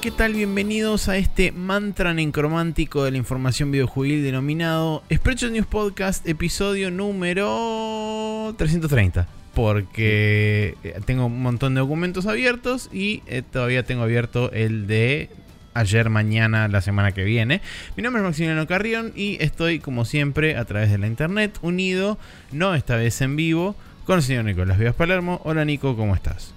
[0.00, 0.34] ¿qué tal?
[0.34, 8.54] Bienvenidos a este mantra necromántico de la información videojuegil denominado Spreadshot News Podcast, episodio número
[8.56, 9.26] 330.
[9.54, 15.30] Porque eh, tengo un montón de documentos abiertos y eh, todavía tengo abierto el de
[15.74, 17.60] ayer, mañana, la semana que viene.
[17.96, 22.18] Mi nombre es Maximiliano Carrión y estoy, como siempre, a través de la internet, unido,
[22.52, 25.40] no esta vez en vivo, con el señor Nicolás Vivas Palermo.
[25.44, 26.54] Hola Nico, ¿cómo estás?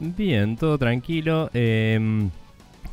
[0.00, 1.50] Bien, todo tranquilo.
[1.52, 2.30] Em,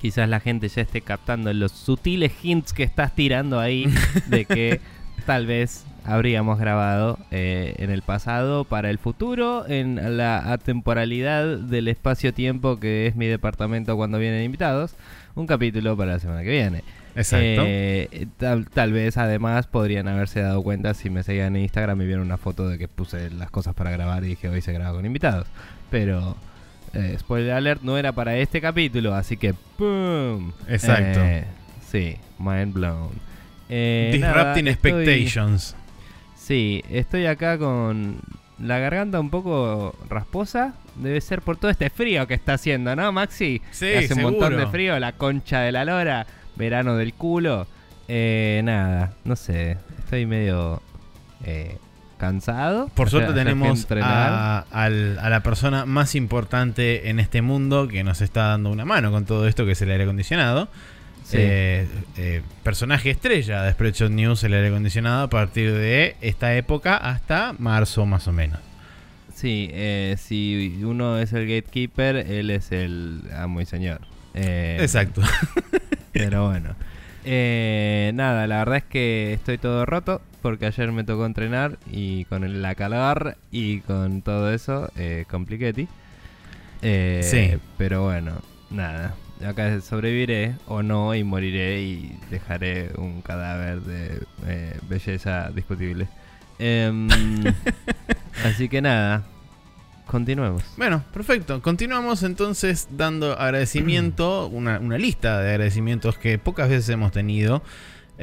[0.02, 3.86] quizás la gente ya esté captando los sutiles hints que estás tirando ahí
[4.28, 4.82] de que
[5.28, 11.88] tal vez habríamos grabado eh, en el pasado para el futuro, en la atemporalidad del
[11.88, 14.96] espacio-tiempo que es mi departamento cuando vienen invitados,
[15.36, 16.84] un capítulo para la semana que viene.
[17.16, 17.62] Exacto.
[17.66, 22.06] Eh, tal, tal vez además podrían haberse dado cuenta si me seguían en Instagram y
[22.06, 24.96] vieron una foto de que puse las cosas para grabar y dije hoy se graba
[24.96, 25.46] con invitados.
[25.92, 26.38] Pero
[26.94, 30.52] eh, spoiler alert, no era para este capítulo, así que ¡pum!
[30.68, 31.20] Exacto.
[31.22, 31.46] Eh,
[31.90, 33.10] sí, mind blown.
[33.70, 35.76] Eh, Disrupting nada, estoy- expectations.
[36.36, 38.18] sí, estoy acá con
[38.60, 40.74] la garganta un poco rasposa.
[40.96, 43.62] Debe ser por todo este frío que está haciendo, ¿no, Maxi?
[43.72, 47.66] Sí, Hace un montón de frío, la concha de la lora, verano del culo.
[48.10, 50.82] Eh, nada, no sé, estoy medio
[51.46, 51.78] eh,
[52.22, 52.88] cansado.
[52.94, 58.50] Por suerte a tenemos a, la persona más importante en este mundo que nos está
[58.50, 60.70] dando una mano con todo esto que es el aire acondicionado.
[61.24, 61.38] Sí.
[61.40, 66.96] Eh, eh, personaje estrella de Spreadshot News, el aire acondicionado, a partir de esta época
[66.96, 68.60] hasta marzo más o menos.
[69.34, 74.02] Sí, eh, si uno es el gatekeeper, él es el amo y señor.
[74.36, 75.24] Exacto.
[76.14, 76.76] Pero bueno.
[77.24, 82.26] Eh, nada, la verdad es que estoy todo roto porque ayer me tocó entrenar y
[82.26, 85.88] con la calor y con todo eso, eh, compliquetti.
[86.82, 87.60] Eh, Sí.
[87.78, 89.16] Pero bueno, nada.
[89.46, 96.08] Acá sobreviviré o no y moriré y dejaré un cadáver de eh, belleza discutible.
[96.60, 97.08] Em,
[98.46, 99.24] así que nada,
[100.12, 100.62] continuemos.
[100.76, 101.62] Bueno, perfecto.
[101.62, 107.64] Continuamos entonces dando agradecimiento, una, una lista de agradecimientos que pocas veces hemos tenido.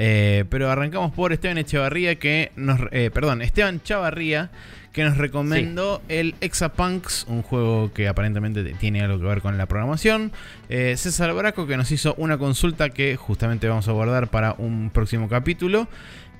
[0.00, 2.78] Eh, pero arrancamos por Esteban Echevarría que nos...
[2.92, 4.50] eh, perdón, Esteban Chavarría
[4.92, 9.66] que nos recomendó el Exapunks, un juego que aparentemente tiene algo que ver con la
[9.66, 10.32] programación.
[10.68, 14.90] Eh, César Braco que nos hizo una consulta que justamente vamos a guardar para un
[14.90, 15.88] próximo capítulo.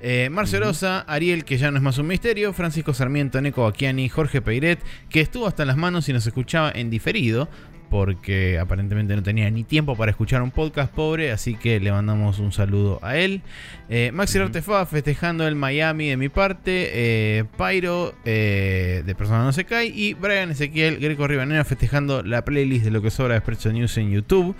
[0.01, 0.67] Eh, Marcio Ujú.
[0.67, 4.79] Rosa, Ariel, que ya no es más un misterio, Francisco Sarmiento, Neko Baquiani, Jorge Peiret,
[5.09, 7.49] que estuvo hasta las manos y nos escuchaba en diferido,
[7.89, 12.39] porque aparentemente no tenía ni tiempo para escuchar un podcast pobre, así que le mandamos
[12.39, 13.41] un saludo a él.
[13.89, 14.37] Eh, Maxi.
[14.37, 19.87] Artefa festejando el Miami de mi parte, eh, Pyro eh, de Persona No Se Cae
[19.87, 23.97] y Brian Ezequiel Greco Ribanera festejando la playlist de lo que sobra de Expresso News
[23.97, 24.55] en YouTube.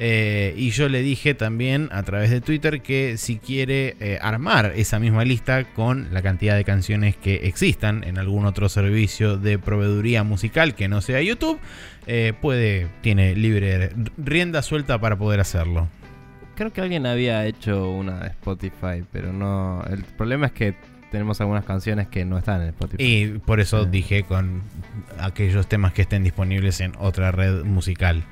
[0.00, 4.72] Eh, y yo le dije también a través de Twitter que si quiere eh, armar
[4.76, 9.58] esa misma lista con la cantidad de canciones que existan en algún otro servicio de
[9.58, 11.58] proveeduría musical que no sea YouTube,
[12.06, 15.88] eh, puede, tiene libre rienda suelta para poder hacerlo.
[16.54, 19.84] Creo que alguien había hecho una de Spotify, pero no.
[19.90, 20.74] El problema es que
[21.10, 23.02] tenemos algunas canciones que no están en Spotify.
[23.02, 24.62] Y por eso dije con
[25.18, 28.24] aquellos temas que estén disponibles en otra red musical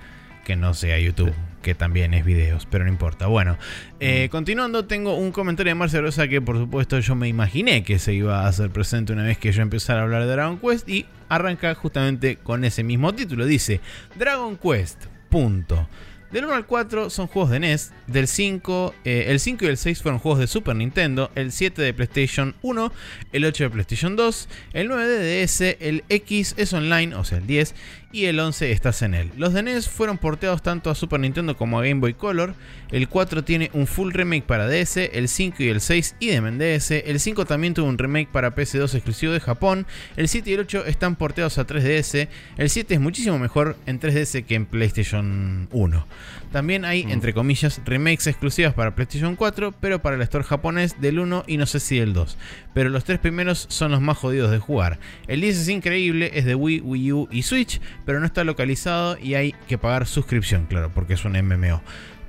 [0.46, 3.26] que no sea YouTube, que también es videos, pero no importa.
[3.26, 3.58] Bueno,
[3.98, 4.30] eh, Mm.
[4.30, 8.14] continuando, tengo un comentario de Marcia Rosa que por supuesto yo me imaginé que se
[8.14, 11.04] iba a hacer presente una vez que yo empezara a hablar de Dragon Quest y
[11.28, 13.44] arranca justamente con ese mismo título.
[13.44, 13.80] Dice,
[14.16, 15.88] Dragon Quest, punto.
[16.30, 19.76] Del 1 al 4 son juegos de NES, del 5, eh, el 5 y el
[19.76, 22.92] 6 fueron juegos de Super Nintendo, el 7 de PlayStation 1,
[23.32, 27.38] el 8 de PlayStation 2, el 9 de DS, el X es online, o sea
[27.38, 27.76] el 10,
[28.16, 29.30] y el 11 estás en él.
[29.36, 32.54] Los de NES fueron porteados tanto a Super Nintendo como a Game Boy Color,
[32.90, 36.58] el 4 tiene un full remake para DS, el 5 y el 6 idem en
[36.58, 39.86] DS, el 5 también tuvo un remake para PS2 exclusivo de Japón,
[40.16, 44.00] el 7 y el 8 están porteados a 3DS, el 7 es muchísimo mejor en
[44.00, 46.06] 3DS que en PlayStation 1.
[46.52, 47.10] También hay, Mm.
[47.10, 51.58] entre comillas, remakes exclusivas para PlayStation 4, pero para el store japonés del 1 y
[51.58, 52.38] no sé si del 2.
[52.72, 54.98] Pero los tres primeros son los más jodidos de jugar.
[55.26, 59.19] El 10 es increíble, es de Wii, Wii U y Switch, pero no está localizado
[59.19, 61.82] y hay que pagar suscripción, claro, porque es un MMO.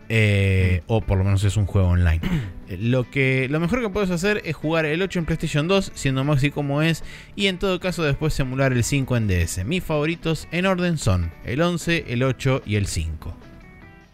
[0.10, 2.20] Eh, o por lo menos es un juego online.
[2.70, 5.94] Eh, Lo, que, lo mejor que puedes hacer es jugar el 8 en PlayStation 2,
[5.96, 7.02] siendo Maxi como es,
[7.34, 9.64] y en todo caso después emular el 5 en DS.
[9.64, 13.38] Mis favoritos en orden son el 11, el 8 y el 5.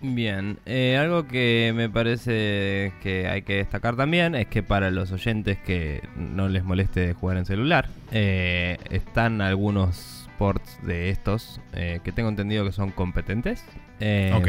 [0.01, 5.11] Bien, eh, algo que me parece que hay que destacar también es que para los
[5.11, 11.99] oyentes que no les moleste jugar en celular, eh, están algunos ports de estos eh,
[12.03, 13.63] que tengo entendido que son competentes.
[13.99, 14.47] Eh, Ok.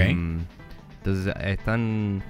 [0.98, 2.22] Entonces están...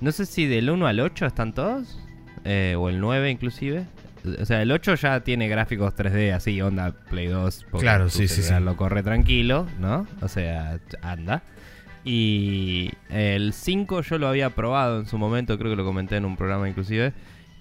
[0.00, 1.98] No sé si del 1 al 8 están todos.
[2.44, 3.84] eh, o el 9 inclusive.
[4.40, 7.66] O sea, el 8 ya tiene gráficos 3D así, onda Play 2.
[7.70, 8.52] porque Claro, sí, sí, sí.
[8.60, 10.06] Lo corre tranquilo, ¿no?
[10.20, 11.42] O sea, anda.
[12.04, 16.24] Y el 5 yo lo había probado en su momento, creo que lo comenté en
[16.24, 17.12] un programa inclusive.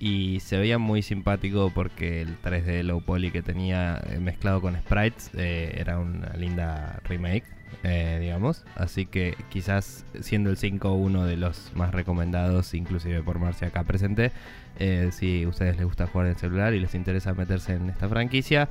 [0.03, 4.75] Y se veía muy simpático porque el 3D low poly que tenía eh, mezclado con
[4.75, 7.43] sprites eh, era una linda remake,
[7.83, 8.63] eh, digamos.
[8.73, 13.83] Así que quizás siendo el 5 uno de los más recomendados, inclusive por Marcia acá
[13.83, 14.31] presente,
[14.79, 18.09] eh, si a ustedes les gusta jugar en celular y les interesa meterse en esta
[18.09, 18.69] franquicia,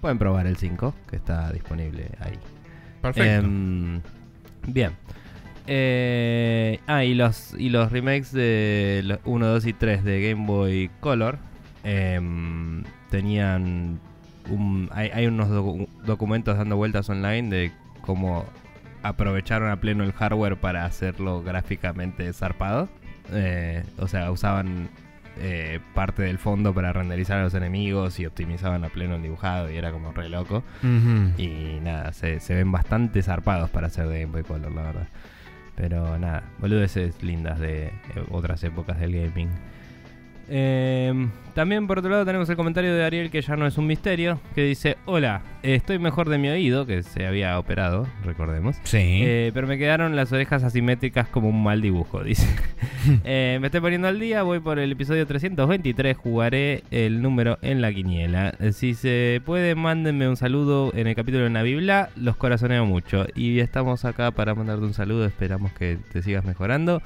[0.00, 2.38] pueden probar el 5 que está disponible ahí.
[3.02, 3.46] Perfecto.
[3.46, 4.00] Em,
[4.66, 4.92] bien.
[5.66, 10.90] Eh, ah, y los, y los remakes de 1, 2 y 3 de Game Boy
[11.00, 11.38] Color
[11.84, 14.00] em, tenían.
[14.48, 18.44] Un, hay, hay unos docu- documentos dando vueltas online de cómo
[19.02, 22.88] aprovecharon a pleno el hardware para hacerlo gráficamente zarpado.
[23.32, 24.88] Eh, o sea, usaban
[25.38, 29.70] eh, parte del fondo para renderizar a los enemigos y optimizaban a pleno el dibujado
[29.70, 30.64] y era como re loco.
[31.38, 35.08] Y nada, se, se ven bastante zarpados para hacer de Game Boy Color, la verdad.
[35.80, 37.92] Pero nada, boludeces lindas de eh,
[38.30, 39.48] otras épocas del gaming.
[40.52, 43.86] Em, también por otro lado tenemos el comentario de Ariel que ya no es un
[43.86, 48.76] misterio, que dice, hola, estoy mejor de mi oído, que se había operado, recordemos.
[48.82, 48.98] Sí.
[49.22, 52.46] Eh, pero me quedaron las orejas asimétricas como un mal dibujo, dice.
[53.24, 57.80] Eh, me estoy poniendo al día, voy por el episodio 323, jugaré el número en
[57.80, 58.52] la quiniela.
[58.60, 63.26] Eh, Si se puede, mándenme un saludo en el capítulo de Navibla, los corazoneo mucho.
[63.34, 67.00] Y estamos acá para mandarte un saludo, esperamos que te sigas mejorando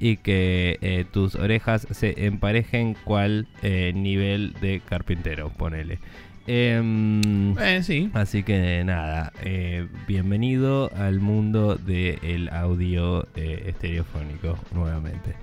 [0.00, 5.98] y que eh, tus orejas se emparejen cual eh, nivel de carpintero, ponele.
[6.46, 8.10] Em, Eh, sí.
[8.14, 15.34] Así que nada, eh, bienvenido al mundo del audio estereofónico nuevamente.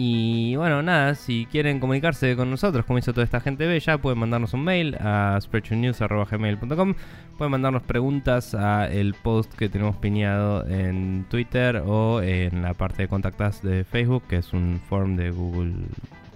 [0.00, 4.20] Y bueno, nada, si quieren comunicarse con nosotros, como hizo toda esta gente bella, pueden
[4.20, 6.94] mandarnos un mail a spreadshotnews.gmail.com
[7.36, 13.02] Pueden mandarnos preguntas a el post que tenemos piñado en Twitter o en la parte
[13.02, 15.74] de contactas de Facebook, que es un form de Google,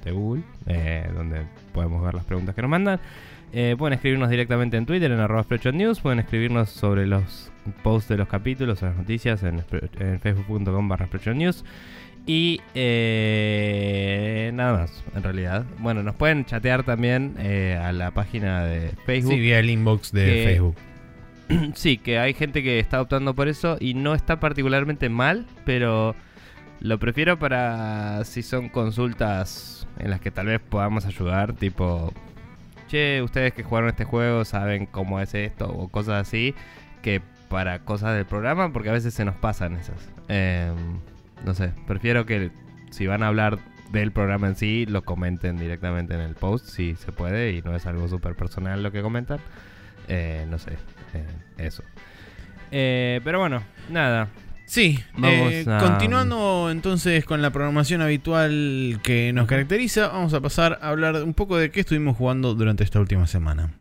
[0.05, 1.43] de Google eh, donde
[1.73, 2.99] podemos ver las preguntas que nos mandan.
[3.53, 6.01] Eh, pueden escribirnos directamente en Twitter en arroba News.
[6.01, 7.53] Pueden escribirnos sobre los
[7.85, 9.63] posts de los capítulos las noticias en,
[10.01, 11.65] en facebook.com barra News.
[12.27, 15.65] Y eh, nada más, en realidad.
[15.79, 19.33] Bueno, nos pueden chatear también eh, a la página de Facebook.
[19.35, 20.77] Sí, vía el inbox de Que- Facebook.
[21.75, 26.15] Sí, que hay gente que está optando por eso y no está particularmente mal, pero
[26.81, 32.13] lo prefiero para si son consultas en las que tal vez podamos ayudar, tipo,
[32.89, 36.55] che, ustedes que jugaron este juego saben cómo es esto o cosas así,
[37.03, 37.21] que
[37.51, 40.09] para cosas del programa, porque a veces se nos pasan esas.
[40.29, 41.01] Em,
[41.45, 42.51] no sé, prefiero que
[42.91, 43.59] si van a hablar
[43.91, 47.75] del programa en sí, lo comenten directamente en el post, si se puede, y no
[47.77, 49.39] es algo súper personal lo que comentan.
[50.09, 50.73] Eh, no sé,
[51.15, 51.27] eh,
[51.59, 51.83] eso.
[52.71, 54.29] Eh, pero bueno, nada.
[54.67, 60.41] Sí, Vamos eh, a- continuando entonces con la programación habitual que nos caracteriza, vamos a
[60.41, 63.75] pasar a hablar un poco de qué estuvimos jugando durante esta última semana.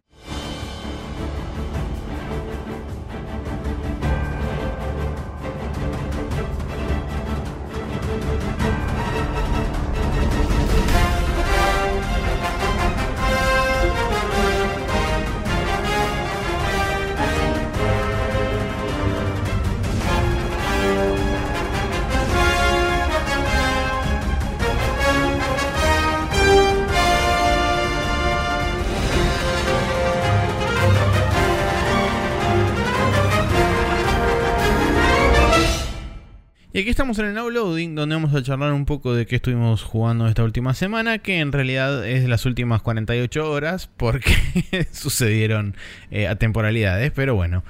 [36.82, 39.84] Y aquí estamos en el Now donde vamos a charlar un poco de qué estuvimos
[39.84, 44.34] jugando esta última semana, que en realidad es las últimas 48 horas, porque
[44.92, 45.76] sucedieron
[46.10, 47.64] eh, atemporalidades, pero bueno.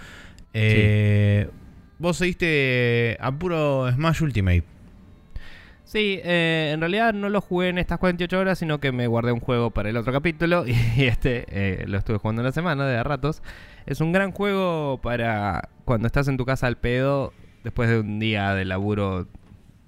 [0.53, 1.49] Eh,
[1.99, 4.63] Vos seguiste a puro Smash Ultimate.
[5.83, 9.33] Sí, eh, en realidad no lo jugué en estas 48 horas, sino que me guardé
[9.33, 10.63] un juego para el otro capítulo
[10.95, 13.43] y este eh, lo estuve jugando en la semana de a ratos.
[13.85, 18.19] Es un gran juego para cuando estás en tu casa al pedo, después de un
[18.19, 19.27] día de laburo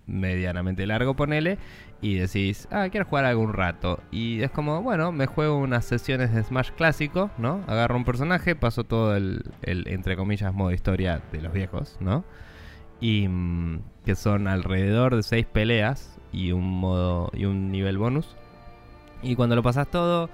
[0.06, 1.58] medianamente largo, ponele,
[2.02, 4.02] y decís, ah, quiero jugar algún rato.
[4.12, 7.64] Y es como, bueno, me juego unas sesiones de Smash clásico, ¿no?
[7.68, 12.26] Agarro un personaje, paso todo el, el, entre comillas, modo historia de los viejos, ¿no?
[13.04, 18.36] y mm, que son alrededor de 6 peleas y un modo y un nivel bonus.
[19.22, 20.30] Y cuando lo pasas todo,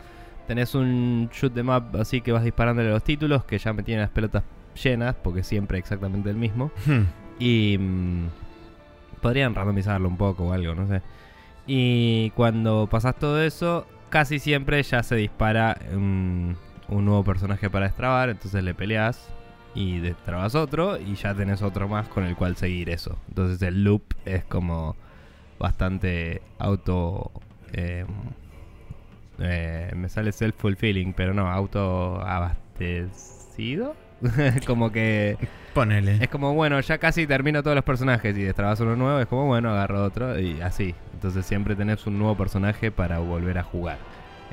[0.47, 4.01] tenés un shoot them up así que vas disparándole los títulos que ya me tienen
[4.01, 4.43] las pelotas
[4.81, 6.71] llenas, porque siempre exactamente el mismo.
[6.85, 7.05] Hmm.
[7.39, 8.27] Y mm,
[9.21, 11.01] podrían randomizarlo un poco o algo, no sé.
[11.67, 16.57] Y cuando pasas todo eso, casi siempre ya se dispara un,
[16.89, 19.29] nuevo personaje para destrabar, entonces le peleas
[19.75, 23.17] y destrabas otro y ya tenés otro más con el cual seguir eso.
[23.29, 24.95] Entonces el loop es como
[25.59, 27.31] bastante auto...
[27.73, 28.05] eh,
[29.41, 33.95] eh, me sale self-fulfilling, pero no, auto abastecido.
[34.67, 35.37] como que
[35.73, 36.17] Ponele.
[36.21, 39.45] es como, bueno, ya casi termino todos los personajes y destrabas uno nuevo, es como,
[39.47, 40.95] bueno, agarro otro y así.
[41.13, 43.97] Entonces siempre tenés un nuevo personaje para volver a jugar.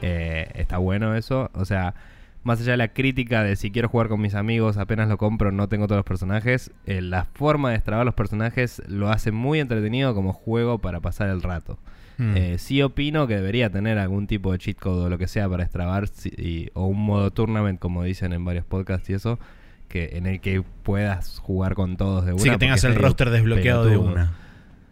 [0.03, 1.95] Eh, está bueno eso, o sea,
[2.43, 5.51] más allá de la crítica de si quiero jugar con mis amigos, apenas lo compro,
[5.53, 9.59] no tengo todos los personajes, eh, la forma de destrabar los personajes lo hace muy
[9.59, 11.79] entretenido como juego para pasar el rato.
[12.19, 12.37] Hmm.
[12.37, 15.49] Eh, sí opino que debería tener algún tipo de cheat code o lo que sea
[15.49, 15.67] para
[16.07, 19.39] si- y- o un modo tournament como dicen en varios podcasts y eso
[19.89, 22.43] que en el que puedas jugar con todos de una.
[22.43, 24.33] sí, que tengas el roster desbloqueado de una.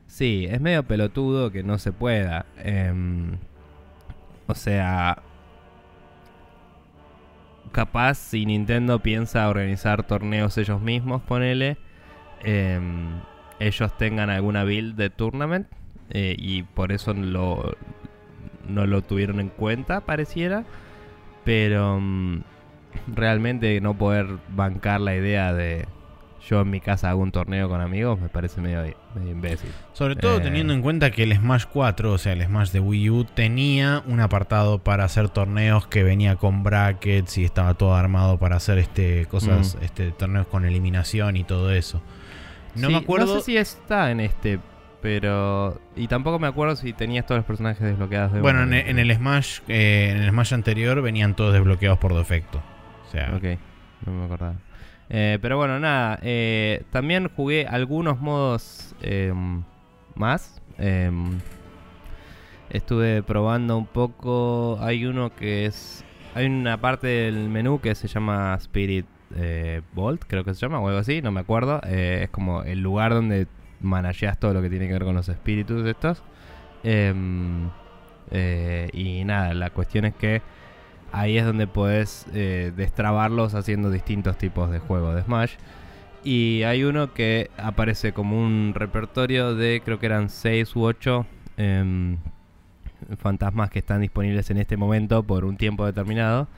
[0.06, 2.46] Sí, es medio pelotudo que no se pueda.
[2.58, 3.38] Em,
[4.46, 5.22] o sea,
[7.72, 11.78] capaz si Nintendo piensa organizar torneos ellos mismos, ponele,
[12.44, 13.20] em,
[13.58, 15.66] ellos tengan alguna build de tournament
[16.10, 17.76] eh, y por eso lo,
[18.68, 20.64] no lo tuvieron en cuenta, pareciera.
[21.44, 22.42] Pero mm,
[23.06, 25.86] realmente no poder bancar la idea de
[26.48, 28.82] yo en mi casa hago un torneo con amigos me parece medio,
[29.14, 29.70] medio imbécil.
[29.94, 30.40] Sobre todo Eh.
[30.40, 34.02] teniendo en cuenta que el Smash 4, o sea, el Smash de Wii U, tenía
[34.06, 38.76] un apartado para hacer torneos que venía con brackets y estaba todo armado para hacer
[38.78, 39.84] este cosas, Mm.
[39.84, 42.02] este torneos con eliminación y todo eso.
[42.74, 43.26] No Sí, me acuerdo.
[43.26, 44.58] No sé si está en este,
[45.00, 45.80] pero.
[45.96, 48.98] Y tampoco me acuerdo si tenías todos los personajes desbloqueados de Bueno, en el, en
[48.98, 52.60] el Smash, eh, en el Smash anterior venían todos desbloqueados por defecto.
[53.14, 53.44] Sea, Ok,
[54.06, 54.56] no me acordaba.
[55.09, 56.18] Eh, pero bueno, nada.
[56.23, 59.62] eh, también jugué algunos modos em,
[60.16, 60.61] más.
[60.78, 61.38] Em,
[62.71, 64.78] estuve probando un poco.
[64.80, 66.04] Hay uno que es.
[66.35, 69.06] Hay una parte del menú que se llama Spirit
[69.37, 71.80] eh, Vault, creo que se llama, o algo así, no me acuerdo.
[71.83, 73.47] Es como el lugar donde
[73.80, 76.25] manageas todo lo que tiene que ver con los espíritus estos.
[76.83, 77.71] Em,
[78.92, 80.42] y nada, la cuestión es que
[81.14, 85.54] ahí es donde podés eh, destrabarlos haciendo distintos tipos de juegos de Smash.
[86.25, 91.26] Y hay uno que aparece como un repertorio de, creo que eran 6 u 8
[93.18, 96.49] fantasmas que están disponibles en este momento por un tiempo determinado.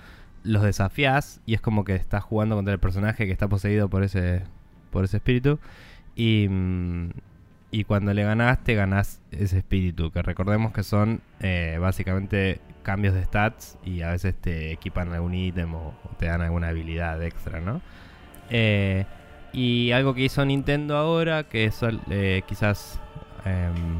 [0.42, 4.04] Los desafías y es como que estás jugando contra el personaje que está poseído por
[4.04, 4.42] ese,
[4.90, 5.58] por ese espíritu.
[6.14, 7.10] Y, mm,
[7.72, 10.12] y cuando le ganás, te ganás ese espíritu.
[10.12, 15.34] Que recordemos que son eh, básicamente cambios de stats y a veces te equipan algún
[15.34, 17.80] ítem o, te dan alguna habilidad extra, ¿no?
[18.48, 19.04] Eh,
[19.52, 23.00] y algo que hizo Nintendo ahora, que es eh, quizás
[23.44, 23.98] em,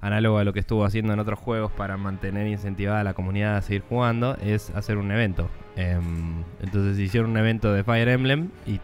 [0.00, 3.56] análogo a lo que estuvo haciendo en otros juegos para mantener incentivada a la comunidad
[3.56, 5.48] a seguir jugando, es hacer un evento.
[5.76, 8.80] Em, entonces hicieron un evento de Fire Emblem y eh,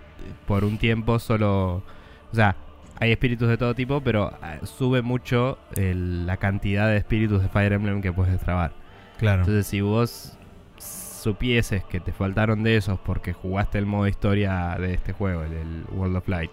[0.46, 1.82] por un tiempo solo...
[2.30, 2.54] O sea,
[3.00, 7.72] hay espíritus de todo tipo, pero eh, sube mucho la cantidad de espíritus de Fire
[7.72, 8.87] Emblem que puedes destrabar.
[9.18, 9.40] Claro.
[9.42, 10.36] Entonces, si vos
[10.78, 15.50] supieses que te faltaron de esos porque jugaste el modo historia de este juego, el
[15.50, 16.50] del World of Light,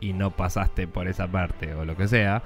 [0.00, 2.42] y no pasaste por esa parte o lo que sea,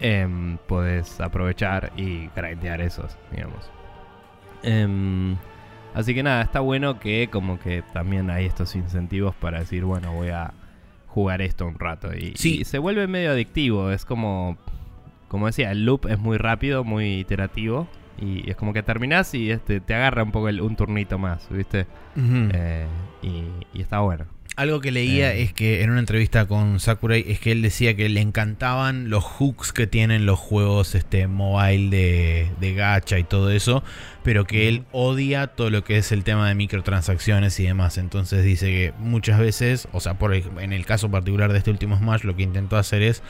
[0.00, 3.70] em, podés aprovechar y grindear esos, digamos.
[4.62, 5.36] Em,
[5.94, 10.12] así que nada, está bueno que como que también hay estos incentivos para decir, bueno,
[10.12, 10.52] voy a
[11.06, 12.14] jugar esto un rato.
[12.14, 12.60] Y, Sí.
[12.60, 14.58] y se vuelve medio adictivo, es como...
[15.28, 17.86] Como decía, el loop es muy rápido, muy iterativo.
[18.20, 21.46] Y es como que terminás y este, te agarra un poco el- un turnito más,
[21.50, 21.86] ¿viste?
[22.16, 22.86] Eh,
[23.22, 24.26] y, y está bueno.
[24.56, 25.42] Algo que leía Eh.
[25.42, 29.24] es que en una entrevista con Sakurai es que él decía que le encantaban los
[29.24, 33.82] hooks que tienen los juegos este mobile de, de gacha y todo eso,
[34.22, 37.96] pero que él odia todo lo que es el tema de microtransacciones y demás.
[37.96, 41.70] Entonces dice que muchas veces, o sea, por el- en el caso particular de este
[41.70, 43.22] último Smash, lo que intentó hacer es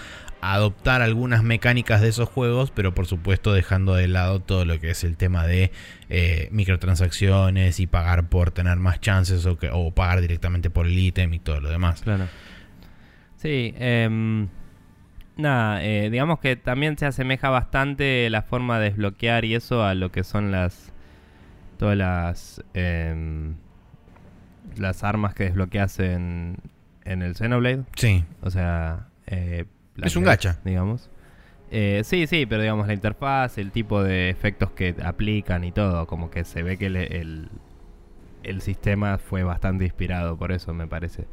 [0.42, 4.90] adoptar algunas mecánicas de esos juegos, pero por supuesto dejando de lado todo lo que
[4.90, 5.70] es el tema de
[6.08, 10.98] eh, microtransacciones y pagar por tener más chances o, que, o pagar directamente por el
[10.98, 12.00] ítem y todo lo demás.
[12.02, 12.26] Claro.
[13.36, 14.48] Sí, em,
[15.36, 19.94] nada, eh, digamos que también se asemeja bastante la forma de desbloquear y eso a
[19.94, 20.92] lo que son las.
[21.78, 22.62] Todas las.
[22.74, 23.54] em,
[24.76, 26.56] las armas que desbloqueas en,
[27.04, 27.84] en el Xenoblade.
[27.96, 29.08] Sí, O sea.
[29.26, 29.64] eh,
[30.06, 30.58] Es un gacha.
[30.64, 31.10] Digamos.
[31.70, 36.06] Eh, sí, sí, pero digamos la interfaz, el tipo de efectos que aplican y todo,
[36.06, 37.48] como que se ve que el, el,
[38.42, 41.26] el sistema fue bastante inspirado por eso, me parece.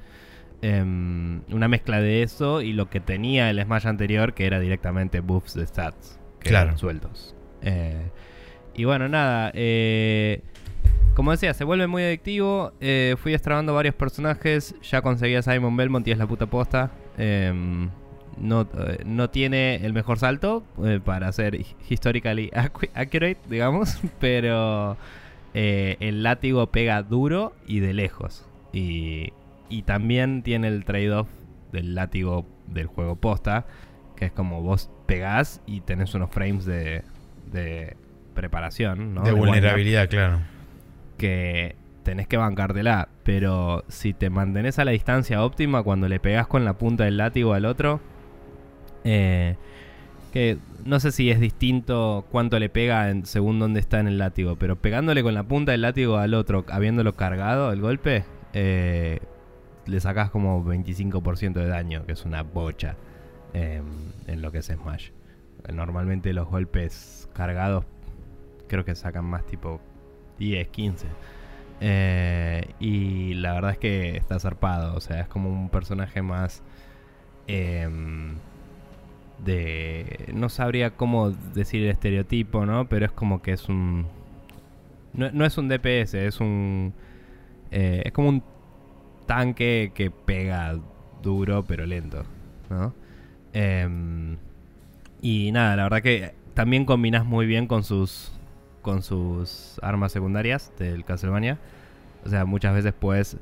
[0.62, 5.20] Em, una mezcla de eso y lo que tenía el Smash anterior, que era directamente
[5.22, 6.68] buffs de stats, que Claro.
[6.70, 7.36] eran sueltos.
[7.64, 8.10] Eh,
[8.76, 9.52] y bueno, nada.
[9.56, 10.42] eh,
[11.16, 12.74] como decía, se vuelve muy adictivo.
[12.80, 14.76] eh, fui destrabando varios personajes.
[14.84, 16.92] Ya conseguí a Simon Belmont y es la puta posta.
[18.40, 24.00] No, eh, no tiene el mejor salto eh, para ser hi- historically accurate, digamos.
[24.20, 24.98] Pero
[25.54, 28.46] eh, el látigo pega duro y de lejos.
[28.74, 29.34] Y,
[29.70, 31.28] y también tiene el trade-off
[31.72, 33.66] del látigo del juego posta.
[34.16, 37.04] Que es como vos pegás y tenés unos frames de,
[37.52, 37.96] de
[38.34, 39.22] preparación, ¿no?
[39.24, 40.40] de vulnerabilidad, claro.
[41.18, 43.10] que tenés que bancártela.
[43.24, 47.18] Pero si te mantenés a la distancia óptima cuando le pegás con la punta del
[47.18, 48.00] látigo al otro,
[49.08, 49.56] eh,
[50.34, 54.18] que no sé si es distinto cuánto le pega en, según dónde está en el
[54.18, 59.20] látigo, pero pegándole con la punta del látigo al otro, habiéndolo cargado el golpe, eh,
[59.86, 62.98] le sacás como 25% de daño, que es una bocha
[63.54, 63.82] eh,
[64.28, 65.12] en lo que es Smash.
[65.74, 67.86] Normalmente los golpes cargados
[68.68, 69.80] creo que sacan más tipo
[70.40, 71.08] 10, 15.
[71.80, 74.96] Eh, y la verdad es que está zarpado.
[74.96, 76.64] O sea, es como un personaje más.
[79.44, 80.32] De.
[80.34, 82.88] No sabría cómo decir el estereotipo, ¿no?
[82.90, 84.08] Pero es como que es un.
[85.14, 86.94] No, no es un DPS, es un.
[87.72, 88.44] eh, es como un
[89.26, 90.80] tanque que pega
[91.22, 92.24] duro pero lento,
[92.70, 92.94] ¿no?
[93.54, 94.38] Em,
[95.22, 98.32] y nada, la verdad que también combinas muy bien con sus
[98.82, 101.60] con sus armas secundarias del Castlevania.
[102.26, 103.38] O sea, muchas veces puedes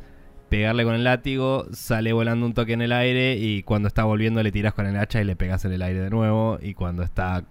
[0.55, 4.41] pegarle con el látigo, sale volando un toque en el aire y cuando está volviendo
[4.41, 6.59] le tiras con el hacha y le pegas en el aire de nuevo.
[6.61, 7.43] Y cuando está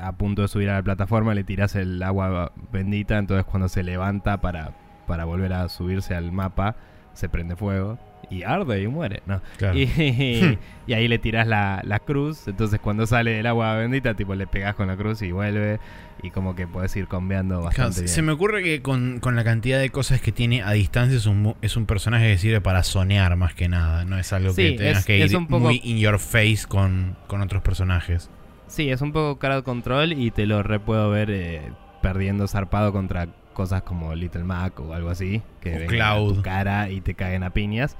[0.00, 3.84] a punto de subir a la plataforma le tiras el agua bendita, entonces cuando se
[3.84, 4.72] levanta para,
[5.06, 6.74] para volver a subirse al mapa
[7.12, 9.40] se prende fuego y arde y muere, ¿no?
[9.58, 9.78] Claro.
[9.78, 12.46] Y, y ahí le tiras la, la cruz.
[12.48, 15.80] Entonces, cuando sale del agua bendita, tipo le pegas con la cruz y vuelve.
[16.22, 18.08] Y como que puedes ir cambiando Claro, bastante bien.
[18.08, 21.26] se me ocurre que con, con la cantidad de cosas que tiene a distancia es
[21.26, 24.04] un, es un personaje que sirve para sonear más que nada.
[24.06, 26.60] No es algo Sí, que tengas es- que ir un poco- muy in your face
[26.66, 28.30] con, con otros personajes.
[28.68, 31.60] Sí, es un poco crowd control y te lo re puedo ver eh,
[32.00, 35.42] perdiendo zarpado contra cosas como Little Mac o algo así.
[35.60, 36.34] Que O a Cloud.
[36.36, 37.96] tu cara y te caguen a piñas.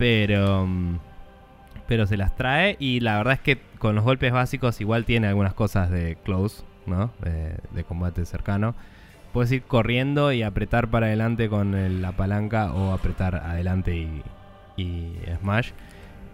[0.00, 0.66] Pero.
[0.66, 0.98] mm,
[1.86, 5.26] Pero se las trae y la verdad es que con los golpes básicos igual tiene
[5.28, 7.10] algunas cosas de close, ¿no?
[7.20, 8.74] De, de combate cercano.
[9.32, 14.22] Puedes ir corriendo y apretar para adelante con el- la palanca o apretar adelante y,
[14.76, 15.70] y smash.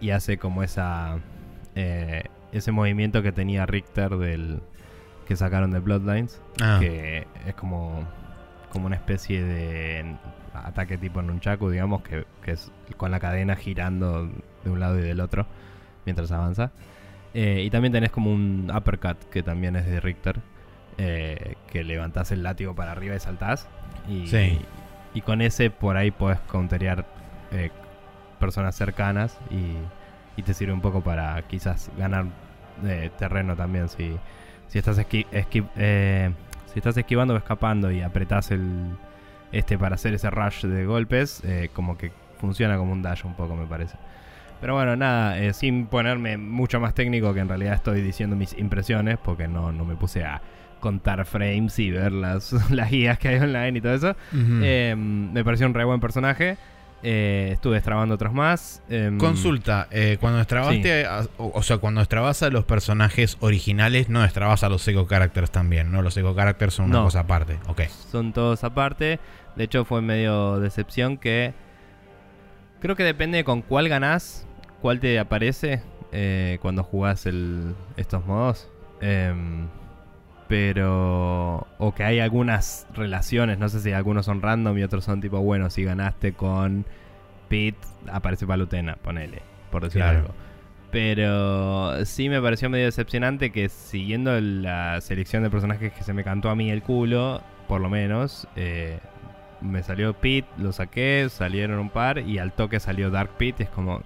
[0.01, 1.17] Y hace como esa
[1.75, 4.61] eh, ese movimiento que tenía Richter del
[5.27, 8.03] que sacaron de Bloodlines, Ah, que es como
[8.71, 10.15] como una especie de
[10.65, 14.29] ataque tipo nunchaku, digamos, que, que es con la cadena girando
[14.63, 15.45] de un lado y del otro
[16.05, 16.71] mientras avanza.
[17.33, 20.39] Eh, y también tenés como un uppercut que también es de Richter,
[20.97, 23.67] eh, que levantás el látigo para arriba y saltás.
[24.09, 24.59] Y, Sí.
[25.13, 27.05] y con ese por ahí podés counterear
[27.51, 27.69] eh,
[28.39, 29.73] personas cercanas y,
[30.39, 32.25] y te sirve un poco para quizás ganar
[33.17, 34.15] terreno también si,
[34.67, 36.29] si estás esqui- esqui- eh,
[36.71, 38.91] si estás esquivando o escapando y apretás el
[39.51, 43.35] este para hacer ese rush de golpes, eh, como que funciona como un dash un
[43.35, 43.97] poco me parece.
[44.59, 48.57] Pero bueno, nada, eh, sin ponerme mucho más técnico que en realidad estoy diciendo mis
[48.57, 50.41] impresiones, porque no, no me puse a
[50.79, 54.15] contar frames y ver las, las guías que hay online y todo eso.
[54.33, 56.57] Eh, me pareció un re buen personaje.
[57.03, 58.81] Eh, estuve destrabando otros más.
[58.89, 61.05] Em, Consulta, eh, cuando destrabaste,
[61.37, 65.51] o, o sea, cuando destrabas a los personajes originales, no destrabas a los eco characters
[65.51, 66.01] también, ¿no?
[66.01, 67.03] Los eco characters son una No.
[67.05, 67.59] cosa aparte.
[67.67, 67.83] Ok.
[68.11, 69.19] Son todos aparte.
[69.55, 71.53] De hecho, fue medio decepción que.
[72.81, 74.47] Creo que depende de con cuál ganás,
[74.81, 75.81] cuál te aparece
[76.11, 78.69] eh, cuando jugás el, estos modos.
[80.47, 81.67] Pero.
[81.77, 85.39] O que hay algunas relaciones, no sé si algunos son random y otros son tipo,
[85.39, 86.85] bueno, si ganaste con
[87.49, 87.77] Pete,
[88.11, 90.19] aparece Palutena, ponele, por decir Claro.
[90.19, 90.33] algo.
[90.91, 96.23] Pero sí me pareció medio decepcionante que siguiendo la selección de personajes que se me
[96.23, 98.99] cantó a mí el culo, por lo menos, eh,
[99.59, 103.65] me salió Pete, lo saqué, salieron un par y al toque salió Dark Pete y
[103.65, 104.01] es como,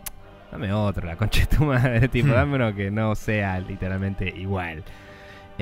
[0.51, 2.33] dame otro, la concha de tu madre, tipo, Hmm.
[2.33, 4.83] dame uno que no sea literalmente igual.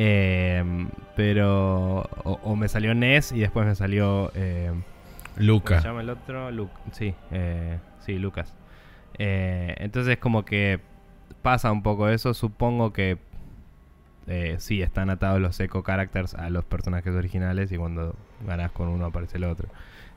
[0.02, 0.64] Eh,
[1.18, 4.32] pero, o, o me salió Ness y después me salió...
[4.34, 5.82] eh, ¿Cómo Luca.
[5.82, 6.52] se llama el otro?
[6.52, 8.54] Lu- sí, eh, sí, Lucas.
[9.18, 10.80] Eh, entonces como que
[11.42, 12.34] pasa un poco eso.
[12.34, 13.18] Supongo que
[14.28, 18.88] eh, sí están atados los eco characters a los personajes originales y cuando ganas con
[18.88, 19.68] uno aparece el otro.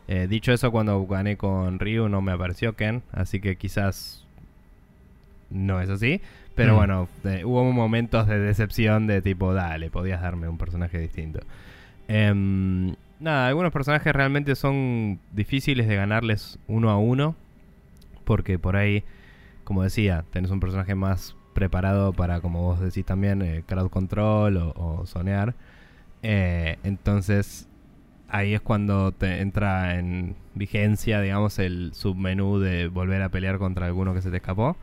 [0.09, 4.27] Eh, dicho eso, cuando gané con Ryu no me apareció Ken, así que quizás
[5.51, 6.21] no es así.
[6.55, 6.77] Pero Mm.
[6.77, 11.41] bueno, eh, hubo momentos de decepción de tipo, dale, podías darme un personaje distinto.
[12.09, 17.35] Em, nada, algunos personajes realmente son difíciles de ganarles uno a uno.
[18.25, 19.03] Porque por ahí,
[19.65, 24.57] como decía, tenés un personaje más preparado para, como vos decís también, eh, crowd control
[24.59, 25.55] o, o zonear.
[26.23, 27.69] Eh, entonces,
[28.33, 33.87] ahí es cuando te entra en vigencia, digamos, el submenú de volver a pelear contra
[33.87, 34.77] alguno que se te escapó.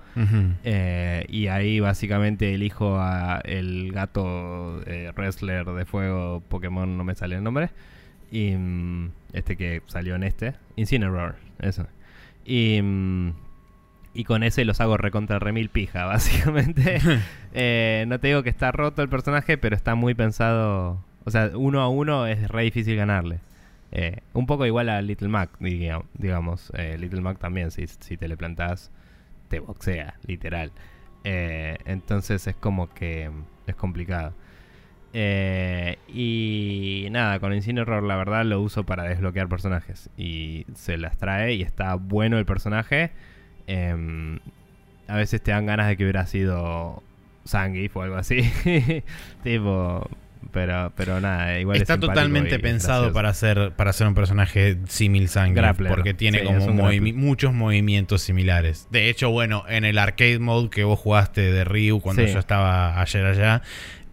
[0.63, 7.15] Eh, y ahí básicamente elijo a el gato eh, wrestler de fuego Pokémon, no me
[7.15, 7.71] sale el nombre.
[8.31, 11.87] Y mm, este que salió en este, Incineroar, eso.
[12.45, 13.33] Y, mm,
[14.13, 16.99] y con ese los hago recontra remil pija, básicamente.
[17.51, 21.03] Eh, no te digo que está roto el personaje, pero está muy pensado.
[21.25, 23.39] O sea, uno a uno es re difícil ganarle.
[23.91, 26.71] Eh, un poco igual a Little Mac, diga- digamos.
[26.75, 27.85] Eh, Little Mac también, si,
[28.17, 28.91] te le plantás,
[29.49, 30.71] te boxea, literal.
[31.23, 33.29] Eh, entonces es como que
[33.67, 34.33] es complicado.
[36.07, 40.09] Y nada, con Incineroar la verdad lo uso para desbloquear personajes.
[40.17, 43.11] Y se las trae y está bueno el personaje.
[43.67, 44.39] Em,
[45.07, 47.03] a veces te dan ganas de que hubiera sido
[47.47, 48.41] Zangief o algo así.
[49.43, 50.07] tipo,
[50.51, 53.13] pero, pero nada, igual es Está totalmente pensado gracioso.
[53.13, 55.73] para hacer, para ser un personaje simil sangre.
[55.73, 58.87] Porque tiene Sí, como muchos movimientos similares.
[58.89, 62.33] De hecho, bueno, en el arcade mode que vos jugaste de Ryu cuando Sí.
[62.33, 63.61] yo estaba ayer allá,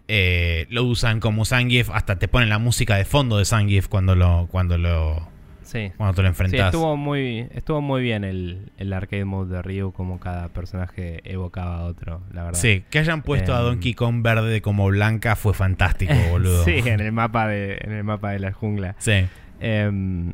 [0.07, 1.89] eh, lo usan como Zangief.
[1.91, 5.27] Hasta te ponen la música de fondo de Zangief cuando lo, cuando lo,
[5.67, 5.91] Sí.
[5.97, 6.65] cuando te lo Sí, enfrentás.
[6.73, 11.77] estuvo muy, estuvo muy bien el, el arcade mode de Ryu, como cada personaje evocaba
[11.79, 12.59] a otro, la verdad.
[12.59, 13.65] Sí, que hayan puesto a Em.
[13.65, 16.63] Donkey Kong verde como blanca fue fantástico, boludo.
[16.63, 18.95] sí, en el mapa de, en el mapa de la jungla.
[18.97, 19.27] Sí.
[19.59, 20.33] Em,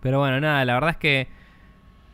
[0.00, 1.28] pero bueno, nada, la verdad es que.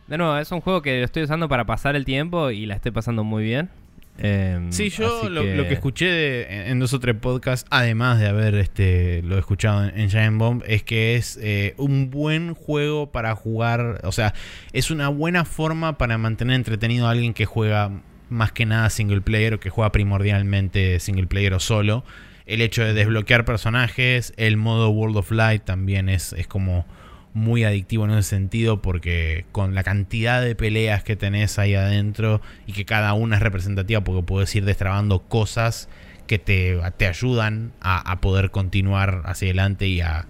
[0.09, 2.75] De nuevo, es un juego que lo estoy usando para pasar el tiempo y la
[2.75, 3.71] estoy pasando muy bien.
[4.19, 8.29] Em, Sí, yo lo, lo que escuché de- en dos o tres podcasts, además de
[8.29, 13.11] haber este, lo escuchado en, en Giant Bomb, es que es eh, un buen juego
[13.11, 14.01] para jugar.
[14.05, 14.35] O sea,
[14.73, 17.91] es una buena forma para mantener entretenido a alguien que juega
[18.29, 22.05] más que nada single player o que juega primordialmente single player o solo.
[22.47, 26.87] El hecho de desbloquear personajes, el modo World of Light también es, es como
[27.35, 32.41] muy adictivo en ese sentido porque con la cantidad de peleas que tenés ahí adentro
[32.67, 35.89] y que cada una es representativa porque puedes ir destrabando cosas
[36.27, 40.27] que te, te ayudan a, a poder continuar hacia adelante y a,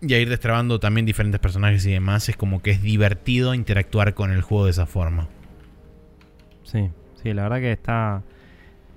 [0.00, 4.14] y a ir destrabando también diferentes personajes y demás, es como que es divertido interactuar
[4.14, 5.28] con el juego de esa forma.
[6.64, 6.90] Sí,
[7.22, 8.22] sí, la verdad que está,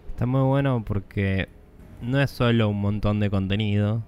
[0.10, 1.50] está muy bueno porque
[2.02, 4.04] no es solo un montón de contenido,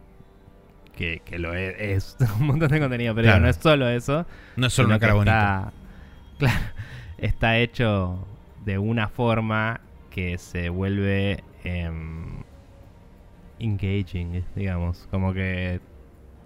[0.95, 3.41] que, que lo es, es un montón de contenido, pero Claro.
[3.41, 4.25] no es solo eso.
[4.55, 5.45] No es solo una cara bonita.
[5.45, 5.73] está,
[6.39, 6.59] Claro,
[7.17, 8.27] está hecho
[8.65, 9.81] de una forma
[10.11, 12.43] que se vuelve em,
[13.59, 15.79] engaging, digamos, como que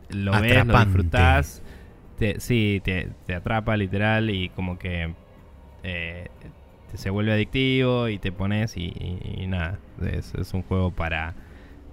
[0.10, 0.86] lo ves, lo Atrapante.
[0.86, 1.64] disfrutás,
[2.18, 5.14] te, sí, te, te atrapa literal y como que
[5.84, 6.30] eh,
[6.92, 10.92] te- se vuelve adictivo y te pones y, y- y nada, es, es un juego
[10.92, 11.36] para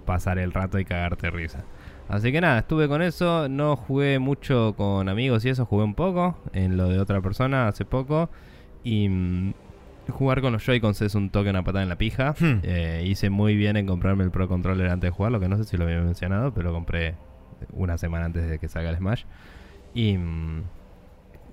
[0.06, 1.64] pasar el rato y cagarte risa.
[2.08, 5.94] Así que nada, estuve con eso, no jugué mucho con amigos y eso, jugué un
[5.94, 8.30] poco en lo de otra persona hace poco
[8.84, 9.54] y mm,
[10.10, 12.34] jugar con los Joy-Cons es un toque una patada en la pija.
[12.38, 12.60] Hmm.
[12.62, 15.64] Eh, hice muy bien en comprarme el Pro Controller antes de jugarlo, que no sé
[15.64, 17.16] si lo había mencionado, pero lo compré
[17.72, 19.24] una semana antes de que salga el Smash.
[19.94, 20.62] Y, mm,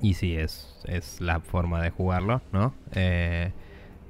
[0.01, 2.73] y sí, es, es la forma de jugarlo, ¿no?
[2.91, 3.51] Eh,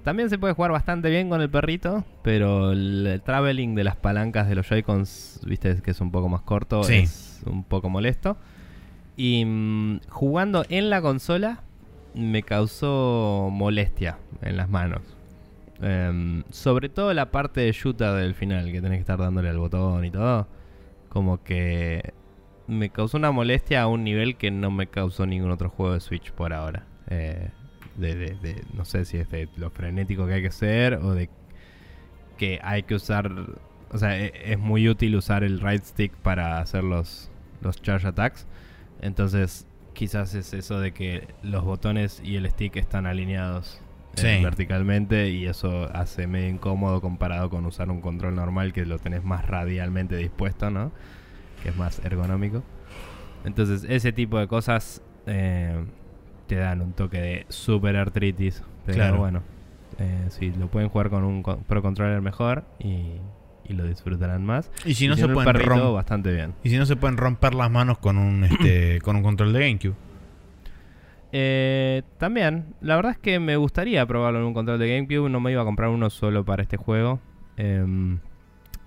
[0.04, 3.96] también se puede jugar bastante bien con el perrito, pero el, el traveling de las
[3.96, 6.96] palancas de los Joy-Cons, viste, que es un poco más corto, Sí.
[6.96, 8.38] es un poco molesto.
[9.16, 11.62] Y mm, jugando en la consola
[12.16, 15.02] me causó molestia en las manos.
[15.82, 19.58] Em, sobre todo la parte de shooter del final, que tenés que estar dándole al
[19.58, 20.48] botón y todo.
[21.10, 22.13] Como que
[22.68, 26.00] me causó una molestia a un nivel que no me causó ningún otro juego de
[26.00, 26.86] Switch por ahora.
[27.10, 27.50] Eh,
[27.97, 31.13] de, de- de- no sé si es de lo frenético que hay que ser o
[31.13, 31.29] de
[32.38, 33.32] que hay que usar.
[33.91, 37.29] O sea, e- es muy útil usar el right stick para hacer los,
[37.62, 38.47] los charge attacks.
[39.01, 43.79] Entonces, quizás es eso de que los botones y el stick están alineados
[44.39, 48.97] eh, verticalmente y eso hace medio incómodo comparado con usar un control normal que lo
[48.99, 50.91] tenés más radialmente dispuesto, ¿no?
[51.62, 52.63] Que es más ergonómico.
[53.45, 55.84] Entonces, ese tipo de cosas eh,
[56.56, 58.63] te dan un toque de super artritis.
[58.86, 59.18] Pero Claro.
[59.18, 59.42] bueno,
[60.00, 63.13] eh, si lo pueden jugar con un Pro Controller mejor y,
[63.66, 64.72] y lo disfrutarán más.
[64.86, 65.92] Y si no, se pueden romper.
[65.94, 66.54] bastante bien.
[66.63, 69.60] Y si no se pueden romper las manos con un este, con un control de
[69.60, 69.96] GameCube.
[71.32, 75.30] Eh, también, la verdad es que me gustaría probarlo en un control de GameCube.
[75.30, 77.20] No me iba a comprar uno solo para este juego.
[77.58, 78.20] Em,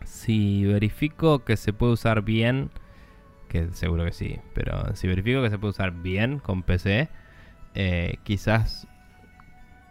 [0.05, 2.71] si verifico que se puede usar bien,
[3.49, 7.09] que seguro que sí, pero si verifico que se puede usar bien con PC,
[7.77, 8.89] eh, quizás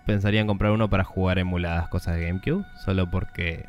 [0.06, 3.66] pensaría en comprar uno para jugar emuladas cosas de GameCube, solo porque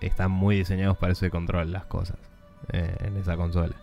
[0.00, 2.16] están muy diseñados para ese control las cosas
[2.72, 3.74] eh, en esa consola.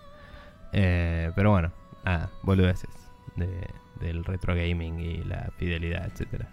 [0.73, 1.71] Eh, pero bueno,
[2.03, 2.89] nada, boludeces
[3.35, 3.67] de,
[3.99, 6.47] del retro gaming y la fidelidad, etcétera.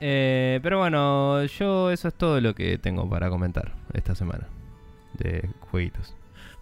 [0.00, 4.46] Eh, pero bueno, yo eso es todo lo que tengo para comentar esta semana
[5.18, 6.14] de jueguitos.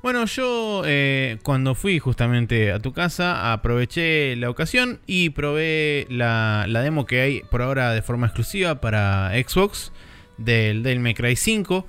[0.03, 6.67] Bueno, yo eh, cuando fui justamente a tu casa aproveché la ocasión y probé la,
[6.69, 9.93] la demo que hay por ahora de forma exclusiva para Xbox
[10.37, 11.87] del Devil May Cry 5.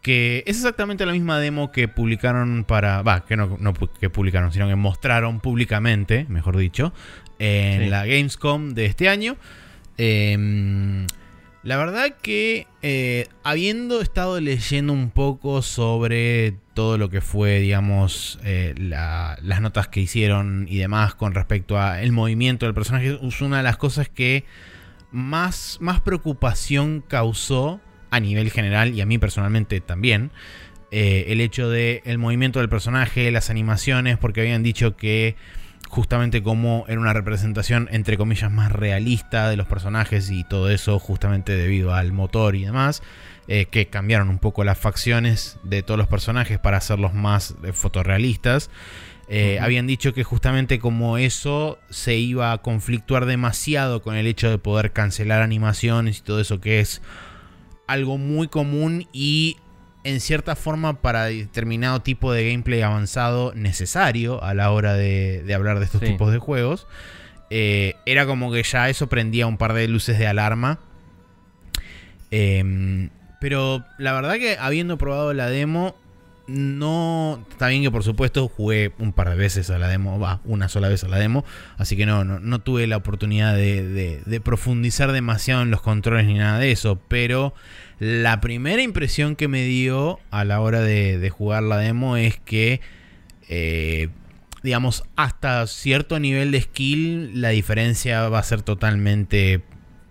[0.00, 3.02] Que es exactamente la misma demo que publicaron para.
[3.02, 3.58] Va, que no,
[4.00, 6.92] que publicaron, sino que mostraron públicamente, mejor dicho,
[7.40, 7.88] en Sí.
[7.88, 9.36] la Gamescom de este año.
[9.98, 11.06] Em,
[11.64, 18.38] la verdad que eh, habiendo estado leyendo un poco sobre todo lo que fue, digamos,
[18.44, 23.18] eh, la- las notas que hicieron y demás con respecto a el movimiento del personaje,
[23.20, 24.44] es una de las cosas que
[25.10, 30.30] más, más preocupación causó a nivel general y a mí personalmente también.
[30.92, 35.34] eh, el hecho de el movimiento del personaje, las animaciones, porque habían dicho que
[35.88, 40.98] justamente como era una representación entre comillas más realista de los personajes y todo eso
[41.00, 43.02] justamente debido al motor y demás
[43.48, 47.72] eh, que cambiaron un poco las facciones de todos los personajes para hacerlos más eh,
[47.72, 48.70] fotorrealistas
[49.30, 54.48] Eh, habían dicho que justamente como eso se iba a conflictuar demasiado con el hecho
[54.48, 57.02] de poder cancelar animaciones y todo eso que es
[57.86, 59.58] algo muy común y
[60.04, 65.54] en cierta forma para determinado tipo de gameplay avanzado necesario a la hora de, de
[65.54, 66.06] hablar de estos Sí.
[66.06, 66.86] tipos de juegos.
[67.50, 70.78] Eh, era como que ya eso prendía un par de luces de alarma.
[72.30, 75.94] Em, pero la verdad que habiendo probado la demo,
[76.46, 77.44] no.
[77.50, 80.68] Está bien que por supuesto jugué un par de veces a la demo, va, una
[80.68, 81.44] sola vez a la demo.
[81.76, 86.34] Así que no, no, no tuve la oportunidad de, profundizar demasiado en los controles ni
[86.34, 86.98] nada de eso.
[87.08, 87.54] Pero
[87.98, 92.38] la primera impresión que me dio a la hora de, de jugar la demo es
[92.38, 92.80] que.
[93.48, 94.08] eh,
[94.62, 99.62] digamos, hasta cierto nivel de skill, la diferencia va a ser totalmente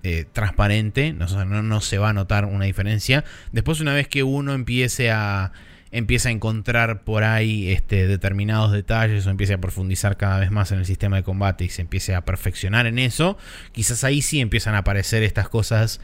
[0.08, 1.13] eh, transparente.
[1.13, 3.26] No, no, no se va a notar una diferencia.
[3.52, 5.52] Después, una vez que uno empiece a.
[5.89, 10.80] A encontrar por ahí este, determinados detalles o empiece a profundizar cada vez más en
[10.80, 13.38] el sistema de combate y se empiece a perfeccionar en eso,
[13.72, 16.00] quizás ahí sí empiezan a aparecer estas cosas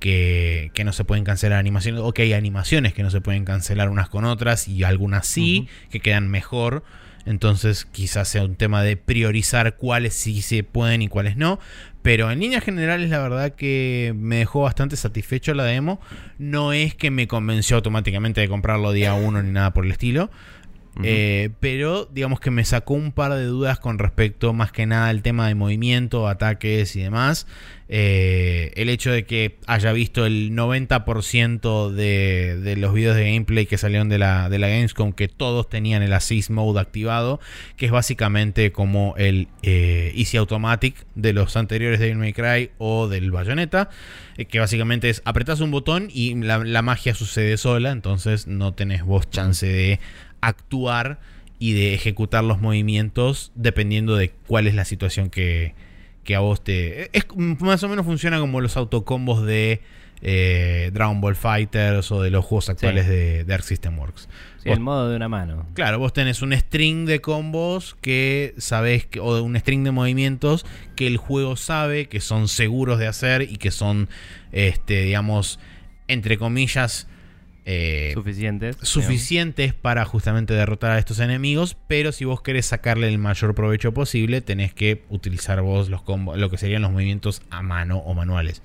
[0.00, 3.44] que, que no se pueden cancelar animaciones, o que hay animaciones que no se pueden
[3.44, 6.82] cancelar unas con otras y algunas sí, que quedan mejor.
[7.26, 11.58] Entonces quizás sea un tema de priorizar cuáles sí se pueden y cuáles no.
[12.06, 15.98] Pero en líneas generales la verdad que me dejó bastante satisfecho la demo.
[16.38, 20.30] No es que me convenció automáticamente de comprarlo día uno ni nada por el estilo.
[21.02, 25.08] Eh, pero digamos que me sacó un par de dudas con respecto más que nada
[25.08, 27.46] al tema de movimiento, ataques y demás.
[27.88, 33.66] Eh, el hecho de que haya visto el 90% de, de los videos de gameplay
[33.66, 37.38] que salieron de la, de la Gamescom, que todos tenían el Assist Mode activado,
[37.76, 43.06] que es básicamente como el eh, Easy Automatic de los anteriores Devil May Cry o
[43.06, 43.88] del Bayonetta,
[44.48, 49.04] que básicamente es apretas un botón y la, la magia sucede sola, entonces no tenés
[49.04, 50.00] vos chance de
[50.46, 51.18] actuar
[51.58, 55.74] y de ejecutar los movimientos dependiendo de cuál es la situación que,
[56.24, 57.10] que a vos te...
[57.16, 59.80] Es, más o menos funciona como los autocombos de
[60.22, 63.10] eh, Dragon Ball Fighters o de los juegos actuales Sí.
[63.12, 64.28] de, Arc System Works.
[64.62, 65.66] Sí, Vos- el modo de una mano.
[65.74, 70.64] Claro, vos tenés un string de combos que sabés, que, o un string de movimientos
[70.94, 74.08] que el juego sabe que son seguros de hacer y que son,
[74.52, 75.58] este, digamos,
[76.08, 77.08] entre comillas,
[77.68, 78.76] eh, Suficientes.
[78.80, 83.92] suficientes para justamente derrotar a estos enemigos, pero si vos querés sacarle el mayor provecho
[83.92, 88.14] posible, tenés que utilizar vos los combos, lo que serían los movimientos a mano o
[88.14, 88.62] manuales.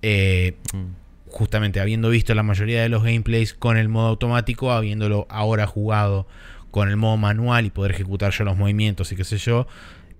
[0.00, 0.56] Eh.
[0.72, 0.96] Mm.
[1.30, 6.26] justamente habiendo visto la mayoría de los gameplays con el modo automático, habiéndolo ahora jugado
[6.72, 9.66] con el modo manual y poder ejecutar yo los movimientos y qué sé yo,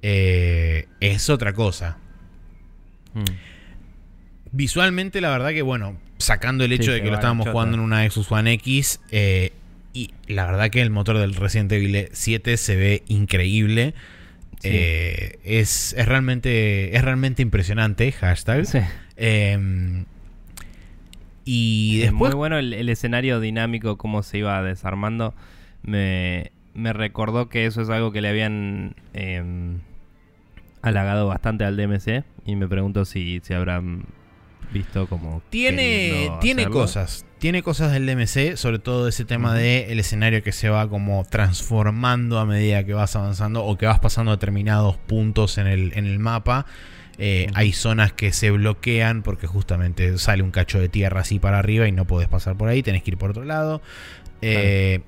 [0.03, 1.97] eh, es otra cosa.
[3.15, 3.25] Mm.
[4.53, 7.53] Visualmente, la verdad que, bueno, sacando el Sí, hecho de que lo estábamos chota.
[7.53, 9.53] jugando en una Xbox One X, eh,
[9.95, 13.95] y la verdad que el motor del Resident Evil 7 se ve increíble.
[14.61, 14.69] Sí.
[14.73, 18.65] Eh, es, es realmente es realmente impresionante, hashtag.
[18.67, 18.79] Sí.
[19.17, 20.05] Eh,
[21.45, 25.35] Y Es después Muy bueno el, el escenario dinámico, cómo se iba desarmando.
[25.83, 29.81] Me, me recordó que eso es algo que le habían em,
[30.83, 32.25] halagado bastante al DMC.
[32.47, 34.05] Y me pregunto si, si habrán
[34.73, 35.43] visto como.
[35.51, 36.81] Tiene, tiene hacerlo.
[36.81, 37.27] cosas.
[37.39, 41.25] Tiene cosas del DMC, sobre todo ese tema de el escenario que se va como
[41.29, 46.07] transformando a medida que vas avanzando o que vas pasando determinados puntos en el, en
[46.07, 46.67] el mapa.
[47.19, 47.49] Eh.
[47.55, 51.87] Hay zonas que se bloquean porque justamente sale un cacho de tierra así para arriba
[51.89, 53.83] y no puedes pasar por ahí, tenés que ir por otro lado.
[54.41, 55.01] Eh,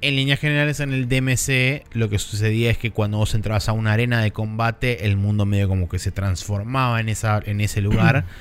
[0.00, 3.72] En líneas generales, en el DMC, lo que sucedía es que cuando vos entrabas a
[3.72, 7.80] una arena de combate, el mundo medio como que se transformaba en, esa, en ese
[7.82, 8.24] lugar.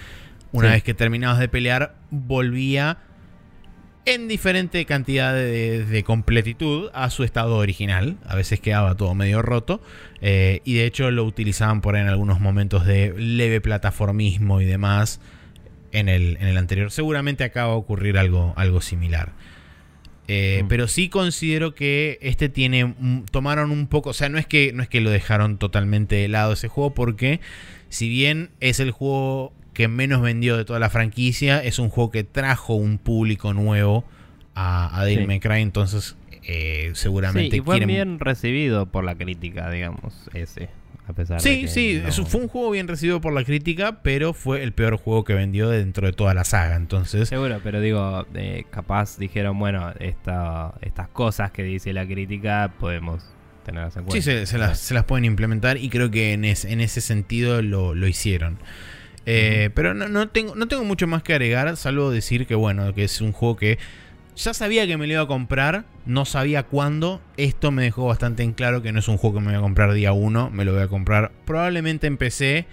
[0.51, 0.73] Una Sí.
[0.73, 2.97] vez que terminabas de pelear, volvía
[4.05, 8.17] en diferente cantidad de, de completitud a su estado original.
[8.25, 9.81] A veces quedaba todo medio roto.
[10.21, 14.65] eh, y de hecho lo utilizaban por ahí en algunos momentos de leve plataformismo y
[14.65, 15.19] demás
[15.91, 16.91] en el, en el anterior.
[16.91, 19.33] Seguramente acá va a ocurrir algo, algo similar.
[20.27, 20.67] Eh, Mm.
[20.67, 22.93] Pero sí considero que este tiene.
[23.31, 24.11] Tomaron un poco.
[24.11, 24.71] O sea, no es que.
[24.73, 26.93] No es que lo dejaron totalmente de lado ese juego.
[26.93, 27.39] Porque.
[27.89, 31.63] Si bien es el juego que menos vendió de toda la franquicia.
[31.63, 34.03] Es un juego que trajo un público nuevo
[34.55, 35.27] a, a Devil Sí.
[35.27, 35.61] May Cry.
[35.61, 36.15] Entonces.
[36.43, 37.87] eh, seguramente Sí, y fue quieren.
[37.87, 40.69] bien recibido por la crítica, digamos, ese.
[41.07, 44.01] A pesar de Sí, que sí, no- fue un juego bien recibido por la crítica,
[44.01, 46.75] pero fue el peor juego que vendió dentro de toda la saga.
[46.77, 52.73] Entonces, Seguro, pero digo, eh, capaz dijeron, bueno, esta, estas cosas que dice la crítica
[52.79, 53.23] podemos
[53.65, 54.15] tenerlas en cuenta.
[54.15, 57.01] Sí, se, se las, se las pueden implementar y creo que en, es- en ese
[57.01, 58.57] sentido lo, lo hicieron.
[59.25, 62.93] Eh, Pero no, no tengo, no tengo mucho más que agregar, salvo decir que bueno,
[62.93, 63.77] que es un juego que
[64.35, 67.21] ya sabía que me lo iba a comprar, no sabía cuándo.
[67.37, 69.61] Esto me dejó bastante en claro que no es un juego que me voy a
[69.61, 72.65] comprar día uno, me lo voy a comprar probablemente en PC.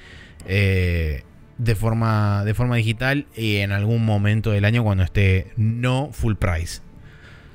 [0.46, 1.24] eh,
[1.58, 6.34] de forma, de forma digital y en algún momento del año cuando esté no full
[6.36, 6.80] price.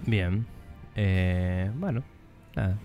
[0.06, 0.46] Bien.
[0.96, 2.04] Eh, bueno,
[2.56, 2.78] nada.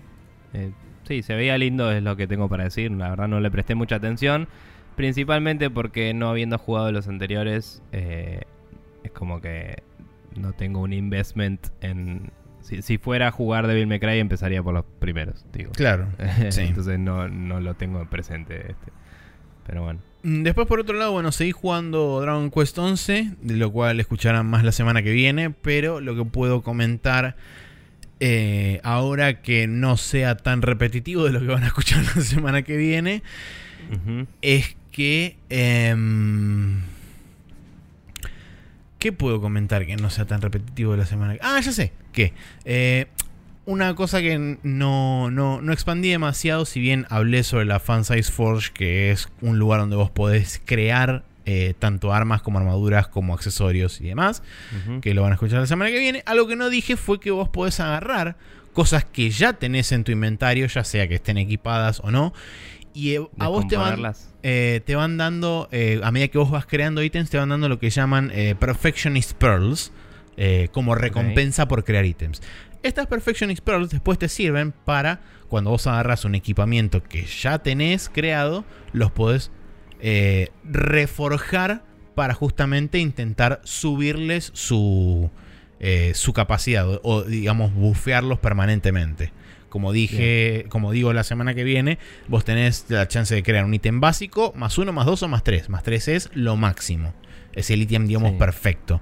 [0.55, 0.71] Eh,
[1.07, 2.92] sí, se veía lindo, es lo que tengo para decir.
[2.92, 4.49] La verdad no le presté mucha atención.
[4.98, 8.42] Principalmente porque no habiendo jugado los anteriores, eh,
[9.04, 9.82] es como que
[10.37, 12.32] no tengo un investment en...
[12.61, 15.70] Si, si fuera a jugar Devil May Cry empezaría por los primeros, digo.
[15.72, 16.08] Claro.
[16.50, 16.62] Sí.
[16.62, 18.92] Entonces no, no lo tengo presente este.
[19.66, 20.00] Pero bueno.
[20.24, 24.46] Mm, Después, por otro lado, bueno, seguí jugando Dragon Quest 11, de lo cual escucharán
[24.46, 27.37] más la semana que viene, pero lo que puedo comentar
[28.20, 32.62] eh, ahora que no sea tan repetitivo de lo que van a escuchar la semana
[32.62, 33.22] que viene,
[33.92, 34.26] Ujú.
[34.42, 35.37] es que...
[35.48, 36.82] em,
[38.98, 41.40] ¿Qué puedo comentar que no sea tan repetitivo de la semana que...
[41.40, 42.32] Ah, ya sé, que...
[42.64, 43.06] eh,
[43.64, 48.72] una cosa que no, no, no expandí demasiado, si bien hablé sobre la Fansize Forge,
[48.72, 54.00] que es un lugar donde vos podés crear eh, tanto armas como armaduras como accesorios
[54.00, 54.42] y demás,
[55.02, 56.22] que lo van a escuchar la semana que viene.
[56.26, 58.37] Algo que no dije fue que vos podés agarrar
[58.72, 62.32] cosas que ya tenés en tu inventario, ya sea que estén equipadas o no,
[62.98, 66.50] y eh, a vos te van, eh, te van dando, eh, a medida que vos
[66.50, 69.92] vas creando ítems, te van dando lo que llaman eh, Perfectionist Pearls,
[70.70, 72.40] como recompensa por crear ítems.
[72.84, 78.08] Estas Perfectionist Pearls después te sirven para, cuando vos agarras un equipamiento que ya tenés
[78.08, 79.50] creado, los podés
[80.62, 81.82] reforjar
[82.14, 85.28] para justamente intentar subirles su,
[86.14, 89.32] su capacidad o, o, digamos bufearlos permanentemente.
[89.68, 93.74] Como dije, como digo la semana que viene, vos tenés la chance de crear un
[93.74, 95.68] ítem básico, más uno, más dos o más tres.
[95.68, 97.14] Más tres es lo máximo.
[97.52, 98.38] Es el ítem, digamos, Sí.
[98.38, 99.00] perfecto.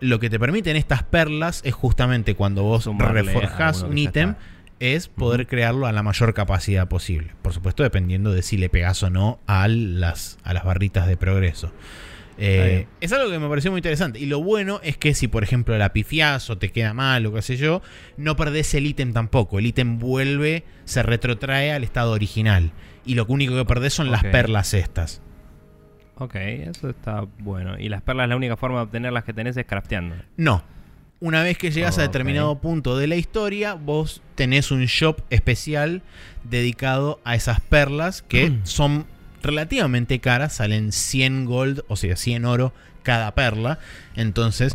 [0.00, 4.34] Lo que te permiten estas perlas es justamente cuando vos Sumarle reforjás un ítem,
[4.80, 7.32] es poder crearlo a la mayor capacidad posible.
[7.40, 11.16] Por supuesto, dependiendo de si le pegas o no a las, a las barritas de
[11.16, 11.72] progreso.
[12.38, 14.18] Eh, es algo que me pareció muy interesante.
[14.18, 17.32] Y lo bueno es que si, por ejemplo, la pifiás o te queda mal o
[17.32, 17.82] qué sé yo,
[18.16, 19.58] no perdés el ítem tampoco.
[19.58, 22.72] El ítem vuelve, se retrotrae al estado original.
[23.04, 25.20] Y lo único que perdés son las perlas estas.
[26.16, 27.78] Ok, eso está bueno.
[27.78, 30.16] Y las perlas, la única forma de obtenerlas que tenés es crafteando.
[30.36, 30.62] No.
[31.20, 36.02] Una vez que llegas a determinado punto de la historia, vos tenés un shop especial
[36.42, 39.06] dedicado a esas perlas que son
[39.44, 42.72] relativamente caras, salen 100 gold, o sea, 100 oro
[43.02, 43.78] cada perla.
[44.16, 44.74] Entonces,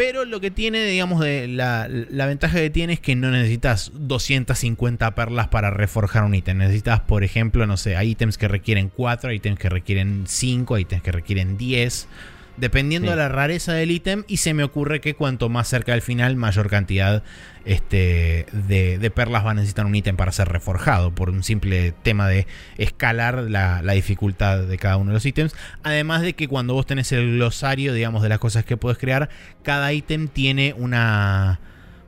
[0.00, 3.92] pero lo que tiene, digamos, de la, la ventaja que tiene es que no necesitas
[3.94, 6.56] 250 perlas para reforjar un ítem.
[6.56, 10.74] Necesitas, por ejemplo, no sé, hay ítems que requieren 4, hay ítems que requieren 5,
[10.74, 12.08] hay ítems que requieren 10.
[12.56, 13.12] Dependiendo Sí.
[13.12, 16.36] de la rareza del ítem, y se me ocurre que cuanto más cerca del final,
[16.36, 17.22] mayor cantidad
[17.64, 21.92] este, de, de perlas va a necesitar un ítem para ser reforjado, por un simple
[22.02, 22.46] tema de
[22.78, 25.54] escalar la, la dificultad de cada uno de los ítems.
[25.82, 29.28] Además de que cuando vos tenés el glosario, digamos, de las cosas que puedes crear,
[29.62, 31.60] cada ítem tiene una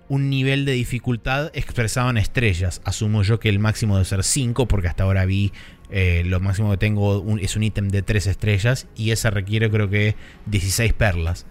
[0.08, 2.82] un nivel de dificultad expresado en estrellas.
[2.84, 5.52] Asumo yo que el máximo debe ser 5, porque hasta ahora vi
[5.92, 9.70] eh, lo máximo que tengo un- es un ítem de 3 estrellas y esa requiere
[9.70, 10.16] creo que
[10.46, 11.46] 16 perlas.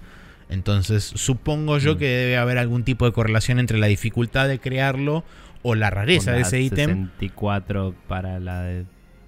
[0.50, 1.98] Entonces supongo yo Mm.
[2.00, 5.24] que debe haber algún tipo de correlación entre la dificultad de crearlo
[5.62, 6.90] o la rareza de ese ítem.
[6.90, 8.86] 64 para la de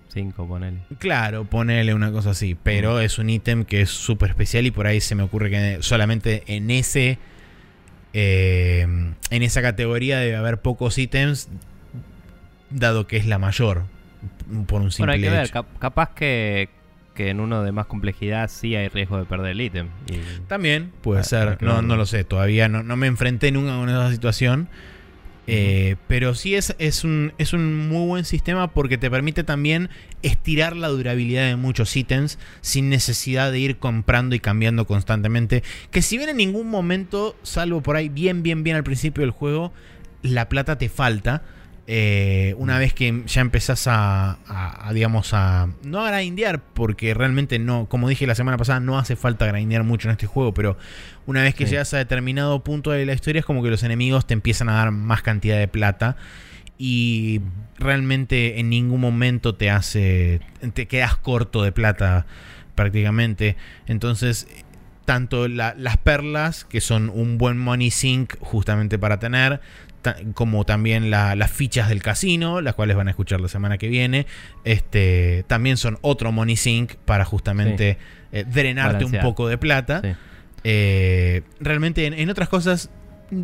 [0.09, 0.79] 5, ponele.
[0.99, 2.55] Claro, ponele una cosa así.
[2.61, 5.77] Pero es un ítem que es súper especial y por ahí se me ocurre que
[5.81, 7.19] solamente en ese.
[8.13, 8.81] eh,
[9.29, 11.49] en esa categoría debe haber pocos ítems.
[12.69, 13.85] Dado que es la mayor.
[14.47, 15.65] Por un Bueno, simple hay que ver, hecho.
[15.79, 16.69] capaz que,
[17.13, 19.87] que en uno de más complejidad sí hay riesgo de perder el ítem.
[20.07, 20.17] Y
[20.47, 21.47] También puede Ah, ser.
[21.49, 22.23] hay que No, no lo sé.
[22.23, 24.67] Todavía no, no me enfrenté nunca con esa situación.
[25.45, 29.89] Eh, pero sí es, es, un, es un muy buen sistema porque te permite también
[30.21, 35.61] estirar la durabilidad de muchos ítems sin necesidad de ir comprando y cambiando constantemente.
[35.91, 39.31] Que si bien en ningún momento, salvo por ahí bien, bien, bien al principio del
[39.31, 39.73] juego,
[40.21, 41.43] la plata te falta.
[41.85, 45.67] Eh, una vez que ya empezás a, a- a, digamos, a...
[45.83, 49.83] No a grindear, porque realmente no, como dije la semana pasada, no hace falta grindear
[49.83, 50.77] mucho en este juego, pero
[51.25, 51.71] una vez que Sí.
[51.71, 54.73] llegas a determinado punto de la historia es como que los enemigos te empiezan a
[54.75, 56.15] dar más cantidad de plata
[56.77, 57.41] y
[57.77, 60.41] realmente en ningún momento te hace
[60.73, 62.25] te quedas corto de plata
[62.75, 63.55] prácticamente
[63.87, 64.47] entonces
[65.05, 69.61] tanto la- las perlas que son un buen money sink justamente para tener
[70.33, 73.87] como también la- las fichas del casino las cuales van a escuchar la semana que
[73.87, 74.25] viene.
[74.63, 77.97] Este también son otro money sink para justamente
[78.31, 80.01] eh, drenarte un poco de plata.
[80.03, 80.09] Sí.
[80.63, 82.89] eh, realmente en, en otras cosas,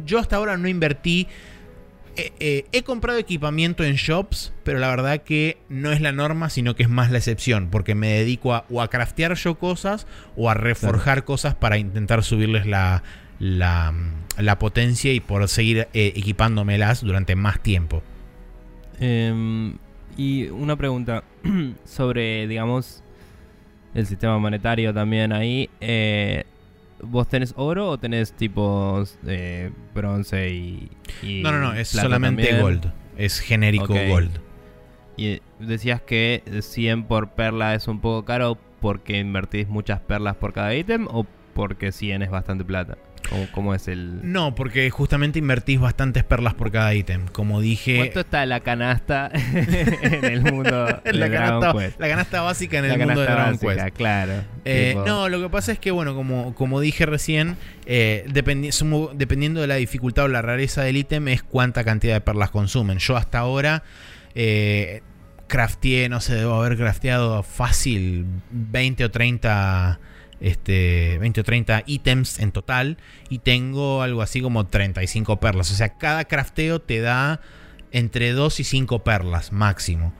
[0.05, 1.28] yo hasta ahora no invertí.
[2.16, 6.76] Eh, he comprado equipamiento en shops, pero la verdad que no es la norma, sino
[6.76, 10.05] que es más la excepción, porque me dedico a, o a craftear yo cosas
[10.36, 13.03] o a reforjar cosas para intentar subirles la,
[13.39, 13.93] la,
[14.39, 18.01] la potencia y por seguir eh, equipándomelas durante más tiempo.
[18.99, 19.75] Em,
[20.17, 21.23] y una pregunta
[21.85, 23.03] sobre, digamos,
[23.93, 25.69] el sistema monetario también ahí.
[25.81, 26.43] eh,
[27.01, 32.43] ¿Vos tenés oro o tenés tipos eh, bronce y, y No, no, no, es solamente
[32.43, 32.61] también?
[32.61, 32.93] gold.
[33.17, 34.31] Es genérico gold.
[35.15, 40.51] Y decías que 100 por perla es un poco caro porque invertís muchas perlas por
[40.51, 42.97] cada ítem o porque 100 es bastante plata.
[43.30, 44.20] ¿Cómo, cómo es el...?
[44.32, 47.26] No, porque justamente invertís bastantes perlas por cada ítem.
[47.28, 51.99] Como dije, ¿Cuánto está la canasta en el mundo de la, Dragon canasta, Quest?
[51.99, 53.97] la canasta básica en La el mundo de Dragon básica, Quest.
[53.97, 54.34] claro.
[54.65, 58.72] Eh, Tipo, no, lo que pasa es que, bueno, como, como dije recién, eh, dependi-
[58.72, 62.49] sumo- dependiendo de la dificultad o la rareza del ítem, es cuánta cantidad de perlas
[62.51, 62.99] consumen.
[62.99, 63.84] Yo hasta ahora
[64.36, 65.01] eh,
[65.47, 69.99] crafteé, no sé, debo haber crafteado fácil 20 o 30.
[70.41, 72.97] Este, 20 o 30 ítems en total
[73.29, 75.71] y tengo algo así como 35 perlas.
[75.71, 77.41] O sea, cada crafteo te da
[77.91, 80.13] entre 2 y 5 perlas máximo.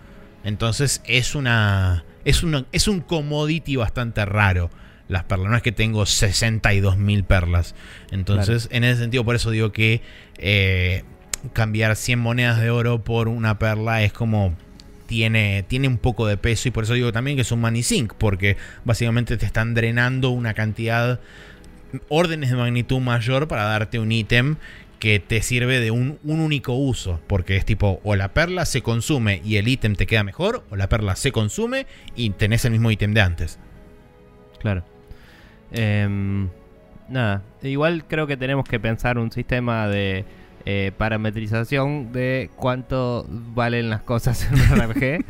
[0.43, 2.05] Entonces es una.
[2.26, 4.70] Es, una, es un commodity bastante raro.
[5.07, 5.49] Las perlas.
[5.49, 7.74] No es que tengo 62 mil perlas.
[8.11, 10.01] Entonces, en ese sentido, por eso digo que
[10.38, 11.03] eh,
[11.53, 14.55] cambiar 100 monedas de oro por una perla es como.
[15.10, 16.68] Tiene, tiene un poco de peso.
[16.68, 18.14] Y por eso digo también que es un money sink.
[18.14, 21.20] Porque básicamente te están drenando una cantidad.
[22.10, 24.57] Órdenes de magnitud mayor para darte un ítem
[24.99, 27.20] que te sirve de un, un único uso.
[27.26, 30.76] Porque es tipo, o la perla se consume y el ítem te queda mejor, o
[30.76, 33.57] la perla se consume y tenés el mismo ítem de antes.
[34.60, 34.84] Claro.
[35.72, 36.49] Em,
[37.07, 40.26] nada, igual creo que tenemos que pensar un sistema de
[40.72, 45.26] eh, parametrización de cuánto valen las cosas en un RPG.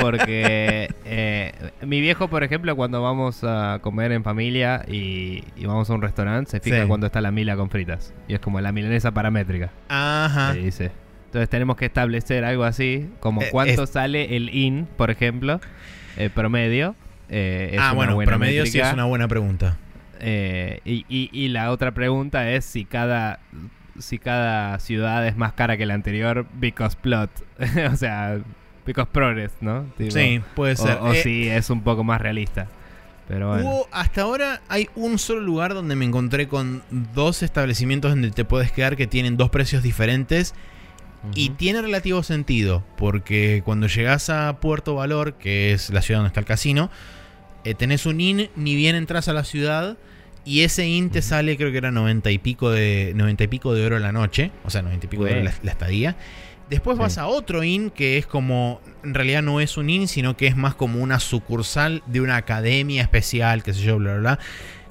[0.00, 1.52] Porque eh,
[1.84, 6.02] mi viejo, por ejemplo, cuando vamos a comer en familia y, y vamos a un
[6.02, 6.86] restaurante, se fija Sí.
[6.88, 8.14] cuando está la mila con fritas.
[8.28, 9.70] Y es como la milanesa paramétrica.
[9.88, 10.52] Ajá.
[10.54, 10.92] dice.
[11.26, 15.60] Entonces tenemos que establecer algo así, como Eh, cuánto es- sale el IN, por ejemplo,
[16.16, 16.94] eh, promedio.
[17.28, 19.76] eh, ah, bueno, promedio sí es una buena pregunta.
[20.20, 23.38] Eh, y, y- y la otra pregunta es si cada
[24.00, 27.30] si cada ciudad es más cara que la anterior because plot,
[27.92, 28.40] o sea,
[28.86, 29.84] because progress, ¿no?
[29.96, 30.98] Tipo, sí, puede ser.
[31.00, 32.68] o Eh, si es un poco más realista.
[33.28, 33.64] Pero bueno.
[33.64, 36.82] Hubo, hasta ahora hay un solo lugar donde me encontré con
[37.14, 40.54] dos establecimientos donde te puedes quedar que tienen dos precios diferentes
[41.34, 46.28] y tiene relativo sentido, porque cuando llegas a Puerto Valor, que es la ciudad donde
[46.28, 46.90] está el casino,
[47.64, 49.98] eh, tenés un IN, ni bien entras a la ciudad.
[50.44, 53.74] Y ese IN te sale, creo que era 90 y pico de, 90 y pico
[53.74, 54.50] de oro la noche.
[54.64, 56.16] O sea, 90 y pico de oro la, la estadía.
[56.70, 60.36] Después vas a otro IN que es como, en realidad no es un IN, sino
[60.36, 64.20] que es más como una sucursal de una academia especial, qué sé yo, bla, bla,
[64.20, 64.38] bla,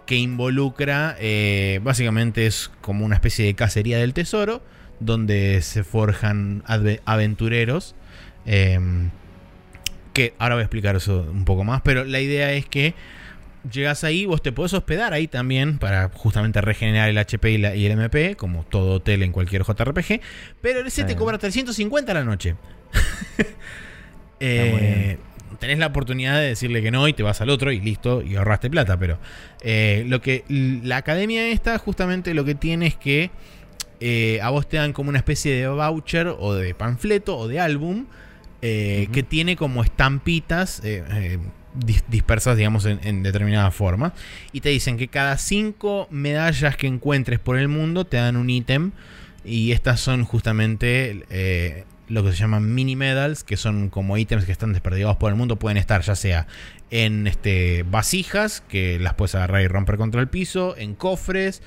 [0.05, 4.61] que involucra, eh, básicamente es como una especie de cacería del tesoro,
[4.99, 6.63] donde se forjan
[7.05, 7.95] aventureros.
[8.45, 9.11] Em,
[10.11, 12.93] que ahora voy a explicar eso un poco más, pero la idea es que
[13.71, 17.91] llegas ahí, vos te podés hospedar ahí también para justamente regenerar el HP y, el
[17.91, 20.21] MP, como todo hotel en cualquier JRPG,
[20.61, 22.55] pero ese te cobra 350 a la noche.
[24.39, 25.17] eh,
[25.59, 28.35] tenés la oportunidad de decirle que no y te vas al otro y listo, y
[28.35, 29.19] ahorraste plata, pero
[29.61, 33.29] eh, lo que la academia esta justamente lo que tiene es que
[33.99, 37.59] eh, a vos te dan como una especie de voucher o de panfleto o de
[37.59, 38.05] álbum
[38.61, 40.81] eh, que tiene como estampitas
[41.79, 44.13] dispersas, digamos, en, determinada forma.
[44.51, 48.49] Y te dicen que cada cinco medallas que encuentres por el mundo te dan un
[48.49, 48.91] ítem.
[49.45, 54.45] Y estas son justamente eh, lo que se llaman mini medals, que son como ítems
[54.45, 55.57] que están desperdigados por el mundo.
[55.57, 56.47] Pueden estar ya sea
[56.91, 61.61] en este, vasijas, que las puedes agarrar y romper contra el piso, en cofres,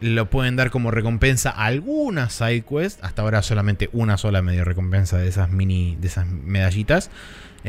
[0.00, 3.02] lo pueden dar como recompensa a algunas side quests.
[3.02, 7.10] Hasta ahora solamente una sola medio recompensa de esas mini, de esas medallitas.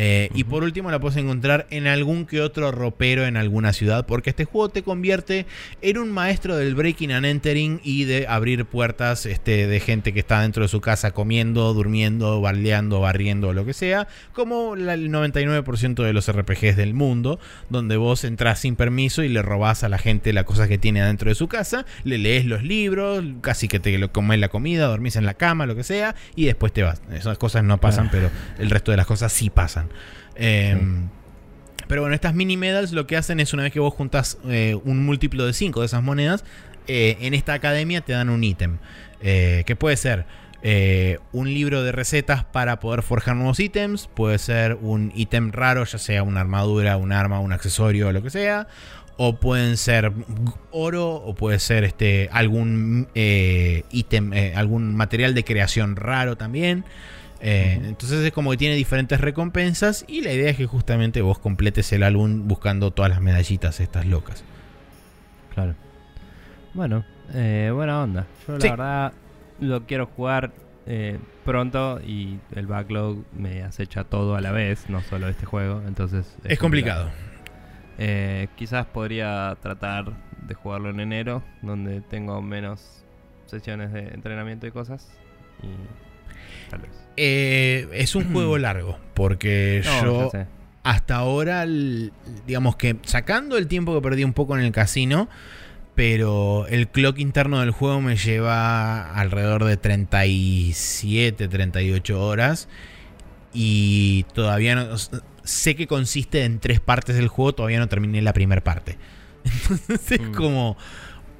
[0.01, 4.05] Eh, y por último la puedes encontrar en algún que otro ropero en alguna ciudad,
[4.05, 5.45] porque este juego te convierte
[5.81, 10.21] en un maestro del breaking and entering y de abrir puertas este, de gente que
[10.21, 15.11] está dentro de su casa comiendo, durmiendo, barleando, barriendo o lo que sea, como el
[15.11, 17.37] 99% de los RPGs del mundo,
[17.69, 21.01] donde vos entras sin permiso y le robás a la gente la cosa que tiene
[21.01, 24.87] adentro de su casa, le lees los libros, casi que te lo comes la comida,
[24.87, 27.01] dormís en la cama, lo que sea, y después te vas.
[27.11, 28.09] Esas cosas no pasan, ah.
[28.13, 29.88] pero el resto de las cosas sí pasan.
[30.35, 31.09] Em,
[31.89, 34.79] pero bueno, estas mini medals lo que hacen es una vez que vos juntas eh,
[34.85, 36.45] un múltiplo de 5 de esas monedas,
[36.87, 38.77] eh, en esta academia te dan un ítem.
[39.21, 40.25] Eh, que puede ser
[41.31, 45.97] un libro de recetas para poder forjar nuevos ítems, puede ser un ítem raro, ya
[45.97, 48.67] sea una armadura, un arma, un accesorio lo que sea.
[49.17, 50.13] O pueden ser
[50.71, 56.85] oro, o puede ser este, algún ítem, algún material de creación raro también.
[57.41, 61.39] Eh, entonces es como que tiene diferentes recompensas y la idea es que justamente vos
[61.39, 64.43] completes el álbum buscando todas las medallitas estas locas.
[65.53, 65.75] Claro.
[66.73, 68.27] Bueno, eh, buena onda.
[68.47, 69.13] Yo la verdad
[69.59, 70.51] lo quiero jugar
[70.85, 75.81] eh, pronto y el backlog me acecha todo a la vez, no solo este juego,
[75.87, 76.37] entonces...
[76.43, 77.09] Es, complicado.
[78.55, 80.13] quizás podría tratar
[80.45, 83.03] de jugarlo en enero, donde tengo menos
[83.45, 85.09] sesiones de entrenamiento y cosas.
[85.63, 87.08] Y tal vez.
[87.21, 90.31] Eh, es un juego largo, porque yo
[90.83, 91.67] hasta ahora,
[92.47, 95.27] digamos que sacando el tiempo que perdí un poco en el casino,
[95.95, 102.69] pero el clock interno del juego me lleva alrededor de 37, 38 horas.
[103.53, 104.95] Y todavía no.
[105.43, 108.97] Sé que consiste en tres partes del juego, todavía no terminé la primera parte.
[109.43, 110.33] Entonces es mm.
[110.33, 110.77] como.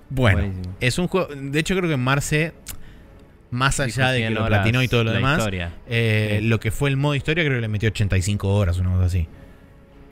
[0.09, 0.51] Bueno,
[0.81, 1.33] es un juego.
[1.33, 2.53] De hecho, creo que Marce
[3.51, 5.47] más allá de que lo platinó y todo lo demás,
[5.87, 9.05] eh, lo que fue el modo historia creo que le metió 85 horas, una cosa
[9.05, 9.27] así.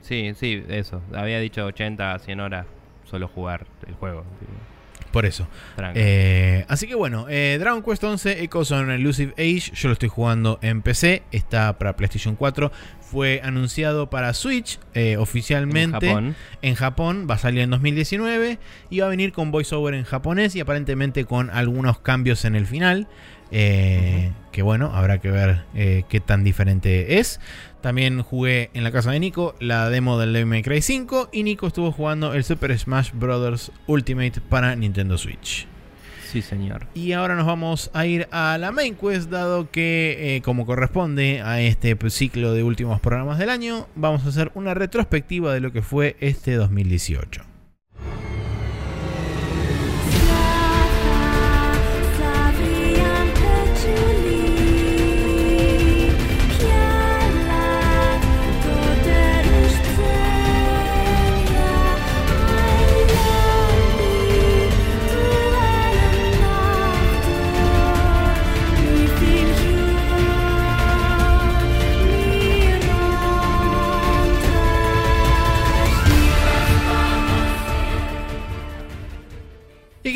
[0.02, 1.02] Sí, sí, eso.
[1.14, 2.66] Había dicho 80, 100 horas
[3.04, 4.24] solo jugar el juego.
[5.12, 5.48] Por eso.
[5.94, 10.08] Eh, así que bueno, eh, Dragon Quest 11 Echoes on Elusive Age, yo lo estoy
[10.08, 12.70] jugando en PC, está para PlayStation 4,
[13.10, 14.78] fue anunciado para Switch
[15.18, 16.14] oficialmente
[16.62, 17.26] en Japón.
[17.28, 18.58] va a salir en 2019
[18.90, 22.66] y va a venir con voiceover en japonés y aparentemente con algunos cambios en el
[22.66, 23.08] final.
[23.50, 27.40] Eh, que bueno, habrá que ver eh, qué tan diferente es.
[27.80, 31.44] También jugué en la casa de Nico la demo del Devil May Cry 5 y
[31.44, 33.72] Nico estuvo jugando el Super Smash Bros.
[33.86, 35.66] Ultimate para Nintendo Switch.
[36.28, 36.86] Sí, señor.
[36.92, 41.40] Y ahora nos vamos a ir a la main quest, dado que, eh, como corresponde
[41.40, 45.72] a este ciclo de últimos programas del año, vamos a hacer una retrospectiva de lo
[45.72, 47.40] que fue este 2018.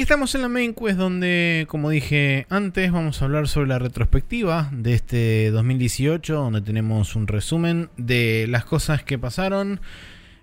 [0.01, 4.70] Estamos en la main quest donde, como dije antes, vamos a hablar sobre la retrospectiva
[4.72, 9.80] de este 2018, donde tenemos un resumen de las cosas que pasaron.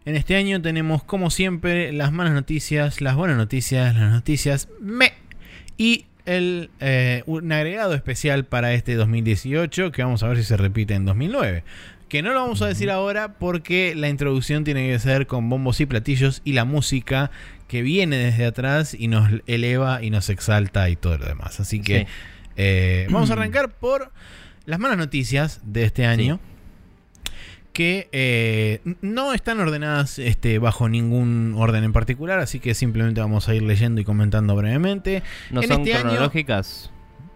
[0.05, 5.13] En este año tenemos, como siempre, las malas noticias, las buenas noticias, las noticias me
[5.77, 10.57] y el, eh, un agregado especial para este 2018 que vamos a ver si se
[10.57, 11.63] repite en 2009.
[12.09, 15.79] Que no lo vamos a decir ahora porque la introducción tiene que ser con bombos
[15.79, 17.29] y platillos y la música
[17.67, 21.59] que viene desde atrás y nos eleva y nos exalta y todo lo demás.
[21.59, 22.05] Así que Sí.
[22.57, 24.11] eh, vamos a arrancar por
[24.65, 26.39] las malas noticias de este año.
[27.73, 33.47] Que eh, no están ordenadas este, bajo ningún orden en particular, así que simplemente vamos
[33.47, 35.21] a ir leyendo y comentando brevemente.
[35.51, 36.91] ¿No en son este año- cronológicas?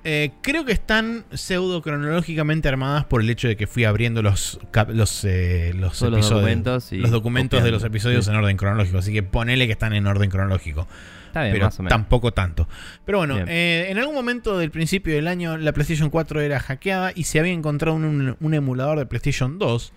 [0.06, 4.60] Eh, creo que están pseudo cronológicamente armadas por el hecho de que fui abriendo los,
[4.90, 8.32] los, eh, los documentos los documentos de los episodios Sí.
[8.32, 10.88] en orden cronológico, así que ponele que están en orden cronológico
[11.28, 11.90] Está bien, pero más o menos.
[11.98, 12.68] tampoco tanto.
[13.06, 17.12] Pero bueno, eh, en algún momento del principio del año la PlayStation 4 era hackeada
[17.16, 19.94] y se había encontrado un, un emulador de PlayStation 2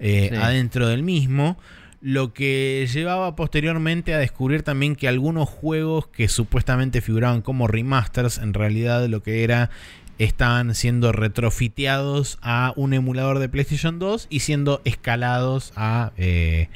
[0.00, 0.36] eh, Sí.
[0.36, 1.58] adentro del mismo.
[2.00, 8.38] Lo que llevaba posteriormente a descubrir también que algunos juegos que supuestamente figuraban como remasters,
[8.38, 9.70] en realidad lo que era
[10.18, 16.68] estaban siendo retrofiteados a un emulador de PlayStation 2 y siendo escalados a eh,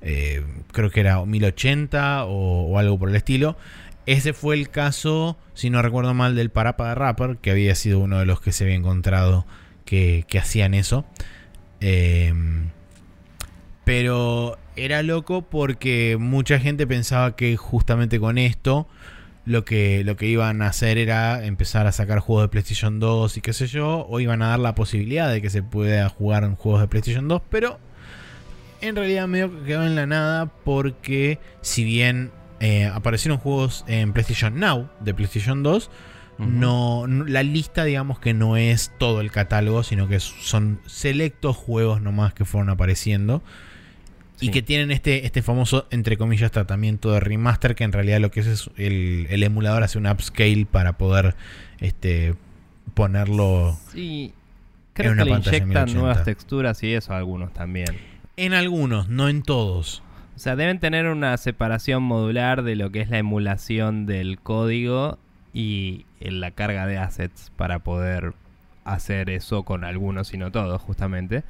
[0.00, 3.56] eh, creo que era 1080 o, algo por el estilo.
[4.06, 8.00] Ese fue el caso, si no recuerdo mal, del Parapa de Rapper, que había sido
[8.00, 9.46] uno de los que se había encontrado
[9.84, 11.04] que, que hacían eso.
[11.80, 12.32] Eh,
[13.88, 18.86] pero era loco porque mucha gente pensaba que justamente con esto
[19.46, 23.38] lo que, lo que iban a hacer era empezar a sacar juegos de PlayStation 2
[23.38, 26.44] y qué sé yo, o iban a dar la posibilidad de que se pueda jugar
[26.44, 27.78] en juegos de PlayStation 2, pero
[28.82, 32.30] en realidad medio que quedó en la nada porque si bien
[32.60, 35.90] eh, aparecieron juegos en PlayStation Now de PlayStation 2,
[36.40, 36.46] Ujú.
[36.46, 41.56] no, no- la lista digamos que no es todo el catálogo, sino que son selectos
[41.56, 43.42] juegos nomás que fueron apareciendo.
[44.40, 48.30] Y que tienen este, este famoso, entre comillas, tratamiento de remaster, que en realidad lo
[48.30, 51.34] que es es el, el emulador hace un upscale para poder
[51.80, 52.34] este,
[52.94, 54.32] ponerlo Sí.
[54.32, 54.32] en
[54.94, 56.00] Creo una que le pantalla inyectan 1080.
[56.00, 57.88] nuevas texturas y eso a algunos también.
[58.36, 60.02] en algunos, no en todos.
[60.36, 65.18] O sea, deben tener una separación modular de lo que es la emulación del código
[65.52, 68.34] y en la carga de assets para poder
[68.84, 71.42] hacer eso con algunos y no todos, justamente.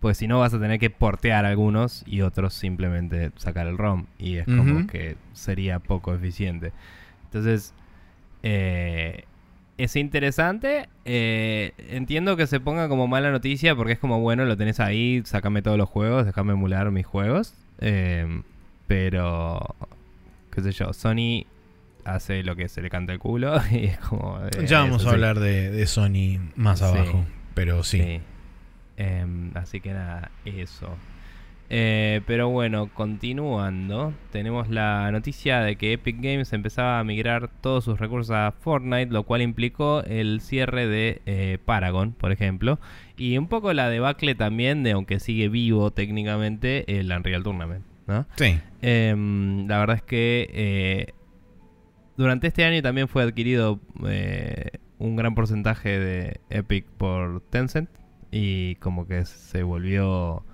[0.00, 4.06] Pues si no vas a tener que portear algunos y otros simplemente sacar el ROM.
[4.18, 6.72] Y es como que sería poco eficiente.
[7.24, 7.74] Entonces,
[8.42, 9.24] eh,
[9.76, 10.88] es interesante.
[11.04, 15.22] eh, entiendo que se ponga como mala noticia porque es como, bueno, lo tenés ahí,
[15.24, 17.54] sácame todos los juegos, déjame emular mis juegos.
[17.80, 18.42] eh,
[18.86, 19.74] pero,
[20.50, 21.44] qué sé yo, Sony
[22.04, 24.38] hace lo que se le canta el culo y es como...
[24.46, 25.14] eh, ya vamos eso a sí.
[25.16, 26.84] hablar de, de Sony más Sí.
[26.86, 27.24] abajo,
[27.54, 28.00] pero sí.
[28.02, 28.20] Sí.
[28.98, 30.90] Em, así que nada, eso.
[31.70, 37.84] Eh, pero bueno, continuando, tenemos la noticia de que Epic Games empezaba a migrar todos
[37.84, 42.80] sus recursos a Fortnite, lo cual implicó el cierre de eh, Paragon, por ejemplo,
[43.16, 48.26] y un poco la debacle también de, aunque sigue vivo técnicamente, el Unreal Tournament, ¿no?
[48.36, 48.58] Sí.
[48.82, 51.12] Em, la verdad es que eh,
[52.16, 53.78] durante este año también fue adquirido
[54.98, 57.90] un gran porcentaje de Epic por Tencent
[58.30, 60.44] y como que se volvió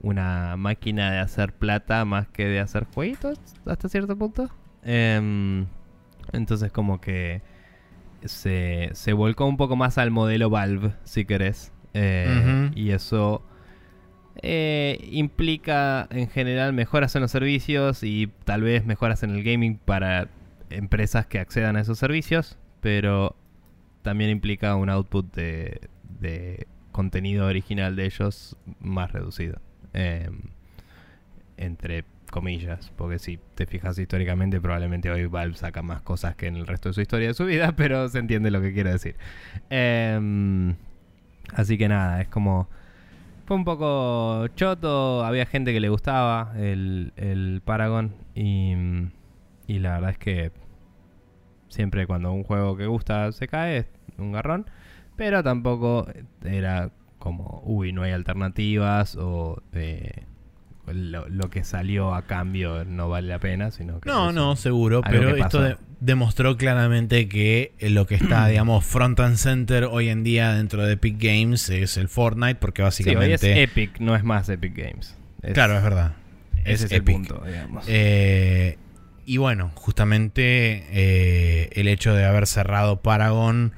[0.00, 4.48] una máquina de hacer plata más que de hacer jueguitos hasta cierto punto.
[4.82, 5.66] Em,
[6.32, 7.42] entonces como que
[8.24, 11.72] se, se volcó un poco más al modelo Valve, si querés.
[11.94, 12.70] Eh.
[12.74, 13.42] Y eso
[14.36, 19.76] eh, implica en general mejoras en los servicios y tal vez mejoras en el gaming
[19.76, 20.28] para
[20.70, 23.36] empresas que accedan a esos servicios, pero
[24.00, 25.80] también implica un output de,
[26.18, 29.60] de contenido original de ellos más reducido.
[29.94, 30.30] Eh,
[31.56, 36.56] entre comillas, porque si te fijas históricamente, probablemente hoy Valve saca más cosas que en
[36.56, 39.16] el resto de su historia de su vida, pero se entiende lo que quiero decir.
[39.70, 40.74] Em,
[41.54, 42.68] así que nada, es como.
[43.44, 48.72] Fue un poco choto, había gente que le gustaba el, el Paragon y,
[49.66, 50.52] y la verdad es que
[51.68, 53.86] siempre cuando un juego que gusta se cae es
[54.16, 54.66] un garrón,
[55.16, 56.06] pero tampoco
[56.44, 60.24] era como, uy, no hay alternativas o eh,
[60.86, 64.08] lo, lo que salió a cambio no vale la pena, sino que...
[64.08, 68.84] No, es no, seguro, pero esto de- demostró claramente que eh, lo que está, digamos,
[68.84, 73.04] front and center hoy en día dentro de Epic Games es el Fortnite, porque Sí,
[73.04, 73.62] hoy es básicamente...
[73.62, 75.16] Epic, no es más Epic Games.
[75.42, 76.14] Es- claro, es verdad.
[76.64, 77.14] Ese es, es el Epic.
[77.14, 77.84] punto, digamos.
[77.88, 78.76] Eh,
[79.24, 83.72] y bueno, justamente eh, el hecho de haber cerrado Paragon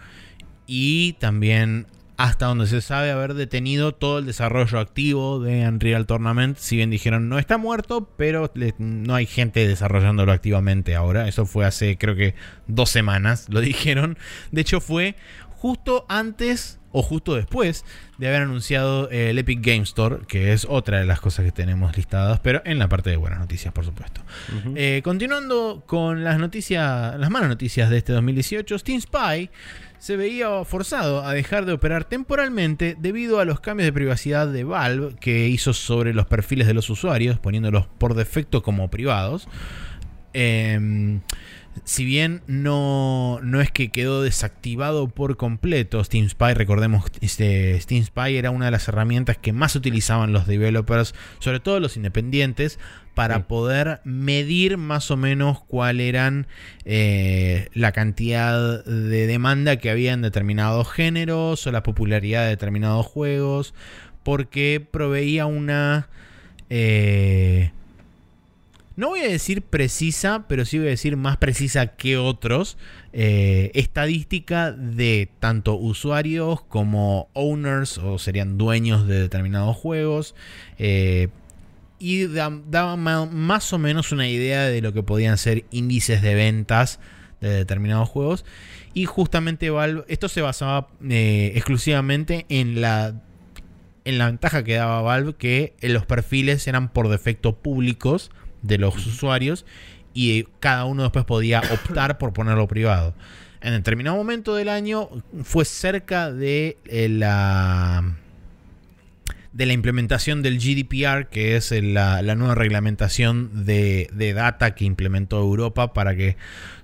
[0.67, 1.87] y también
[2.17, 6.57] hasta donde se sabe haber detenido todo el desarrollo activo de Unreal Tournament.
[6.59, 11.29] Si bien dijeron no está muerto, pero no hay gente desarrollándolo activamente ahora.
[11.29, 12.35] Eso fue hace creo que
[12.67, 14.17] dos semanas, lo dijeron.
[14.53, 15.17] De hecho fue
[15.57, 17.85] justo antes o justo después
[18.19, 21.97] de haber anunciado el Epic Game Store, que es otra de las cosas que tenemos
[21.97, 24.21] listadas, pero en la parte de buenas noticias, por supuesto.
[24.77, 29.51] Eh, continuando con las noticias, las malas noticias de este 2018, Steam Spy
[30.05, 34.63] se veía forzado a dejar de operar temporalmente debido a los cambios de privacidad de
[34.63, 39.49] Valve que hizo sobre los perfiles de los usuarios, poniéndolos por defecto como privados.
[40.35, 41.21] Eh,
[41.83, 47.81] si bien no, no es que quedó desactivado por completo Steam Spy, recordemos que este,
[47.81, 51.97] Steam Spy era una de las herramientas que más utilizaban los developers, sobre todo los
[51.97, 52.79] independientes,
[53.15, 56.47] para poder medir más o menos cuál eran
[56.85, 63.07] eh, la cantidad de demanda que había en determinados géneros o la popularidad de determinados
[63.07, 63.75] juegos,
[64.23, 66.09] porque proveía una...
[66.71, 67.71] Eh,
[68.97, 72.79] no voy a decir precisa, pero sí voy a decir más precisa que otros,
[73.13, 80.35] eh, estadística de tanto usuarios como owners o serían dueños de determinados juegos.
[80.79, 81.29] Eh,
[81.99, 87.01] y daba más o menos una idea de lo que podían ser índices de ventas
[87.41, 88.45] de determinados juegos.
[88.93, 93.23] Y justamente Valve, esto se basaba eh, exclusivamente en la,
[94.05, 98.31] en la ventaja que daba Valve, que los perfiles eran por defecto públicos
[98.65, 99.65] de los usuarios
[100.15, 103.15] y cada uno después podía optar por ponerlo privado.
[103.61, 105.09] En determinado momento del año
[105.43, 108.17] fue cerca de eh, la
[109.53, 115.93] de la implementación del GDPR, que es la, nueva reglamentación de, data que implementó Europa
[115.95, 116.37] para que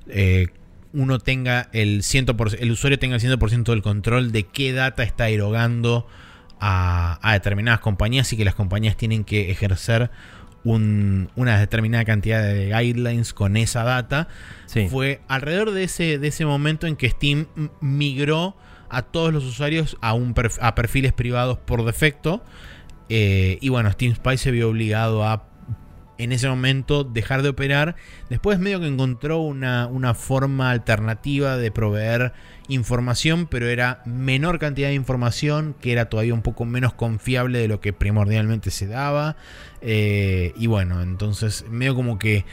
[0.06, 0.46] eh,
[0.92, 5.28] uno tenga el 100%, el usuario tenga el 100% del control de qué data está
[5.28, 6.06] erogando
[6.60, 10.12] a, a determinadas compañías y que las compañías tienen que ejercer
[10.64, 14.28] una determinada cantidad de guidelines con esa data.
[14.90, 17.46] Fue alrededor de ese, de ese momento en que Steam
[17.80, 18.56] migró
[18.88, 22.42] a todos los usuarios a, un a perfiles privados por defecto.
[23.08, 25.49] Eh, y bueno, Steam Spy se vio obligado a
[26.20, 27.96] en ese momento dejar de operar.
[28.28, 32.32] Después medio que encontró una, una, forma alternativa de proveer
[32.68, 37.68] información, pero era menor cantidad de información, que era todavía un poco menos confiable de
[37.68, 39.36] lo que primordialmente se daba.
[39.80, 42.44] Eh, y bueno, entonces medio como que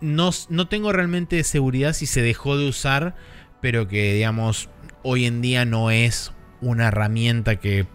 [0.00, 3.14] no, no tengo realmente seguridad si se dejó de usar,
[3.60, 4.70] pero que digamos
[5.02, 7.86] hoy en día no es una herramienta que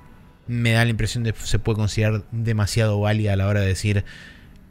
[0.48, 3.68] me da la impresión de que se puede considerar demasiado válida a la hora de
[3.68, 4.04] decir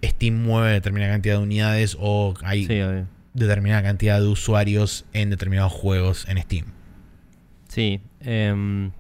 [0.05, 2.67] Steam mueve determinada cantidad de unidades o hay
[3.35, 6.67] determinada cantidad de usuarios en determinados juegos en Steam.
[7.69, 8.91] Sí, em,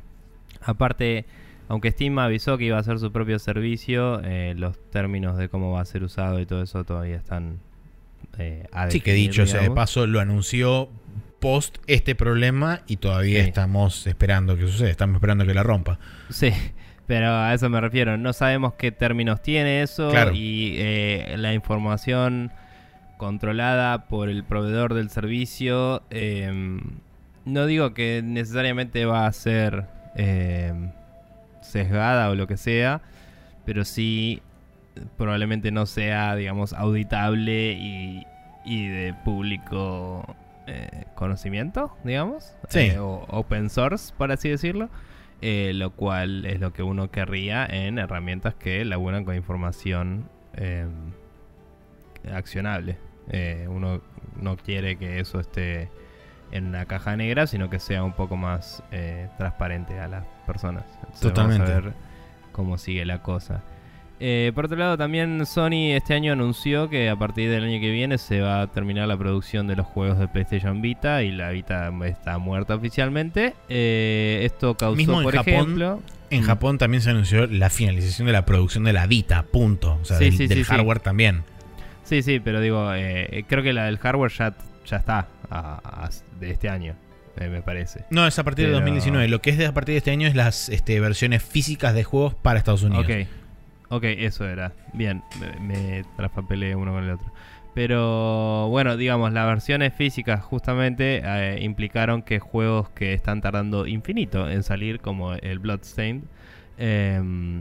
[0.60, 1.26] aparte,
[1.68, 5.72] aunque Steam avisó que iba a hacer su propio servicio, eh, los términos de cómo
[5.72, 7.60] va a ser usado y todo eso todavía están
[8.38, 10.90] eh, Sí, que dicho sea de paso, lo anunció
[11.40, 15.98] post este problema y todavía estamos esperando que suceda, estamos esperando que la rompa.
[16.30, 16.52] Sí,
[17.08, 18.18] pero a eso me refiero.
[18.18, 22.52] No sabemos qué términos tiene eso y eh, la información
[23.16, 26.02] controlada por el proveedor del servicio.
[26.10, 26.80] Em,
[27.46, 29.86] no digo que necesariamente va a ser
[30.16, 30.90] em,
[31.62, 33.00] sesgada o lo que sea,
[33.64, 34.42] pero sí
[35.16, 38.26] probablemente no sea, digamos, auditable y,
[38.66, 40.36] de público
[40.66, 42.54] eh, conocimiento, digamos.
[42.68, 42.80] Sí.
[42.80, 44.90] Eh, o open source, por así decirlo.
[45.40, 51.12] Eh, lo cual es lo que uno querría en herramientas que laburan con información em,
[52.32, 52.98] accionable.
[53.30, 54.02] Eh, uno
[54.40, 55.90] no quiere que eso esté
[56.50, 60.84] en una caja negra, sino que sea un poco más eh, transparente a las personas.
[61.20, 61.70] Totalmente.
[61.70, 61.94] Vamos a ver
[62.50, 63.62] cómo sigue la cosa.
[64.20, 67.90] Eh, por otro lado, también Sony este año anunció que a partir del año que
[67.90, 71.50] viene se va a terminar la producción de los juegos de PlayStation Vita y la
[71.50, 73.54] Vita está muerta oficialmente.
[73.68, 76.02] Eh, esto causó, por ejemplo...
[76.30, 79.98] En Japón también se anunció la finalización de la producción de la Vita, punto.
[80.02, 81.42] O sea, del, hardware también.
[82.04, 84.54] Sí, sí, pero digo, eh, creo que la del hardware ya,
[84.84, 85.28] ya está
[86.38, 86.96] de este año.
[87.40, 88.04] me parece.
[88.10, 89.26] No, es a partir de 2019.
[89.28, 92.04] Lo que es de a partir de este año es las este, versiones físicas de
[92.04, 93.06] juegos para Estados Unidos.
[93.06, 93.26] Ok,
[93.90, 94.72] Ok, eso era.
[94.92, 95.22] Bien,
[95.60, 97.32] me, traspapelé uno con el otro.
[97.74, 104.50] Pero bueno, digamos, las versiones físicas justamente eh, implicaron que juegos que están tardando infinito
[104.50, 106.24] en salir, como el Bloodstained,
[106.76, 107.60] eh,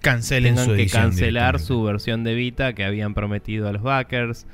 [0.00, 4.46] cancelen su que cancelar su versión de Vita que habían prometido a los backers.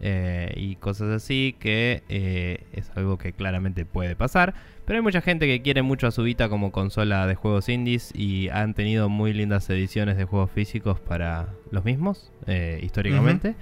[0.00, 4.54] eh, y cosas así, que eh, es algo que claramente puede pasar.
[4.88, 8.10] Pero hay mucha gente que quiere mucho a su Vita como consola de juegos indies
[8.12, 13.54] y han tenido muy lindas ediciones de juegos físicos para los mismos, eh, históricamente.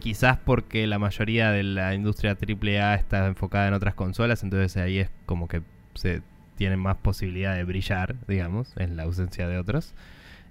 [0.00, 4.98] quizás porque la mayoría de la industria AAA está enfocada en otras consolas, entonces ahí
[4.98, 5.62] es como que
[5.94, 6.22] se
[6.56, 9.94] tienen más posibilidad de brillar, digamos, en la ausencia de otros.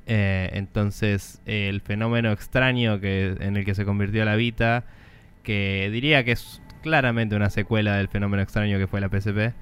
[0.06, 4.84] Eh, entonces, el fenómeno extraño que, en el que se convirtió la Vita,
[5.44, 9.54] que diría que es claramente una secuela del fenómeno extraño que fue la PSP,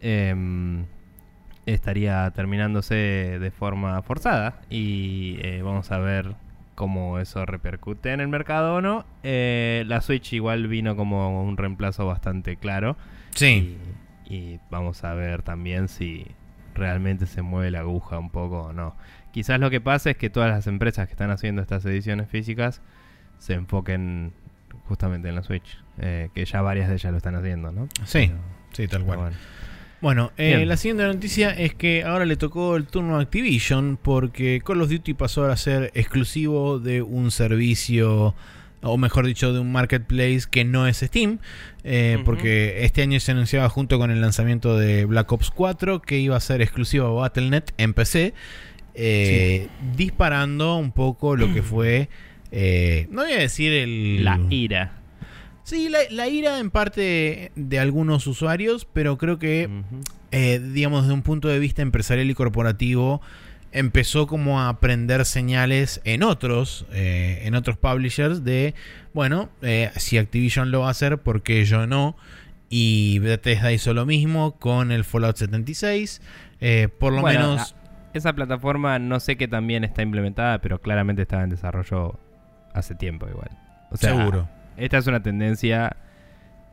[0.00, 0.86] em,
[1.66, 4.60] estaría terminándose de forma forzada.
[4.70, 6.34] Y eh, vamos a ver
[6.74, 9.04] cómo eso repercute en el mercado o no.
[9.24, 12.96] Eh, la Switch igual vino como un reemplazo bastante claro.
[13.34, 13.76] Sí.
[14.24, 16.26] y vamos a ver también si
[16.74, 18.96] realmente se mueve la aguja un poco o no.
[19.32, 22.82] Quizás lo que pasa es que todas las empresas que están haciendo estas ediciones físicas
[23.38, 24.32] se enfoquen
[24.86, 27.88] justamente en la Switch, eh, que ya varias de ellas lo están haciendo, ¿no?
[28.04, 28.30] Sí,
[28.72, 29.32] sí, tal cual.
[30.00, 34.62] Bueno, eh, la siguiente noticia es que ahora le tocó el turno a Activision porque
[34.64, 38.36] Call of Duty pasó a ser exclusivo de un servicio,
[38.80, 41.40] o mejor dicho, de un marketplace que no es Steam,
[41.82, 46.18] eh, porque este año se anunciaba junto con el lanzamiento de Black Ops 4 que
[46.18, 48.34] iba a ser exclusivo a Battle.net en PC.
[49.00, 52.08] Eh, disparando un poco lo que fue,
[52.50, 54.24] eh, no voy a decir el...
[54.24, 54.97] La ira.
[55.68, 59.68] Sí, la, ira en parte de, algunos usuarios, pero creo que,
[60.30, 63.20] eh, digamos, desde un punto de vista empresarial y corporativo,
[63.70, 68.74] empezó como a aprender señales en otros, en otros publishers de,
[69.12, 69.50] bueno,
[69.96, 72.16] si Activision lo va a hacer, ¿por qué yo no?
[72.70, 76.22] Y Bethesda hizo lo mismo con el Fallout 76.
[76.98, 77.74] por lo menos
[78.14, 82.18] esa plataforma no sé qué también está implementada, pero claramente estaba en desarrollo
[82.72, 83.50] hace tiempo igual.
[83.92, 84.48] Seguro.
[84.78, 85.96] Esta es una tendencia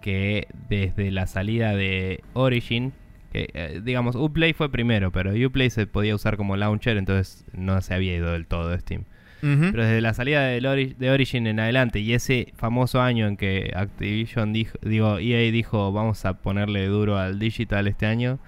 [0.02, 2.94] que desde la salida de Origin,
[3.34, 7.82] que eh, digamos, Uplay fue primero, pero Uplay se podía usar como launcher, entonces no
[7.82, 9.04] se había ido del todo de Steam.
[9.42, 13.72] Pero desde la salida de, de, Origin en adelante y ese famoso año en que
[13.76, 18.40] Activision dijo, digo, EA dijo, vamos a ponerle duro al digital este año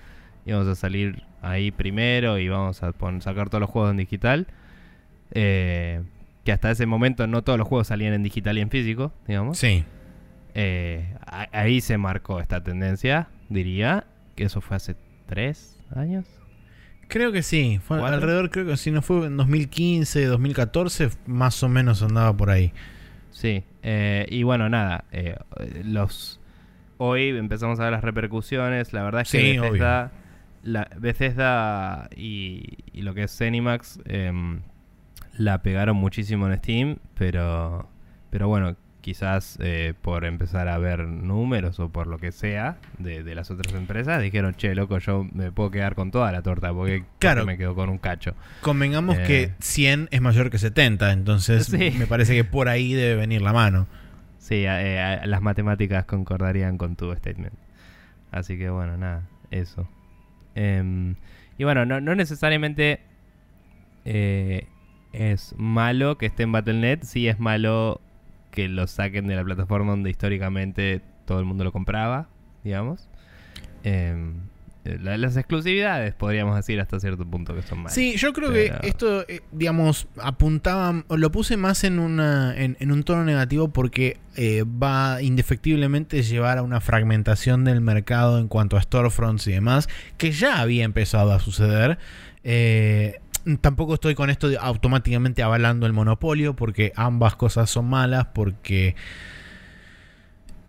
[0.44, 4.48] y vamos a salir ahí primero y vamos a sacar todos los juegos en digital.
[5.32, 6.02] Eh,
[6.48, 9.58] que hasta ese momento no todos los juegos salían en digital y en físico, digamos.
[9.58, 9.84] Sí.
[10.54, 14.96] Eh, ahí se marcó esta tendencia, diría, que eso fue hace
[15.26, 16.26] tres años.
[17.10, 21.68] Creo que sí, fue alrededor, creo que si no fue en 2015, 2014, más o
[21.68, 22.72] menos andaba por ahí.
[23.32, 25.04] Sí, eh, y bueno, nada,
[25.84, 26.40] los
[26.96, 29.80] hoy empezamos a ver las repercusiones, la verdad es que sí,
[30.64, 34.62] la Bethesda y, y lo que es Cenimax em,
[35.38, 37.90] la pegaron muchísimo en Steam, pero,
[38.30, 43.24] pero bueno, quizás eh, por empezar a ver números o por lo que sea de,
[43.36, 47.06] las otras empresas, dijeron, che, loco, yo me puedo quedar con toda la torta porque
[47.20, 48.36] claro, me quedo con un cacho.
[48.62, 53.16] Convengamos que 100 eh, es mayor que 70, entonces me parece que por ahí debe
[53.16, 53.88] venir la mano.
[54.40, 57.54] Sí, eh, las matemáticas concordarían con tu statement.
[58.32, 59.88] Así que bueno, nada, eso.
[60.54, 61.16] Em,
[61.58, 63.00] y bueno, no, necesariamente
[64.06, 64.68] eh,
[65.18, 68.02] es malo que esté en Battle.net, sí es malo
[68.52, 72.30] que lo saquen de la plataforma donde históricamente todo el mundo lo compraba,
[72.64, 73.10] digamos.
[73.84, 74.36] Em,
[74.86, 77.94] eh, las exclusividades, podríamos decir hasta cierto punto que son malas.
[77.94, 83.04] Sí, yo creo que esto, eh, digamos, apuntaba, lo puse más en, una, en, un
[83.04, 88.82] tono negativo porque eh, va indefectiblemente llevar a una fragmentación del mercado en cuanto a
[88.82, 91.98] storefronts y demás, que ya había empezado a suceder.
[93.62, 98.96] Tampoco estoy con esto de automáticamente avalando el monopolio porque ambas cosas son malas porque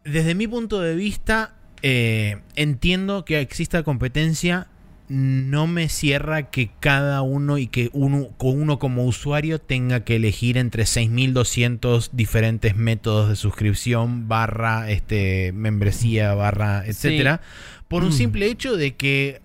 [0.05, 4.69] desde mi punto de vista eh, entiendo que exista competencia.
[5.09, 10.59] No me cierra que cada uno y que uno, uno como usuario tenga que elegir
[10.59, 17.41] entre 6200 diferentes métodos de suscripción, barra este, membresía, barra, etcétera.
[17.89, 18.13] Por un mm.
[18.13, 19.41] simple hecho de que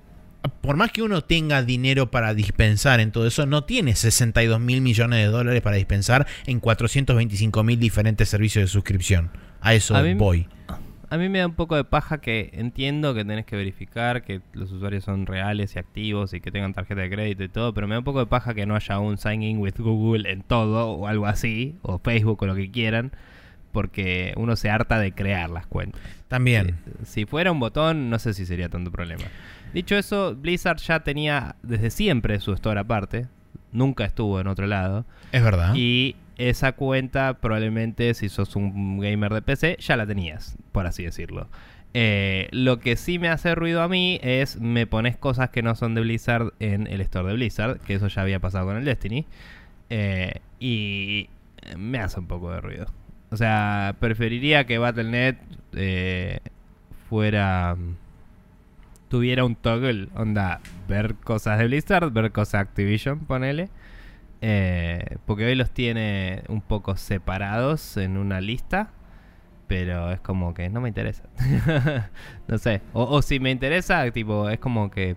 [0.61, 4.81] por más que uno tenga dinero para dispensar en todo eso, no tiene 62 mil
[4.81, 9.31] millones de dólares para dispensar en 425 mil diferentes servicios de suscripción.
[9.61, 10.47] A eso voy
[11.13, 14.41] a mí me da un poco de paja que entiendo que tenés que verificar que
[14.53, 17.87] los usuarios son reales y activos y que tengan tarjeta de crédito y todo, pero
[17.87, 20.41] me da un poco de paja que no haya un sign in with Google en
[20.41, 23.11] todo o algo así, o Facebook o lo que quieran,
[23.71, 26.01] porque uno se harta de crear las cuentas.
[26.29, 26.77] También.
[27.03, 29.25] Si, fuera un botón, no sé si sería tanto problema.
[29.73, 33.27] Dicho eso, Blizzard ya tenía desde siempre su store aparte.
[33.71, 35.05] nunca estuvo en otro lado.
[35.31, 35.73] Es verdad.
[35.75, 41.03] Y esa cuenta probablemente si sos un gamer de PC ya la tenías, por así
[41.03, 41.47] decirlo.
[41.95, 45.75] Eh, lo que sí me hace ruido a mí es me pones cosas que no
[45.75, 48.85] son de Blizzard en el store de Blizzard, que eso ya había pasado con el
[48.85, 49.25] Destiny.
[49.89, 51.29] Eh, y
[51.77, 52.87] me hace un poco de ruido.
[53.29, 55.37] O sea, preferiría que Battle.net
[55.73, 56.39] eh,
[57.09, 57.75] fuera.
[59.13, 63.69] Tuviera un toggle, onda, ver cosas de Blizzard, ver cosas de Activision, ponele.
[64.41, 68.89] Eh, porque hoy los tiene un poco separados en una lista.
[69.67, 71.25] Pero es como que no me interesa.
[72.47, 72.81] no sé.
[72.93, 75.15] O, si me interesa, tipo, es como que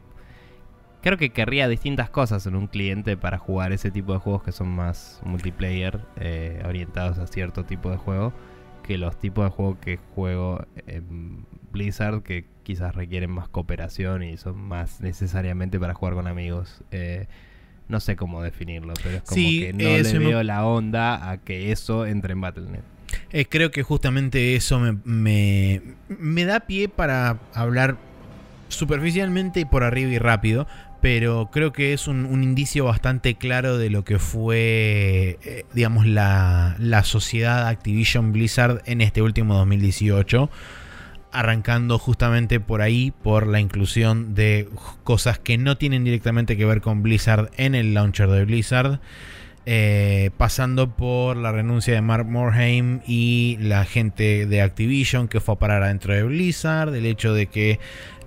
[1.00, 4.52] creo que querría distintas cosas en un cliente para jugar ese tipo de juegos que
[4.52, 8.34] son más multiplayer, eh, orientados a cierto tipo de juego,
[8.86, 14.36] que los tipos de juegos que juego en Blizzard, que quizás requieren más cooperación y
[14.36, 16.82] son más necesariamente para jugar con amigos.
[16.90, 17.26] Eh,
[17.88, 21.70] no sé cómo definirlo, pero es como que no le veo la onda a que
[21.70, 22.80] eso entre en Battle.net.
[23.30, 27.96] Eh, creo que justamente eso me, me, me da pie para hablar
[28.68, 30.66] superficialmente y por arriba y rápido,
[31.06, 36.74] pero creo que es un, indicio bastante claro de lo que fue, eh, digamos, la,
[36.80, 40.50] la, sociedad Activision Blizzard en este último 2018.
[41.30, 44.68] Arrancando justamente por ahí, por la inclusión de
[45.04, 48.98] cosas que no tienen directamente que ver con Blizzard en el launcher de Blizzard.
[49.68, 55.56] Eh, pasando por la renuncia de Mark Morheim y la gente de Activision que fue
[55.56, 57.80] a parar adentro de Blizzard, el hecho de que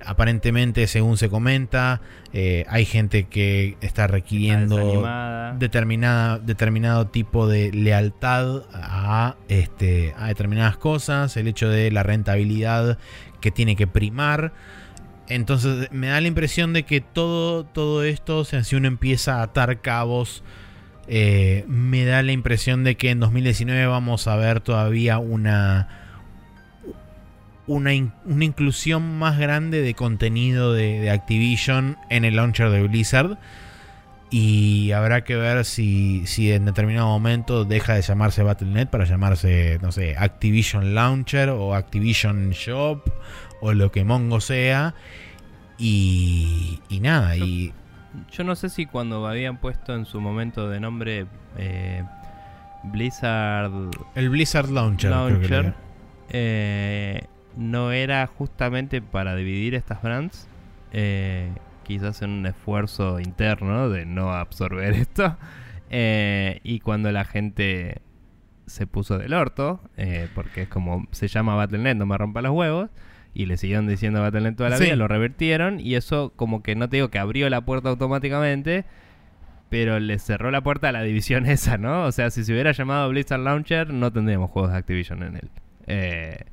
[0.05, 2.01] aparentemente, según se comenta,
[2.33, 5.07] eh, hay gente que está requiriendo
[5.57, 12.97] determinada, determinado tipo de lealtad a, este, a determinadas cosas, el hecho de la rentabilidad
[13.39, 14.51] que tiene que primar.
[15.29, 19.79] Entonces me da la impresión de que todo, todo esto, si uno empieza a atar
[19.79, 20.43] cabos,
[21.09, 25.99] eh, me da la impresión de que en 2019 vamos a ver todavía una
[27.69, 33.37] una, inclusión más grande de contenido de, Activision en el launcher de Blizzard.
[34.31, 39.79] Y habrá que ver si, si en determinado momento deja de llamarse Battle.net para llamarse,
[39.81, 43.01] no sé, Activision Launcher o Activision Shop
[43.61, 44.93] o lo que Mongo sea.
[45.77, 47.73] Y, y nada, y...
[48.31, 52.03] Yo no sé si cuando habían puesto en su momento de nombre eh,
[52.83, 53.71] Blizzard...
[54.15, 55.11] El Blizzard Launcher.
[55.11, 55.73] Launcher
[56.29, 60.47] eh, no era justamente para dividir estas brands.
[60.91, 61.51] Eh,
[61.83, 65.37] quizás en un esfuerzo interno de no absorber esto.
[65.91, 68.01] Y cuando la gente
[68.65, 69.81] se puso del orto,
[70.35, 72.89] porque es como se llama Battle.net, no me rompa los huevos,
[73.33, 76.89] y le siguieron diciendo Battle.net toda la vida, lo revertieron, y eso como que no
[76.89, 78.85] te digo que abrió la puerta automáticamente,
[79.69, 82.05] pero le cerró la puerta a la división esa, ¿no?
[82.05, 85.49] O sea, si se hubiera llamado Blizzard Launcher, no tendríamos juegos de Activision en él.
[85.87, 86.45] Eh,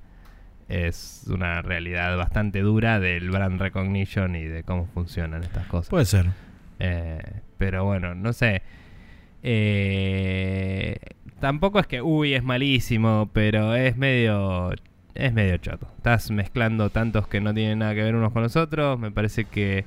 [0.68, 5.91] es una realidad bastante dura del brand recognition y de cómo funcionan estas cosas.
[5.91, 6.27] Puede ser.
[6.79, 7.20] Eh,
[7.57, 8.62] pero bueno, no sé.
[9.43, 10.99] Eh,
[11.41, 14.72] tampoco es que, uy, es malísimo, pero es medio...
[15.18, 15.88] Es medio chato.
[15.96, 18.98] Estás mezclando tantos que no tienen nada que ver unos con los otros.
[18.98, 19.84] Me parece que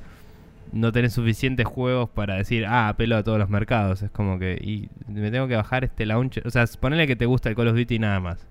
[0.72, 4.02] no tenés suficientes juegos para decir, ah, apelo a todos los mercados.
[4.02, 6.46] Es como que, y me tengo que bajar este launcher.
[6.46, 8.48] O sea, ponele que te gusta el Call of Duty nada más.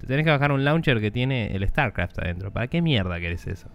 [0.00, 2.52] Te tenés que bajar un launcher que tiene el StarCraft adentro.
[2.52, 3.68] ¿Para qué mierda querés eso?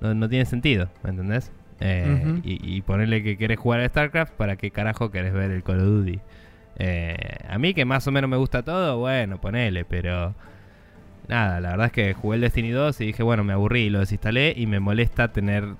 [0.00, 1.52] no, tiene sentido, ¿me entendés?
[1.80, 5.80] Eh, y, ponerle que querés jugar a StarCraft, ¿para qué carajo querés ver el Call
[5.80, 6.20] of Duty?
[6.80, 7.16] Eh,
[7.48, 10.34] a mí que más o menos me gusta todo, bueno, ponele, pero...
[11.28, 13.90] Nada, la verdad es que jugué el Destiny 2 y dije, bueno, me aburrí y
[13.90, 15.74] lo desinstalé y me molesta tener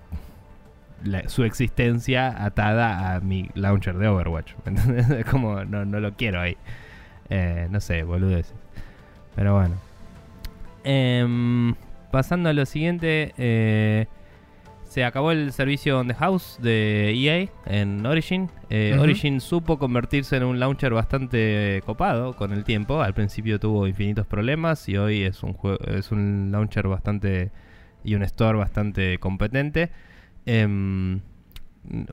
[1.27, 4.53] su existencia atada a mi launcher de Overwatch.
[4.65, 5.25] ¿Me?
[5.25, 6.57] Como no, no lo quiero ahí.
[7.31, 8.55] Eh, no sé, boludeces.
[9.35, 9.77] Pero bueno.
[10.85, 11.75] Em,
[12.11, 13.33] pasando a lo siguiente.
[13.39, 14.07] Eh,
[14.89, 18.51] se acabó el servicio on the house de EA en Origin.
[18.70, 23.03] Eh, Origin supo convertirse en un launcher bastante copado con el tiempo.
[23.03, 27.51] Al principio tuvo infinitos problemas y hoy es un, es un launcher bastante
[28.03, 29.91] y un store bastante competente.
[30.47, 31.20] Em,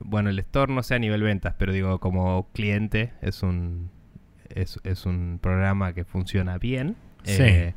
[0.04, 3.90] bueno, el store no sé a nivel ventas, pero digo como cliente es un
[4.54, 6.96] es, es un programa que funciona bien.
[7.24, 7.74] Eh,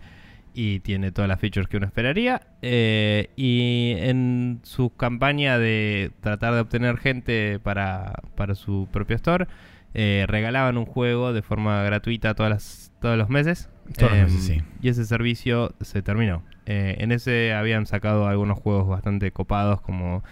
[0.54, 2.42] y tiene todas las features que uno esperaría.
[2.62, 9.48] Eh, y en su campaña de tratar de obtener gente para, para su propio store,
[9.94, 13.70] eh, regalaban un juego de forma gratuita todas todos los meses.
[13.98, 14.28] Em,
[14.82, 16.44] y ese servicio se terminó.
[16.72, 20.24] en ese habían sacado algunos juegos bastante copados como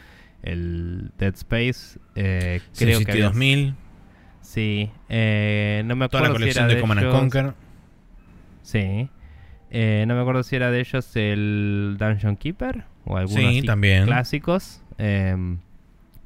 [0.44, 2.00] el Dead Space.
[2.16, 3.74] Eh, creo que había- 2000,
[4.42, 7.54] Sí, eh, no me toda acuerdo la si era colección de Command and ellos- Conquer.
[8.62, 9.10] Sí.
[9.72, 14.06] Eh, no me acuerdo si era de ellos el Dungeon Keeper o algunos Sí, también.
[14.06, 14.82] clásicos.
[14.98, 15.58] Em,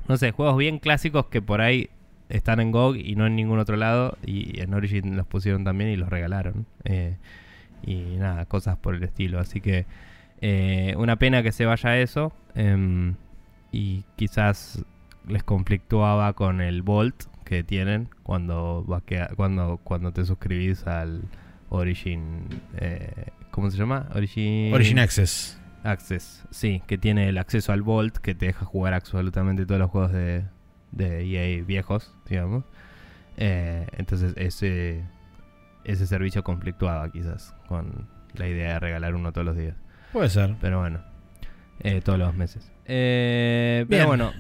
[0.08, 1.90] no sé, juegos bien clásicos que por ahí
[2.30, 4.18] están en GOG y no en ningún otro lado.
[4.26, 6.66] Y en Origin los pusieron también y los regalaron.
[6.84, 7.18] Eh,
[7.84, 9.40] y nada, cosas por el estilo.
[9.40, 9.86] Así que
[10.42, 12.34] eh, una pena que se vaya eso.
[12.56, 13.16] em,
[13.72, 14.84] y quizás
[15.28, 21.22] les conflictuaba con el Vault que tienen cuando, vaquea- cuando, cuando te suscribís al
[21.72, 22.48] Origin.
[22.78, 24.08] eh, ¿Cómo se llama?
[24.14, 25.60] Origin, Origin Access.
[25.84, 29.90] Access, sí, que tiene el acceso al Vault que te deja jugar absolutamente todos los
[29.90, 30.44] juegos de,
[30.92, 32.66] de EA viejos, digamos.
[33.38, 35.04] Eh, entonces ese,
[35.84, 39.76] ese servicio conflictuaba quizás con la idea de regalar uno todos los días.
[40.14, 40.56] Puede ser.
[40.62, 41.02] Pero bueno,
[41.80, 42.72] eh, todos los meses.
[42.86, 44.08] Eh, pero Bien.
[44.08, 44.32] bueno,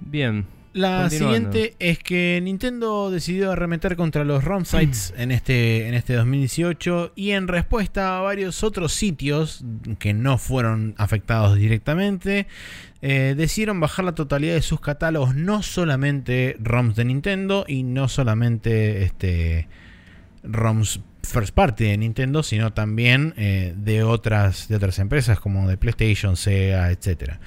[0.00, 0.46] bien.
[0.72, 6.14] La siguiente es que Nintendo decidió arremeter contra los ROM sites en este, en este
[6.14, 9.64] 2018 y en respuesta a varios otros sitios
[9.98, 12.46] que no fueron afectados directamente,
[13.00, 18.08] eh, decidieron bajar la totalidad de sus catálogos, no solamente ROMs de Nintendo y no
[18.08, 19.68] solamente este,
[20.42, 25.76] ROMs first party de Nintendo, sino también eh, de, otras, de otras empresas como de
[25.76, 27.40] PlayStation, Sega, etcétera.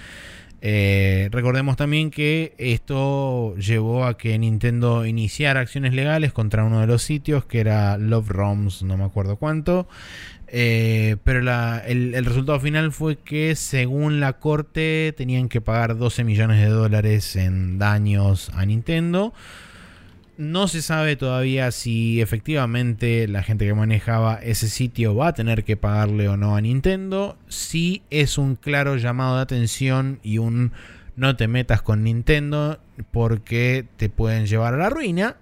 [0.64, 6.88] Eh, recordemos también que esto llevó a que Nintendo iniciara acciones legales contra uno de
[6.88, 9.88] los sitios, que era Love ROMs, no me acuerdo cuánto.
[10.54, 16.60] Eh, pero el resultado final fue que según la corte tenían que pagar 12 millones
[16.60, 19.34] de dólares en daños a Nintendo.
[20.38, 25.64] No se sabe todavía si efectivamente la gente que manejaba ese sitio va a tener
[25.64, 27.38] que pagarle o no a Nintendo.
[27.48, 30.72] Sí es un claro llamado de atención y un
[31.16, 32.80] no te metas con Nintendo
[33.12, 35.36] porque te pueden llevar a la ruina.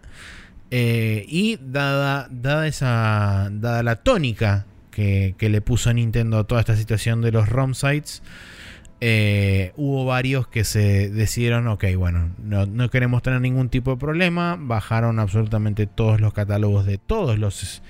[0.71, 6.61] Eh, y dada, dada, esa, dada la tónica que, que le puso Nintendo a toda
[6.61, 8.21] esta situación de los ROM sites,
[9.01, 13.97] eh, hubo varios que se decidieron, ok, bueno, no, no queremos tener ningún tipo de
[13.97, 17.81] problema, bajaron absolutamente todos los catálogos de todos los,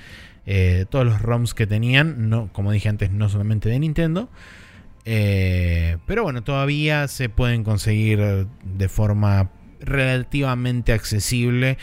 [0.46, 4.30] eh, todos los ROMs que tenían, no, como dije antes, no solamente de Nintendo.
[5.06, 9.50] Eh, pero bueno, todavía se pueden conseguir de forma
[9.80, 11.78] relativamente accesible.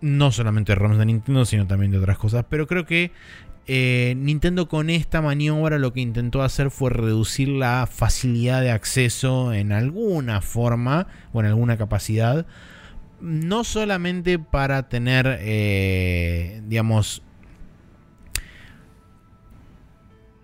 [0.00, 2.44] no solamente ROMs de Nintendo, sino también de otras cosas.
[2.48, 3.10] Pero creo que
[3.72, 9.52] eh, Nintendo con esta maniobra lo que intentó hacer fue reducir la facilidad de acceso
[9.52, 12.46] en alguna forma o en alguna capacidad.
[13.20, 17.22] No solamente para tener, eh, digamos,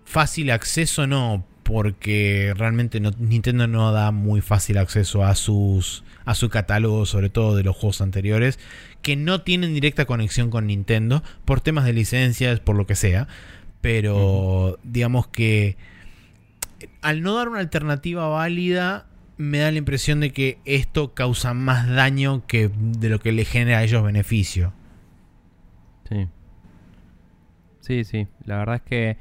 [0.05, 6.49] fácil acceso, no, porque realmente Nintendo no da muy fácil acceso a sus a su
[6.49, 8.59] catálogo, sobre todo de los juegos anteriores,
[9.01, 13.29] que no tienen directa conexión con Nintendo por temas de licencias, por lo que sea,
[13.79, 15.77] pero digamos que
[17.01, 19.07] al no dar una alternativa válida
[19.37, 23.45] me da la impresión de que esto causa más daño que de lo que le
[23.45, 24.73] genera a ellos beneficio.
[26.09, 26.27] Sí.
[27.79, 28.27] Sí, sí.
[28.43, 29.17] La verdad es que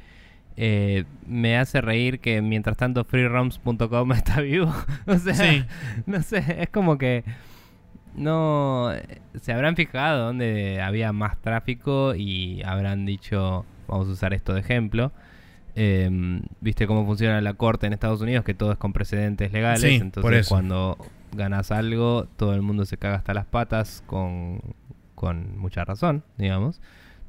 [0.56, 4.74] eh, me hace reír que mientras tanto freeroms.com está vivo.
[5.06, 5.64] o sea, Sí.
[6.06, 7.24] no sé, es como que
[8.14, 8.90] no
[9.40, 14.60] se habrán fijado donde había más tráfico y habrán dicho, vamos a usar esto de
[14.60, 15.12] ejemplo.
[15.74, 19.82] Em, Viste cómo funciona la corte en Estados Unidos, que todo es con precedentes legales.
[19.82, 20.96] Sí, entonces cuando
[21.32, 24.60] ganas algo, todo el mundo se caga hasta las patas con,
[25.14, 26.80] con mucha razón, digamos.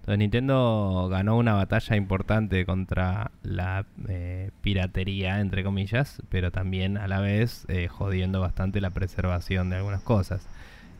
[0.07, 7.09] Entonces Nintendo ganó una batalla importante contra la eh, piratería, entre comillas, pero también a
[7.09, 10.47] la vez eh, jodiendo bastante la preservación de algunas cosas.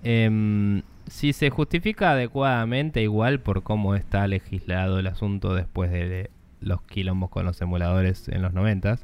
[0.04, 6.30] Em, si se justifica adecuadamente, igual por cómo está legislado el asunto después de
[6.60, 9.00] los quilombos con los emuladores en los 90,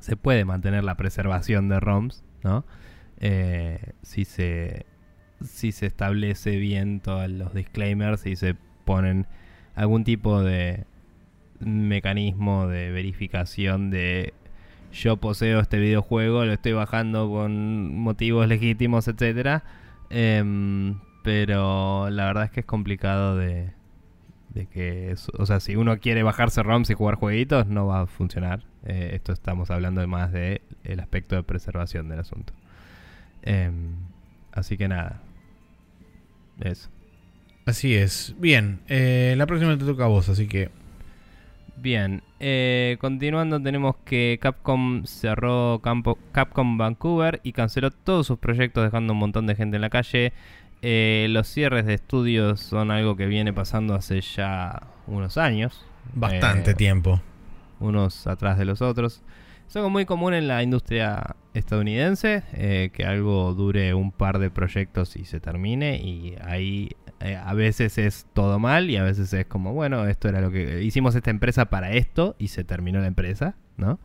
[0.00, 2.64] se puede mantener la preservación de ROMs, ¿no?
[3.18, 4.86] Eh, si se
[5.44, 9.26] si se establece bien todos los disclaimers y se ponen
[9.74, 10.84] algún tipo de
[11.60, 14.34] mecanismo de verificación de
[14.92, 19.64] yo poseo este videojuego, lo estoy bajando con motivos legítimos, etcétera.
[20.10, 23.72] Em, pero la verdad es que es complicado de,
[24.70, 28.64] que, o sea, si uno quiere bajarse ROMs y jugar jueguitos, no va a funcionar.
[28.84, 30.60] Eh, esto estamos hablando más de
[31.00, 32.52] aspecto de preservación del asunto.
[33.42, 33.94] Em,
[34.52, 35.22] así que nada.
[36.60, 36.90] Eso.
[37.64, 38.34] Así es.
[38.38, 40.70] Bien, eh, la próxima te toca a vos, así que
[41.76, 42.22] Bien.
[42.40, 49.12] eh, continuando tenemos que Capcom cerró campo, Capcom Vancouver y canceló todos sus proyectos dejando
[49.12, 50.32] un montón de gente en la calle.
[50.82, 55.84] Eh, los cierres de estudios son algo que viene pasando hace ya unos años.
[56.14, 57.20] Bastante Eh, tiempo.
[57.78, 59.22] unos atrás de los otros.
[59.68, 64.50] Es algo muy común en la industria estadounidense, eh, que algo dure un par de
[64.50, 66.90] proyectos y se termine, y ahí
[67.22, 70.50] eh, a veces es todo mal y a veces es como, bueno, esto era lo
[70.50, 74.00] que hicimos esta empresa para esto y se terminó la empresa, ¿no?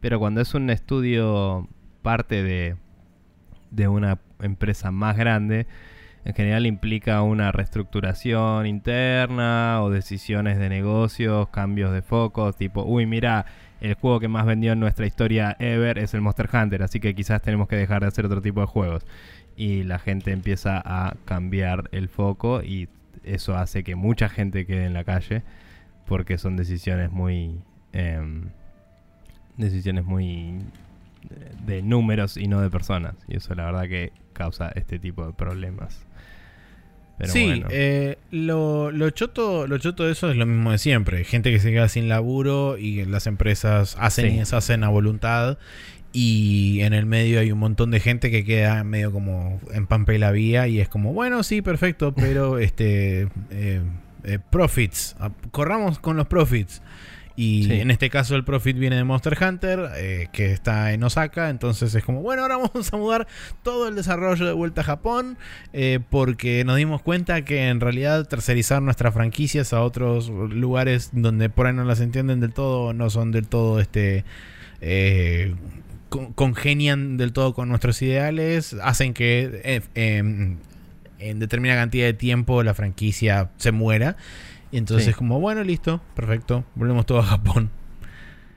[0.00, 1.66] Pero cuando es un estudio
[2.02, 2.76] parte de,
[3.70, 5.66] de una empresa más grande,
[6.24, 13.06] en general implica una reestructuración interna o decisiones de negocios, cambios de focos, tipo, uy,
[13.06, 13.46] mira,
[13.80, 17.14] el juego que más vendió en nuestra historia ever es el Monster Hunter, así que
[17.14, 19.06] quizás tenemos que dejar de hacer otro tipo de juegos.
[19.58, 22.88] Y la gente empieza a cambiar el foco y
[23.24, 25.42] eso hace que mucha gente quede en la calle
[26.06, 27.60] porque son decisiones muy...
[27.92, 28.50] em,
[29.56, 30.60] decisiones muy
[31.30, 33.14] eh, de números y no de personas.
[33.26, 36.06] Y eso la verdad que causa este tipo de problemas.
[37.18, 37.66] Pero sí, bueno.
[37.72, 41.24] eh, lo, lo, choto, lo choto de eso es lo mismo de siempre.
[41.24, 44.34] Gente que se queda sin laburo y las empresas hacen Sí.
[44.36, 45.58] y deshacen a voluntad.
[46.12, 50.14] Y en el medio hay un montón de gente que queda medio como en pampa
[50.14, 50.66] y la vía.
[50.66, 53.82] Y es como, bueno, sí, perfecto, pero este eh,
[54.24, 55.16] eh, profits.
[55.20, 56.82] ah, Corramos con los profits.
[57.36, 57.72] Y Sí.
[57.74, 61.50] en este caso el profit viene de Monster Hunter, eh, que está en Osaka.
[61.50, 63.28] Entonces es como, bueno, ahora vamos a mudar
[63.62, 65.36] todo el desarrollo de vuelta a Japón.
[65.72, 71.48] eh, porque nos dimos cuenta que en realidad tercerizar nuestras franquicias a otros lugares donde
[71.50, 74.24] por ahí no las entienden del todo, no son del todo este...
[74.80, 75.54] eh,
[76.08, 80.56] con- congenian del todo con nuestros ideales, hacen que eh, em,
[81.18, 84.16] en determinada cantidad de tiempo la franquicia se muera.
[84.70, 85.12] Y entonces Sí.
[85.14, 87.70] como, bueno, listo, perfecto, volvemos todo a Japón.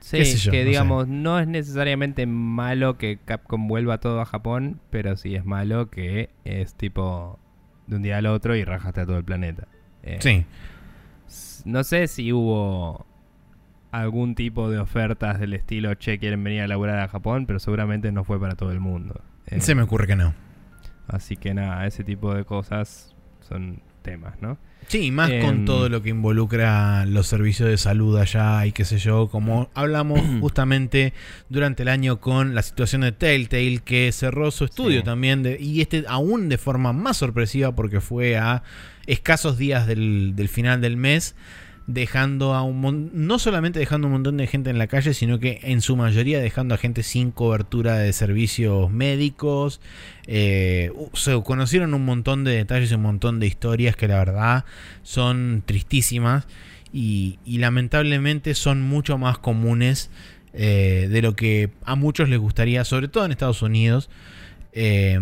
[0.00, 0.68] Sí, yo, que no sé.
[0.68, 5.90] digamos, no es necesariamente malo que Capcom vuelva todo a Japón, pero sí es malo
[5.90, 7.38] que es tipo
[7.86, 9.68] de un día al otro y rajaste a todo el planeta.
[10.02, 10.44] Eh, Sí,
[11.64, 13.06] No sé si hubo
[13.92, 18.10] algún tipo de ofertas del estilo, che, quieren venir a laburar a Japón, pero seguramente
[18.10, 19.20] no fue para todo el mundo.
[19.46, 20.34] Eh, se me ocurre que no.
[21.08, 23.14] Así que nada, ese tipo de cosas
[23.46, 24.58] son temas, ¿no?
[24.88, 28.84] Sí, más Em, con todo lo que involucra los servicios de salud allá y qué
[28.84, 31.12] sé yo, como hablamos justamente
[31.48, 35.04] durante el año con la situación de Telltale que cerró su estudio Sí.
[35.04, 38.62] también de- y este aún de forma más sorpresiva porque fue a
[39.06, 41.36] escasos días del, del final del mes
[41.86, 45.60] dejando a un no solamente dejando un montón de gente en la calle sino que
[45.62, 49.80] en su mayoría dejando a gente sin cobertura de servicios médicos
[50.26, 54.64] eh, se conocieron un montón de detalles un montón de historias que la verdad
[55.02, 56.46] son tristísimas
[56.92, 60.10] y, lamentablemente son mucho más comunes
[60.52, 64.10] eh, de lo que a muchos les gustaría, sobre todo en Estados Unidos.
[64.74, 65.18] Eh,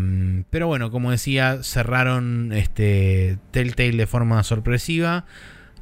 [0.50, 5.24] pero bueno, como decía, cerraron este Telltale de forma sorpresiva.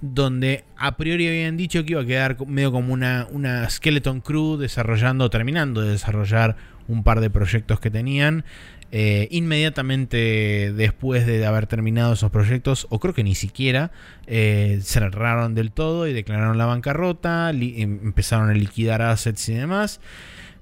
[0.01, 4.57] Donde a priori habían dicho que iba a quedar medio como una, una Skeleton Crew
[4.57, 6.57] desarrollando, terminando de desarrollar
[6.87, 8.45] un par de proyectos que tenían.
[8.91, 13.91] Eh, inmediatamente después de haber terminado esos proyectos, o creo que ni siquiera,
[14.27, 20.01] eh, cerraron del todo y declararon la bancarrota, em- empezaron a liquidar assets y demás.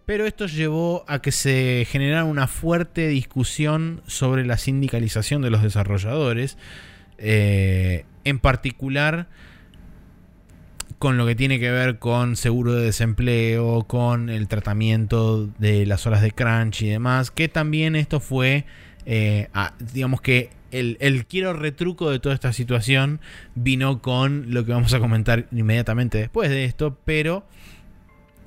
[0.07, 5.63] Pero esto llevó a que se generara una fuerte discusión sobre la sindicalización de los
[5.63, 6.57] desarrolladores.
[7.19, 9.29] eh, en particular
[10.99, 16.07] con lo que tiene que ver con seguro de desempleo, con el tratamiento de las
[16.07, 18.65] horas de crunch y demás, que también esto fue,
[19.05, 19.49] eh,
[19.93, 23.21] digamos que el, el quiero retruco de toda esta situación
[23.55, 27.47] vino con lo que vamos a comentar inmediatamente después de esto, pero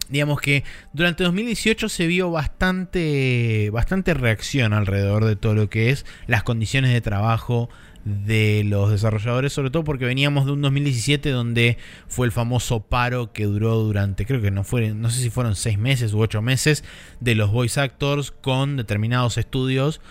[0.10, 6.06] digamos que durante 2018 se vio bastante, bastante reacción alrededor de todo lo que es
[6.28, 7.70] las condiciones de trabajo
[8.06, 11.78] de los desarrolladores, sobre todo porque veníamos de un 2017 donde
[12.08, 15.56] fue el famoso paro que duró durante, creo que no fue, no sé si fueron
[15.56, 16.84] seis meses u ocho meses,
[17.20, 20.02] de los voice actors con determinados estudios.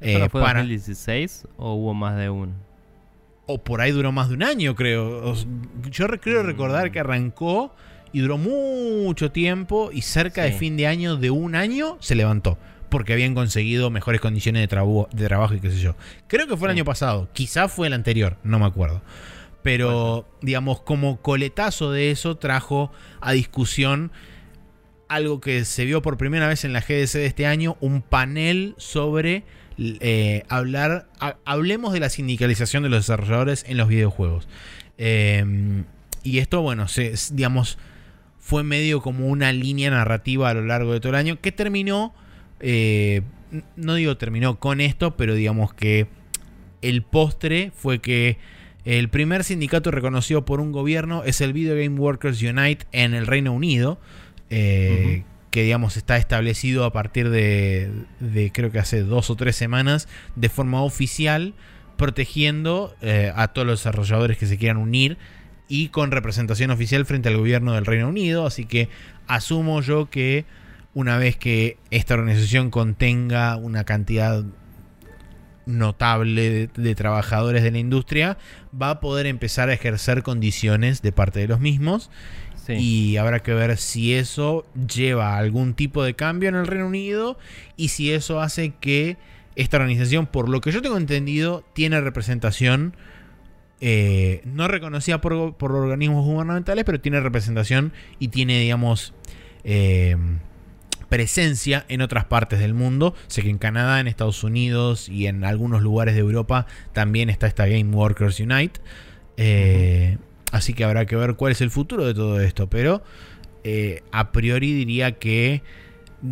[0.00, 2.52] eh, ¿Solo fue para, 2016 o hubo más de uno?
[3.48, 5.32] o por ahí duró más de un año, creo.
[5.92, 7.72] Yo re- creo recordar que arrancó
[8.12, 12.58] y duró mucho tiempo y cerca de fin de año, de un año, se levantó.
[12.88, 15.96] Porque habían conseguido mejores condiciones de, trabo- de trabajo y qué sé yo.
[16.28, 16.78] Creo que fue el Sí.
[16.78, 19.02] año pasado, quizá fue el anterior, no me acuerdo.
[19.62, 24.12] Pero, digamos, como coletazo de eso trajo a discusión
[25.08, 28.74] algo que se vio por primera vez en la GDC de este año, un panel
[28.78, 29.44] sobre
[29.78, 34.48] eh, hablar, ha- hablemos de la sindicalización de los desarrolladores en los videojuegos.
[34.98, 35.84] Eh,
[36.22, 37.78] y esto, bueno, se, digamos,
[38.38, 42.14] fue medio como una línea narrativa a lo largo de todo el año que terminó,
[42.60, 43.22] eh,
[43.76, 46.06] no digo terminó con esto, pero digamos que
[46.82, 48.38] el postre fue que
[48.84, 53.26] el primer sindicato reconocido por un gobierno es el Video Game Workers Unite en el
[53.26, 53.98] Reino Unido.
[54.50, 55.24] Eh,
[55.56, 57.90] que digamos está establecido a partir de,
[58.52, 61.54] creo que hace dos o tres semanas de forma oficial
[61.96, 65.16] protegiendo eh, a todos los desarrolladores que se quieran unir
[65.66, 68.90] y con representación oficial frente al gobierno del Reino Unido así que
[69.28, 70.44] asumo yo que
[70.96, 74.42] una vez que esta organización contenga una cantidad
[75.66, 78.38] notable de, trabajadores de la industria,
[78.72, 82.10] va a poder empezar a ejercer condiciones de parte de los mismos.
[82.66, 86.86] Y habrá que ver si eso lleva a algún tipo de cambio en el Reino
[86.86, 87.38] Unido
[87.76, 89.18] y si eso hace que
[89.54, 92.96] esta organización, por lo que yo tengo entendido, tiene representación
[93.82, 99.12] eh, no reconocida por, por, organismos gubernamentales, pero tiene representación y tiene, digamos,
[99.62, 100.16] eh,
[101.08, 103.14] presencia en otras partes del mundo.
[103.26, 107.46] Sé que en Canadá, en Estados Unidos y en algunos lugares de Europa también está
[107.46, 108.80] esta Game Workers Unite.
[109.36, 110.18] Eh,
[110.52, 112.68] así que habrá que ver cuál es el futuro de todo esto.
[112.68, 113.02] Pero
[113.64, 115.62] eh, a priori diría que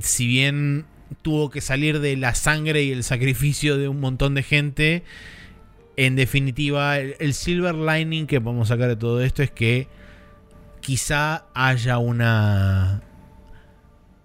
[0.01, 0.87] si bien
[1.23, 5.05] tuvo que salir de la sangre y el sacrificio de un montón de gente,
[5.97, 9.87] en definitiva el silver lining que podemos sacar de todo esto es que
[10.81, 13.03] quizá haya una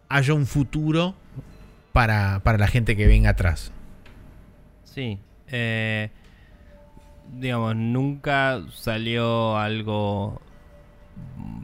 [0.10, 1.16] haya un futuro
[1.94, 3.72] para, la gente que venga atrás.
[4.84, 5.20] Sí.
[5.48, 6.10] Eh,
[7.34, 10.42] digamos, nunca salió algo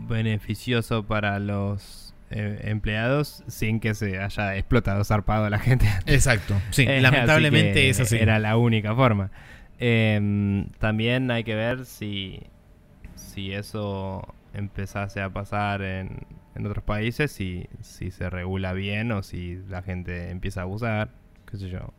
[0.07, 5.87] beneficioso para los eh, empleados sin que se haya explotado zarpado a la gente.
[6.05, 8.17] Exacto, sí, eh, lamentablemente es así.
[8.17, 9.31] Era la única forma.
[9.79, 12.41] Em, también hay que ver si,
[13.15, 16.25] si eso empezase a pasar en,
[16.55, 21.09] en otros países, si, si se regula bien o si la gente empieza a abusar,
[21.49, 21.93] qué sé yo.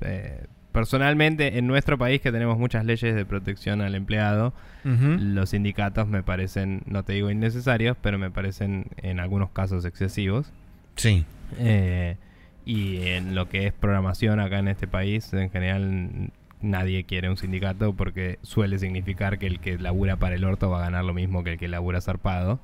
[0.00, 4.52] Eh, personalmente, en nuestro país que tenemos muchas leyes de protección al empleado,
[4.82, 10.50] los sindicatos me parecen, no te digo innecesarios, pero me parecen en algunos casos excesivos.
[10.96, 11.26] Sí.
[11.58, 12.16] Eh,
[12.64, 16.30] y en lo que es programación acá en este país, en general
[16.60, 20.78] nadie quiere un sindicato porque suele significar que el que labura para el orto va
[20.78, 22.60] a ganar lo mismo que el que labura zarpado.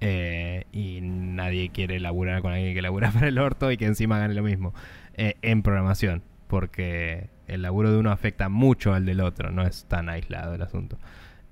[0.00, 4.18] Eh, y nadie quiere laburar con alguien que labura para el orto y que encima
[4.18, 4.74] gane lo mismo
[5.14, 9.86] eh, en programación, porque el laburo de uno afecta mucho al del otro, no es
[9.86, 10.98] tan aislado el asunto.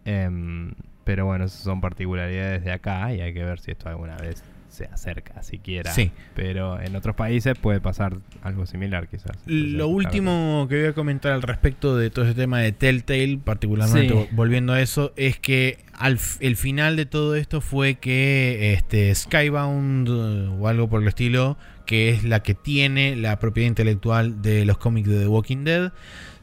[0.05, 4.17] Em, pero bueno, esas son particularidades de acá y hay que ver si esto alguna
[4.17, 4.45] vez
[4.75, 5.93] se acerca siquiera.
[5.93, 6.11] Sí.
[6.35, 9.37] Pero en otros países puede pasar algo similar quizás.
[9.47, 14.29] Lo último que voy a comentar al respecto de todo ese tema de Telltale, particularmente
[14.33, 20.09] volviendo a eso, es que al el final de todo esto fue que este Skybound
[20.09, 21.57] uh, o algo por el estilo,
[21.87, 25.93] que es la que tiene la propiedad intelectual de los cómics de The Walking Dead,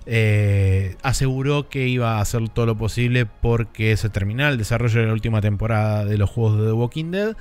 [0.07, 5.07] eh, aseguró que iba a hacer todo lo posible porque se terminara el desarrollo de
[5.07, 7.35] la última temporada de los juegos de The Walking Dead,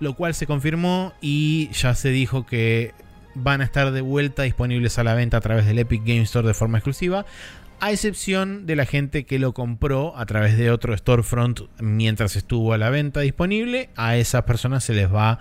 [0.00, 2.92] lo cual se confirmó y ya se dijo que
[3.34, 6.46] van a estar de vuelta disponibles a la venta a través del Epic Game Store
[6.46, 7.26] de forma exclusiva,
[7.80, 12.72] a excepción de la gente que lo compró a través de otro storefront mientras estuvo
[12.72, 15.38] a la venta disponible, a esas personas se les va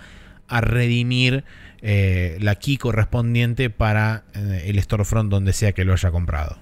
[0.48, 1.46] a redimir
[1.82, 6.58] eh, la key correspondiente para eh, el storefront donde sea que lo haya comprado.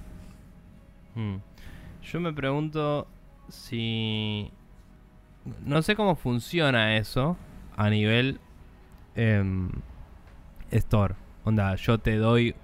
[1.14, 1.36] Hmm.
[2.02, 3.08] Yo me pregunto
[3.48, 4.50] si...
[5.64, 7.36] No sé cómo funciona eso
[7.76, 8.40] a nivel
[9.16, 9.70] em,
[10.70, 11.14] store.
[11.44, 12.54] Onda, yo te doy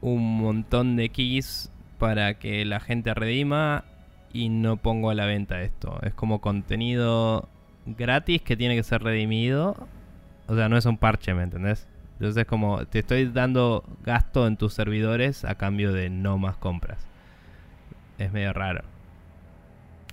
[0.00, 3.84] un montón de keys para que la gente redima
[4.32, 5.98] y no pongo a la venta esto.
[6.02, 7.48] Es como contenido
[7.86, 9.88] gratis que tiene que ser redimido.
[10.46, 11.86] O sea, no es un parche, ¿me entendés?
[12.14, 16.56] Entonces es como te estoy dando gasto en tus servidores a cambio de no más
[16.56, 17.06] compras
[18.18, 18.82] es medio raro.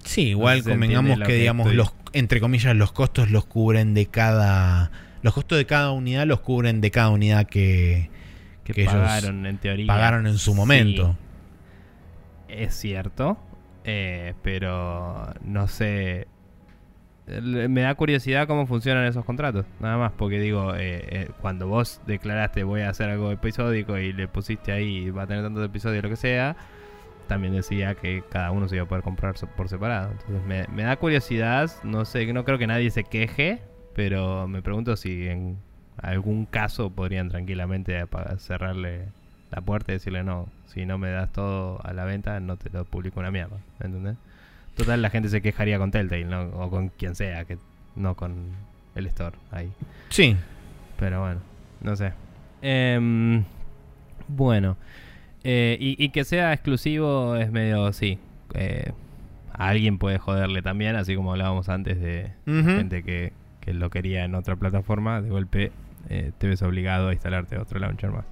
[0.03, 4.91] Sí, igual convengamos que, digamos, los, entre comillas, los costos los cubren de cada.
[5.21, 8.09] Los costos de cada unidad los cubren de cada unidad que,
[8.63, 9.87] que, pagaron, en teoría.
[9.87, 11.15] Pagaron en su momento.
[12.47, 13.37] es cierto,
[13.83, 16.27] eh, pero no sé.
[17.27, 22.01] Me da curiosidad cómo funcionan esos contratos, nada más, porque digo, eh, eh, cuando vos
[22.05, 26.03] declaraste voy a hacer algo episódico y le pusiste ahí va a tener tantos episodios,
[26.03, 26.57] lo que sea,
[27.31, 30.11] también decía que cada uno se iba a poder comprar por separado.
[30.11, 33.61] Entonces me, da curiosidad, no sé, no creo que nadie se queje,
[33.95, 35.57] pero me pregunto si en
[35.95, 38.05] algún caso podrían tranquilamente
[38.37, 39.05] cerrarle
[39.49, 42.69] la puerta y decirle no, si no me das todo a la venta, no te
[42.69, 44.17] lo publico una mierda, ¿entendés?
[44.75, 46.41] Total, la gente se quejaría con Telltale, ¿no?
[46.59, 47.57] O con quien sea, que
[47.95, 48.49] no con
[48.93, 49.71] el store ahí.
[50.09, 50.35] Sí.
[50.99, 51.39] Pero bueno,
[51.79, 52.11] no sé.
[52.61, 53.45] Em,
[54.27, 54.75] bueno,
[55.43, 58.19] eh, y, y que sea exclusivo es medio, sí.
[58.53, 58.91] eh,
[59.53, 64.23] a alguien puede joderle también, así como hablábamos antes de gente que, que lo quería
[64.25, 65.71] en otra plataforma, de golpe
[66.09, 68.25] eh, te ves obligado a instalarte otro launcher más.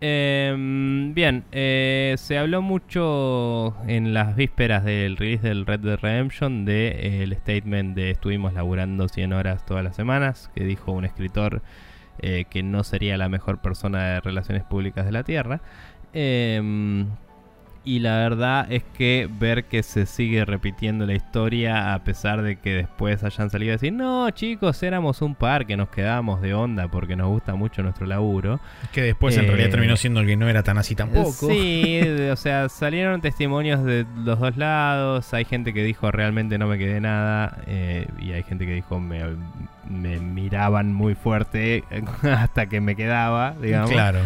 [0.00, 6.64] Em, bien, eh, se habló mucho en las vísperas del release del Red Dead Redemption
[6.64, 11.62] de el statement de estuvimos laburando 100 horas todas las semanas, que dijo un escritor
[12.18, 15.62] eh, que no sería la mejor persona de relaciones públicas de la Tierra.
[16.14, 17.06] Em,
[17.86, 22.56] y la verdad es que ver que se sigue repitiendo la historia a pesar de
[22.56, 26.54] que después hayan salido a decir, no chicos, éramos un par que nos quedamos de
[26.54, 28.58] onda porque nos gusta mucho nuestro laburo.
[28.90, 31.30] Que después en Eh, realidad terminó siendo el que no era tan así tampoco.
[31.50, 32.00] Sí,
[32.30, 35.34] o sea, salieron testimonios de los dos lados.
[35.34, 37.58] Hay gente que dijo realmente no me quedé nada.
[37.66, 39.20] eh, y hay gente que dijo me,
[39.90, 41.84] me miraban muy fuerte
[42.22, 43.90] hasta que me quedaba, digamos.
[43.90, 44.20] Claro.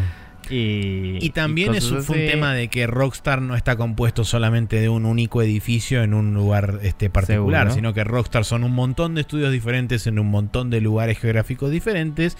[0.51, 4.89] Y, Y también eso fue un tema de que Rockstar no está compuesto solamente de
[4.89, 7.75] un único edificio en un lugar este, particular, Seguro.
[7.75, 11.70] sino que Rockstar son un montón de estudios diferentes en un montón de lugares geográficos
[11.70, 12.37] diferentes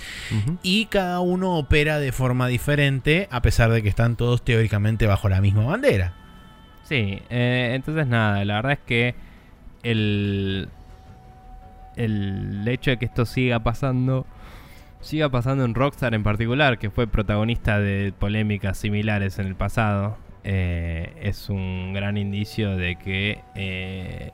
[0.63, 5.29] y cada uno opera de forma diferente a pesar de que están todos teóricamente bajo
[5.29, 6.15] la misma bandera.
[6.85, 9.15] Sí, eh, entonces nada, la verdad es que
[9.83, 10.69] el,
[11.97, 14.27] el hecho de que esto siga pasando,
[15.01, 20.17] siga pasando en Rockstar en particular, que fue protagonista de polémicas similares en el pasado,
[20.45, 24.31] eh, es un gran indicio de que eh,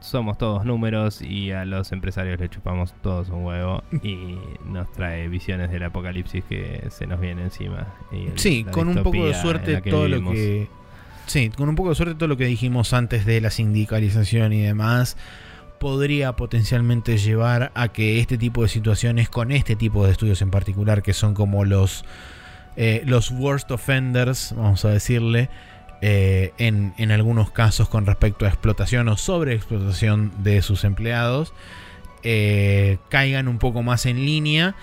[0.00, 5.28] somos todos números y a los empresarios le chupamos todos un huevo y nos trae
[5.28, 7.86] visiones del apocalipsis que se nos viene encima.
[8.12, 10.34] y el- Sí, con un poco de suerte todo vivimos.
[10.34, 10.68] lo que
[11.26, 14.62] Sí, con un poco de suerte todo lo que dijimos antes de la sindicalización y
[14.62, 15.18] demás
[15.78, 20.50] podría potencialmente llevar a que este tipo de situaciones con este tipo de estudios en
[20.50, 22.04] particular que son como los
[22.80, 25.50] eh, los worst offenders, vamos a decirle,
[26.00, 31.52] eh, en, en algunos casos con respecto a explotación o sobreexplotación de sus empleados,
[32.22, 34.76] eh, caigan un poco más en línea.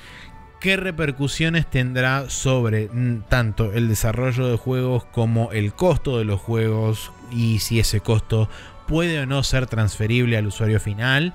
[0.59, 6.41] ¿Qué repercusiones tendrá sobre mm, tanto el desarrollo de juegos como el costo de los
[6.41, 8.49] juegos y si ese costo
[8.87, 11.33] puede o no ser transferible al usuario final?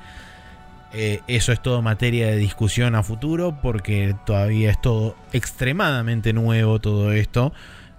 [0.92, 6.80] Eh, eso es todo materia de discusión a futuro porque todavía es todo extremadamente nuevo
[6.80, 7.52] todo esto.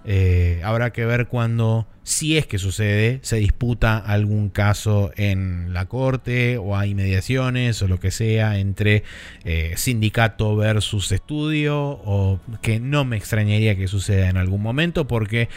[0.04, 5.86] Eh, habrá que ver cuando, si es que sucede, se disputa algún caso en la
[5.86, 9.04] corte o hay mediaciones o lo que sea entre
[9.44, 15.48] eh, sindicato versus estudio o que no me extrañaría que suceda en algún momento porque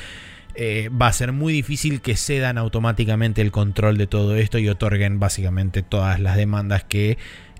[0.57, 4.69] eh, va a ser muy difícil que cedan automáticamente el control de todo esto y
[4.69, 7.17] otorguen básicamente todas las demandas que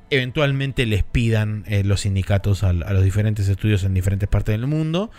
[0.10, 5.12] eventualmente les pidan eh, los sindicatos a, los diferentes estudios en diferentes partes del mundo.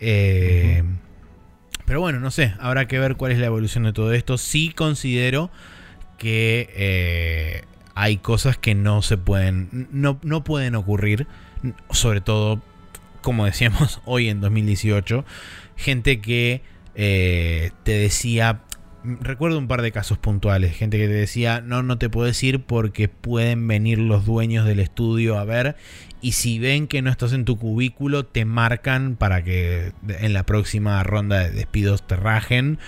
[0.00, 0.82] Eh,
[1.84, 4.36] Pero bueno, no sé, habrá que ver cuál es la evolución de todo esto.
[4.36, 5.50] Sí considero
[6.18, 7.62] que
[7.94, 11.28] hay cosas que no se pueden, no, no pueden ocurrir,
[11.90, 12.60] sobre todo,
[13.22, 15.24] como decíamos, hoy en 2018,
[15.76, 16.62] gente que
[16.96, 18.62] eh, te decía,
[19.04, 22.64] recuerdo un par de casos puntuales, gente que te decía, no, no te puedes ir
[22.64, 25.76] porque pueden venir los dueños del estudio a ver
[26.20, 30.44] y si ven que no estás en tu cubículo te marcan para que en la
[30.44, 32.78] próxima ronda de despidos te rajen.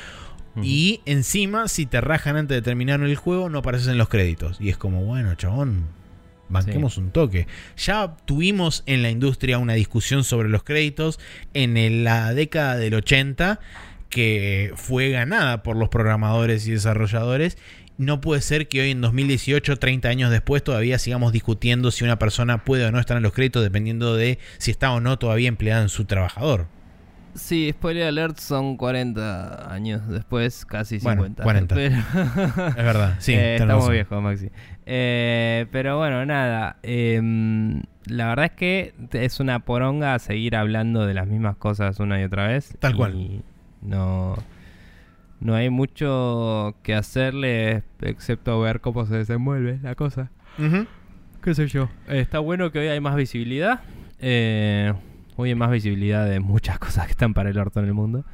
[0.60, 4.60] Y encima, si te rajan antes de terminar el juego, no apareces en los créditos.
[4.60, 5.84] Y es como, bueno, chabón,
[6.48, 7.46] banquemos un toque.
[7.76, 11.20] Ya tuvimos en la industria una discusión sobre los créditos
[11.54, 13.60] en la década del 80
[14.08, 17.58] que fue ganada por los programadores y desarrolladores.
[17.98, 22.16] No puede ser que hoy en 2018, 30 años después, todavía sigamos discutiendo si una
[22.18, 25.48] persona puede o no estar en los créditos dependiendo de si está o no todavía
[25.48, 26.66] empleada en su trabajador.
[27.34, 31.42] Sí, spoiler alert, son 40 años después, casi Bueno, 50.
[31.42, 31.74] 40.
[31.74, 31.96] Pero-
[32.68, 33.32] Es verdad, sí.
[33.36, 34.50] Eh, estamos viejos, Maxi.
[34.86, 36.78] Eh, pero bueno, nada.
[36.82, 42.20] em, la verdad es que es una poronga seguir hablando de las mismas cosas una
[42.20, 42.76] y otra vez.
[42.80, 43.42] Tal y cual.
[43.82, 44.36] No,
[45.40, 50.30] no hay mucho que hacerle excepto ver cómo se desenvuelve la cosa.
[50.58, 50.86] Ujú.
[51.42, 51.88] ¿Qué sé yo?
[52.08, 53.80] Eh, está bueno que hoy hay más visibilidad.
[54.18, 54.92] Eh,
[55.36, 58.24] hoy hay más visibilidad de muchas cosas que están para el orto en el mundo.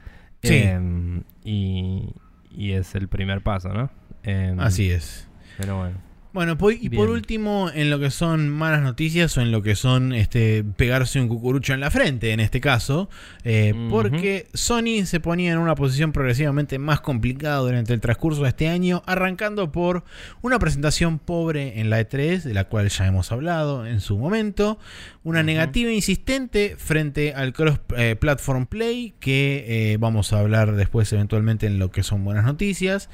[0.42, 0.56] Sí.
[0.56, 2.14] Em, y,
[2.50, 3.90] y es el primer paso, ¿no?
[4.22, 5.28] Em, Así es.
[5.58, 5.96] Pero bueno.
[6.34, 9.76] Bueno, pues, y por último, en lo que son malas noticias o en lo que
[9.76, 13.08] son este, pegarse un cucurucho en la frente, en este caso,
[13.44, 18.48] eh, porque Sony se ponía en una posición progresivamente más complicada durante el transcurso de
[18.48, 20.02] este año, arrancando por
[20.42, 24.80] una presentación pobre en la E3, de la cual ya hemos hablado en su momento,
[25.22, 31.68] una negativa insistente frente al cross-platform eh, play, que eh, vamos a hablar después eventualmente
[31.68, 33.08] en lo que son buenas noticias,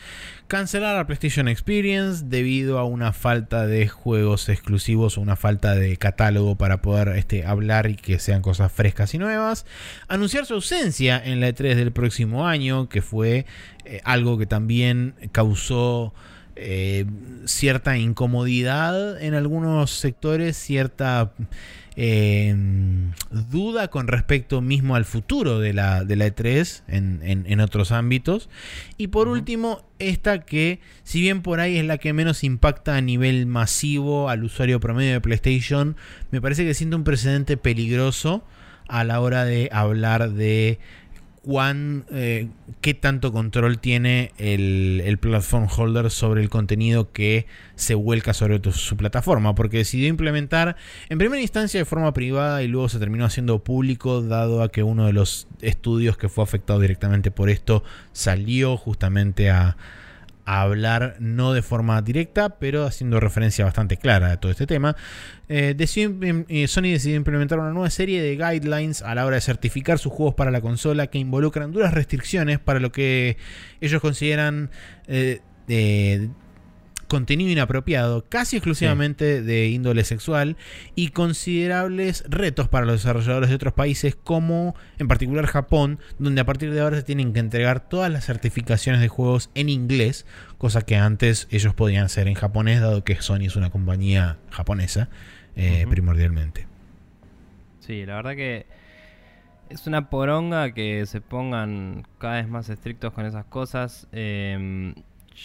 [0.48, 5.97] cancelar la PlayStation Experience debido a una falta de juegos exclusivos o una falta de
[5.97, 9.66] catálogo para poder este, hablar y que sean cosas frescas y nuevas.
[10.09, 13.47] Anunciar su ausencia en la E3 del próximo año, que fue
[13.85, 16.12] eh, algo que también causó
[16.57, 17.07] eh,
[17.47, 21.32] cierta incomodidad en algunos sectores, cierta
[22.02, 22.56] eh,
[23.51, 28.48] duda con respecto mismo al futuro de la, de la E3 en, otros ámbitos.
[28.97, 33.02] Y por último, esta que, si bien por ahí es la que menos impacta a
[33.02, 35.94] nivel masivo al usuario promedio de PlayStation,
[36.31, 38.47] me parece que siente un precedente peligroso
[38.89, 40.78] a la hora de hablar de
[41.43, 42.49] cuán, eh,
[42.81, 47.47] qué tanto control tiene el, el, platform holder sobre el contenido que
[47.77, 50.77] se vuelca sobre su plataforma, porque decidió implementar
[51.09, 54.83] en primera instancia de forma privada y luego se terminó haciendo público, dado a que
[54.83, 59.77] uno de los estudios que fue afectado directamente por esto salió justamente a,
[60.51, 64.97] hablar no de forma directa, pero haciendo referencia bastante clara a todo este tema.
[65.48, 69.98] Eh, eh, Sony decidió implementar una nueva serie de guidelines a la hora de certificar
[69.98, 73.36] sus juegos para la consola que involucran duras restricciones para lo que
[73.81, 74.70] ellos consideran
[75.06, 75.40] eh,
[77.11, 80.57] contenido inapropiado, casi exclusivamente de índole sexual,
[80.95, 86.47] y considerables retos para los desarrolladores de otros países, como en particular Japón, donde a
[86.47, 90.24] partir de ahora se tienen que entregar todas las certificaciones de juegos en inglés,
[90.57, 95.09] cosa que antes ellos podían hacer en japonés, dado que Sony es una compañía japonesa,
[95.57, 96.69] eh, primordialmente.
[97.81, 98.66] Sí, la verdad que
[99.69, 104.07] es una poronga que se pongan cada vez más estrictos con esas cosas.
[104.12, 104.95] Eh,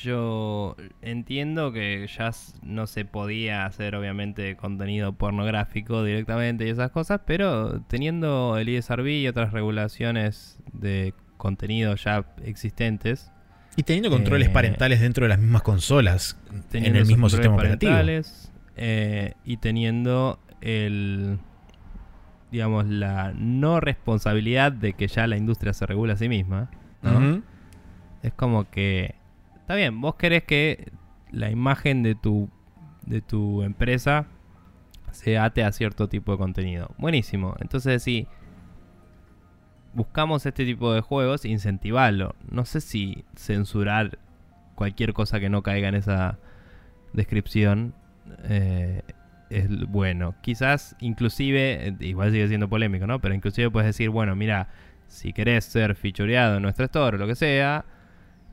[0.03, 2.31] yo entiendo que ya
[2.63, 9.07] no se podía hacer obviamente contenido pornográfico directamente y esas cosas, pero teniendo el ISRB
[9.07, 13.31] y otras regulaciones de contenido ya existentes.
[13.77, 16.37] Y teniendo controles eh, parentales dentro de las mismas consolas,
[16.73, 17.93] en el mismo sistema operativo.
[18.77, 21.39] Eh, y teniendo el
[22.51, 26.69] digamos la no responsabilidad de que ya la industria se regula a sí misma,
[28.23, 29.15] Es como que
[29.65, 30.91] Está bien, vos querés que
[31.31, 32.51] la imagen de tu,
[33.07, 34.27] de tu empresa
[35.09, 36.91] se ate a cierto tipo de contenido.
[36.99, 37.55] Buenísimo.
[37.59, 38.27] Entonces, si
[39.95, 42.35] buscamos este tipo de juegos, incentivarlo.
[42.47, 44.19] No sé si censurar
[44.75, 46.37] cualquier cosa que no caiga en esa
[47.13, 47.95] descripción
[48.43, 49.01] eh,
[49.49, 50.35] es bueno.
[50.41, 53.19] Quizás, inclusive, eh, igual sigue siendo polémico, ¿no?
[53.19, 54.67] Pero inclusive puedes decir, bueno, mira,
[55.07, 57.83] si querés ser fichoreado en nuestro store o lo que sea,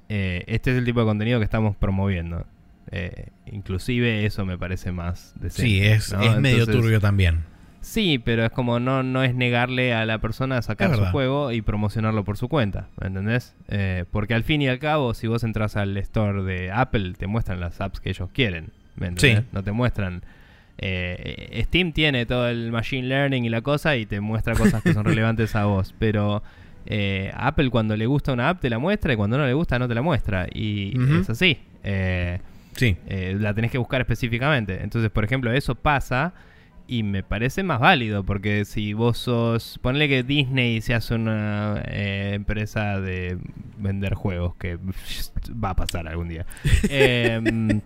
[0.09, 2.47] eh, este es el tipo de contenido que estamos promoviendo.
[2.91, 5.63] Eh, inclusive eso me parece más decente.
[5.63, 7.45] Sí, es, medio turbio también.
[7.81, 11.51] Sí, pero es como no, no es negarle a la persona a sacar su juego
[11.51, 13.57] y promocionarlo por su cuenta, ¿me entendés?
[13.69, 17.27] Eh, porque al fin y al cabo, si vos entras al store de Apple, te
[17.27, 19.45] muestran las apps que ellos quieren, ¿me entendés?
[19.53, 20.23] No te muestran...
[20.81, 25.05] Steam tiene todo el machine learning y la cosa y te muestra cosas que son
[25.05, 26.43] relevantes a vos, pero
[26.87, 29.79] eh, Apple cuando le gusta una app te la muestra y cuando no le gusta
[29.79, 30.47] no te la muestra.
[30.53, 31.59] Y es así.
[31.85, 32.41] Eh,
[32.77, 32.97] sí.
[33.07, 34.83] Eh, la tenés que buscar específicamente.
[34.83, 36.35] Entonces, por ejemplo, eso pasa
[36.89, 39.79] y me parece más válido porque si vos sos...
[39.81, 43.39] Ponle que Disney se hace una empresa de
[43.79, 44.79] vender juegos, que
[45.53, 46.47] va a pasar algún día.
[46.89, 47.81] Em,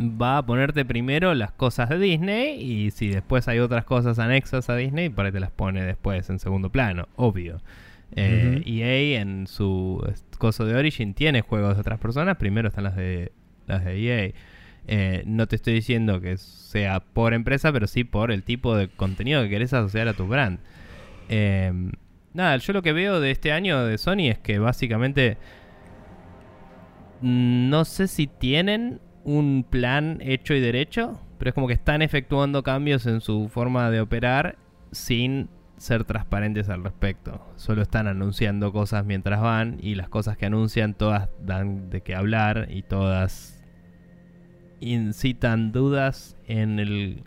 [0.00, 4.68] va a ponerte primero las cosas de Disney y si después hay otras cosas anexas
[4.70, 7.60] a Disney, para te las pone después en segundo plano, obvio.
[8.14, 10.04] EA eh, e en su
[10.38, 13.32] coso de Origin tiene juegos de otras personas, primero están las de
[13.66, 14.32] las de EA.
[14.88, 18.88] Eh, no te estoy diciendo que sea por empresa, pero sí por el tipo de
[18.88, 20.58] contenido que querés asociar a tu brand.
[21.28, 21.92] Em,
[22.34, 25.38] nada, yo lo que veo de este año de Sony es que básicamente
[27.20, 32.02] mm, no sé si tienen un plan hecho y derecho, pero es como que están
[32.02, 34.58] efectuando cambios en su forma de operar
[34.90, 35.48] sin
[35.82, 37.44] ser transparentes al respecto.
[37.56, 42.14] Solo están anunciando cosas mientras van y las cosas que anuncian todas dan de qué
[42.14, 43.62] hablar y todas
[44.80, 47.24] incitan dudas en el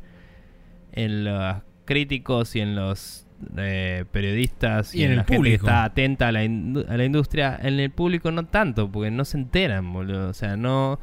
[0.91, 3.27] en los críticos y en los
[3.57, 5.65] eh, periodistas y, en, el público.
[5.65, 7.60] que está atenta a la, a la industria.
[7.61, 10.30] En el público no tanto, porque no se enteran, boludo.
[10.30, 10.99] O sea, no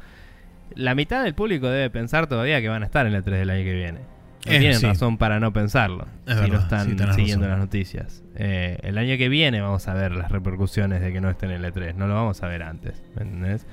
[0.75, 3.49] la mitad del público debe pensar todavía que van a estar en el 3 del
[3.49, 3.99] año que viene.
[4.45, 4.85] No Eh, tienen sí.
[4.85, 7.59] razón para no pensarlo Es si verdad, no sí, están siguiendo razón.
[7.59, 8.23] las noticias.
[8.35, 11.63] Eh, el año que viene vamos a ver las repercusiones de que no estén en
[11.63, 11.95] el E3.
[11.95, 13.01] No lo vamos a ver antes.
[13.15, 13.65] ¿Me entendés?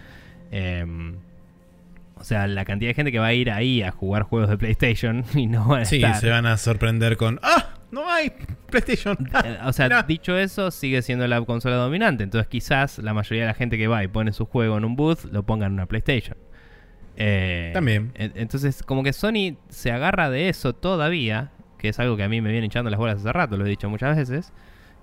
[0.52, 1.16] Em,
[2.16, 4.58] o sea, la cantidad de gente que va a ir ahí a jugar juegos de
[4.58, 6.16] PlayStation y no van a Sí, estar.
[6.16, 7.40] se van a sorprender con.
[7.42, 7.74] ¡Ah!
[7.90, 8.30] ¡No hay
[8.70, 9.16] PlayStation!
[9.32, 12.22] Ah, Eh, O sea, dicho eso, sigue siendo la consola dominante.
[12.22, 14.94] Entonces, quizás la mayoría de la gente que va y pone su juego en un
[14.94, 16.36] booth lo ponga en una PlayStation.
[17.22, 18.12] Eh, También.
[18.14, 22.28] en- Entonces, como que Sony se agarra de eso todavía, que es algo que a
[22.28, 24.52] mí me viene hinchando las bolas hace rato, lo he dicho muchas veces.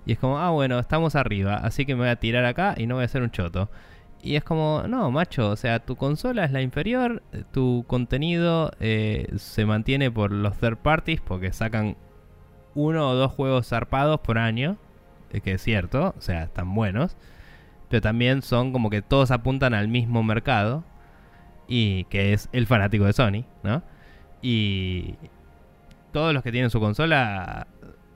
[0.05, 2.87] Y es como, ah, bueno, estamos arriba, así que me voy a tirar acá y
[2.87, 3.69] no voy a hacer un choto.
[4.23, 8.71] Y es como, no, macho, o sea, tu consola es la inferior, eh, tu contenido
[8.79, 11.97] eh, se mantiene por los third parties porque sacan
[12.73, 14.77] uno o dos juegos zarpados por año,
[15.43, 17.15] que es cierto, o sea, están buenos,
[17.89, 20.83] pero también son como que todos apuntan al mismo mercado,
[21.67, 23.83] y que es el fanático de Sony, ¿no?
[24.41, 25.15] Y
[26.11, 27.67] todos los que tienen su consola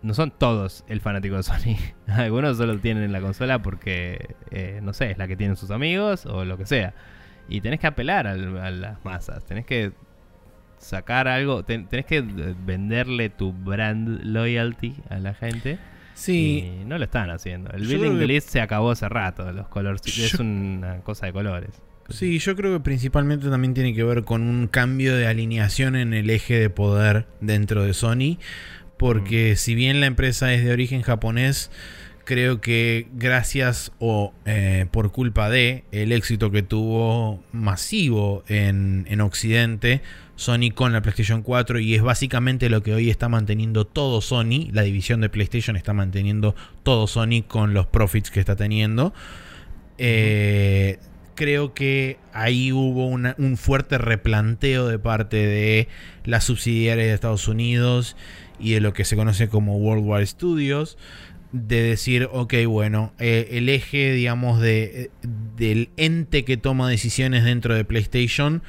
[0.01, 1.75] no son todos el fanático de Sony.
[2.07, 5.71] Algunos solo tienen en la consola porque, eh, no sé, es la que tienen sus
[5.71, 6.93] amigos o lo que sea.
[7.49, 9.91] Y tenés que apelar al- a las masas, tenés que
[10.77, 15.77] sacar algo, ten- tenés que eh, venderle tu brand loyalty a la gente.
[16.13, 17.71] Sí, Y no lo están haciendo.
[17.71, 19.51] El building que- list se acabó hace rato.
[19.51, 21.81] Los colores es una cosa de colores.
[22.11, 26.13] Sí, yo creo que principalmente también tiene que ver con un cambio de alineación en
[26.13, 28.37] el eje de poder dentro de Sony.
[28.97, 31.71] Porque si bien la empresa es de origen japonés,
[32.23, 39.21] creo que gracias o eh, por culpa de el éxito que tuvo masivo en, en
[39.21, 40.01] Occidente,
[40.35, 44.69] Sony con la PlayStation 4 y es básicamente lo que hoy está manteniendo todo Sony,
[44.71, 49.13] la división de PlayStation está manteniendo todo Sony con los profits que está teniendo.
[49.97, 50.97] Eh,
[51.41, 55.87] creo que ahí hubo un fuerte replanteo de parte de
[56.23, 58.15] las subsidiarias de Estados Unidos
[58.59, 60.99] y de lo que se conoce como Worldwide Studios.
[61.51, 65.09] De decir, ok, bueno, eh, el eje, digamos, de,
[65.55, 68.61] del ente que toma decisiones dentro de PlayStation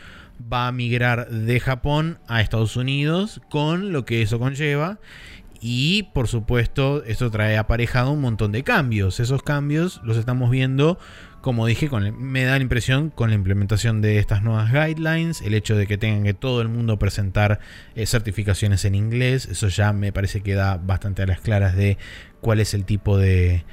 [0.51, 4.99] va a migrar de Japón a Estados Unidos con lo que eso conlleva.
[5.61, 9.21] Y por supuesto, esto trae aparejado un montón de cambios.
[9.21, 10.99] Esos cambios los estamos viendo,
[11.43, 15.77] como dije, me da la impresión con la implementación de estas nuevas guidelines, el hecho
[15.77, 17.59] de que tengan que todo el mundo presentar
[17.97, 21.99] eh, certificaciones en inglés, eso ya me parece que da bastante a las claras de
[22.41, 23.65] cuál es el tipo de,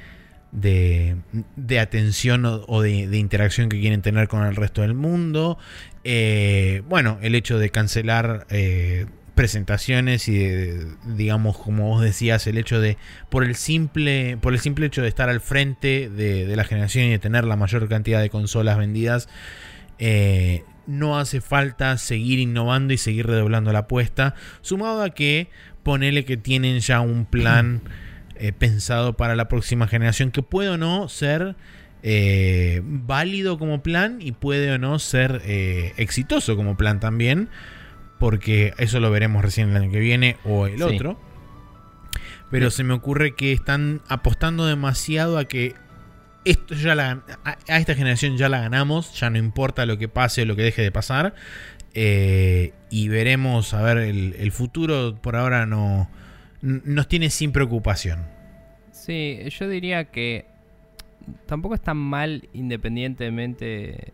[0.50, 1.16] de,
[1.56, 5.56] de atención o, de interacción que quieren tener con el resto del mundo.
[6.02, 9.06] Eh, bueno, el hecho de cancelar eh,
[9.40, 10.86] presentaciones y de,
[11.16, 12.98] digamos, como vos decías, el hecho de,
[13.30, 17.06] por el simple, por el simple hecho de estar al frente de, de la generación
[17.06, 19.30] y de tener la mayor cantidad de consolas vendidas,
[19.98, 25.48] eh, no hace falta seguir innovando y seguir redoblando la apuesta, sumado a que
[25.84, 27.80] ponele que tienen ya un plan
[28.34, 31.56] eh, pensado para la próxima generación que puede o no ser
[32.02, 35.40] eh, válido como plan y puede o no ser
[35.96, 37.48] exitoso como plan también,
[38.20, 40.82] porque eso lo veremos recién el año que viene o el Sí.
[40.84, 41.18] otro.
[42.52, 42.78] Pero Sí.
[42.78, 45.74] se me ocurre que están apostando demasiado a que
[46.44, 50.42] esto ya la, a, esta generación ya la ganamos, ya no importa lo que pase
[50.42, 51.34] o lo que deje de pasar.
[51.92, 56.08] eh, y veremos, a ver, el, el futuro por ahora no
[56.62, 58.26] nos tiene sin preocupación.
[58.92, 60.46] Sí, yo diría que
[61.46, 64.12] tampoco es tan mal independientemente.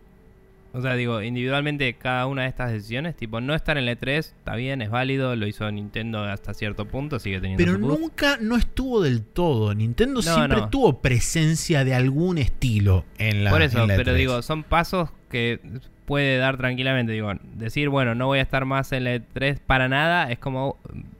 [0.77, 4.09] O sea, digo, individualmente cada una de estas decisiones, tipo, no estar en el E3
[4.19, 8.55] está bien, es válido, lo hizo Nintendo hasta cierto punto, sigue teniendo Pero nunca no
[8.57, 9.73] estuvo del todo.
[9.73, 10.69] Nintendo No, siempre no.
[10.69, 14.15] tuvo presencia de algún estilo en la Por eso, en la pero E3.
[14.15, 15.59] digo, son pasos que
[16.05, 17.11] puede dar tranquilamente.
[17.11, 20.77] Digo, decir, bueno, no voy a estar más en la E3 para nada, es como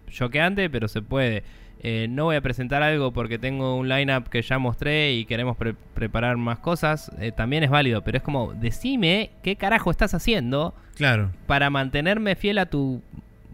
[0.07, 1.43] choqueante, pero se puede.
[1.83, 5.55] Eh, no voy a presentar algo porque tengo un lineup que ya mostré y queremos
[5.57, 7.11] pre- preparar más cosas.
[7.19, 11.31] eh, también es válido, pero es como, decime qué carajo estás haciendo Claro.
[11.45, 13.01] para mantenerme fiel a tu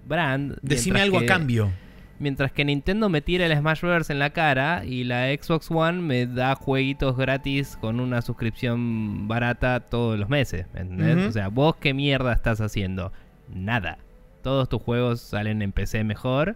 [0.08, 0.58] brand.
[0.62, 1.72] Decime algo que- a cambio.
[2.20, 4.10] Mientras que Nintendo me tira el Smash Bros.
[4.10, 9.82] en la cara y la Xbox One me da jueguitos gratis con una suscripción barata
[9.82, 10.68] todos los meses.
[10.74, 11.28] ¿me ¿Entendés?
[11.28, 13.12] O sea, vos qué mierda estás haciendo?
[13.54, 13.98] Nada.
[14.42, 16.56] Todos tus juegos salen en PC mejor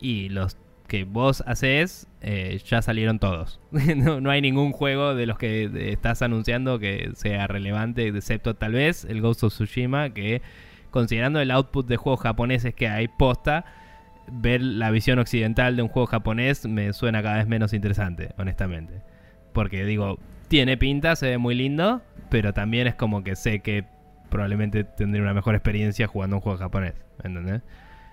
[0.00, 0.56] y los
[0.94, 3.60] que vos haces eh, ya salieron todos.
[3.96, 8.74] no, no hay ningún juego de los que estás anunciando que sea relevante, excepto tal
[8.74, 10.40] vez el Ghost of Tsushima, que
[10.92, 13.64] considerando el output de juegos japoneses que hay posta,
[14.30, 19.02] ver la visión occidental de un juego japonés me suena cada vez menos interesante, honestamente.
[19.52, 23.84] Porque digo, tiene pinta, se ve muy lindo, pero también es como que sé que
[24.30, 26.94] probablemente tendré una mejor experiencia jugando un juego japonés,
[27.24, 27.62] ¿entendés?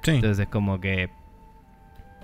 [0.02, 0.12] Sí.
[0.12, 1.12] Entonces es como que.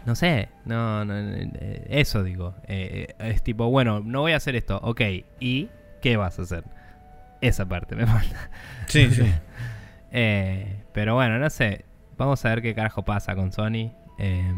[0.07, 2.55] No sé, no, no, eh, eso digo.
[2.67, 5.01] Eh, es tipo, bueno, no voy a hacer esto, ok,
[5.41, 5.67] ¿y
[6.01, 6.63] qué vas a hacer?
[7.41, 8.49] Esa parte me falta.
[8.87, 9.23] Sí, sí.
[10.09, 11.83] Eh, pero bueno, no sé.
[12.17, 13.91] Vamos a ver qué carajo pasa con Sony.
[14.17, 14.53] eh,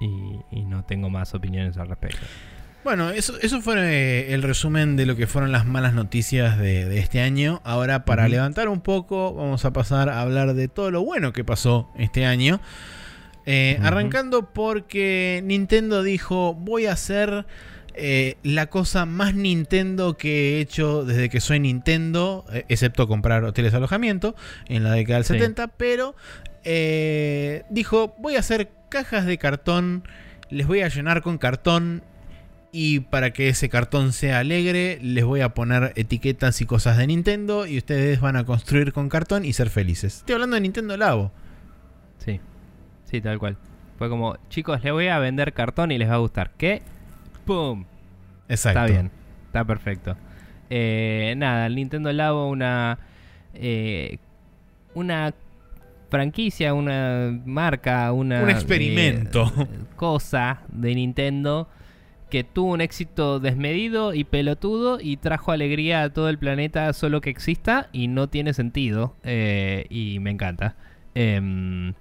[0.00, 2.24] y, y no tengo más opiniones al respecto.
[2.84, 6.84] Bueno, eso, eso fue eh, el resumen de lo que fueron las malas noticias de,
[6.84, 7.60] de este año.
[7.64, 11.42] Ahora, para levantar un poco, vamos a pasar a hablar de todo lo bueno que
[11.42, 12.60] pasó este año.
[13.46, 13.78] Eh.
[13.82, 17.46] Arrancando porque Nintendo dijo, voy a hacer
[17.94, 23.44] eh, la cosa más Nintendo que he hecho desde que soy Nintendo, eh, excepto comprar
[23.44, 24.34] hoteles de alojamiento
[24.68, 25.32] en la década del Sí.
[25.34, 26.14] 70, pero
[26.64, 30.04] eh, dijo, voy a hacer cajas de cartón,
[30.50, 32.02] les voy a llenar con cartón
[32.72, 37.06] y para que ese cartón sea alegre, les voy a poner etiquetas y cosas de
[37.08, 40.18] Nintendo y ustedes van a construir con cartón y ser felices.
[40.18, 41.32] Estoy hablando de Nintendo Labo.
[43.10, 43.56] Sí, tal cual.
[43.98, 46.52] Fue como, chicos, les voy a vender cartón y les va a gustar.
[46.56, 46.82] ¿Qué?
[47.44, 47.84] ¡Pum!
[48.48, 48.80] Exacto.
[48.80, 49.10] Está bien,
[49.46, 50.16] está perfecto.
[50.70, 52.98] Eh, nada, el Nintendo Labo, una.
[53.54, 54.18] eh,
[54.94, 55.34] una
[56.08, 58.42] franquicia, una marca, una.
[58.42, 59.52] Un experimento.
[59.58, 59.66] eh,
[59.96, 61.68] cosa de Nintendo
[62.30, 67.20] que tuvo un éxito desmedido y pelotudo y trajo alegría a todo el planeta solo
[67.20, 69.16] que exista y no tiene sentido.
[69.24, 70.76] eh, y me encanta.
[71.16, 71.92] Em,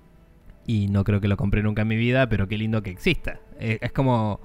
[0.66, 3.40] y no creo que lo compré nunca en mi vida, pero qué lindo que exista.
[3.60, 4.40] Eh, es como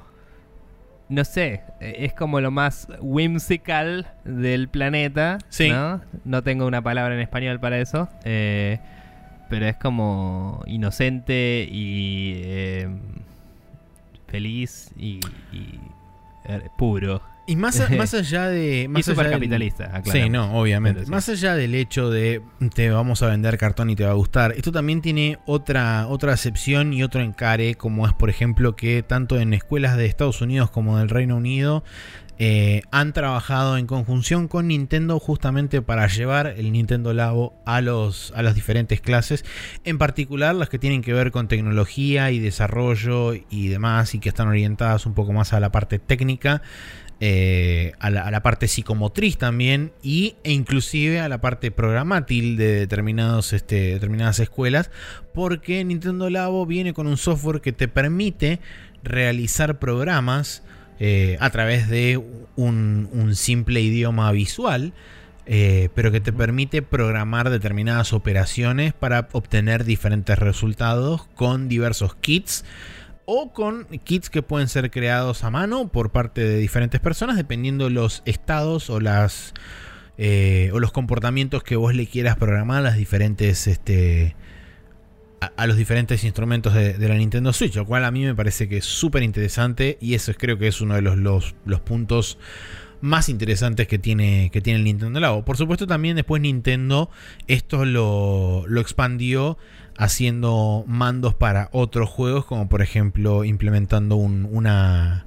[1.09, 5.39] no sé, eh, es como lo más whimsical del planeta.
[5.49, 5.69] Sí.
[5.71, 6.01] ¿no?
[6.25, 8.09] No tengo una palabra en español para eso.
[8.25, 8.79] eh,
[9.51, 12.89] pero es como inocente y eh,
[14.27, 15.21] feliz y,
[15.53, 15.79] y,
[16.79, 17.21] puro.
[17.47, 18.87] Y más, a- más allá de.
[18.89, 19.41] Más y allá del-
[20.13, 21.05] Sí, no, obviamente.
[21.05, 21.11] Sí.
[21.11, 22.41] Más allá del hecho de
[22.75, 26.33] te vamos a vender cartón y te va a gustar, esto también tiene otra, otra
[26.33, 30.71] acepción y otro encare, como es, por ejemplo, que tanto en escuelas de Estados Unidos
[30.71, 31.85] como del Reino Unido
[32.39, 38.33] eh, han trabajado en conjunción con Nintendo justamente para llevar el Nintendo Labo a, los,
[38.35, 39.45] a las diferentes clases,
[39.85, 44.31] en particular las que tienen que ver con tecnología y desarrollo y demás, y que
[44.31, 46.61] están orientadas un poco más a la parte técnica
[47.27, 53.55] eh, a, la, parte psicomotriz también y, e inclusive a la parte programátil de determinados,
[53.55, 54.91] este, determinadas escuelas
[55.33, 58.61] porque Nintendo Labo viene con un software que te permite
[59.03, 60.65] realizar programas
[61.01, 62.23] eh, a través de
[62.57, 64.93] un, un simple idioma visual
[65.47, 72.67] eh, pero que te permite programar determinadas operaciones para obtener diferentes resultados con diversos kits
[73.27, 77.91] o con kits que pueden ser creados a mano por parte de diferentes personas dependiendo
[77.91, 79.55] los estados o las
[80.19, 84.37] eh, o los comportamientos que vos le quieras programar a las diferentes este
[85.57, 88.79] a, los diferentes instrumentos de, la Nintendo Switch lo cual a mí me parece que
[88.79, 92.39] es súper interesante y eso es, creo que es uno de los, los, los puntos
[93.05, 95.45] más interesantes que tiene, que tiene el Nintendo Labo.
[95.45, 97.11] Por supuesto, también después Nintendo
[97.47, 99.59] esto lo, lo expandió
[99.97, 105.25] haciendo mandos para otros juegos, como por ejemplo implementando un, una,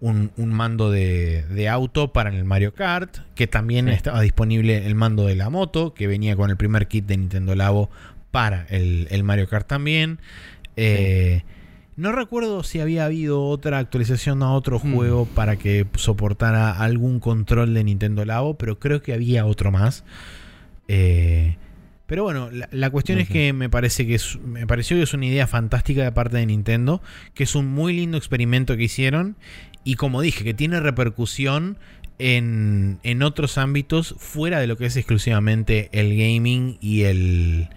[0.00, 3.92] un, un mando de, de auto para el Mario Kart, que también Sí.
[3.92, 7.54] estaba disponible el mando de la moto, que venía con el primer kit de Nintendo
[7.54, 7.90] Labo
[8.30, 10.18] para el, el Mario Kart también.
[10.76, 11.42] Eh,
[11.96, 14.94] No recuerdo si había habido otra actualización a otro Mm.
[14.94, 20.04] juego para que soportara algún control de Nintendo Labo, pero creo que había otro más.
[20.88, 21.56] Eh,
[22.10, 25.14] pero bueno, la, la cuestión es que me parece que es, me pareció que es
[25.14, 27.00] una idea fantástica de parte de Nintendo,
[27.34, 29.36] que es un muy lindo experimento que hicieron
[29.84, 31.78] y como dije, que tiene repercusión
[32.18, 37.68] en, en otros ámbitos fuera de lo que es exclusivamente el gaming y el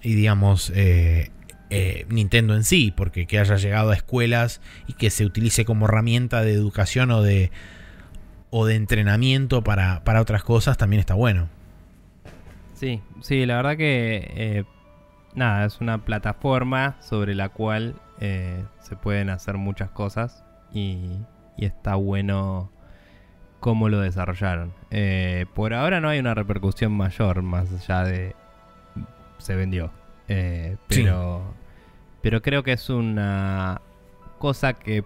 [0.00, 1.30] y digamos eh,
[1.68, 5.84] eh, Nintendo en sí, porque que haya llegado a escuelas y que se utilice como
[5.84, 7.50] herramienta de educación o de
[8.48, 11.50] o de entrenamiento para, para otras cosas también está bueno.
[12.74, 14.64] Sí, sí, la verdad que eh,
[15.34, 21.18] nada, es una plataforma sobre la cual eh, se pueden hacer muchas cosas y,
[21.56, 22.70] y está bueno
[23.60, 24.72] cómo lo desarrollaron.
[24.90, 28.34] Eh, por ahora no hay una repercusión mayor más allá de
[29.38, 29.90] se vendió,
[30.28, 31.02] Eh, Sí.
[31.04, 31.42] pero
[32.22, 33.80] pero creo que es una
[34.38, 35.04] cosa que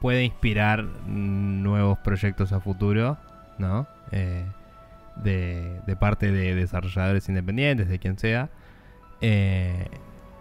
[0.00, 3.16] puede inspirar nuevos proyectos a futuro,
[3.58, 3.88] ¿no?
[4.12, 4.46] Eh,
[5.22, 8.50] de, de parte de desarrolladores independientes, de quien sea.
[9.20, 9.86] Eh,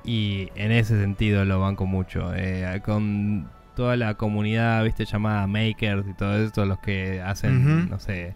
[0.04, 2.34] y en ese sentido lo banco mucho.
[2.36, 8.00] Eh, con toda la comunidad, viste, llamada makers y todo esto, los que hacen, no
[8.00, 8.34] sé,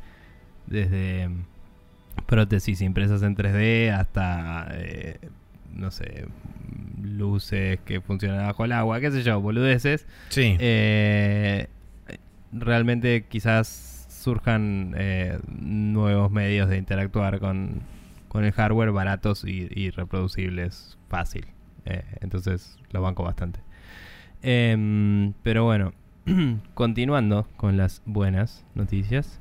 [0.68, 1.30] desde
[2.26, 5.20] prótesis impresas en 3D hasta, eh,
[5.74, 6.26] no sé,
[7.02, 10.06] luces que funcionan bajo el agua, qué sé yo, boludeces.
[10.30, 10.58] Sí.
[10.60, 11.68] Eh,
[12.52, 13.91] realmente quizás
[14.22, 17.82] surjan eh, nuevos medios de interactuar con,
[18.28, 21.48] con el hardware baratos y, reproducibles fácil.
[21.86, 23.60] Eh, entonces lo banco bastante.
[24.42, 25.94] Em, pero bueno,
[26.74, 29.40] continuando con las buenas noticias.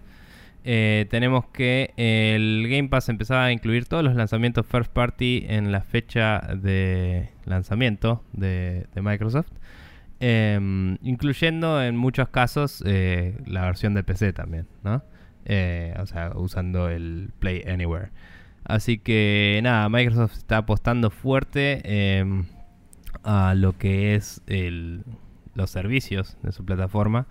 [0.65, 5.73] eh, tenemos que el Game Pass empezaba a incluir todos los lanzamientos first party en
[5.73, 9.51] la fecha de lanzamiento de, de Microsoft.
[10.23, 15.03] Em, incluyendo en muchos casos eh, la versión de PC también, ¿no?
[15.47, 18.11] Eh, o sea, usando el Play Anywhere.
[18.65, 22.45] Así que nada, Microsoft está apostando fuerte em,
[23.25, 24.43] a lo que es
[25.55, 27.27] los servicios de su plataforma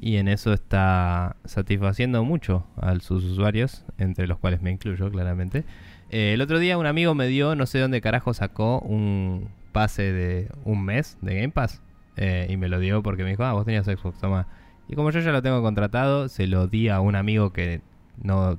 [0.00, 5.64] y en eso está satisfaciendo mucho a sus usuarios, entre los cuales me incluyo claramente.
[6.08, 10.12] Eh, el otro día un amigo me dio, no sé dónde carajo sacó un pase
[10.12, 11.82] de un mes de Game Pass
[12.16, 14.46] eh, y me lo dio porque me dijo, ah, vos tenías Xbox, toma.
[14.88, 17.80] Y como yo ya lo tengo contratado, se lo di a un amigo que
[18.22, 18.58] no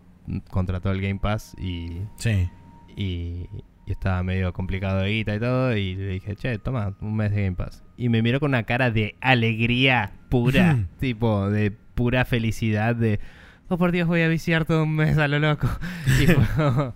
[0.49, 2.49] contrató el Game Pass y, Sí.
[2.95, 3.47] y,
[3.85, 5.75] y estaba medio complicado de guita y todo.
[5.75, 7.83] Y le dije, che, toma un mes de Game Pass.
[7.97, 12.95] Y me miró con una cara de alegría pura, tipo de pura felicidad.
[12.95, 13.19] De,
[13.67, 15.67] oh por Dios, voy a viciar todo un mes a lo loco.
[16.21, 16.93] Y fue,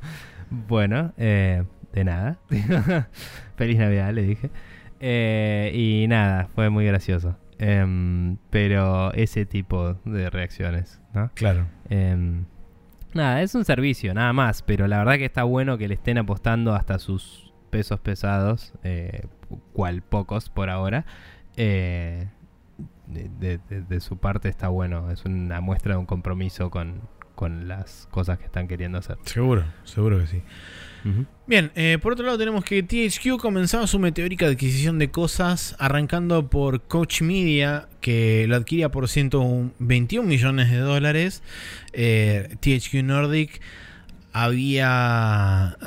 [0.50, 1.64] bueno, eh,
[1.94, 2.40] de nada.
[3.58, 4.50] Feliz Navidad, le dije.
[5.08, 7.38] Eh, y nada, fue muy gracioso.
[7.60, 11.30] Em, pero ese tipo de reacciones, ¿no?
[11.36, 11.68] Claro.
[11.90, 12.46] Em,
[13.14, 14.64] nada, es un servicio, nada más.
[14.64, 19.28] Pero la verdad que está bueno que le estén apostando hasta sus pesos pesados, eh,
[19.74, 21.06] cual pocos por ahora.
[21.56, 22.28] Eh,
[23.06, 25.12] de, de- de- de su parte está bueno.
[25.12, 27.02] Es una muestra de un compromiso con,
[27.36, 29.18] con las cosas que están queriendo hacer.
[29.24, 30.42] Seguro, seguro que sí.
[31.46, 36.50] Bien, eh, por otro lado tenemos que THQ comenzaba su meteórica adquisición de cosas, arrancando
[36.50, 41.44] por Coach Media, que lo adquiría por 121 millones de dólares.
[41.94, 43.62] Eh, THQ Nordic
[44.34, 45.78] había,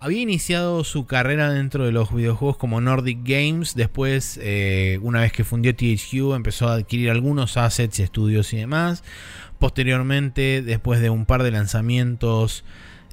[0.00, 3.74] había iniciado su carrera dentro de los videojuegos como Nordic Games.
[3.74, 9.04] Después, eh, una vez que fundió THQ, empezó a adquirir algunos assets, estudios y demás.
[9.58, 12.64] Posteriormente, después de un par de lanzamientos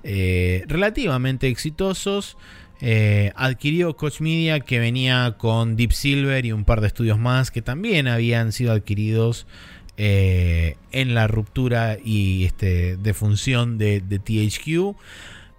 [0.07, 2.37] eh, relativamente exitosos,
[2.79, 7.49] eh, adquirió Coach Media que venía con Deep Silver y un par de estudios más
[7.49, 9.47] que también habían sido adquiridos
[9.97, 14.95] eh, en la ruptura y este, defunción de, de THQ.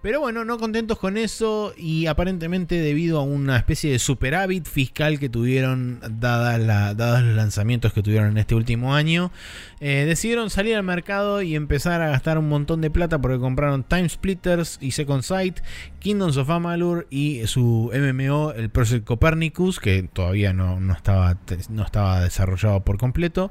[0.06, 5.18] Pero bueno, no contentos con eso y aparentemente debido a una especie de superávit fiscal
[5.18, 9.32] que tuvieron dada la- dados los lanzamientos que tuvieron en este último año,
[9.80, 13.82] eh, decidieron salir al mercado y empezar a gastar un montón de plata porque compraron
[13.82, 15.58] Time Splitters y Second Sight,
[15.98, 21.36] Kingdoms of Amalur y su MMO, el Project Copernicus, que todavía no, no estaba,
[21.68, 23.50] no estaba desarrollado por completo.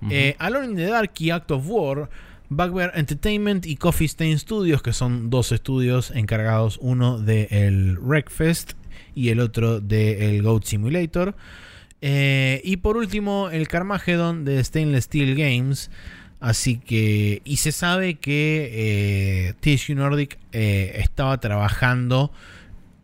[0.00, 0.12] Ujú.
[0.12, 2.08] Eh, Alone in the Dark y Act of War,
[2.50, 8.72] Bugbear Entertainment y Coffee Stain Studios, que son dos estudios encargados, uno del Wreckfest
[9.14, 11.36] y el otro del Goat Simulator.
[12.00, 15.90] Eh, y por último, el Carmageddon de Stainless Steel Games.
[16.40, 22.30] Así que, y se sabe que eh, Nordic eh, estaba trabajando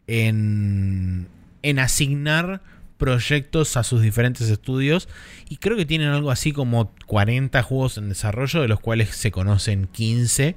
[0.07, 1.27] en,
[1.63, 2.63] en asignar
[2.99, 5.09] proyectos a sus diferentes estudios
[5.49, 9.31] y creo que tienen algo así como 40 juegos en desarrollo de los cuales se
[9.31, 10.57] conocen 15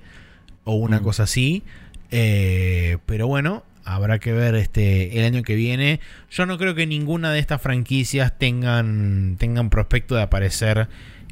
[0.64, 1.03] o una Mm.
[1.03, 1.64] cosa así.
[2.11, 5.99] Eh, pero bueno habrá que ver este el año que viene.
[6.30, 10.88] Yo no creo que ninguna de estas franquicias tengan tengan prospecto de aparecer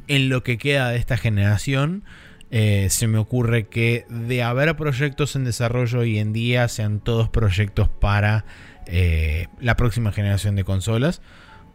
[0.08, 2.02] en lo que queda de esta generación.
[2.50, 7.28] Eh, se me ocurre que de haber proyectos en desarrollo hoy en día sean todos
[7.28, 8.44] proyectos para
[8.86, 11.20] eh, la próxima generación de consolas.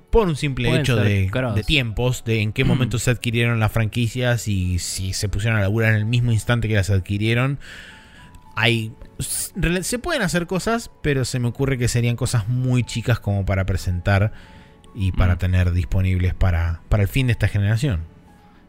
[0.10, 1.30] Por un simple hecho de
[1.66, 5.92] tiempos, de en qué momento se adquirieron las franquicias y si se pusieron a laburar
[5.92, 7.60] en el mismo instante que las adquirieron.
[8.58, 13.46] Hay, se pueden hacer cosas, pero se me ocurre que serían cosas muy chicas como
[13.46, 14.34] para presentar
[14.94, 15.38] y para Mm.
[15.38, 18.02] tener disponibles para, para el fin de esta generación.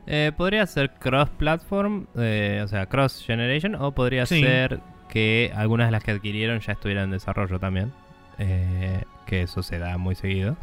[0.06, 4.40] Eh, podría ser cross-platform, eh, o sea, cross-generation, o podría Sí.
[4.40, 4.78] ser
[5.08, 7.92] que algunas de las que adquirieron ya estuvieran en desarrollo también.
[8.38, 10.56] Eh, que eso se da muy seguido.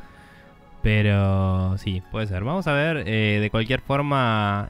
[0.82, 2.44] Pero sí, puede ser.
[2.44, 4.70] Vamos a ver, eh, de cualquier forma,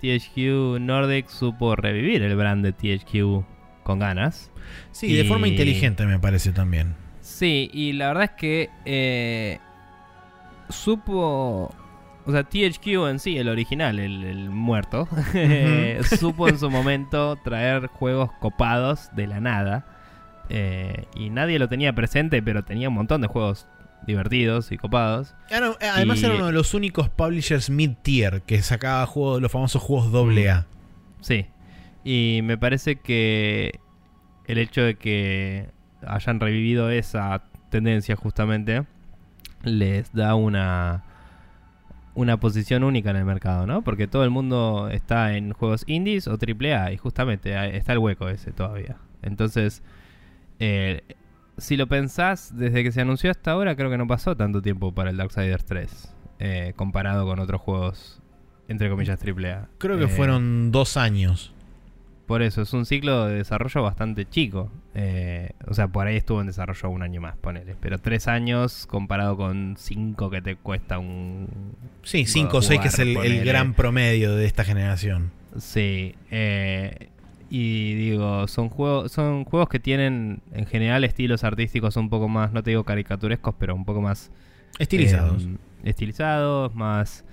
[0.00, 3.44] THQ Nordic supo revivir el brand de THQ
[3.82, 4.50] con ganas.
[4.92, 6.94] Sí, de forma Y- inteligente me parece también.
[7.20, 9.58] Sí, y la verdad es que eh,
[10.68, 11.74] supo
[12.24, 15.08] O sea, THQ en sí, el original, el, el muerto,
[16.18, 19.86] supo en su momento traer juegos copados de la nada.
[20.48, 23.66] Eh, y nadie lo tenía presente, pero tenía un montón de juegos
[24.06, 25.34] divertidos y copados.
[25.50, 30.60] además era uno de los únicos publishers mid-tier que sacaba juegos, los famosos juegos AA.
[30.60, 30.64] Mm.
[31.22, 31.46] Sí.
[32.04, 33.80] Y me parece que
[34.46, 35.70] el hecho de que
[36.06, 38.84] hayan revivido esa tendencia justamente
[39.64, 41.02] les da una
[42.14, 43.82] una posición única en el mercado, ¿no?
[43.82, 48.28] Porque todo el mundo está en juegos indies o AAA y justamente está el hueco
[48.30, 48.96] ese todavía.
[49.22, 49.82] Entonces,
[50.58, 51.02] eh,
[51.58, 54.92] si lo pensás, desde que se anunció hasta ahora, creo que no pasó tanto tiempo
[54.92, 58.20] para el Darksiders 3, eh, comparado con otros juegos,
[58.68, 59.68] entre comillas, AAA.
[59.78, 61.52] Creo que eh, fueron dos años.
[62.26, 64.70] Por eso, es un ciclo de desarrollo bastante chico.
[64.94, 67.76] Eh, o sea, por ahí estuvo en desarrollo un año más, ponele.
[67.80, 71.48] Pero tres años comparado con cinco que te cuesta un...
[72.02, 75.30] Sí, cinco o seis que es el, gran promedio de esta generación.
[75.56, 76.16] Sí.
[76.32, 77.10] Eh,
[77.48, 82.52] y digo, son juegos, son juegos que tienen en general estilos artísticos un poco más,
[82.52, 84.30] no te digo caricaturescos, pero un poco más...
[84.78, 85.44] Estilizados.
[85.44, 87.24] Eh, estilizados, más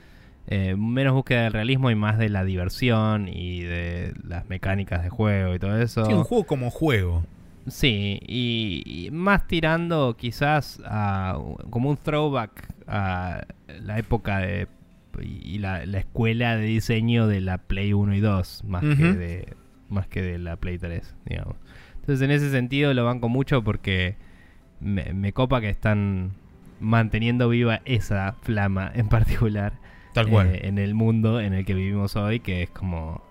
[0.47, 5.09] eh, menos búsqueda del realismo y más de la diversión y de las mecánicas de
[5.09, 6.05] juego y todo eso.
[6.05, 7.23] Sí, un juego como juego.
[7.67, 11.37] Sí, y, más tirando quizás a
[11.69, 13.45] como un throwback a
[13.81, 14.67] la época de
[15.21, 19.53] y la, escuela de diseño de la Play 1 y 2 más que de
[19.89, 21.55] más que de la Play 3, digamos.
[21.95, 24.15] Entonces en ese sentido lo banco mucho porque
[24.79, 26.33] me, me copa que están
[26.79, 29.73] manteniendo viva esa flama en particular
[30.13, 30.47] Tal cual.
[30.47, 33.23] Eh, en el mundo en el que vivimos hoy, que es como.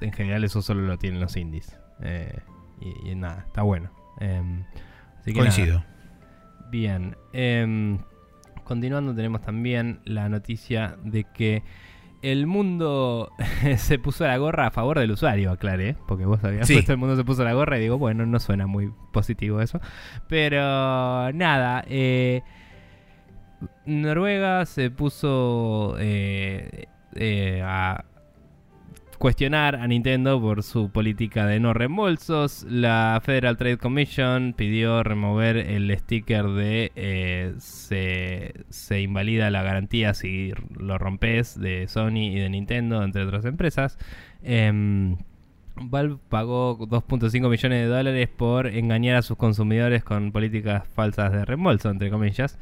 [0.00, 1.76] En general, eso solo lo tienen los indies.
[2.00, 2.38] Eh,
[3.04, 3.90] y, nada, está bueno.
[4.20, 4.64] Em,
[5.34, 5.82] Coincido.
[6.70, 7.16] Bien.
[7.32, 7.98] Em,
[8.64, 11.62] continuando, tenemos también la noticia de que
[12.32, 13.30] el mundo
[13.76, 17.14] se puso la gorra a favor del usuario, aclaré, porque vos habías puesto el mundo
[17.14, 19.80] se puso la gorra y digo, bueno, no suena muy positivo eso.
[20.28, 22.42] Pero nada, eh,
[23.84, 28.04] Noruega se puso eh, eh, a
[29.18, 32.64] cuestionar a Nintendo por su política de no reembolsos.
[32.68, 40.52] La Federal Trade Commission pidió remover el sticker de eh, se, invalida la garantía si
[40.76, 43.98] lo rompes de Sony y de Nintendo, entre otras empresas.
[44.42, 45.16] Em,
[45.76, 51.44] Valve pagó 2.5 millones de dólares por engañar a sus consumidores con políticas falsas de
[51.44, 52.58] reembolso, entre comillas.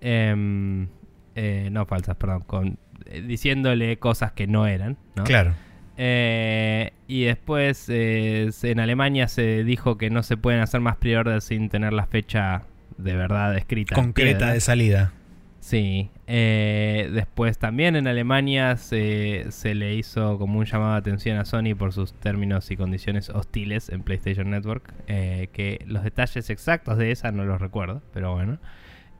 [0.00, 0.88] Em,
[1.34, 4.96] eh, no falsas, perdón, con, eh, diciéndole cosas que no eran.
[5.24, 5.54] Claro.
[5.96, 11.68] Eh, y después en Alemania se dijo que no se pueden hacer más pre sin
[11.68, 12.62] tener la fecha
[12.98, 13.94] de verdad escrita.
[13.94, 15.12] Concreta de salida.
[15.60, 16.10] Sí.
[16.26, 21.74] después también en Alemania se, se, le hizo como un llamado de atención a Sony
[21.76, 24.92] por sus términos y condiciones hostiles en PlayStation Network.
[25.06, 28.58] que los detalles exactos de esa no los recuerdo, pero bueno.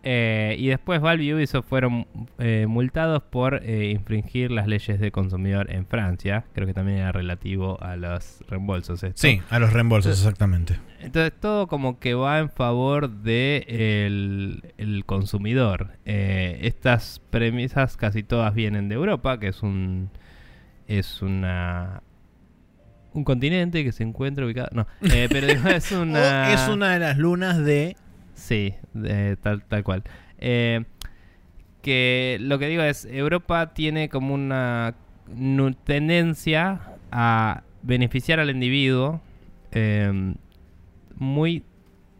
[0.09, 2.07] Eh, y después Valve y Ubisoft fueron
[2.39, 6.45] eh, multados por eh, infringir las leyes de consumidor en Francia.
[6.53, 9.05] Creo que también era relativo a los reembolsos.
[9.15, 10.79] Sí, a los reembolsos, exactamente.
[11.01, 15.99] Entonces todo como que va en favor del de el consumidor.
[16.05, 20.11] estas premisas casi todas vienen de Europa, que es un
[20.87, 22.05] es una
[23.13, 24.69] un continente que se encuentra ubicado.
[24.71, 26.53] No, pero es una.
[26.53, 27.97] es una de las lunas de
[28.37, 28.75] Sí,
[29.43, 30.05] tal, tal cual.
[30.39, 30.85] Eh,
[31.83, 34.95] que lo que digo es, Europa tiene como una
[35.85, 36.81] tendencia
[37.11, 39.21] a beneficiar al individuo
[39.71, 40.35] em,
[41.15, 41.65] muy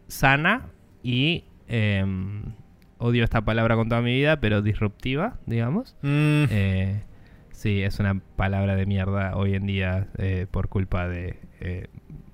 [0.07, 0.67] sana
[1.03, 2.43] y em,
[2.97, 5.95] odio esta palabra con toda mi vida, pero disruptiva, digamos.
[6.01, 6.45] Mm.
[6.49, 7.01] Eh,
[7.51, 11.37] sí, es una palabra de mierda hoy en día eh, por culpa de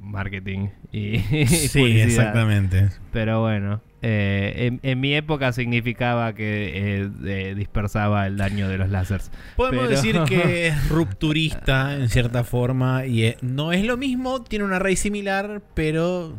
[0.04, 2.90] marketing y, sí, exactamente.
[3.12, 9.32] Pero bueno, eh, en, mi época significaba que eh, dispersaba el daño de los láseres.
[9.56, 14.66] Podemos decir que es rupturista en cierta forma y eh, no es lo mismo, tiene
[14.66, 16.36] una raíz similar, pero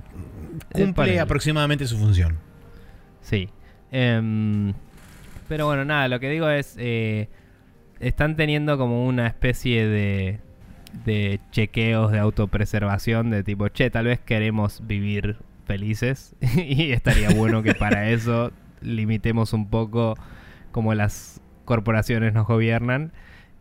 [0.73, 2.39] cumple aproximadamente su función.
[3.23, 3.49] Sí.
[3.91, 4.75] Em,
[5.49, 6.77] pero bueno, nada, lo que digo es,
[7.99, 10.44] están teniendo como una especie de
[11.05, 17.63] de chequeos de autopreservación de tipo, che, tal vez queremos vivir felices y estaría bueno
[17.63, 18.53] que para eso
[18.83, 20.17] limitemos un poco
[20.73, 23.13] como las corporaciones nos gobiernan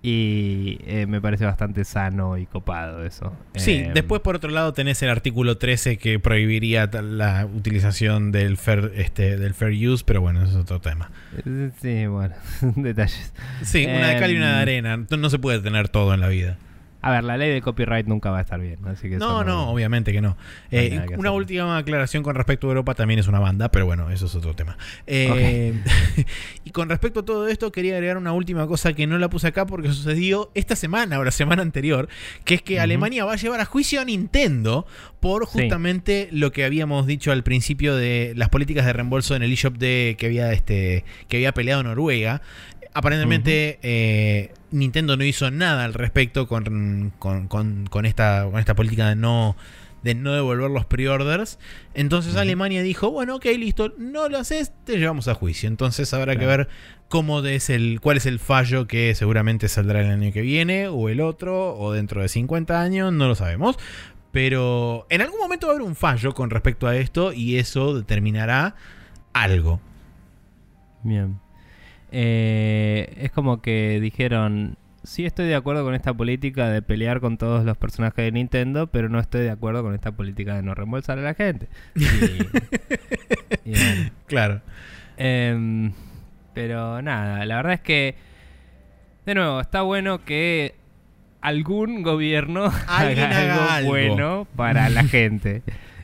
[0.06, 3.32] Y eh, me parece bastante sano y copado eso.
[3.56, 8.58] Sí, Eh, después por otro lado tenés el artículo 13 que prohibiría la utilización del
[8.58, 11.10] fair, este, del fair use, pero bueno, eso es otro tema.
[11.82, 12.36] Sí, bueno,
[12.76, 13.32] detalles.
[13.62, 15.06] Sí, una de cal y una de Em, arena.
[15.10, 16.58] No, no se puede tener todo en la vida.
[17.04, 19.70] A ver, la ley de copyright nunca va a estar bien, así que No, no,
[19.70, 20.38] obviamente que no.
[20.72, 21.38] Eh, que una hacer.
[21.38, 24.56] última aclaración con respecto a Europa también es una banda, pero bueno, eso es otro
[24.56, 24.78] tema.
[25.06, 25.74] Eh,
[26.64, 29.48] y con respecto a todo esto, quería agregar una última cosa que no la puse
[29.48, 32.08] acá porque sucedió esta semana o la semana anterior,
[32.46, 32.80] que es que.
[32.80, 34.86] Alemania va a llevar a juicio a Nintendo
[35.20, 35.60] por Sí.
[35.60, 39.78] justamente lo que habíamos dicho al principio de las políticas de reembolso en el eShop
[39.78, 42.42] de que había este que había peleado Noruega.
[42.94, 48.76] Aparentemente eh, Nintendo no hizo nada al respecto con, con- con- con esta, con esta
[48.76, 49.56] política de no,
[50.04, 51.58] de no devolver los pre-orders.
[51.94, 52.36] Entonces.
[52.36, 55.68] Alemania dijo, bueno, ok, listo, no lo haces, te llevamos a juicio.
[55.68, 56.68] Entonces habrá que ver
[57.10, 61.10] cómo es el, cuál es el fallo que seguramente saldrá el año que viene, o
[61.10, 63.78] el otro, o dentro de 50 años, no lo sabemos.
[64.32, 67.96] Pero en algún momento va a haber un fallo con respecto a esto y eso
[67.96, 68.76] determinará
[69.32, 69.80] algo.
[71.04, 71.40] Bien.
[72.16, 77.40] Eh, es como que dijeron, sí estoy de acuerdo con esta política de pelear con
[77.40, 80.76] todos los personajes de Nintendo, pero no estoy de acuerdo con esta política de no
[80.76, 81.68] reembolsar a la gente.
[81.96, 82.04] Y,
[83.66, 84.12] y bueno.
[84.28, 84.62] Claro.
[85.18, 85.92] Em,
[86.54, 88.16] pero nada, la verdad es que,
[89.26, 90.76] de nuevo, está bueno que
[91.42, 93.90] algún gobierno Alguien haga algo, haga algo.
[93.90, 95.64] bueno para la gente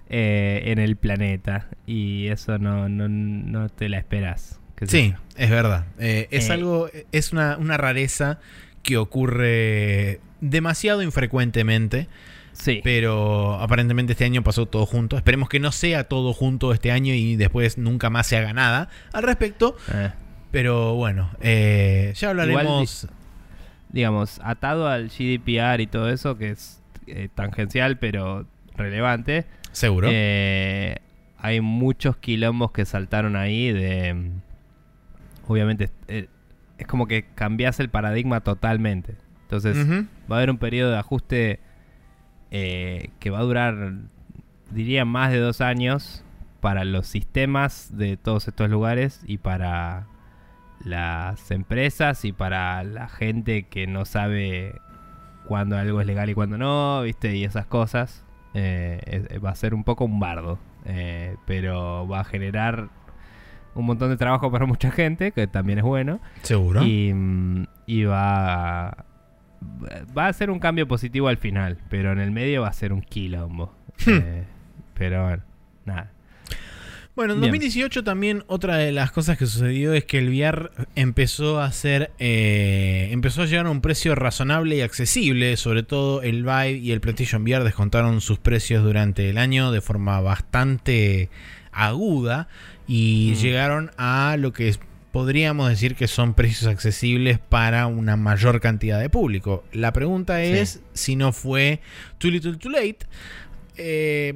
[0.09, 1.67] eh, en el planeta.
[1.85, 4.58] Y eso no, no, no te la esperas.
[4.87, 5.85] Sí, es verdad.
[5.99, 6.53] Eh, es Eh.
[6.53, 8.39] algo, es una, una rareza
[8.83, 12.07] que ocurre demasiado infrecuentemente,
[12.53, 12.81] Sí.
[12.83, 15.17] pero aparentemente este año pasó todo junto.
[15.17, 18.89] Esperemos que no sea todo junto este año y después nunca más se haga nada
[19.13, 19.75] al respecto.
[19.93, 20.11] Eh,
[20.51, 23.07] Pero bueno, ya hablaremos.
[23.91, 26.81] digamos, atado al GDPR y todo eso, que es
[27.35, 28.45] tangencial pero
[28.75, 30.07] relevante, seguro.
[30.09, 34.31] hay muchos quilombos que saltaron ahí de...
[35.49, 36.27] Obviamente, eh,
[36.77, 39.15] es como que cambias el paradigma totalmente.
[39.41, 39.75] Entonces,
[40.31, 41.59] va a haber un periodo de ajuste
[42.51, 43.93] eh, que va a durar,
[44.69, 46.23] diría, más de dos años
[46.61, 50.05] para los sistemas de todos estos lugares y para
[50.85, 54.79] las empresas y para la gente que no sabe
[55.45, 57.35] cuándo algo es legal y cuándo no, ¿viste?
[57.35, 58.23] Y esas cosas.
[58.53, 62.89] Eh, va a ser un poco un bardo, eh, pero va a generar
[63.75, 66.19] un montón de trabajo para mucha gente, que también es bueno.
[66.43, 66.83] Seguro.
[66.83, 69.05] Y, mm, y va, a-
[70.17, 72.93] va a ser un cambio positivo al final, pero en el medio va a ser
[72.93, 73.73] un quilombo.
[74.05, 74.11] Hmm.
[74.23, 74.43] Eh,
[74.93, 75.43] pero bueno,
[75.83, 76.11] nada.
[77.15, 77.51] Bueno, en Bien.
[77.51, 82.11] 2018 también otra de las cosas que sucedió es que el VR empezó a ser,
[82.17, 85.57] eh, empezó a llegar a un precio razonable y accesible.
[85.57, 89.81] Sobre todo el Vive y el PlayStation VR descontaron sus precios durante el año de
[89.81, 91.29] forma bastante
[91.73, 92.47] aguda
[92.89, 93.39] y Mm.
[93.41, 94.79] llegaron a lo que es-
[95.11, 99.63] podríamos decir que son precios accesibles para una mayor cantidad de público.
[99.71, 100.51] La pregunta Sí.
[100.53, 101.81] es si no fue
[102.17, 102.97] too little too late.
[103.77, 104.35] Eh,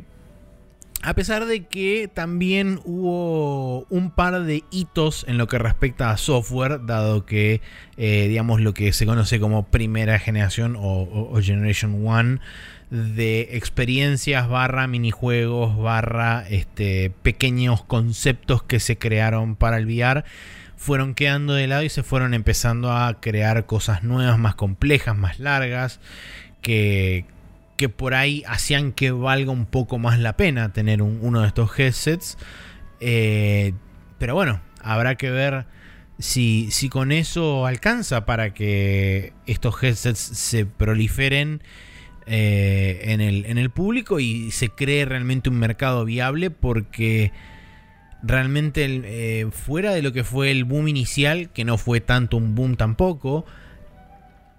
[1.05, 6.17] a pesar de que también hubo un par de hitos en lo que respecta a
[6.17, 7.59] software, dado que,
[7.97, 12.39] eh, digamos, lo que se conoce como primera generación o, o- o Generation One
[12.93, 20.23] de experiencias barra minijuegos barra este, pequeños conceptos que se crearon para el VR
[20.77, 25.39] fueron quedando de lado y se fueron empezando a crear cosas nuevas, más complejas, más
[25.39, 25.99] largas,
[26.61, 27.25] que,
[27.77, 31.47] que por ahí hacían que valga un poco más la pena tener un- uno de
[31.47, 32.37] estos headsets.
[32.99, 33.73] Eh,
[34.19, 35.65] pero bueno, habrá que ver
[36.19, 41.63] si, si con eso alcanza para que estos headsets se proliferen
[42.25, 47.31] eh, en, el, en el público y se cree realmente un mercado viable porque
[48.23, 52.55] realmente eh, fuera de lo que fue el boom inicial, que no fue tanto un
[52.55, 53.45] boom tampoco,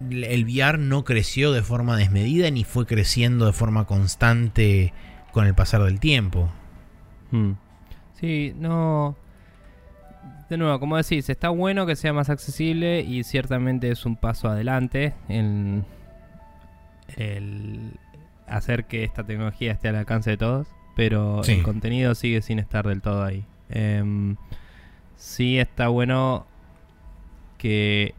[0.01, 4.93] el VR no creció de forma desmedida ni fue creciendo de forma constante
[5.33, 6.51] con el pasar del tiempo.
[7.31, 7.53] Hmm.
[8.21, 9.17] Sí, no.
[10.49, 14.49] De nuevo, como decís, está bueno que sea más accesible y ciertamente es un paso
[14.49, 15.85] adelante en
[17.17, 17.93] el
[18.47, 21.53] hacer que esta tecnología esté al alcance de todos, pero Sí.
[21.53, 23.45] el contenido sigue sin estar del todo ahí.
[23.71, 24.37] Em,
[25.17, 26.47] sí está bueno
[27.59, 28.15] que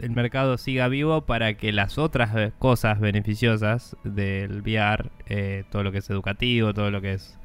[0.00, 5.82] el mercado siga vivo para que las otras eh, cosas beneficiosas del VR, eh, todo
[5.82, 7.38] lo que es educativo, todo lo que es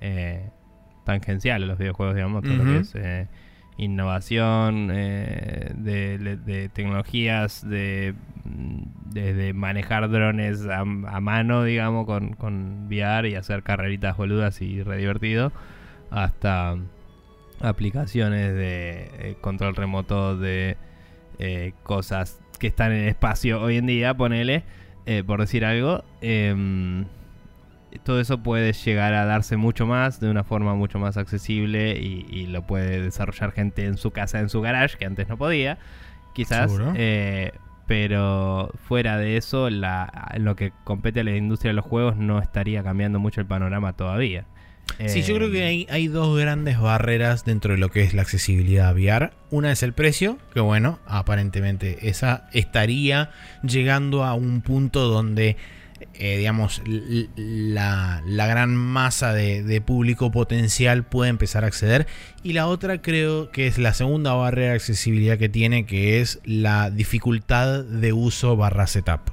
[0.00, 0.50] eh,
[1.04, 3.28] tangencial a los videojuegos, digamos, todo lo que es eh,
[3.80, 13.28] innovación, eh, de, de tecnologías, de desde manejar drones a, mano, digamos, con, con VR
[13.28, 15.52] y hacer carreritas boludas y re divertido,
[16.10, 16.76] hasta
[17.60, 20.76] aplicaciones de eh, control remoto de
[21.38, 24.64] eh, cosas que están en el espacio hoy en día, ponele,
[25.26, 26.04] por decir algo.
[28.04, 32.46] Todo eso puede llegar a darse mucho más, de una forma mucho más accesible y,
[32.46, 35.78] lo puede desarrollar gente en su casa, en su garage, que antes no podía,
[36.34, 36.72] quizás.
[37.86, 42.40] pero fuera de eso, la, lo que compete a la industria de los juegos no
[42.40, 44.46] estaría cambiando mucho el panorama todavía.
[45.06, 48.22] Sí, yo creo que hay, hay, dos grandes barreras dentro de lo que es la
[48.22, 49.30] accesibilidad a VR.
[49.50, 53.30] Una es el precio, que bueno, aparentemente esa estaría
[53.62, 55.56] llegando a un punto donde,
[56.22, 62.06] eh, digamos, la, gran masa de, público potencial puede empezar a acceder.
[62.42, 66.38] Y la otra creo que es la segunda barrera de accesibilidad que tiene, que es
[66.44, 69.30] la dificultad de uso barra setup.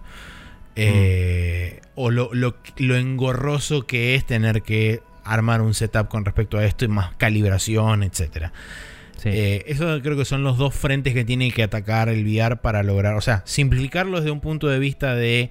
[0.77, 1.88] Eh, mm.
[1.95, 6.64] O lo, lo, lo engorroso que es tener que armar un setup con respecto a
[6.64, 8.53] esto y más calibración, etcétera.
[9.26, 12.84] Eh, eso creo que son los dos frentes que tiene que atacar el VR para
[12.84, 15.49] lograr, o sea, simplificarlo desde un punto de vista de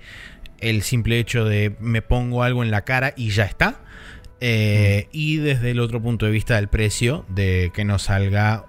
[0.71, 3.81] el simple hecho de me pongo algo en la cara y ya está.
[4.41, 8.67] Eh, y desde el otro punto de vista del precio, de que no salga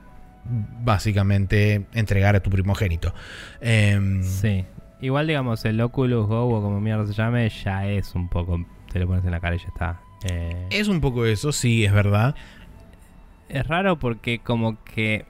[0.83, 3.13] básicamente entregar a tu primogénito.
[3.59, 4.65] Em, sí.
[5.01, 8.99] Igual digamos, el Oculus Go o como mierda se llame, ya es un poco, te
[8.99, 10.01] lo pones en la cara y ya está.
[10.29, 12.35] Eh, es un poco eso, sí, es verdad.
[13.49, 15.25] Es raro porque como que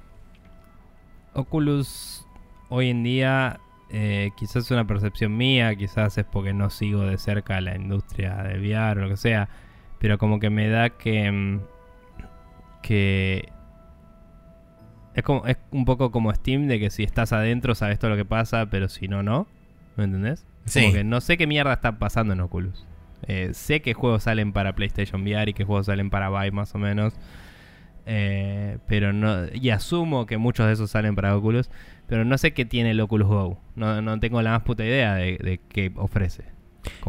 [1.33, 2.25] Oculus
[2.69, 7.17] hoy en día, eh, quizás es una percepción mía, quizás es porque no sigo de
[7.17, 9.49] cerca la industria de VR o lo que sea,
[9.99, 11.31] pero como que me da que...
[11.31, 11.59] Mm,
[12.81, 13.49] que
[15.13, 18.17] es, como, es un poco como Steam, de que si estás adentro sabes todo lo
[18.17, 19.47] que pasa, pero si no, no.
[19.95, 20.45] ¿Me entendés?
[20.71, 22.85] Como que no sé qué mierda está pasando en Oculus.
[23.23, 26.75] Eh, sé que juegos salen para PlayStation VR y que juegos salen para Vive más
[26.75, 27.15] o menos.
[28.07, 29.45] Eh, pero no.
[29.53, 31.69] Y asumo que muchos de esos salen para Oculus.
[32.07, 33.59] Pero no sé qué tiene el Oculus Go.
[33.75, 36.45] No, tengo la más puta idea de, qué ofrece.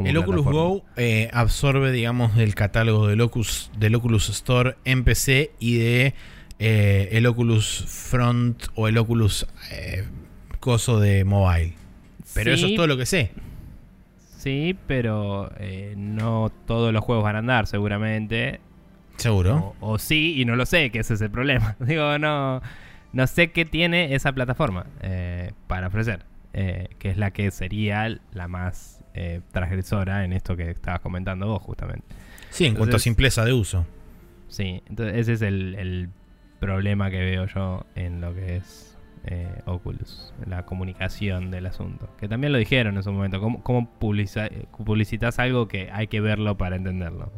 [0.04, 5.52] El Oculus Go eh, absorbe, digamos, del catálogo del Oculus, del Oculus Store en PC
[5.60, 6.14] y de
[6.58, 9.46] el Oculus Front o el Oculus
[10.58, 11.74] coso de mobile.
[12.34, 13.30] Pero eso es todo lo que sé.
[14.38, 18.60] Sí, pero eh, no todos los juegos van a andar, seguramente.
[19.18, 19.74] Seguro.
[19.80, 21.76] O, sí, y no lo sé, que ese es el problema.
[21.80, 22.62] Digo, no,
[23.12, 26.24] no sé qué tiene esa plataforma eh, para ofrecer,
[26.54, 28.94] eh, que es la que sería la más
[29.50, 32.06] transgresora en esto que estabas comentando vos, justamente.
[32.50, 33.84] Sí, en cuanto a simpleza de uso.
[34.46, 36.10] Sí, entonces ese es el
[36.60, 42.08] problema que veo yo en lo que es eh, Oculus, la comunicación del asunto.
[42.18, 46.56] Que también lo dijeron en su momento, ¿cómo, cómo publicitas algo que hay que verlo
[46.56, 47.30] para entenderlo?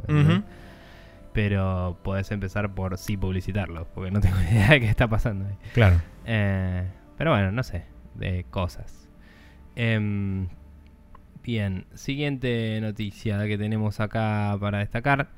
[1.33, 5.57] Pero podés empezar por sí publicitarlo, porque no tengo idea de qué está pasando ahí.
[5.73, 6.01] Claro.
[6.25, 7.85] Eh, pero bueno, no sé,
[8.15, 9.09] de cosas.
[9.77, 10.49] Em,
[11.43, 15.31] bien, siguiente noticia que tenemos acá para destacar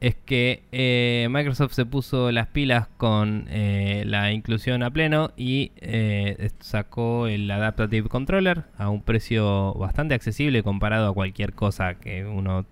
[0.00, 5.72] es que eh, Microsoft se puso las pilas con eh, la inclusión a pleno y
[5.76, 12.24] eh, sacó el Adaptative Controller a un precio bastante accesible comparado a cualquier cosa que
[12.24, 12.64] uno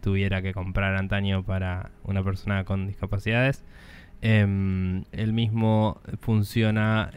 [0.00, 3.64] tuviera que comprar antaño para una persona con discapacidades.
[4.22, 7.10] Em, el mismo funciona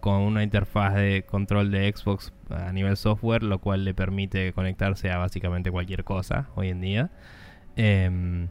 [0.00, 5.10] con una interfaz de control de Xbox a nivel software, lo cual le permite conectarse
[5.10, 7.10] a básicamente cualquier cosa hoy en día.
[7.76, 8.48] Em,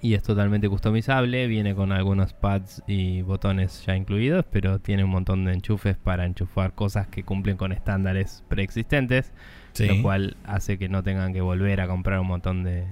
[0.00, 5.10] y es totalmente customizable, viene con algunos pads y botones ya incluidos, pero tiene un
[5.10, 9.32] montón de enchufes para enchufar cosas que cumplen con estándares preexistentes,
[9.78, 12.86] lo cual hace que no tengan que volver a comprar un montón de,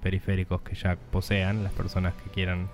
[0.00, 2.68] periféricos que ya posean las personas que quieran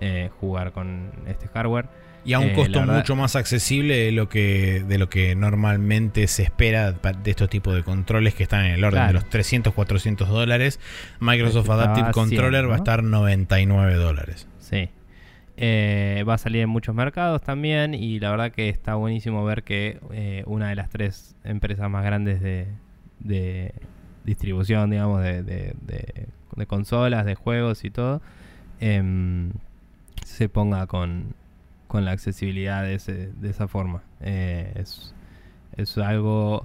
[0.00, 1.86] eh, jugar con este hardware.
[2.24, 6.26] Y a un eh, costo mucho más accesible de lo que de lo que normalmente
[6.26, 9.72] se espera de estos tipos de controles que están en el orden de los 300,
[9.72, 10.80] 400 dólares.
[11.20, 14.46] Microsoft Adaptive Controller va a estar 99 dólares.
[14.58, 14.90] Sí.
[15.62, 19.62] Eh, va a salir en muchos mercados también y la verdad que está buenísimo ver
[19.62, 22.66] que eh, una de las tres empresas más grandes de,
[23.18, 23.74] de
[24.24, 28.22] distribución, digamos, de, de, de, consolas, de juegos y todo,
[28.80, 29.50] em,
[30.24, 31.34] se ponga con,
[31.90, 34.04] con la accesibilidad de, ese, de esa forma.
[34.20, 35.12] Eh, es,
[35.76, 36.64] es algo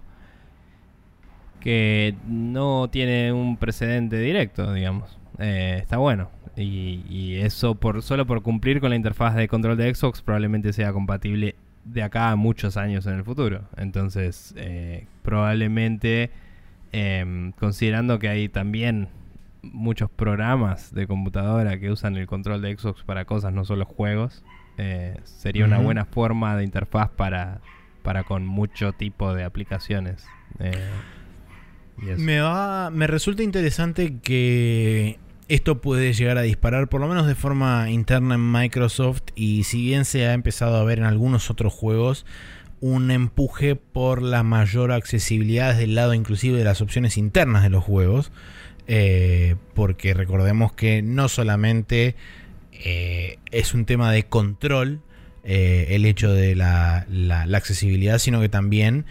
[1.60, 5.18] que no tiene un precedente directo, digamos.
[5.40, 6.30] Eh, está bueno.
[6.56, 10.94] Y, eso por solo por cumplir con la interfaz de control de Xbox probablemente sea
[10.94, 13.64] compatible de acá a muchos años en el futuro.
[13.78, 16.30] Entonces, eh, probablemente,
[16.92, 19.10] em, considerando que hay también
[19.64, 24.44] muchos programas de computadora que usan el control de Xbox para cosas, no solo juegos,
[24.78, 27.62] eh, sería una buena forma de interfaz para,
[28.04, 30.26] para con mucho tipo de aplicaciones.
[30.60, 30.72] Eh,
[32.18, 37.36] me, va, me resulta interesante que esto puede llegar a disparar, por lo menos de
[37.36, 41.74] forma interna en Microsoft, y si bien se ha empezado a ver en algunos otros
[41.74, 42.26] juegos,
[42.82, 47.70] un empuje por la mayor accesibilidad desde el lado inclusive de las opciones internas de
[47.70, 48.32] los juegos,
[48.88, 52.16] eh, porque recordemos que no solamente
[52.84, 55.02] eh, es un tema de control
[55.44, 59.06] eh, el hecho de la, la accesibilidad, sino que también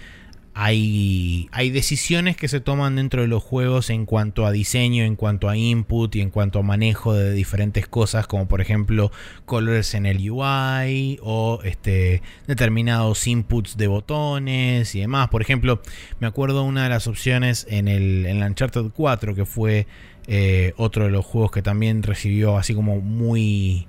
[0.57, 5.17] hay, hay decisiones que se toman dentro de los juegos en cuanto a diseño, en
[5.17, 9.11] cuanto a input y en cuanto a manejo de diferentes cosas, como por ejemplo
[9.47, 15.29] colores en el UI o este, determinados inputs de botones y demás.
[15.29, 15.83] Por ejemplo,
[16.21, 19.89] me acuerdo una de las opciones en el en Uncharted 4, que fue
[20.27, 23.87] eh, otro de los juegos que también recibió así como muy...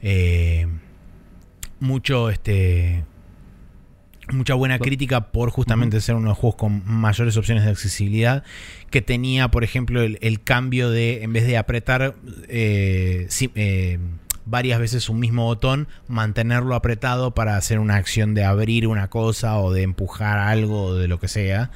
[0.00, 0.66] Eh,
[1.80, 3.04] mucho este
[4.32, 8.44] mucha buena crítica por justamente ser uno de los juegos con mayores opciones de accesibilidad.
[8.90, 12.14] Que tenía, por ejemplo, el, cambio de, en vez de apretar
[12.48, 13.98] eh,
[14.44, 19.58] varias veces un mismo botón, mantenerlo apretado para hacer una acción de abrir una cosa
[19.58, 21.70] o de empujar algo o de lo que sea.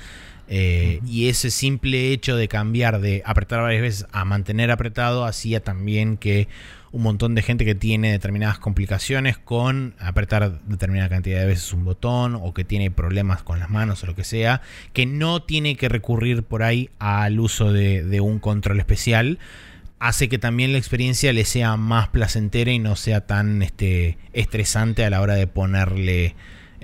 [0.54, 5.64] Eh, y ese simple hecho de cambiar de apretar varias veces a mantener apretado hacía
[5.64, 6.46] también que
[6.90, 11.86] un montón de gente que tiene determinadas complicaciones con apretar determinada cantidad de veces un
[11.86, 14.60] botón o que tiene problemas con las manos o lo que sea,
[14.92, 19.38] que no tiene que recurrir por ahí al uso de, un control especial
[20.00, 25.02] hace que también la experiencia le sea más placentera y no sea tan este, estresante
[25.02, 26.34] a la hora de ponerle,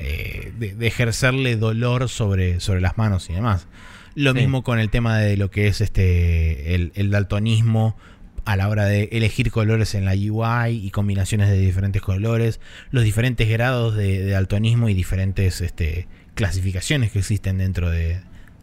[0.00, 3.66] eh, de, ejercerle dolor sobre, sobre las manos y demás.
[4.14, 7.96] Lo mismo con el tema de lo que es este, el, el daltonismo
[8.44, 12.60] a la hora de elegir colores en la UI y combinaciones de diferentes colores,
[12.90, 18.20] los diferentes grados de, de daltonismo y diferentes este, clasificaciones que existen dentro de,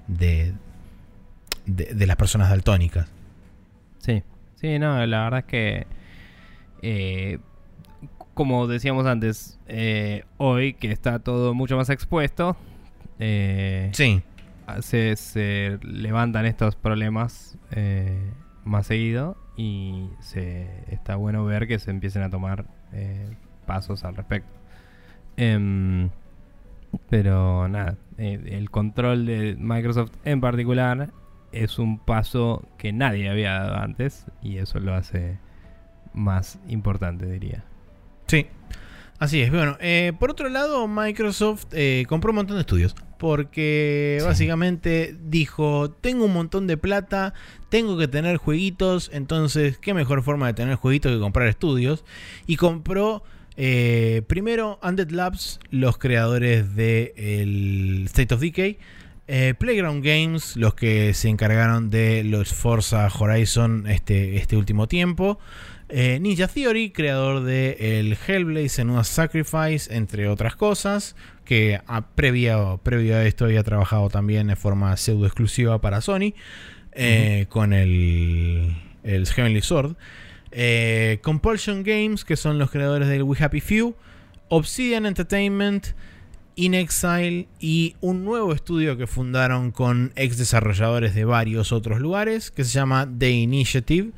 [0.08, 0.54] de,
[1.66, 3.08] de, las personas daltónicas.
[4.00, 4.24] Sí,
[4.56, 5.88] sí, no, la verdad es que,
[6.82, 7.40] eh,
[8.36, 12.56] como decíamos antes, eh, hoy que está todo mucho más expuesto,
[13.18, 14.22] eh, sí.
[14.82, 17.58] se, se levantan estos problemas
[18.64, 23.36] más seguido y se, está bueno ver que se empiecen a tomar eh,
[23.66, 24.50] pasos al respecto.
[25.38, 26.10] Em,
[27.10, 31.10] pero nada, eh, el control de Microsoft en particular
[31.52, 35.40] es un paso que nadie había dado antes y eso lo hace
[36.14, 37.64] más importante, diría.
[38.28, 38.48] Sí,
[39.20, 39.52] así es.
[39.52, 41.66] Bueno, eh, por otro lado, Microsoft
[42.08, 47.34] compró un montón de estudios porque básicamente dijo, tengo un montón de plata,
[47.70, 52.04] tengo que tener jueguitos, entonces qué mejor forma de tener jueguitos que comprar estudios.
[52.46, 53.24] Y compró
[53.58, 58.78] eh, primero Undead Labs, los creadores de el State of Decay.
[59.28, 65.40] Eh, Playground Games, los que se encargaron de los Forza Horizon este, este último tiempo.
[65.88, 72.80] Eh, Ninja Theory, creador de el Hellblade Senua Sacrifice, entre otras cosas, que a, previo,
[72.84, 76.34] previo a esto había trabajado también de forma pseudo exclusiva para Sony,
[76.94, 79.96] eh, con el, el Heavenly Sword.
[80.52, 83.96] Eh, Compulsion Games, que son los creadores del We Happy Few.
[84.50, 85.88] Obsidian Entertainment.
[86.58, 92.50] In Exile y un nuevo estudio que fundaron con ex desarrolladores de varios otros lugares
[92.50, 94.12] que se llama The Initiative.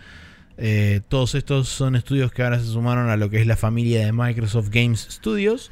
[0.57, 4.05] Eh, todos estos son estudios que ahora se sumaron a lo que es la familia
[4.05, 5.71] de Microsoft Games Studios.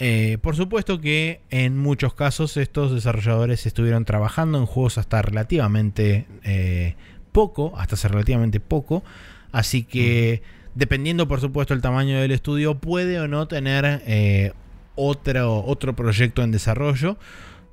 [0.00, 6.26] Eh, por supuesto que en muchos casos estos desarrolladores estuvieron trabajando en juegos hasta relativamente
[6.44, 6.94] eh,
[7.32, 9.04] poco, hasta hace relativamente poco.
[9.52, 10.42] Así que
[10.74, 14.54] dependiendo por supuesto el tamaño del estudio puede o no tener
[14.94, 17.18] otro, otro proyecto en desarrollo.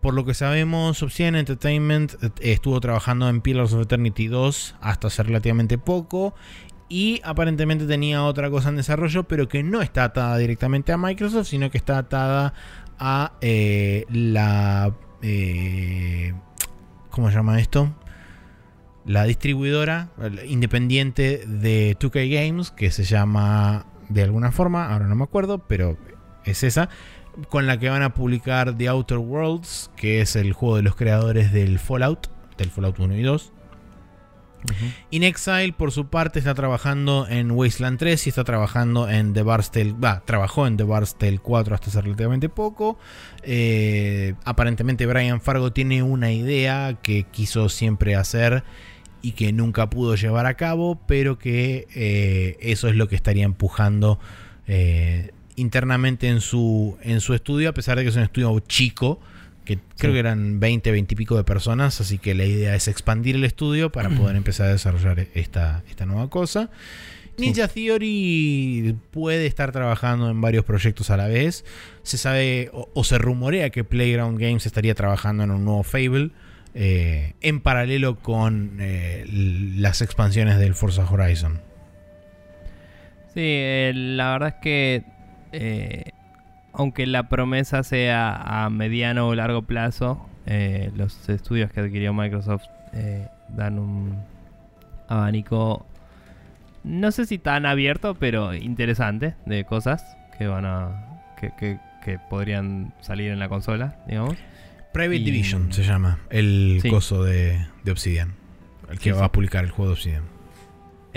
[0.06, 5.07] Por lo que sabemos, Obsidian Entertainment eh, estuvo trabajando en Pillars of Eternity 2 hasta
[5.07, 6.36] hace relativamente poco.
[6.88, 11.48] Y aparentemente tenía otra cosa en desarrollo, pero que no está atada directamente a Microsoft,
[11.48, 12.53] sino que está atada
[12.99, 14.94] a eh, la...
[15.23, 16.36] Eh,
[17.10, 17.91] ¿Cómo se llama esto?
[19.06, 20.10] La distribuidora
[20.45, 25.98] independiente de 2K Games, que se llama de alguna forma, ahora no me acuerdo, pero
[26.44, 26.90] es esa
[27.49, 30.95] con la que van a publicar The Outer Worlds, que es el juego de los
[30.95, 33.52] creadores del Fallout, del Fallout 1 y 2.
[35.12, 39.44] In Exile, por su parte, está trabajando en Wasteland 3 y está trabajando en The
[39.44, 39.94] Bard's Tale.
[39.94, 42.98] Va, trabajó en The Bard's Tale 4 hasta hace relativamente poco.
[43.44, 48.64] Eh, aparentemente, Brian Fargo tiene una idea que quiso siempre hacer
[49.22, 53.45] y que nunca pudo llevar a cabo, pero que eh, eso es lo que estaría
[53.45, 54.20] empujando
[54.68, 59.19] eh, internamente en su, en su estudio, a pesar de que es un estudio chico
[59.65, 62.88] que creo que eran 20, 20 y pico de personas, así que la idea es
[62.88, 66.69] expandir el estudio para poder empezar a desarrollar esta, esta nueva cosa.
[67.38, 71.65] Ninja Theory puede estar trabajando en varios proyectos a la vez.
[72.03, 76.30] Se sabe o, se rumorea que Playground Games estaría trabajando en un nuevo Fable
[76.73, 81.60] eh, en paralelo con eh, las expansiones del Forza Horizon.
[83.34, 85.15] Sí, eh, la verdad es que
[86.77, 92.65] aunque la promesa sea a mediano o largo plazo, eh, los estudios que adquirió Microsoft
[92.94, 94.23] eh, dan un
[95.07, 95.86] abanico,
[96.84, 101.22] no sé si tan abierto, pero interesante de cosas que van a.
[101.40, 101.80] que,
[102.30, 104.36] podrían salir en la consola, digamos.
[104.94, 108.36] Private Division se llama, el coso de, Obsidian,
[108.91, 110.35] el que va a publicar el juego de Obsidian.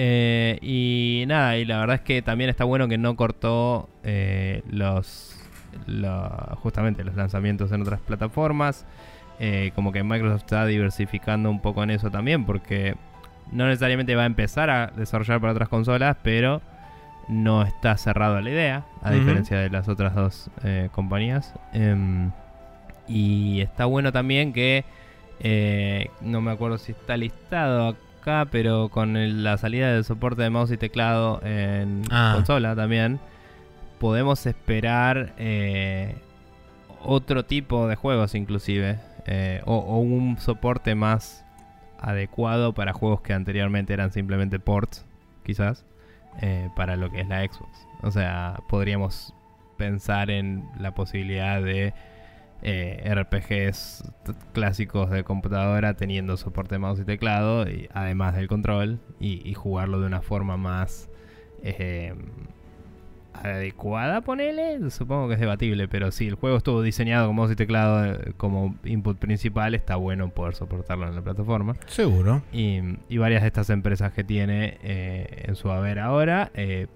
[0.01, 3.91] Eh, y nada, y la verdad es que también está bueno que no cortó
[4.71, 5.35] los
[6.63, 8.87] justamente los lanzamientos en otras plataformas.
[9.41, 12.97] Eh, como que Microsoft está diversificando un poco en eso también, porque
[13.53, 16.61] no necesariamente va a empezar a desarrollar para otras consolas, pero
[17.29, 21.55] no está cerrado a la idea, a diferencia de las otras dos eh, compañías.
[21.73, 22.33] Em,
[23.07, 24.85] y está bueno también que,
[25.41, 30.51] eh, no me acuerdo si está listado acá, pero con la salida del soporte de
[30.51, 32.33] mouse y teclado en ah.
[32.37, 33.21] consola también
[33.99, 36.17] podemos esperar eh,
[37.03, 38.99] otro tipo de juegos inclusive.
[39.27, 41.45] Eh, o, un soporte más
[42.01, 45.05] adecuado para juegos que anteriormente eran simplemente ports,
[45.45, 45.85] quizás,
[46.41, 47.87] eh, para lo que es la Xbox.
[48.03, 49.35] O sea, podríamos
[49.77, 51.93] pensar en la posibilidad de
[52.63, 54.05] RPGs
[54.53, 60.01] clásicos de computadora teniendo soporte mouse y teclado, y, además del control, y, y, jugarlo
[60.01, 61.09] de una forma más
[63.43, 64.91] adecuada, ponele.
[64.91, 68.33] Supongo que es debatible, pero si el juego estuvo diseñado con mouse y teclado eh,
[68.37, 71.77] como input principal, está bueno poder soportarlo en la plataforma.
[71.87, 72.43] Seguro.
[72.53, 72.81] Y,
[73.19, 76.87] varias de estas empresas que tiene eh, en su haber ahora eh,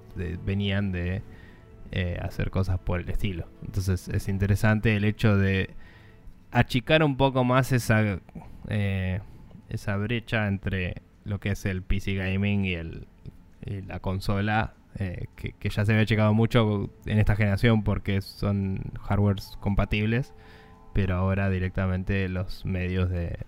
[0.45, 1.23] venían de
[2.21, 3.49] hacer cosas por el estilo.
[3.65, 5.71] Entonces es interesante el hecho de
[6.51, 8.21] achicar un poco más esa,
[9.69, 13.07] esa brecha entre lo que es el PC gaming y, el,
[13.65, 18.93] y la consola eh, que, ya se había checado mucho en esta generación porque son
[19.01, 20.35] hardwares compatibles,
[20.93, 23.39] pero ahora directamente los medios de,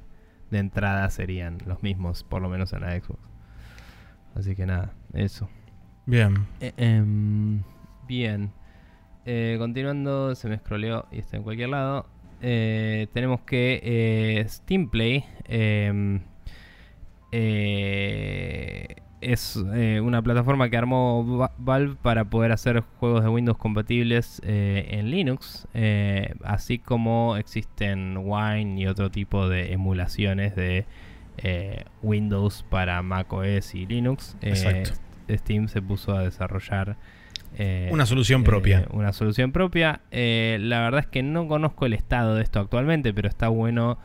[0.50, 3.18] entrada serían los mismos, por lo menos en la Xbox.
[4.36, 5.48] Así que nada, eso.
[6.06, 6.46] Bien.
[6.60, 7.62] Eh, em,
[8.06, 8.52] bien.
[9.26, 12.06] Eh, continuando, se me scrolleó y está en cualquier lado.
[12.40, 16.20] tenemos que Steam Play em,
[19.32, 24.86] es eh, una plataforma que armó Valve para poder hacer juegos de Windows compatibles eh,
[24.90, 30.86] en Linux, eh, así como existen Wine y otro tipo de emulaciones de
[32.02, 34.36] Windows para Mac OS y Linux.
[35.28, 36.96] Steam se puso a desarrollar
[37.90, 38.86] una solución propia.
[38.90, 40.00] una solución propia.
[40.10, 43.98] la verdad es que no conozco el estado de esto actualmente, pero está bueno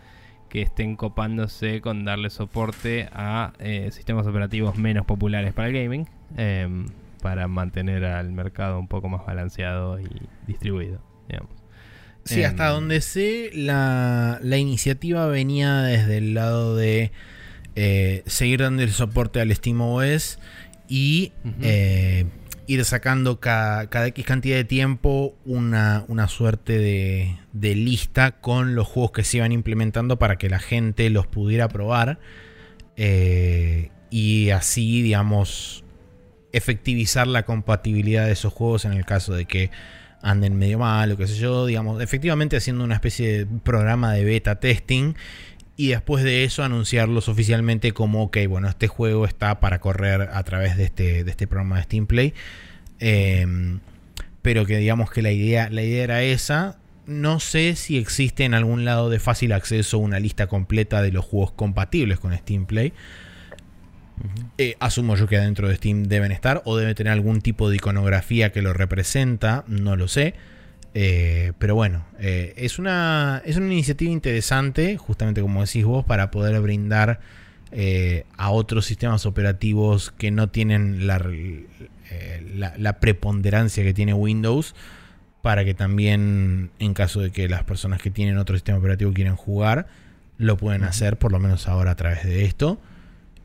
[0.49, 6.07] que estén copándose con darle soporte a eh, sistemas operativos menos populares para el gaming,
[6.35, 6.87] em,
[7.21, 10.09] para mantener al mercado un poco más balanceado y
[10.47, 11.01] distribuido.
[11.29, 11.51] Digamos.
[12.25, 17.11] Sí, hasta em, donde sé, la, iniciativa venía desde el lado de
[17.75, 20.39] eh, seguir dando el soporte al SteamOS
[20.87, 21.31] y
[22.69, 29.23] ir sacando cada, X cantidad de tiempo una, suerte de, lista con los juegos que
[29.23, 32.19] se iban implementando para que la gente los pudiera probar.
[32.95, 35.83] Eh, y así, digamos,
[36.51, 39.71] efectivizar la compatibilidad de esos juegos en el caso de que
[40.21, 41.65] anden medio mal o qué sé yo.
[41.65, 45.15] Digamos, efectivamente haciendo una especie de programa de beta testing
[45.79, 50.43] y después de eso anunciarlos oficialmente como, ok, bueno, este juego está para correr a
[50.43, 52.33] través de este, de este programa de Steam Play.
[52.99, 53.79] Em,
[54.41, 56.77] pero que digamos que la idea, la idea era esa.
[57.05, 61.23] No sé si existe en algún lado de fácil acceso una lista completa de los
[61.23, 62.91] juegos compatibles con Steam Play.
[64.57, 67.77] Eh, asumo yo que adentro de Steam deben estar o debe tener algún tipo de
[67.77, 70.33] iconografía que lo representa, no lo sé.
[70.93, 76.31] Eh, pero bueno, eh, es, una, es una iniciativa interesante, justamente como decís vos, para
[76.31, 77.19] poder brindar
[77.71, 81.23] eh, a otros sistemas operativos que no tienen la,
[82.55, 84.73] la, la, preponderancia que tiene Windows
[85.43, 89.35] para que también en caso de que las personas que tienen otro sistema operativo quieren
[89.35, 89.87] jugar
[90.39, 92.79] lo pueden hacer por lo menos ahora a través de esto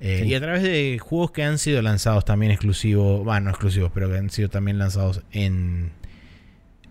[0.01, 0.25] sí.
[0.25, 4.11] y a través de juegos que han sido lanzados también exclusivos bueno no exclusivos pero
[4.11, 5.93] que han sido también lanzados en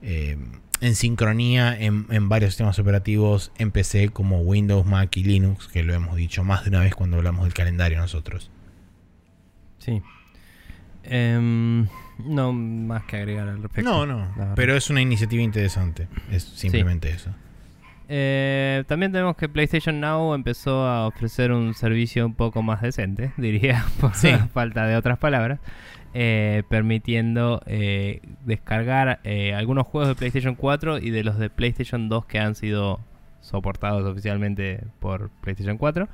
[0.04, 0.38] eh,
[0.82, 5.82] en sincronía en, en, varios sistemas operativos en PC como Windows, Mac y Linux, que
[5.82, 8.52] lo hemos dicho más de una vez cuando hablamos del calendario nosotros.
[9.80, 10.02] Sí.
[11.10, 11.88] Um,
[12.20, 13.90] no más que agregar al respecto.
[13.90, 16.08] No, no, pero es una iniciativa interesante.
[16.32, 17.16] Es simplemente sí.
[17.16, 17.36] eso.
[18.10, 23.32] Eh, también tenemos que PlayStation Now empezó a ofrecer un servicio un poco más decente,
[23.38, 24.32] diría, por sí.
[24.54, 25.60] falta de otras palabras.
[26.16, 32.08] Eh, permitiendo eh, descargar eh, algunos juegos de PlayStation 4 y de los de PlayStation
[32.08, 33.00] 2 que han sido
[33.42, 36.08] soportados oficialmente por PlayStation 4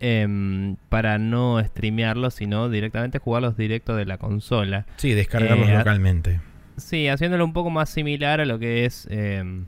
[0.00, 4.86] em, para no streamearlos sino directamente jugarlos directo de la consola.
[4.96, 6.40] Sí, descargarlos localmente.
[6.78, 9.66] Sí, haciéndolo un poco más similar a lo que es em,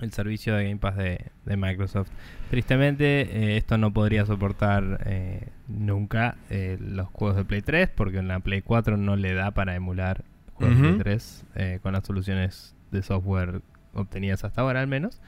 [0.00, 2.08] el servicio de Game Pass de, de Microsoft.
[2.52, 8.18] Tristemente, eh, esto no podría soportar eh, nunca eh, los juegos de Play 3, porque
[8.18, 10.22] en la Play 4 no le da para emular
[10.52, 10.82] juegos uh -huh.
[10.98, 11.16] de Play
[11.56, 13.62] 3 con las soluciones de software
[13.94, 15.22] obtenidas hasta ahora al menos.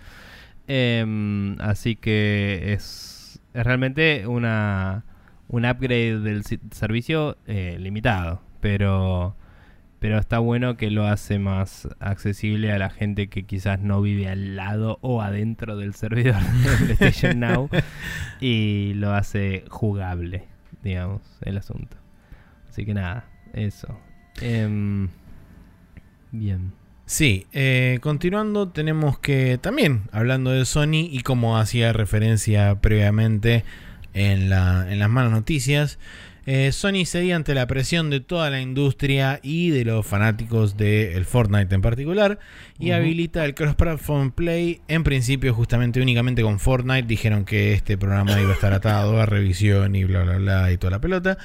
[0.66, 5.06] Em, así que es, es, realmente una
[5.48, 9.34] un upgrade del servicio limitado, pero
[10.04, 14.28] pero está bueno que lo hace más accesible a la gente que quizás no vive
[14.28, 17.70] al lado o adentro del servidor de PlayStation Now
[18.38, 20.44] y lo hace jugable,
[20.82, 21.96] digamos, el asunto.
[22.68, 23.24] Así que nada,
[23.54, 23.98] eso.
[24.42, 25.08] Eh,
[26.32, 26.72] bien.
[27.06, 33.64] Sí, eh, continuando tenemos que también, hablando de Sony y como hacía referencia previamente
[34.12, 35.98] en, la, en las malas noticias,
[36.46, 41.14] eh, Sony cedía ante la presión de toda la industria y de los fanáticos del
[41.14, 42.38] de Fortnite en particular
[42.78, 42.96] y uh -huh.
[42.96, 47.06] habilita el cross-platform play en principio justamente únicamente con Fortnite.
[47.06, 50.76] Dijeron que este programa iba a estar atado a revisión y bla bla bla y
[50.76, 51.38] toda la pelota.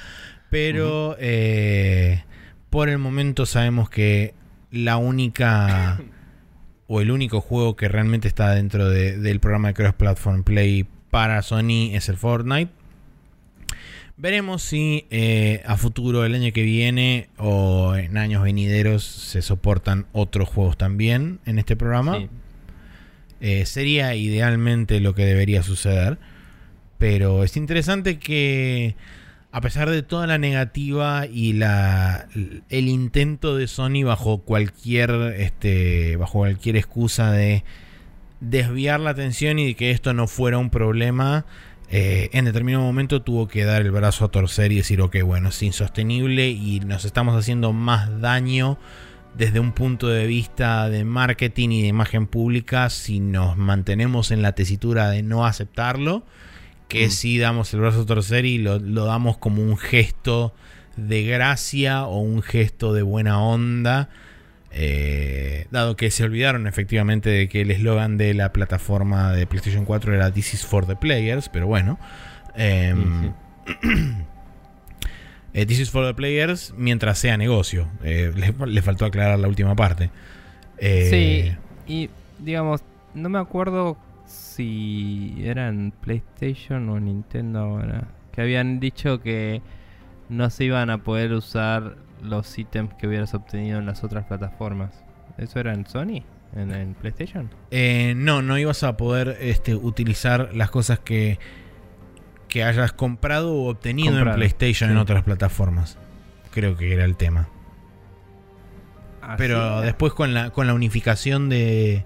[0.50, 1.16] Pero uh -huh.
[1.20, 2.24] eh,
[2.68, 4.34] por el momento sabemos que
[4.70, 6.00] la única
[6.86, 11.40] o el único juego que realmente está dentro de, del programa de cross-platform play para
[11.42, 12.79] Sony es el Fortnite.
[14.20, 20.04] Veremos si eh, a futuro, el año que viene o en años venideros, se soportan
[20.12, 22.18] otros juegos también en este programa.
[22.18, 22.28] Sí.
[23.40, 26.18] Eh, sería idealmente lo que debería suceder.
[26.98, 28.94] Pero es interesante que,
[29.52, 32.28] a pesar de toda la negativa y la,
[32.68, 37.64] el intento de Sony bajo cualquier, este, bajo cualquier excusa de
[38.40, 41.46] desviar la atención y de que esto no fuera un problema
[41.90, 45.48] eh, en determinado momento tuvo que dar el brazo a torcer y decir, ok, bueno,
[45.48, 48.78] es insostenible y nos estamos haciendo más daño
[49.36, 54.40] desde un punto de vista de marketing y de imagen pública si nos mantenemos en
[54.42, 56.22] la tesitura de no aceptarlo,
[56.86, 57.10] que mm.
[57.10, 60.54] si damos el brazo a torcer y lo, lo damos como un gesto
[60.96, 64.10] de gracia o un gesto de buena onda.
[64.72, 69.84] Eh, dado que se olvidaron efectivamente de que el eslogan de la plataforma de PlayStation
[69.84, 71.98] 4 era This is for the players, pero bueno.
[72.56, 72.94] Eh,
[75.54, 77.88] eh, This is for the players mientras sea negocio.
[78.04, 80.10] Eh, le, le, faltó aclarar la última parte.
[80.78, 81.52] sí,
[81.86, 82.82] y digamos,
[83.14, 88.08] no me acuerdo si era en PlayStation o Nintendo ahora.
[88.32, 89.60] Que habían dicho que
[90.28, 95.04] no se iban a poder usar los ítems que hubieras obtenido en las otras plataformas.
[95.38, 96.22] ¿Eso era en Sony?
[96.54, 97.50] ¿En, en PlayStation?
[97.70, 101.38] Eh, no, no ibas a poder este, utilizar las cosas que,
[102.48, 104.92] que hayas comprado o obtenido comprado, en PlayStation sí.
[104.92, 105.98] en otras plataformas.
[106.50, 107.48] Creo que era el tema.
[109.22, 109.86] ¿Ah, Pero sí?
[109.86, 112.04] después con la, con la unificación de,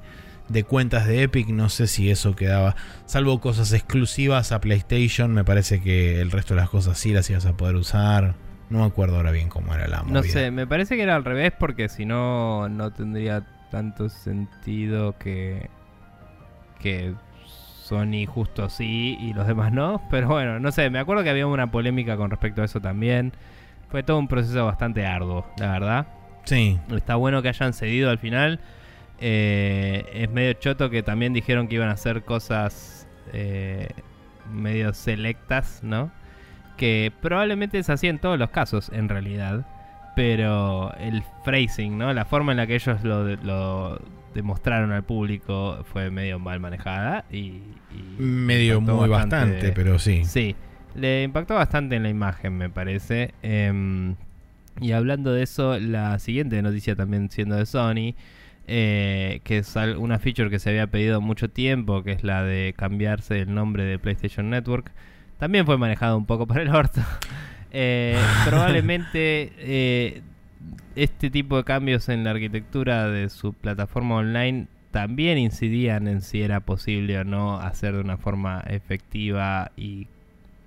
[0.48, 2.76] de cuentas de Epic, no sé si eso quedaba.
[3.06, 7.30] Salvo cosas exclusivas a PlayStation, me parece que el resto de las cosas sí las
[7.30, 8.34] ibas a poder usar.
[8.70, 10.14] No me acuerdo ahora bien cómo era la movida.
[10.14, 15.18] No sé, me parece que era al revés porque si no, no tendría tanto sentido
[15.18, 15.68] que,
[16.80, 17.14] que
[17.46, 20.00] Sony justo sí y los demás no.
[20.10, 23.32] Pero bueno, no sé, me acuerdo que había una polémica con respecto a eso también.
[23.90, 26.06] Fue todo un proceso bastante arduo, la verdad.
[26.44, 26.78] Sí.
[26.94, 28.60] Está bueno que hayan cedido al final.
[29.20, 33.88] Eh, es medio choto que también dijeron que iban a hacer cosas eh,
[34.52, 36.10] medio selectas, ¿no?
[36.76, 39.66] Que probablemente es así en todos los casos, en realidad.
[40.16, 42.12] Pero el phrasing, ¿no?
[42.12, 44.00] La forma en la que ellos lo, lo
[44.34, 47.62] demostraron al público fue medio mal manejada y...
[47.90, 50.24] y medio muy bastante, bastante, pero sí.
[50.24, 50.54] Sí.
[50.94, 53.32] le impactó bastante en la imagen, me parece.
[53.42, 54.16] Em,
[54.80, 58.14] y hablando de eso, la siguiente noticia también siendo de Sony,
[58.66, 62.74] eh, que es una feature que se había pedido mucho tiempo, que es la de
[62.76, 64.90] cambiarse el nombre de PlayStation Network,
[65.44, 67.02] también fue manejado un poco para el orto.
[67.76, 68.16] Eh,
[68.46, 70.22] probablemente eh,
[70.94, 76.40] este tipo de cambios en la arquitectura de su plataforma online también incidían en si
[76.40, 80.06] era posible o no hacer de una forma efectiva y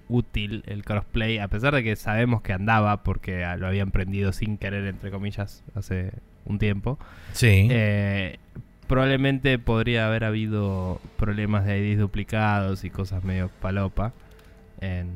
[0.09, 4.57] útil el crossplay, a pesar de que sabemos que andaba porque lo habían prendido sin
[4.57, 6.11] querer, entre comillas, hace
[6.43, 6.99] un tiempo.
[7.31, 7.69] Sí.
[7.71, 8.37] Eh,
[8.85, 14.11] probablemente podría haber habido problemas de IDs duplicados y cosas medio palopa
[14.81, 15.11] en,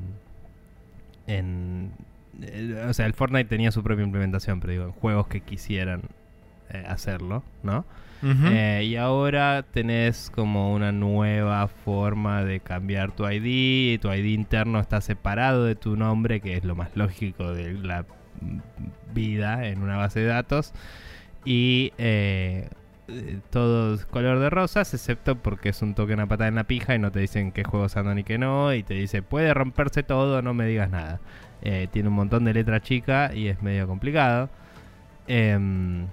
[1.27, 1.91] en
[2.41, 6.03] eh, o sea, el Fortnite tenía su propia implementación, pero digo, en juegos que quisieran
[6.69, 7.85] eh, hacerlo, ¿no?
[8.23, 13.99] Eh, y ahora tenés como una nueva forma de cambiar tu ID.
[13.99, 18.05] Tu ID interno está separado de tu nombre, que es lo más lógico de la
[19.11, 20.71] vida en una base de datos.
[21.45, 22.69] Y eh,
[23.49, 26.95] todo es color de rosas, excepto porque es un toque una patada en la pija
[26.95, 28.73] y no te dicen qué juegos andan y qué no.
[28.73, 31.19] Y te dice, puede romperse todo, no me digas nada.
[31.61, 34.49] Eh, tiene un montón de letra chica y es medio complicado.
[35.27, 36.07] Em,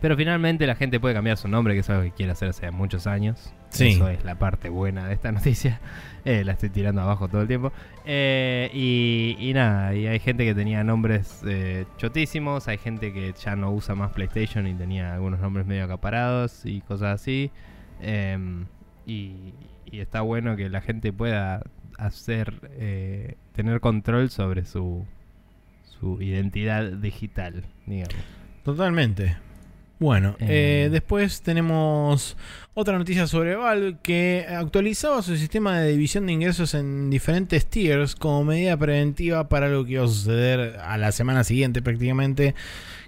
[0.00, 2.70] pero finalmente la gente puede cambiar su nombre, que es algo que quiere hacer hace
[2.70, 3.52] muchos años.
[3.72, 5.80] Eso es la parte buena de esta noticia.
[6.24, 7.72] Eh, la estoy tirando abajo todo el tiempo.
[8.04, 13.56] Eh, y, nada, y hay gente que tenía nombres eh, chotísimos, hay gente que ya
[13.56, 17.50] no usa más PlayStation y tenía algunos nombres medio acaparados y cosas así.
[18.00, 18.66] Em,
[19.06, 19.54] y,
[19.90, 21.62] y, está bueno que la gente pueda
[21.98, 22.60] hacer,
[23.52, 25.04] tener control sobre su,
[25.82, 28.14] su identidad digital, digamos.
[28.64, 29.36] Totalmente.
[30.02, 32.36] Bueno, eh, después tenemos
[32.74, 38.16] otra noticia sobre Valve que actualizaba su sistema de división de ingresos en diferentes tiers
[38.16, 42.56] como medida preventiva para lo que iba a suceder a la semana siguiente prácticamente,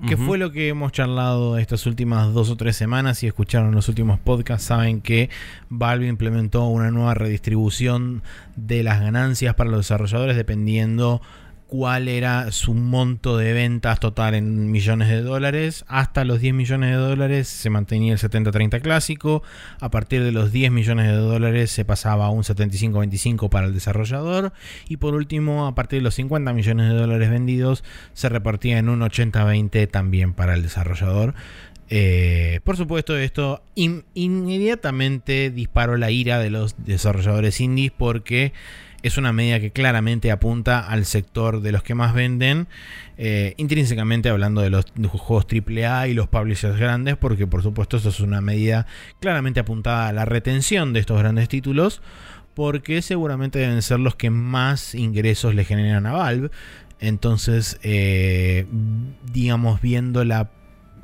[0.07, 3.19] que fue lo que hemos charlado estas últimas dos o tres semanas.
[3.19, 5.31] Si escucharon los últimos podcasts saben que
[5.71, 8.23] Valve implementó una nueva redistribución
[8.55, 11.21] de las ganancias para los desarrolladores dependiendo
[11.75, 15.85] cuál era su monto de ventas total en millones de dólares.
[15.89, 19.43] Hasta los 10 millones de dólares se mantenía el 70-30 clásico.
[19.81, 23.75] A partir de los 10 millones de dólares se pasaba a un 75-25 para el
[23.75, 24.53] desarrollador.
[24.89, 27.83] Y por último, a partir de los 50 millones de dólares vendidos,
[28.13, 31.35] se repartía en un 80-20 también para el desarrollador.
[31.91, 38.53] Eh, por supuesto, esto inmediatamente disparó la ira de los desarrolladores indies porque
[39.05, 42.69] es una medida que claramente apunta al sector de los que más venden,
[43.19, 48.09] eh, intrínsecamente hablando de los, juegos AAA y los publishers grandes, porque por supuesto esto
[48.09, 48.87] es una medida
[49.21, 52.01] claramente apuntada a la retención de estos grandes títulos,
[52.55, 56.51] porque seguramente deben ser los que más ingresos le generan a Valve.
[56.99, 58.65] Entonces, eh,
[59.35, 60.51] digamos, viendo la,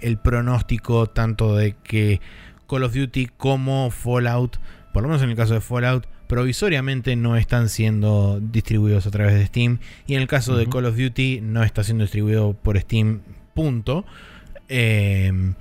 [0.01, 2.23] el pronóstico tanto de que
[2.67, 4.57] Call of Duty como Fallout,
[4.95, 9.35] por lo menos en el caso de Fallout, provisoriamente no están siendo distribuidos a través
[9.35, 9.81] de Steam.
[10.07, 13.23] Y en el caso de Call of Duty no está siendo distribuido por Steam.
[13.53, 14.05] Punto.
[14.69, 15.55] Em,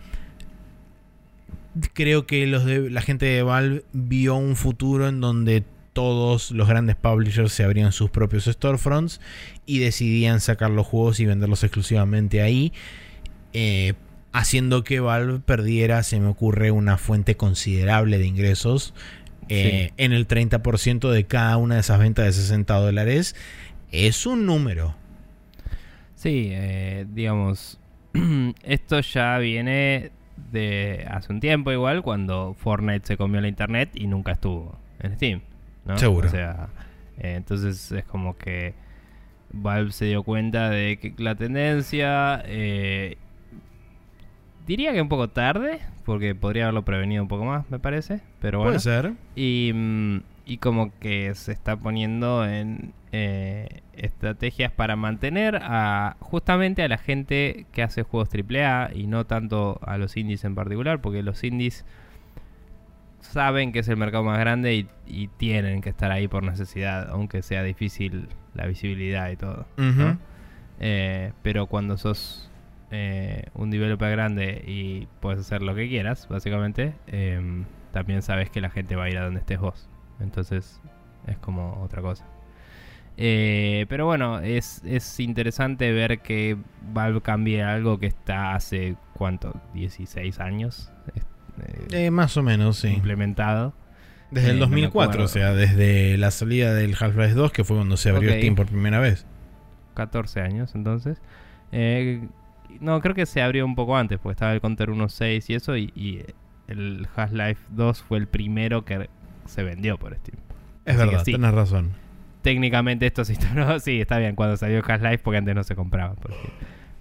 [1.93, 6.67] creo que los de, la gente de Valve vio un futuro en donde todos los
[6.67, 9.21] grandes publishers se abrían sus propios storefronts
[9.65, 12.73] y decidían sacar los juegos y venderlos exclusivamente ahí.
[13.53, 13.95] Eh,
[14.33, 18.93] haciendo que Valve perdiera, se me ocurre, una fuente considerable de ingresos
[19.49, 23.35] eh, en el 30% de cada una de esas ventas de 60 dólares,
[23.91, 24.95] es un número.
[26.15, 27.79] Sí, eh, digamos,
[28.63, 30.11] esto ya viene
[30.51, 35.15] de hace un tiempo igual, cuando Fortnite se comió la internet y nunca estuvo en
[35.15, 35.41] Steam.
[35.85, 35.97] ¿no?
[35.97, 36.27] Seguro.
[36.27, 36.69] O sea,
[37.17, 38.73] eh, entonces es como que
[39.51, 42.43] Valve se dio cuenta de que la tendencia
[44.69, 45.79] Diría que un poco tarde,
[46.09, 48.21] porque podría haberlo prevenido un poco más, me parece.
[48.41, 48.71] Pero bueno.
[48.71, 49.13] Puede ser.
[49.35, 56.81] Y, mm, y como que se está poniendo en eh, estrategias para mantener a justamente
[56.81, 60.99] a la gente que hace juegos AAA y no tanto a los indies en particular,
[60.99, 61.85] porque los indies
[63.21, 67.43] saben que es el mercado más grande y, tienen que estar ahí por necesidad, aunque
[67.43, 69.67] sea difícil la visibilidad y todo.
[70.79, 72.48] Eh, pero cuando sos
[72.91, 78.61] eh, un developer grande y puedes hacer lo que quieras, básicamente, em, también sabes que
[78.61, 79.89] la gente va a ir a donde estés vos.
[80.19, 80.81] Entonces
[81.27, 82.25] es como otra cosa.
[83.17, 86.57] Eh, pero bueno, es, es, interesante ver que
[86.93, 89.59] Valve cambie algo que está hace, ¿cuánto?
[89.73, 90.91] 16 años.
[91.91, 92.87] Eh, más o menos, sí.
[92.87, 93.73] Implementado.
[94.31, 95.25] Desde el no me 2004, acuerdo.
[95.25, 98.37] o sea, desde la salida del Half-Life 2, que fue cuando se abrió Ok.
[98.37, 99.25] Steam por primera vez.
[99.95, 101.21] 14 años entonces.
[101.71, 102.27] Eh,
[102.79, 105.77] no, creo que se abrió un poco antes, porque estaba el Counter 1.6 y eso,
[105.77, 106.23] y, y
[106.67, 109.09] el Half-Life 2 fue el primero que
[109.45, 110.37] se vendió por Steam.
[110.85, 111.31] Es Así verdad, sí.
[111.33, 111.91] tenés razón.
[112.41, 116.15] Técnicamente esto se instaló, sí, está bien, cuando salió Half-Life, porque antes no se compraba.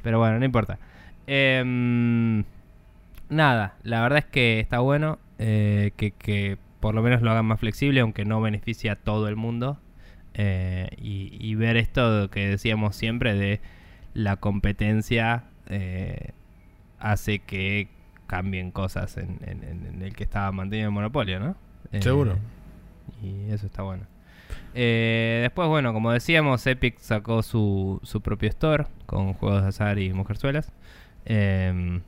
[0.02, 0.78] Pero bueno, no importa.
[1.26, 2.44] Em,
[3.28, 7.46] nada, la verdad es que está bueno eh, que, que por lo menos lo hagan
[7.46, 9.78] más flexible, aunque no beneficia a todo el mundo.
[10.34, 13.60] Eh, y, y ver esto que decíamos siempre de
[14.14, 16.30] la competencia eh,
[16.98, 17.88] hace que
[18.26, 21.56] cambien cosas en, en- en- en el que estaba manteniendo el monopolio, ¿no?
[21.92, 22.36] Eh, Seguro.
[23.22, 24.04] Y eso está bueno.
[24.74, 29.98] Eh, después, bueno, como decíamos, Epic sacó su, su propio store con juegos de azar
[29.98, 30.72] y mujerzuelas.
[31.24, 32.00] Eh,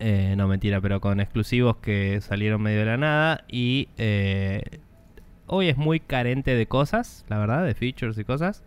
[0.00, 3.44] eh, no, mentira, pero con exclusivos que salieron medio de la nada.
[3.48, 3.88] Y
[5.46, 8.62] hoy es muy carente de cosas, la verdad, de features y cosas.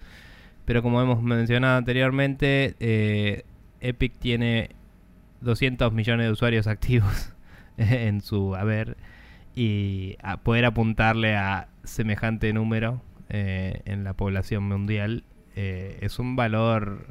[0.66, 3.44] Pero como hemos mencionado anteriormente, eh,
[3.82, 4.72] Epic tiene
[5.42, 7.34] 200 millones de usuarios activos
[7.78, 8.98] en su haber.
[9.56, 15.24] Y a poder apuntarle a semejante número eh, en la población mundial
[15.56, 17.08] eh, es un valor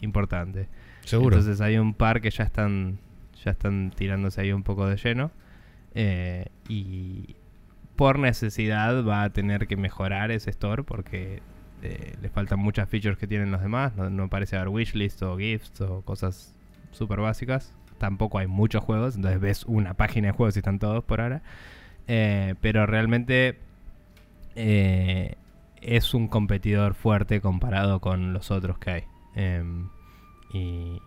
[0.00, 0.68] importante.
[1.04, 1.36] Seguro.
[1.36, 2.98] Entonces hay un par que ya están
[3.44, 5.30] ya están tirándose ahí un poco de lleno.
[5.94, 7.36] eh, y
[7.96, 11.42] por necesidad va a tener que mejorar ese store porque
[11.84, 13.94] eh, le faltan muchas features que tienen los demás.
[13.94, 16.54] No, parece haber wishlist o gifts o cosas
[16.92, 17.74] súper básicas.
[17.98, 21.42] Tampoco hay muchos juegos, entonces ves una página de juegos y están todos por ahora.
[22.08, 23.58] Eh, pero realmente
[24.56, 25.34] eh,
[25.82, 29.04] es un competidor fuerte comparado con los otros que hay.
[29.34, 29.88] Em,
[30.52, 31.02] y,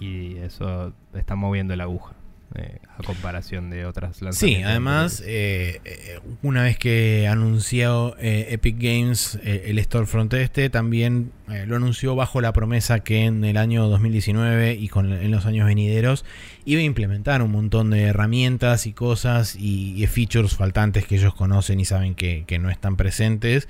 [0.00, 2.14] y eso está moviendo la aguja
[2.54, 4.38] eh, a comparación de otras lanzamientos.
[4.38, 11.32] Sí, además, eh, una vez que anunció eh, Epic Games el storefront este, también
[11.66, 15.66] lo anunció bajo la promesa que en el año 2019 y con, en los años
[15.66, 16.24] venideros
[16.64, 21.34] iba a implementar un montón de herramientas y cosas y, y features faltantes que ellos
[21.34, 23.68] conocen y saben que, que no están presentes.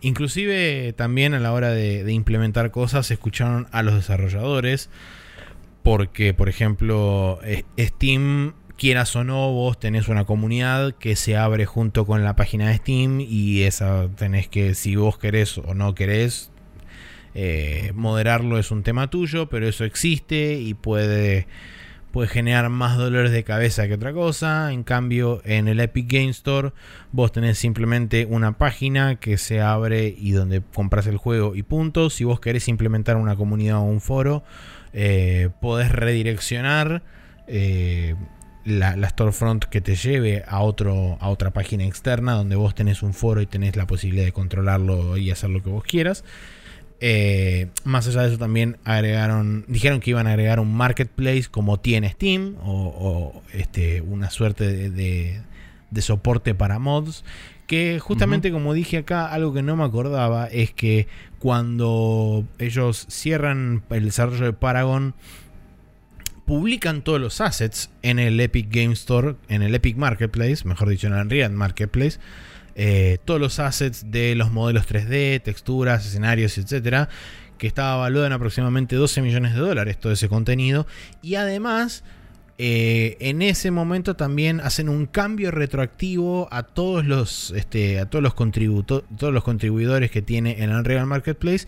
[0.00, 4.88] Inclusive también a la hora de, de implementar cosas escucharon a los desarrolladores
[5.88, 11.64] porque, por ejemplo, eh, Steam, quieras o no, vos tenés una comunidad que se abre
[11.64, 15.94] junto con la página de Steam y esa tenés que, si vos querés o no
[15.94, 16.50] querés,
[17.34, 21.46] eh, moderarlo es un tema tuyo, pero eso existe y puede,
[22.12, 24.74] puede generar más dolores de cabeza que otra cosa.
[24.74, 26.72] En cambio, en el Epic Game Store,
[27.12, 32.10] vos tenés simplemente una página que se abre y donde compras el juego y punto.
[32.10, 34.44] Si vos querés implementar una comunidad o un foro,
[34.92, 37.02] eh, podés redireccionar
[37.46, 38.14] eh,
[38.64, 43.02] la, la storefront que te lleve a, otro, a otra página externa donde vos tenés
[43.02, 46.24] un foro y tenés la posibilidad de controlarlo y hacer lo que vos quieras.
[47.00, 51.78] Eh, más allá de eso también agregaron, dijeron que iban a agregar un marketplace como
[51.78, 55.40] tiene Steam o, o, este, una suerte de, de,
[55.90, 57.24] de soporte para mods.
[57.66, 61.06] Que justamente como dije acá, algo que no me acordaba es que
[61.38, 65.14] cuando ellos cierran el desarrollo de Paragon,
[66.46, 71.06] publican todos los assets en el Epic Game Store, en el Epic Marketplace, mejor dicho,
[71.06, 72.18] en el Unreal Marketplace.
[72.74, 77.08] Eh, todos los assets de los modelos 3D, texturas, escenarios, etcétera,
[77.58, 80.86] que estaba valuado en aproximadamente 12 millones de dólares todo ese contenido.
[81.20, 82.04] Y además,
[82.58, 88.22] eh, en ese momento también hacen un cambio retroactivo a todos los, este, a todos
[88.22, 91.66] los, contributo- todos los contribuidores que tiene el Unreal Marketplace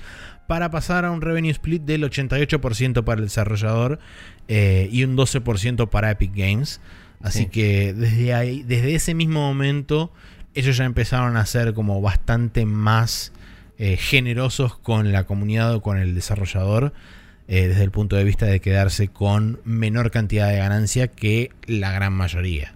[0.49, 4.01] para pasar a un revenue split del 88% para el desarrollador
[4.49, 6.81] eh, y un 12% para Epic Games.
[7.23, 7.47] Así Sí.
[7.47, 10.13] que desde ahí, desde ese mismo momento,
[10.55, 13.33] ellos ya empezaron a ser como bastante más
[13.79, 16.93] eh, generosos con la comunidad o con el desarrollador.
[17.51, 21.91] Eh, desde el punto de vista de quedarse con menor cantidad de ganancia que la
[21.93, 22.75] gran mayoría.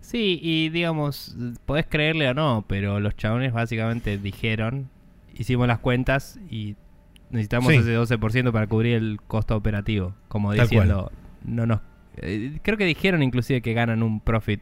[0.00, 4.88] Sí, y digamos, podés creerle o no, pero los chabones básicamente dijeron,
[5.34, 6.74] hicimos las cuentas y
[7.30, 7.78] necesitamos Sí.
[7.78, 10.14] ese 12% para cubrir el costo operativo.
[10.28, 11.12] Como Tal diciendo,
[11.44, 11.80] no nos...
[12.16, 14.60] eh, creo que dijeron inclusive que ganan un profit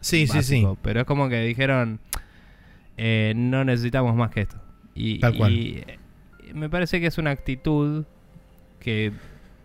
[0.00, 0.66] Sí, sí, sí.
[0.82, 2.00] Pero es como que dijeron,
[2.96, 4.56] eh, no necesitamos más que esto.
[4.94, 5.52] Y, Tal cual.
[5.52, 5.84] y,
[6.54, 8.04] me parece que es una actitud
[8.82, 9.12] que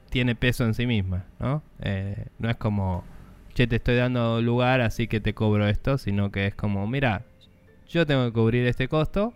[0.10, 1.64] tiene peso en sí misma, ¿no?
[1.82, 3.04] Eh, no es como,
[3.54, 7.26] che, te estoy dando lugar, así que te cobro esto, sino que es como, mira,
[7.90, 9.34] yo tengo que cubrir este costo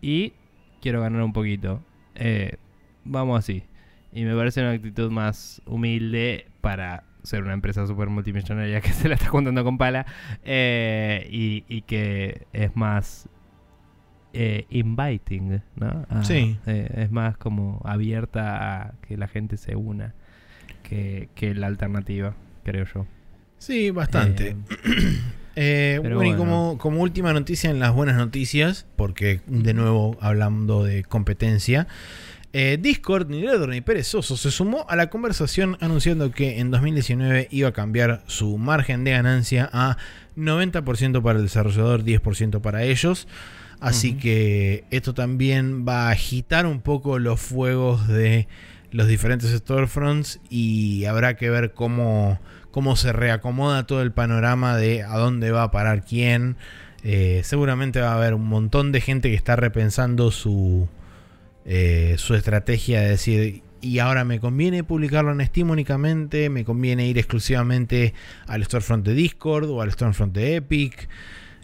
[0.00, 0.32] y
[0.80, 1.82] quiero ganar un poquito.
[2.14, 2.56] Eh,
[3.04, 3.64] vamos así.
[4.12, 9.08] Y me parece una actitud más humilde para ser una empresa súper multimillonaria que se
[9.08, 10.06] la está juntando con pala
[10.44, 13.28] eh, y, que es más
[14.32, 16.06] eh, inviting, ¿no?
[16.22, 16.58] sí.
[16.66, 20.14] Eh, es más como abierta a que la gente se una
[20.82, 22.34] que, la alternativa,
[22.64, 23.06] creo yo.
[23.58, 24.56] Sí, bastante.
[26.00, 31.04] bueno, y como, como última noticia en las buenas noticias, porque de nuevo hablando de
[31.04, 31.86] competencia,
[32.54, 37.48] eh, Discord, ni ledro ni perezoso, se sumó a la conversación anunciando que en 2019
[37.50, 39.98] iba a cambiar su margen de ganancia a
[40.34, 43.28] 90% para el desarrollador, 10% para ellos.
[43.80, 48.48] Así que esto también va a agitar un poco los fuegos de
[48.90, 52.40] los diferentes storefronts y habrá que ver cómo,
[52.70, 56.56] cómo se reacomoda todo el panorama de a dónde va a parar quién.
[57.04, 60.88] Eh, seguramente va a haber un montón de gente que está repensando su,
[61.64, 67.06] eh, su estrategia de decir, y ahora me conviene publicarlo en Steam únicamente, me conviene
[67.06, 68.14] ir exclusivamente
[68.46, 71.08] al storefront de Discord o al storefront de Epic.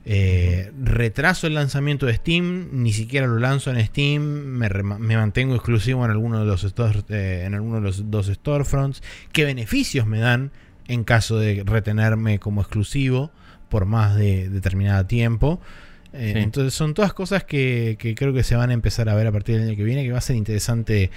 [0.07, 4.69] Eh, retraso el lanzamiento de Steam, ni siquiera lo lanzo en Steam, me,
[5.17, 6.75] mantengo exclusivo en alguno de los
[7.09, 9.03] eh, en alguno de los dos storefronts.
[9.33, 10.53] ¿Qué beneficios me dan
[10.89, 13.31] en caso de retenerme como exclusivo
[13.71, 15.61] por más de determinado tiempo?
[16.13, 19.33] Eh, entonces son todas cosas que, creo que se van a empezar a ver a
[19.33, 21.11] partir del año que viene, que va a ser interesante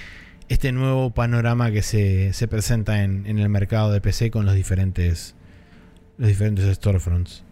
[0.48, 5.36] este nuevo panorama que se, presenta en, el mercado de PC con los diferentes,
[6.18, 7.44] los diferentes storefronts.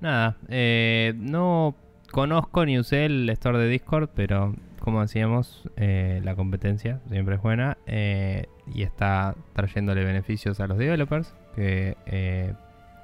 [0.00, 1.74] Nada, eh, no
[2.10, 7.42] conozco ni usé el store de Discord, pero como decíamos, eh, la competencia siempre es
[7.42, 11.96] buena y está trayéndole beneficios a los developers que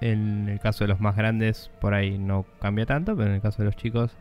[0.02, 3.40] en el caso de los más grandes, por ahí no cambia tanto, pero en el
[3.40, 4.16] caso de los chicos,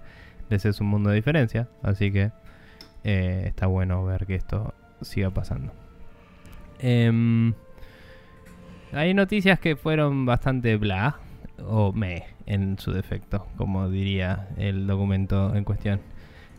[0.50, 1.68] les es un mundo de diferencia.
[1.82, 2.32] Así que
[3.04, 5.74] eh, está bueno ver que esto siga pasando.
[6.80, 7.54] Em,
[8.94, 11.18] hay noticias que fueron bastante bla,
[11.66, 16.02] o me, en su defecto, como diría el documento en cuestión.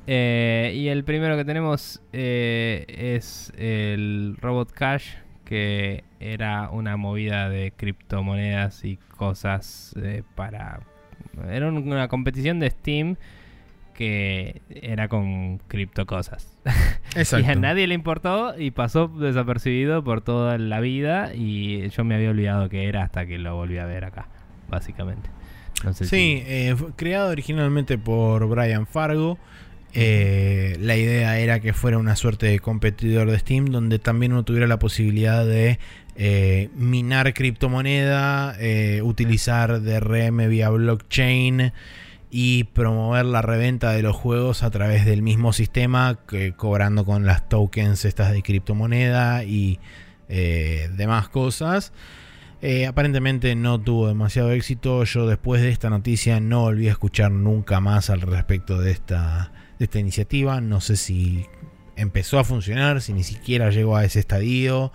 [0.07, 5.15] Eh, y el primero que tenemos eh, es el Robot Cash
[5.45, 10.81] que era una movida de criptomonedas y cosas eh, para...
[11.51, 13.17] Era una competición de Steam
[13.95, 16.57] que era con cripto cosas.
[17.15, 22.15] y a nadie le importó y pasó desapercibido por toda la vida y yo me
[22.15, 24.29] había olvidado que era hasta que lo volví a ver acá,
[24.71, 25.29] básicamente.
[25.92, 29.39] Sí, eh, creado originalmente por Brian Fargo
[29.94, 34.42] eh, la idea era que fuera una suerte de competidor de Steam donde también uno
[34.42, 35.78] tuviera la posibilidad de
[36.17, 41.73] eh, minar criptomoneda, eh, utilizar DRM vía blockchain
[42.31, 46.18] y promover la reventa de los juegos a través del mismo sistema,
[46.57, 49.78] cobrando con las tokens estas de criptomoneda y
[50.28, 51.92] demás cosas.
[52.89, 55.05] Aparentemente no tuvo demasiado éxito.
[55.05, 59.52] Yo después de esta noticia no volví a escuchar nunca más al respecto de esta,
[59.78, 60.60] esta iniciativa.
[60.60, 61.47] No sé si
[61.97, 64.92] empezó a funcionar, si ni siquiera llegó a ese estadio.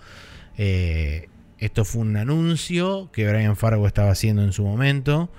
[0.56, 5.30] Eh, esto fue un anuncio que Brian Fargo estaba haciendo en su momento.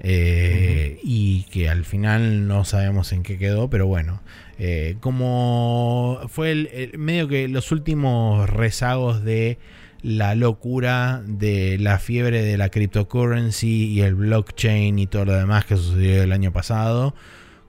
[0.00, 4.22] Eh, y que al final no sabemos en qué quedó, pero bueno,
[4.56, 9.58] eh, como fue el, medio que los últimos rezagos de
[10.02, 15.64] la locura de la fiebre de la cryptocurrency y el blockchain y todo lo demás
[15.64, 17.14] que sucedió el año pasado,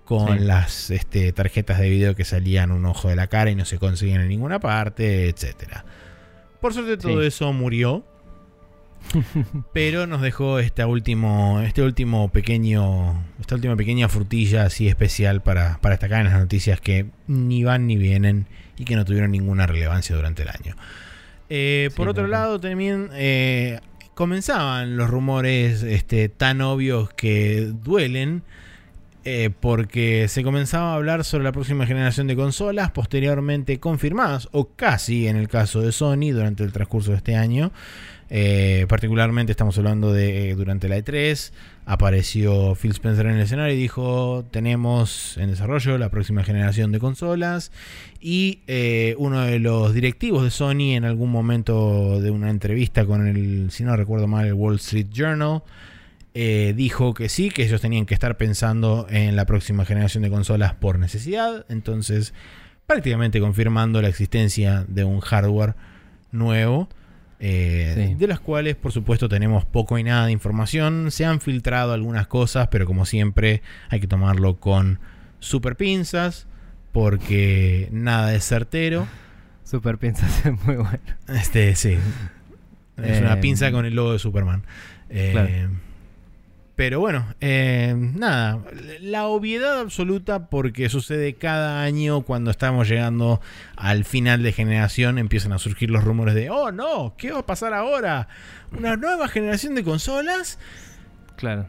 [0.05, 3.65] con las este, tarjetas de video que salían un ojo de la cara y no
[3.65, 5.85] se consiguen en ninguna parte, etcétera.
[6.61, 8.05] Por suerte todo eso murió.
[9.73, 15.79] pero nos dejó este último, este último pequeño, esta última pequeña frutilla así especial para,
[15.81, 19.67] para destacar en las noticias que ni van ni vienen y que no tuvieron ninguna
[19.67, 20.75] relevancia durante el año.
[21.49, 23.79] Eh, por otro lado, también eh,
[24.13, 28.43] comenzaban los rumores este, tan obvios que duelen
[29.25, 34.69] eh, porque se comenzaba a hablar sobre la próxima generación de consolas, posteriormente confirmadas, o
[34.75, 37.71] casi en el caso de Sony, durante el transcurso de este año.
[38.29, 41.51] Eh, particularmente estamos hablando de eh, durante la E3,
[41.85, 46.99] apareció Phil Spencer en el escenario y dijo, tenemos en desarrollo la próxima generación de
[46.99, 47.71] consolas.
[48.21, 48.59] Y
[49.17, 53.83] uno de los directivos de Sony en algún momento de una entrevista con el, si
[53.83, 55.63] no recuerdo mal, el Wall Street Journal,
[56.35, 60.29] eh, dijo que sí, que ellos tenían que estar pensando en la próxima generación de
[60.29, 61.65] consolas por necesidad.
[61.69, 62.33] Entonces,
[62.85, 65.75] prácticamente confirmando la existencia de un hardware
[66.31, 66.87] nuevo.
[67.41, 71.09] Eh, de las cuales por supuesto tenemos poco y nada de información.
[71.11, 74.99] Se han filtrado algunas cosas, pero como siempre hay que tomarlo con
[75.39, 76.47] super pinzas,
[76.91, 79.07] porque nada es certero.
[79.63, 80.99] Super pinzas es muy bueno.
[81.29, 81.97] Este, sí.
[82.97, 84.63] Es una Eh, pinza con el logo de Superman.
[85.09, 85.69] Eh, Claro.
[86.79, 88.59] Pero bueno, eh, nada,
[89.01, 93.41] la obviedad absoluta porque sucede cada año cuando estamos llegando
[93.75, 97.45] al final de generación empiezan a surgir los rumores de, oh no, ¿qué va a
[97.45, 98.29] pasar ahora?
[98.71, 100.57] ¿Una nueva generación de consolas?
[101.35, 101.65] Claro.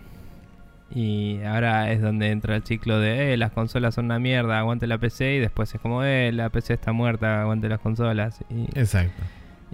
[0.94, 4.86] Y ahora es donde entra el ciclo de, eh, las consolas son una mierda, aguante
[4.86, 5.34] la PC.
[5.34, 8.44] Y después es como, eh, la PC está muerta, aguante las consolas.
[8.48, 9.24] Y, Exacto.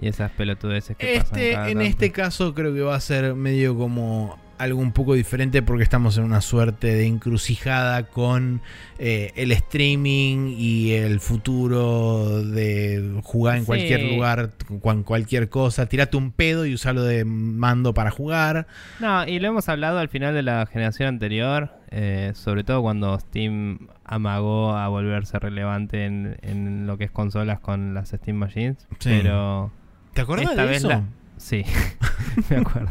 [0.01, 1.89] y esas pelotudeces que pasan Este, cada en tanto.
[1.91, 6.17] este caso creo que va a ser medio como algo un poco diferente porque estamos
[6.17, 8.61] en una suerte de encrucijada con
[8.99, 13.67] eh, el streaming y el futuro de jugar en Sí.
[13.67, 15.85] cualquier lugar con cualquier cosa.
[15.87, 18.67] Tirate un pedo y usarlo de mando para jugar.
[18.99, 23.19] No, y lo hemos hablado al final de la generación anterior, eh, sobre todo cuando
[23.19, 28.77] Steam amagó a volverse relevante en, en lo que es consolas con las Steam Machines.
[28.99, 29.09] Sí.
[29.21, 29.71] Pero
[30.13, 30.87] ¿Te esta de eso?
[30.89, 31.03] la-
[31.37, 31.63] Sí,
[32.49, 32.89] me acuerdo.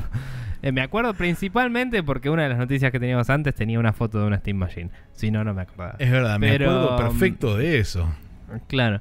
[0.67, 4.19] Eh, me acuerdo principalmente porque una de las noticias que teníamos antes tenía una foto
[4.19, 4.91] de una Steam Machine.
[5.13, 5.95] Si no, no me acordaba.
[6.01, 8.13] Es verdad, me acuerdo perfecto de eso.
[8.67, 9.01] Claro.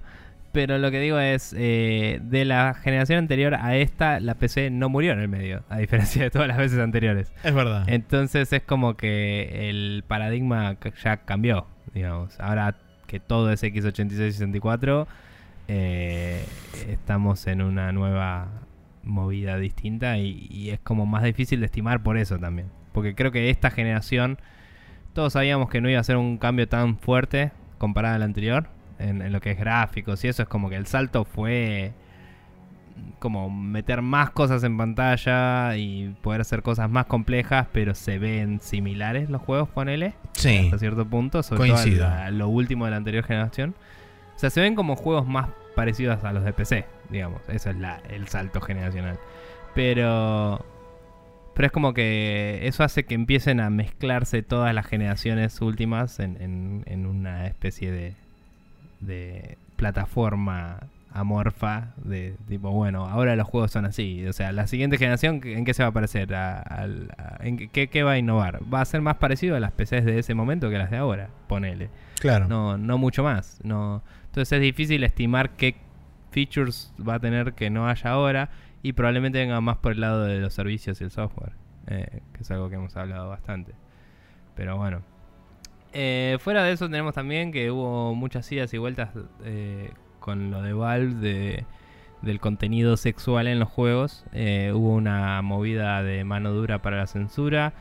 [0.51, 4.89] Pero lo que digo es, eh, de la generación anterior a esta, la PC no
[4.89, 7.33] murió en el medio, a diferencia de todas las veces anteriores.
[7.43, 7.83] Es verdad.
[7.87, 12.39] Entonces es como que el paradigma ya cambió, digamos.
[12.39, 12.75] Ahora
[13.07, 15.07] que todo es x86 y 64,
[15.67, 16.45] eh,
[16.89, 18.49] estamos en una nueva
[19.05, 22.67] movida distinta y, y es como más difícil de estimar por eso también.
[22.91, 24.37] Porque creo que esta generación,
[25.13, 28.67] todos sabíamos que no iba a ser un cambio tan fuerte comparado al anterior,
[28.99, 31.91] en, en lo que es gráficos y eso es como que el salto fue
[33.19, 38.59] como meter más cosas en pantalla y poder hacer cosas más complejas, pero se ven
[38.61, 40.57] similares los juegos, ponele, Sí.
[40.65, 42.05] hasta cierto punto, sobre Coincido.
[42.05, 43.75] todo a, la- a lo último de la anterior generación.
[44.35, 47.41] O sea, se ven como juegos más parecidos a los de PC, digamos.
[47.49, 49.17] Ese es la, el salto generacional.
[49.73, 50.63] Pero...
[51.53, 56.35] Pero es como que eso hace que empiecen a mezclarse todas las generaciones últimas en,
[56.41, 58.13] en- en una especie de,
[58.99, 60.79] de plataforma
[61.13, 64.27] amorfa de tipo, bueno, ahora los juegos son así.
[64.27, 66.35] O sea, la siguiente generación, ¿en qué se va a parecer?
[66.35, 66.87] A-
[67.39, 68.59] ¿En qué, qué va a innovar?
[68.73, 71.29] Va a ser más parecido a las PCs de ese momento que las de ahora,
[71.47, 71.89] ponele.
[72.19, 72.49] Claro.
[72.49, 73.61] No, no mucho más.
[73.63, 74.01] No.
[74.25, 75.75] Entonces es difícil estimar qué
[76.35, 78.49] features va a tener que no haya ahora
[78.83, 81.53] y probablemente venga más por el lado de los servicios y el software,
[81.87, 83.73] eh, que es algo que hemos hablado bastante.
[84.53, 85.01] Pero bueno.
[85.93, 89.11] Eh, fuera de eso tenemos también que hubo muchas idas y vueltas
[89.45, 91.65] eh, con lo de Valve de,
[92.21, 94.25] del contenido sexual en los juegos.
[94.33, 97.73] Hubo una movida de mano dura para la censura.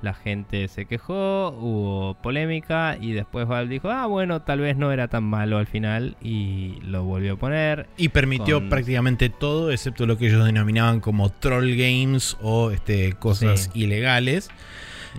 [0.00, 4.92] La gente se quejó, hubo polémica y después Valve dijo, ah, bueno, tal vez no
[4.92, 7.88] era tan malo al final y lo volvió a poner.
[7.96, 13.14] Y permitió con- prácticamente todo, excepto lo que ellos denominaban como troll games o este,
[13.14, 13.80] cosas Sí.
[13.82, 14.50] ilegales,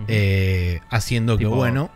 [0.08, 1.90] eh, haciendo que, bueno,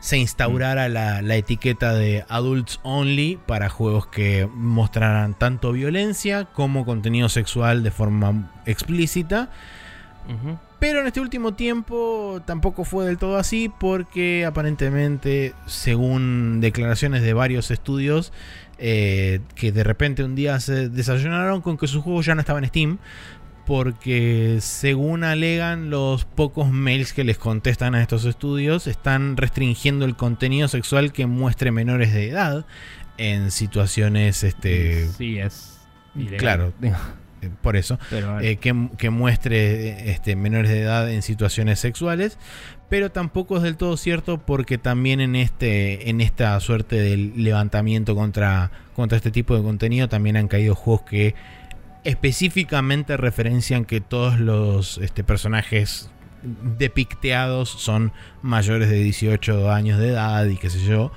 [0.00, 6.84] se instaurara la, la etiqueta de adults only para juegos que mostraran tanto violencia como
[6.84, 9.48] contenido sexual de forma explícita.
[10.88, 17.32] Pero en este último tiempo tampoco fue del todo así porque aparentemente, según declaraciones de
[17.32, 18.32] varios estudios,
[18.78, 22.60] eh, que de repente un día se desayunaron con que su juego ya no estaba
[22.60, 22.98] en Steam
[23.66, 30.14] porque según alegan los pocos mails que les contestan a estos estudios están restringiendo el
[30.14, 32.64] contenido sexual que muestre menores de edad
[33.18, 35.80] en situaciones este sí, es
[36.14, 36.38] ilegal.
[36.38, 36.72] claro.
[37.46, 42.38] Eh, por eso Pero eh, que, que muestre este, menores de edad en situaciones sexuales,
[42.88, 48.14] pero tampoco es del todo cierto porque también en este en esta suerte del levantamiento
[48.14, 51.34] contra, contra este tipo de contenido también han caído juegos que
[52.04, 56.08] específicamente referencian que todos los este, personajes
[56.78, 61.10] depicteados son mayores de 18 años de edad y qué sé yo.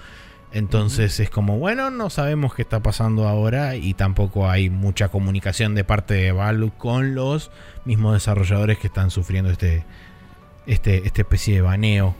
[0.51, 5.75] Entonces es como, bueno, no sabemos qué está pasando ahora y tampoco hay mucha comunicación
[5.75, 7.51] de parte de Valve con los
[7.85, 9.85] mismos desarrolladores que están sufriendo este,
[10.65, 12.15] este, esta especie de baneo.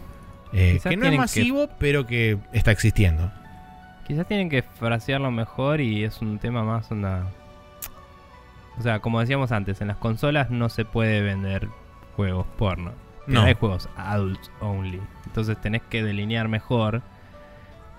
[0.53, 3.31] eh, que no es que- masivo, pero que está existiendo.
[4.07, 7.27] Quizás tienen que frasearlo mejor y es un tema más onda.
[8.77, 11.67] O sea, como decíamos antes, en las consolas no se puede vender
[12.15, 12.91] juegos porno.
[13.27, 13.43] No.
[13.43, 14.99] hay juegos adults only.
[15.27, 17.03] Entonces tenés que delinear mejor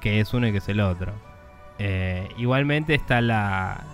[0.01, 1.13] qué es uno y qué es el otro.
[1.79, 3.85] Eh, igualmente está la,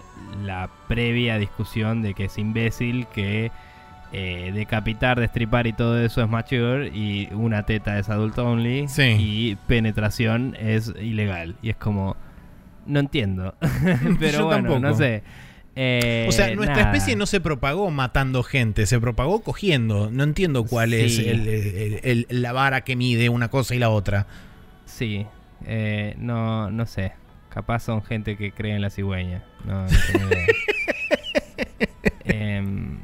[0.44, 3.50] la previa discusión de que es imbécil que
[4.12, 9.02] eh, decapitar, destripar y todo eso es mature y una teta es adult only Sí.
[9.18, 11.56] y penetración es ilegal.
[11.62, 12.16] Y es como,
[12.86, 13.54] no entiendo.
[14.18, 14.94] Pero Yo bueno, no tampoco.
[14.98, 15.22] sé.
[15.78, 16.90] Eh, O sea, nuestra nada.
[16.92, 20.10] especie no se propagó matando gente, se propagó cogiendo.
[20.10, 21.28] No entiendo cuál es Sí.
[21.28, 24.26] el- el- el- la vara que mide una cosa y la otra.
[24.86, 25.26] Sí,
[25.64, 27.12] eh, no, no sé.
[27.48, 29.44] Capaz son gente que cree en la cigüeña.
[29.64, 30.46] No, no tengo idea.
[32.28, 32.98] Em,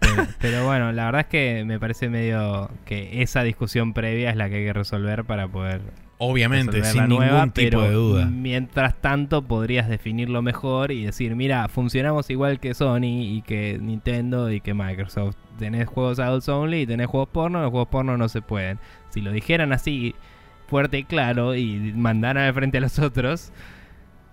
[0.00, 4.36] pero, pero bueno, la verdad es que me parece medio que esa discusión previa es
[4.36, 5.80] la que hay que resolver para poder
[6.18, 8.26] Obviamente, sin la ningún nueva, tipo pero de duda.
[8.26, 14.50] Mientras tanto, podrías definirlo mejor y decir, mira, funcionamos igual que Sony y que Nintendo
[14.50, 15.36] y que Microsoft.
[15.58, 18.78] Tenés juegos adults only y tenés juegos porno, los juegos porno no se pueden.
[19.10, 20.14] Si lo dijeran así,
[20.66, 23.52] fuerte y claro, y mandaran al frente a los otros,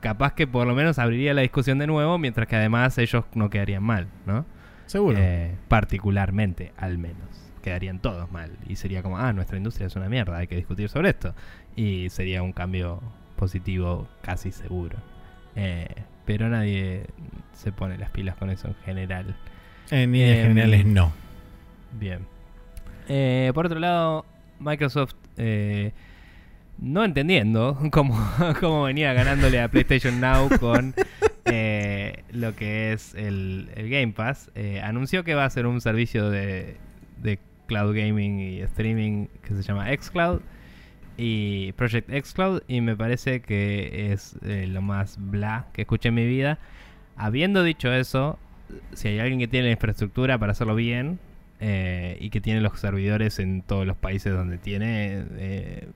[0.02, 3.50] capaz que por lo menos abriría la discusión de nuevo, mientras que además ellos no
[3.50, 4.45] quedarían mal, ¿no?
[4.86, 5.18] Seguro.
[5.20, 7.52] Eh, particularmente, al menos.
[7.62, 8.52] Quedarían todos mal.
[8.68, 11.34] Y sería como, ah, nuestra industria es una mierda, hay que discutir sobre esto.
[11.76, 13.02] Y sería un cambio
[13.38, 14.98] positivo casi seguro.
[15.56, 15.88] Eh,
[16.26, 17.06] pero nadie
[17.53, 19.36] se pone las pilas con eso en general.
[19.92, 21.14] en líneas em, generales, no.
[22.00, 22.20] Bien.
[23.08, 24.26] Eh, por otro lado,
[24.60, 25.92] Microsoft, eh,
[26.77, 28.19] no entendiendo cómo,
[28.60, 30.93] cómo venía ganándole a PlayStation Now con
[31.45, 35.82] eh, lo que es el, el Game Pass, eh, anunció que va a ser un
[35.82, 36.77] servicio de,
[37.22, 40.42] de cloud gaming y streaming que se llama xCloud
[41.18, 46.16] y Project xCloud y me parece que es eh, lo más bla que escuché en
[46.16, 46.60] mi vida.
[47.16, 48.40] Habiendo dicho eso,
[48.93, 51.19] si hay alguien que tiene la infraestructura para hacerlo bien
[51.60, 55.88] eh, y que tiene los servidores en todos los países donde tiene eh,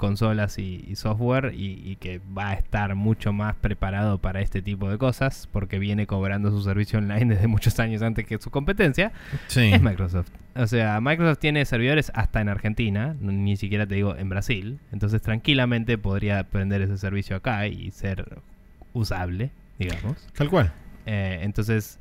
[0.00, 4.62] consolas y, y software y, y que va a estar mucho más preparado para este
[4.62, 8.50] tipo de cosas porque viene cobrando su servicio online desde muchos años antes que su
[8.50, 9.12] competencia,
[9.48, 9.70] Sí.
[9.74, 10.30] es Microsoft.
[10.56, 14.78] O sea, Microsoft tiene servidores hasta en Argentina, ni siquiera te digo en Brasil.
[14.90, 18.38] Entonces tranquilamente podría prender ese servicio acá y ser
[18.94, 20.26] usable, digamos.
[20.34, 20.72] Tal cual.
[21.04, 21.98] Eh, entonces,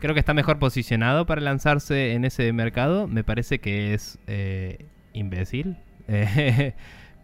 [0.00, 3.08] creo que está mejor posicionado para lanzarse en ese mercado.
[3.08, 5.78] Me parece que es eh, imbécil.
[6.10, 6.74] Eh,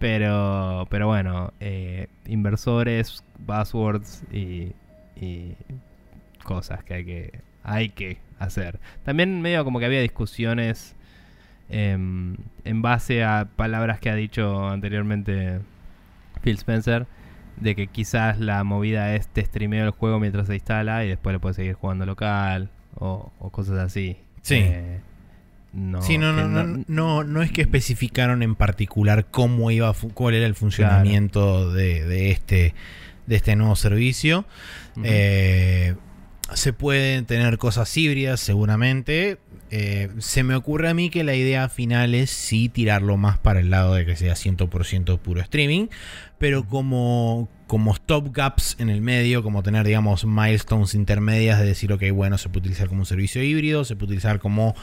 [0.04, 4.72] pero, pero bueno, eh, inversores, buzzwords y,
[5.16, 5.54] y
[6.42, 8.80] cosas que hay que, hay que hacer.
[9.04, 10.94] También medio como que había discusiones
[11.70, 15.60] em, en base a palabras que ha dicho anteriormente
[16.42, 17.06] Phil Spencer
[17.56, 21.32] de que quizás la movida es te streameo el juego mientras se instala y después
[21.32, 24.18] lo puedes seguir jugando local o, o cosas así.
[24.42, 24.56] Sí.
[24.56, 25.00] Eh,
[25.74, 30.34] no, sí, no, no, no, no, no es que especificaron en particular cómo iba, cuál
[30.34, 32.74] era el funcionamiento de, de este,
[33.26, 34.44] de este nuevo servicio.
[35.02, 35.94] Eh,
[36.52, 39.38] se pueden tener cosas híbridas, seguramente.
[39.70, 43.60] Eh, se me ocurre a mí que la idea final es sí tirarlo más para
[43.60, 45.88] el lado de que sea 100% puro streaming,
[46.38, 52.02] pero como, como stopgaps en el medio, como tener, digamos, milestones intermedias de decir, ok,
[52.12, 54.74] bueno, se puede utilizar como un servicio híbrido, se puede utilizar como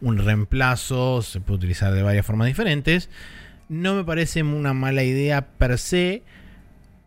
[0.00, 3.08] un reemplazo, se puede utilizar de varias formas diferentes.
[3.68, 6.22] No me parece una mala idea per se,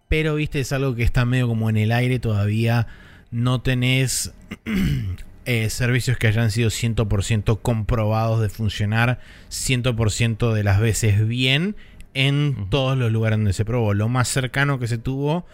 [0.07, 2.87] pero viste, es algo que está medio como en el aire todavía.
[3.29, 4.33] No tenés
[5.45, 9.19] eh, servicios que hayan sido 100% comprobados de funcionar
[9.51, 11.75] 100% de las veces bien
[12.13, 13.93] en todos los lugares donde se probó.
[13.93, 15.45] Lo más cercano que se tuvo,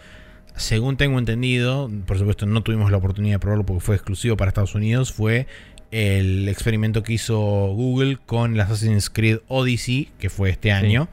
[0.56, 4.48] según tengo entendido, por supuesto no tuvimos la oportunidad de probarlo porque fue exclusivo para
[4.48, 5.46] Estados Unidos, fue
[5.90, 11.08] el experimento que hizo Google con el Assassin's Creed Odyssey, que fue este año.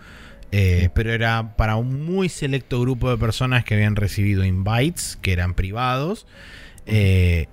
[0.52, 0.90] Eh, Sí.
[0.94, 5.56] Pero era para un muy selecto grupo de personas que habían recibido invites, que eran
[5.56, 6.28] privados,
[6.86, 7.48] eh,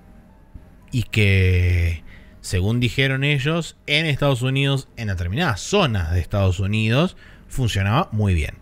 [0.91, 2.03] y que,
[2.41, 7.17] según dijeron ellos, en Estados Unidos, en determinadas zonas de Estados Unidos,
[7.51, 8.55] funcionaba muy bien.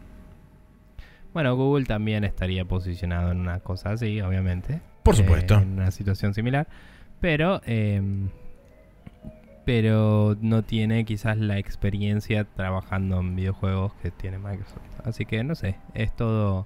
[1.34, 4.82] Bueno, Google también estaría posicionado en una cosa así, obviamente.
[5.03, 5.56] Por Eh, supuesto.
[5.59, 6.68] en una situación similar.
[7.22, 8.30] Pero, em,
[9.66, 14.82] pero no tiene quizás la experiencia trabajando en videojuegos que tiene Microsoft.
[15.03, 16.66] Así que no sé, es todo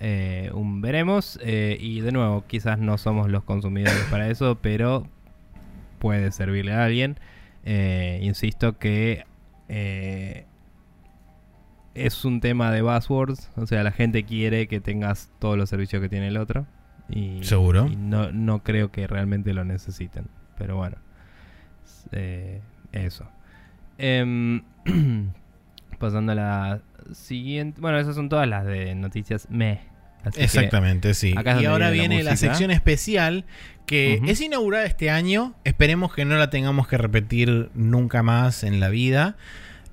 [0.00, 1.38] eh, un veremos.
[1.42, 5.06] eh, y de nuevo, quizás no somos los consumidores para eso, pero
[6.00, 7.18] puede servirle a alguien.
[7.64, 9.24] Eh, insisto que
[9.68, 10.45] eh,
[11.96, 13.50] es un tema de buzzwords.
[13.56, 16.66] O sea, la gente quiere que tengas todos los servicios que tiene el otro.
[17.08, 17.86] Y, Seguro.
[17.86, 20.26] y no, no creo que realmente lo necesiten.
[20.58, 20.96] Pero bueno.
[22.12, 22.60] Eh,
[22.92, 23.28] eso.
[23.98, 24.62] Em,
[25.98, 26.80] pasando a la
[27.12, 27.80] siguiente.
[27.80, 29.80] Bueno, esas son todas las de noticias me.
[30.34, 31.34] Exactamente, sí.
[31.60, 33.44] Y ahora viene la sección especial
[33.86, 35.54] que es inaugurada este año.
[35.62, 39.36] Esperemos que no la tengamos que repetir nunca más en la vida.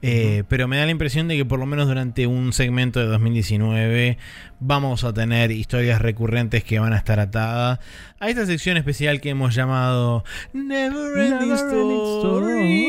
[0.05, 3.05] Eh, pero me da la impresión de que por lo menos durante un segmento de
[3.05, 4.17] 2019
[4.59, 7.79] vamos a tener historias recurrentes que van a estar atadas
[8.19, 12.87] a esta sección especial que hemos llamado Never Ending Story.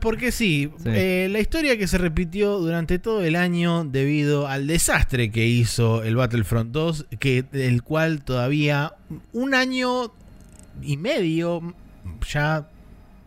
[0.00, 0.88] Porque sí, Sí.
[0.92, 6.02] eh, la historia que se repitió durante todo el año debido al desastre que hizo
[6.04, 8.92] el Battlefront 2, que, del cual todavía
[9.32, 10.12] un año
[10.82, 11.74] y medio
[12.28, 12.68] ya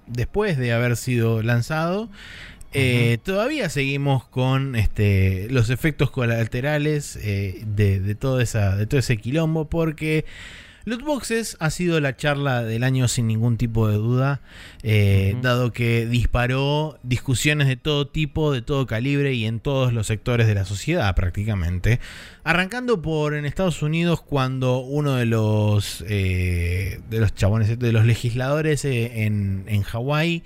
[0.08, 2.09] después de haber sido lanzado,
[2.72, 8.99] eh, todavía seguimos con este, los efectos colaterales eh, de, de, todo esa, de todo
[8.99, 10.25] ese quilombo, porque
[10.85, 14.41] Lootboxes ha sido la charla del año sin ningún tipo de duda,
[14.83, 20.08] eh, dado que disparó discusiones de todo tipo, de todo calibre y en todos los
[20.08, 21.99] sectores de la sociedad prácticamente.
[22.43, 28.06] Arrancando por en Estados Unidos cuando uno de los, eh, de los chabones, de los
[28.06, 30.43] legisladores eh, en, en Hawái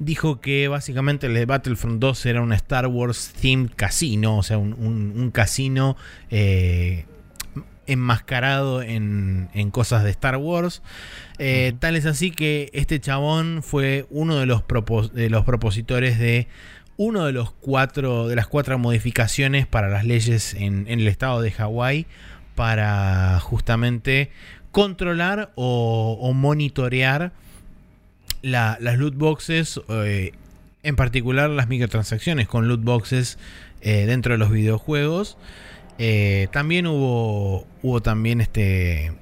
[0.00, 4.58] dijo que básicamente el de Battlefront 2 era un Star Wars themed casino, o sea,
[4.58, 5.96] un, un- un casino
[6.30, 7.04] eh,
[7.86, 10.82] enmascarado en, en cosas de Star Wars.
[11.38, 11.72] Eh.
[11.78, 16.46] Tal es así que este chabón fue uno de los, propos- de los propositores de
[16.96, 21.40] uno de los cuatro de las cuatro modificaciones para las leyes en, en el estado
[21.42, 22.06] de Hawái
[22.54, 24.30] para justamente
[24.70, 27.32] controlar o, o monitorear
[28.42, 30.32] la- las loot boxes, eh,
[30.82, 33.38] en particular las microtransacciones con loot boxes
[33.80, 35.36] eh, dentro de los videojuegos.
[35.98, 39.12] Eh, también hubo, hubo también este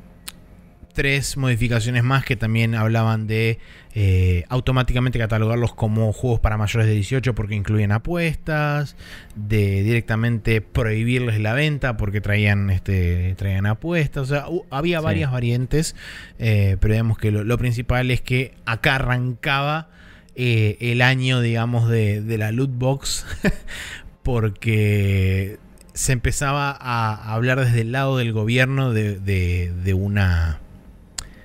[0.94, 3.58] tres modificaciones más que también hablaban de
[3.94, 8.94] eh, automáticamente catalogarlos como juegos para mayores de 18 porque incluyen apuestas,
[9.34, 15.04] de directamente prohibirles la venta porque traían este traían apuestas, o sea, hu- había Sí.
[15.04, 15.96] varias variantes,
[16.38, 19.88] eh, pero digamos que lo, lo principal es que acá arrancaba
[20.36, 23.24] eh, el año, digamos, de, de la loot box
[24.22, 25.58] porque
[25.94, 30.58] se empezaba a hablar desde el lado del gobierno de, de- una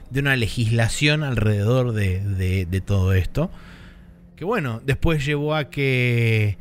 [0.10, 3.52] de una legislación alrededor de, de- de todo esto.
[4.38, 6.58] Que bueno, después llevó a que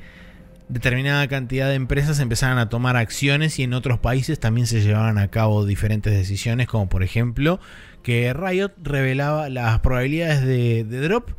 [0.68, 5.16] determinada cantidad de empresas empezaran a tomar acciones y en otros países también se llevaban
[5.18, 7.60] a cabo diferentes decisiones, como por ejemplo
[8.02, 11.30] que Riot revelaba las probabilidades de, de drop,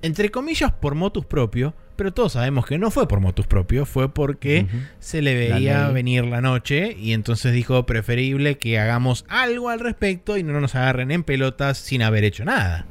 [0.00, 4.08] entre comillas, por motus propio, pero todos sabemos que no fue por motus propio, fue
[4.14, 4.66] porque
[5.00, 10.38] se le veía venir la noche y entonces dijo preferible que hagamos algo al respecto
[10.38, 12.86] y no nos agarren en pelotas sin haber hecho nada.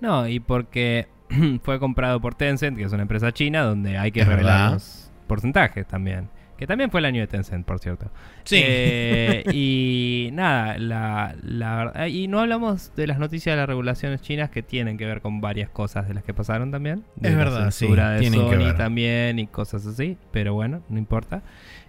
[0.00, 1.06] No, y porque
[1.62, 4.72] fue comprado por Tencent, que es una empresa china, donde hay que Es revelar verdad.
[4.72, 6.28] los porcentajes también.
[6.62, 8.08] Que también fue el año de Tencent, por cierto.
[8.44, 8.60] Sí.
[8.64, 14.22] Eh, y nada, la, la verdad- Y no hablamos de las noticias de las regulaciones
[14.22, 17.02] chinas que tienen que ver con varias cosas de las que pasaron también.
[17.16, 18.76] De Es la verdad, sí, de que ver.
[18.76, 20.16] también y cosas así.
[20.30, 21.42] Pero bueno, no importa.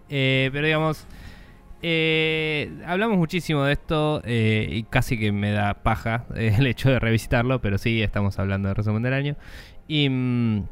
[0.10, 1.06] Eh, pero digamos.
[1.84, 6.98] eh, hablamos muchísimo de esto eh, y casi que me da paja el hecho de
[6.98, 9.36] revisitarlo, pero sí, estamos hablando de resumen del año.
[9.88, 10.64] Y, mm,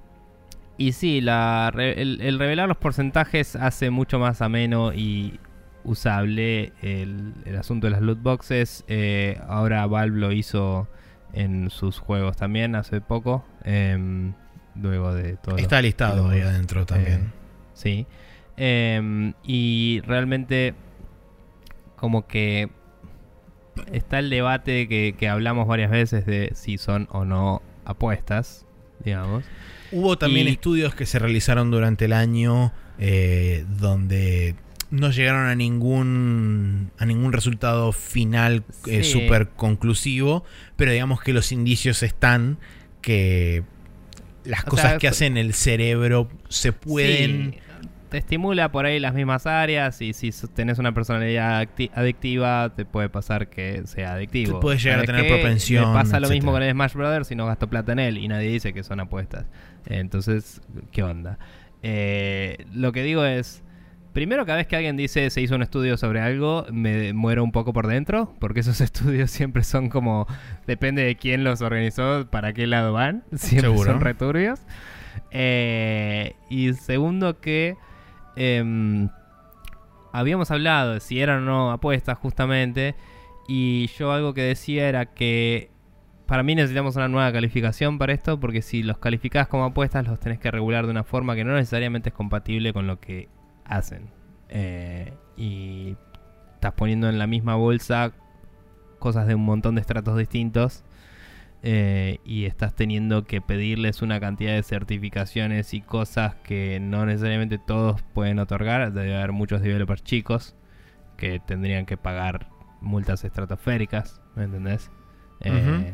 [0.82, 5.40] y sí, la el, el revelar los porcentajes hace mucho más ameno y
[5.84, 8.84] usable el, el asunto de las loot boxes.
[8.88, 10.88] Eh, ahora Valve lo hizo
[11.34, 13.46] en sus juegos también hace poco.
[13.64, 14.34] em,
[14.74, 15.58] luego de todo.
[15.58, 17.32] Está listado ahí adentro también.
[17.76, 18.08] Sí.
[18.58, 20.74] Em, y realmente
[21.96, 22.72] como que
[23.92, 28.66] está el debate que, que hablamos varias veces de si son o no apuestas,
[29.04, 29.44] digamos.
[29.92, 34.56] Hubo también y- estudios que se realizaron durante el año eh, donde
[34.90, 39.12] no llegaron a ningún a ningún resultado final eh, Sí.
[39.14, 40.44] súper conclusivo,
[40.76, 42.58] pero digamos que los indicios están
[43.02, 43.64] que
[44.44, 47.60] las O cosas sea, que hacen el cerebro se pueden Sí,
[48.12, 53.08] te estimula por ahí las mismas áreas y si tenés una personalidad adictiva te puede
[53.08, 54.56] pasar que sea adictivo.
[54.56, 56.34] Te puede llegar a ¿Sabes tener propensión, Me pasa lo etcétera.
[56.34, 58.84] mismo con el Smash Brothers si no gasto plata en él y nadie dice que
[58.84, 59.46] son apuestas.
[59.86, 60.60] Entonces,
[60.92, 61.40] ¿qué onda?
[61.84, 63.64] Eh, lo que digo es,
[64.12, 67.54] primero cada vez que alguien dice se hizo un estudio sobre algo, me muero un
[67.54, 70.28] poco por dentro, porque esos estudios siempre son como,
[70.68, 73.90] depende de quién los organizó, para qué lado van, siempre Seguro.
[73.90, 74.60] son returbios.
[75.32, 77.78] Eh, y segundo que
[78.36, 79.10] em,
[80.12, 82.96] habíamos hablado de si eran o no apuestas justamente,
[83.48, 85.72] y yo algo que decía era que
[86.26, 90.20] para mí necesitamos una nueva calificación para esto, porque si los calificás como apuestas los
[90.20, 93.28] tenés que regular de una forma que no necesariamente es compatible con lo que
[93.66, 94.10] hacen.
[94.48, 95.98] Eh, y
[96.54, 98.14] estás poniendo en la misma bolsa
[99.00, 100.86] cosas de un montón de estratos distintos.
[101.64, 107.58] Eh, y estás teniendo que pedirles una cantidad de certificaciones y cosas que no necesariamente
[107.58, 108.94] todos pueden otorgar.
[108.94, 110.56] Debe haber muchos developers chicos
[111.18, 112.48] que tendrían que pagar
[112.82, 114.90] multas estratosféricas, ¿me entendés?
[115.42, 115.94] Eh,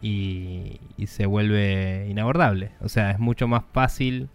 [0.00, 2.72] y, y se vuelve inabordable.
[2.80, 4.28] O sea, es mucho más fácil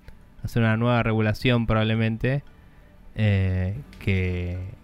[0.44, 2.44] hacer una nueva regulación probablemente
[3.16, 4.77] eh, que...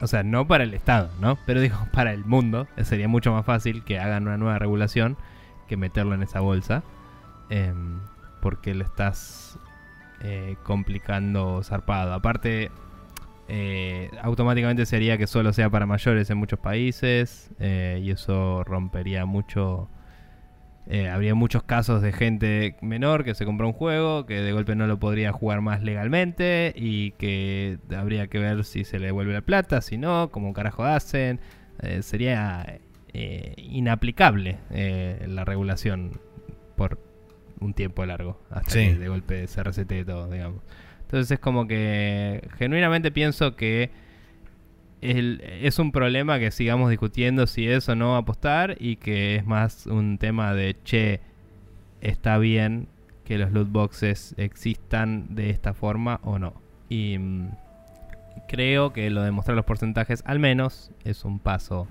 [0.00, 1.38] O sea, no para el Estado, ¿no?
[1.46, 5.16] Pero digo, para el mundo sería mucho más fácil que hagan una nueva regulación
[5.66, 6.82] que meterlo en esa bolsa.
[7.50, 8.00] em,
[8.40, 9.58] porque lo estás
[10.20, 12.12] eh, complicando zarpado.
[12.14, 12.70] Aparte,
[13.48, 17.50] eh, automáticamente sería que solo sea para mayores en muchos países.
[17.58, 19.88] eh, y eso rompería mucho
[20.90, 24.74] eh, habría muchos casos de gente menor que se compró un juego, que de golpe
[24.74, 29.34] no lo podría jugar más legalmente y que habría que ver si se le devuelve
[29.34, 31.40] la plata, si no, cómo carajo hacen.
[31.82, 32.78] Eh, sería
[33.12, 34.58] eh, inaplicable
[35.26, 36.20] la regulación
[36.76, 36.98] por
[37.60, 38.78] un tiempo largo, hasta Sí.
[38.88, 40.62] que de golpe se resete todo, digamos.
[41.02, 43.90] Entonces es como que genuinamente pienso que
[45.00, 49.46] el- es un problema que sigamos discutiendo si es o no apostar y que es
[49.46, 51.20] más un tema de, che,
[52.00, 52.88] está bien
[53.24, 56.54] que los loot boxes existan de esta forma o no.
[56.88, 57.48] Y mm,
[58.48, 61.86] creo que lo de mostrar los porcentajes al menos es un paso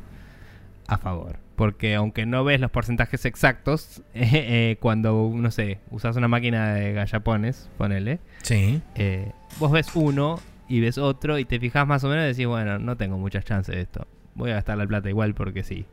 [0.87, 1.37] a favor.
[1.55, 6.93] Porque aunque no ves los porcentajes exactos, eh, cuando, no sé, usas una máquina de
[6.93, 8.81] gallapones, ponele, Sí.
[8.95, 12.47] eh, vos ves uno y ves otro y te fijas más o menos y decís,
[12.47, 14.07] bueno, no tengo muchas chances de esto.
[14.35, 15.85] Voy a gastar la plata igual porque sí.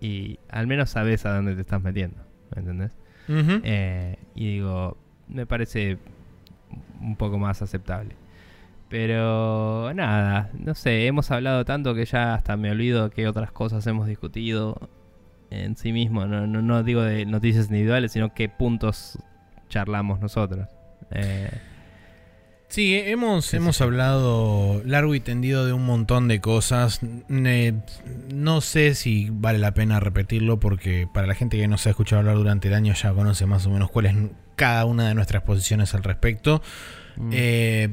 [0.00, 2.22] Y al menos sabes a dónde te estás metiendo,
[2.54, 2.96] ¿me entendés?
[3.28, 4.96] Eh, y digo,
[5.28, 5.98] me parece
[7.00, 8.16] un poco más aceptable.
[8.88, 13.86] Pero nada, no sé, hemos hablado tanto que ya hasta me olvido qué otras cosas
[13.86, 14.90] hemos discutido
[15.50, 16.26] en sí mismo.
[16.26, 19.18] No, no, no digo de noticias individuales, sino qué puntos
[19.68, 20.68] charlamos nosotros.
[21.12, 21.50] Eh,
[22.70, 27.00] Sí, hemos, hemos hablado largo y tendido de un montón de cosas.
[27.28, 32.20] No sé si vale la pena repetirlo porque para la gente que nos ha escuchado
[32.20, 34.14] hablar durante el año ya conoce más o menos cuál es
[34.54, 36.62] cada una de nuestras posiciones al respecto.
[37.16, 37.88] mm, Eh,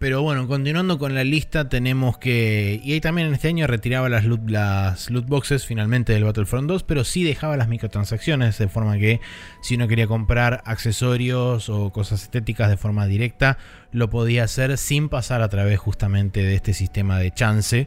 [0.00, 2.80] pero bueno, continuando con la lista, tenemos que.
[2.82, 6.66] Y ahí también en este año retiraba las loot, las loot boxes finalmente del Battlefront
[6.66, 9.20] 2, pero sí dejaba las microtransacciones, de forma que
[9.60, 13.58] si uno quería comprar accesorios o cosas estéticas de forma directa,
[13.92, 17.86] lo podía hacer sin pasar a través justamente de este sistema de chance,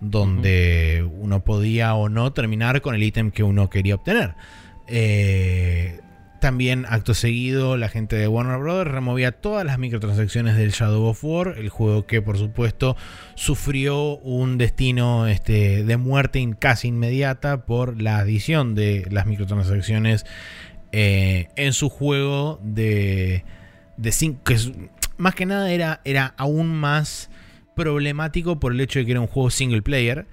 [0.00, 4.34] donde uno podía o no terminar con el ítem que uno quería obtener.
[4.88, 6.00] Eh,
[6.42, 8.86] también, acto seguido, la gente de Warner Bros.
[8.86, 12.96] removía todas las microtransacciones del Shadow of War, el juego que, por supuesto,
[13.36, 20.26] sufrió un destino este, de muerte casi inmediata por la adición de las microtransacciones
[20.90, 23.44] eh, en su juego de,
[23.96, 24.36] de
[25.16, 27.30] más que nada era, era aún más
[27.76, 30.26] problemático por el hecho de que era un juego single player.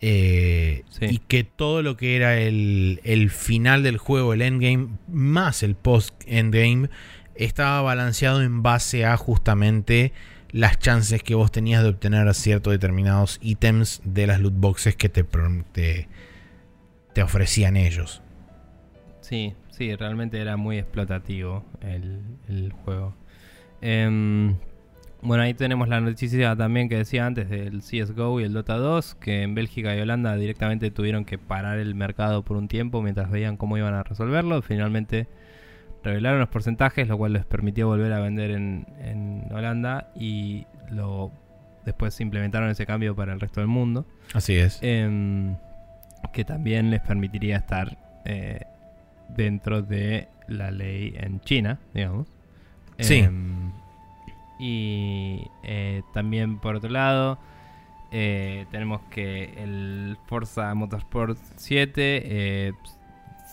[0.00, 1.06] Eh, Sí.
[1.10, 5.74] Y que todo lo que era el, el final del juego, el endgame, más el
[5.74, 6.88] post-endgame,
[7.34, 10.12] estaba balanceado en base a justamente
[10.50, 15.08] las chances que vos tenías de obtener ciertos determinados ítems de las loot boxes que
[15.08, 15.24] te,
[17.12, 18.22] te ofrecían ellos.
[19.20, 23.14] Sí, sí, realmente era muy explotativo el, el juego.
[23.80, 24.56] Em,
[25.22, 29.16] bueno, ahí tenemos la noticia también que decía antes del CSGO y el Dota 2,
[29.16, 33.30] que en Bélgica y Holanda directamente tuvieron que parar el mercado por un tiempo mientras
[33.30, 34.62] veían cómo iban a resolverlo.
[34.62, 35.26] Finalmente
[36.04, 41.32] revelaron los porcentajes, lo cual les permitió volver a vender en, en Holanda y lo
[41.84, 44.06] después implementaron ese cambio para el resto del mundo.
[44.34, 44.78] Así es.
[44.82, 45.56] Em,
[46.32, 48.60] que también les permitiría estar eh,
[49.28, 52.28] dentro de la ley en China, digamos.
[52.98, 53.16] Sí.
[53.16, 53.67] Em,
[54.58, 57.38] y eh, también por otro lado,
[58.10, 62.72] eh, tenemos que el Forza Motorsport 7 eh,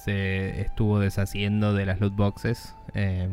[0.03, 2.75] se estuvo deshaciendo de las loot boxes.
[2.93, 3.32] em,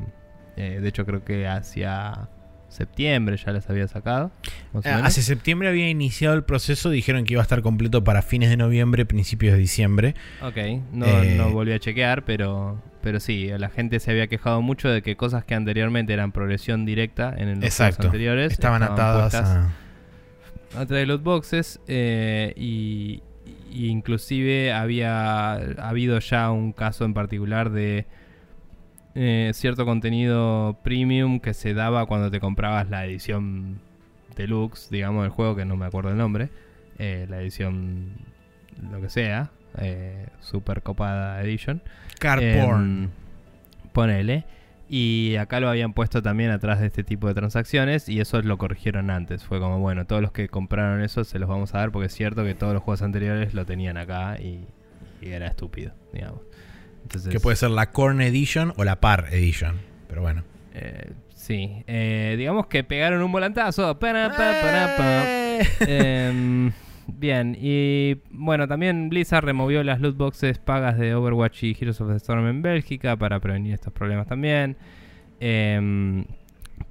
[0.56, 2.28] eh, de hecho, creo que hacia
[2.68, 4.30] septiembre ya las había sacado.
[4.74, 5.02] Eh, menos.
[5.04, 8.56] Hace septiembre había iniciado el proceso, dijeron que iba a estar completo para fines de
[8.56, 10.14] noviembre, principios de diciembre.
[10.42, 10.56] Ok,
[10.92, 14.88] no, Eh, no volví a chequear, pero, pero sí, la gente se había quejado mucho
[14.88, 18.06] de que cosas que anteriormente eran progresión directa en los Exacto.
[18.06, 19.48] anteriores Estaban atadas puestas
[20.74, 20.80] a...
[20.80, 23.22] a través de los boxes eh, y,
[23.70, 28.06] y inclusive había habido ya un caso en particular de
[29.14, 33.80] eh, cierto contenido premium que se daba cuando te comprabas la edición
[34.36, 36.48] deluxe, digamos, del juego, que no me acuerdo el nombre,
[36.98, 38.12] eh, la edición
[38.90, 41.82] lo que sea, eh, super copada edition.
[42.18, 43.10] Car Em, porn.
[43.92, 44.44] Ponele.
[44.88, 48.58] Y acá lo habían puesto también atrás de este tipo de transacciones y eso lo
[48.58, 49.42] corrigieron antes.
[49.44, 52.14] Fue como, bueno, todos los que compraron eso se los vamos a dar porque es
[52.14, 54.66] cierto que todos los juegos anteriores lo tenían acá y,
[55.22, 56.40] y era estúpido, digamos.
[57.04, 59.80] Entonces, Que puede ser la Corn Edition o la Par Edition.
[60.08, 60.44] Pero bueno.
[60.74, 63.98] eh, sí, eh, digamos que pegaron un volantazo.
[63.98, 65.24] Para, pa, para, pa.
[65.80, 66.70] Eh.
[67.18, 72.08] Bien, y bueno, también Blizzard removió las loot boxes pagas de Overwatch y Heroes of
[72.10, 74.76] the Storm en Bélgica para prevenir estos problemas también.
[75.40, 76.24] Em,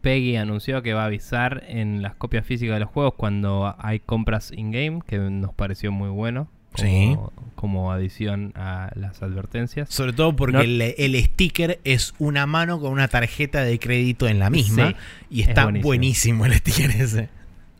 [0.02, 4.00] Peggy anunció que va a avisar en las copias físicas de los juegos cuando hay
[4.00, 6.48] compras in-game, que nos pareció muy bueno.
[6.74, 7.18] Como, Sí.
[7.56, 9.90] como adición a las advertencias.
[9.90, 14.26] Sobre todo porque No- el, el sticker es una mano con una tarjeta de crédito
[14.30, 14.88] en la misma.
[14.92, 14.96] Sí,
[15.30, 15.88] y está es buenísimo.
[15.88, 16.46] buenísimo.
[16.46, 17.30] el sticker ese.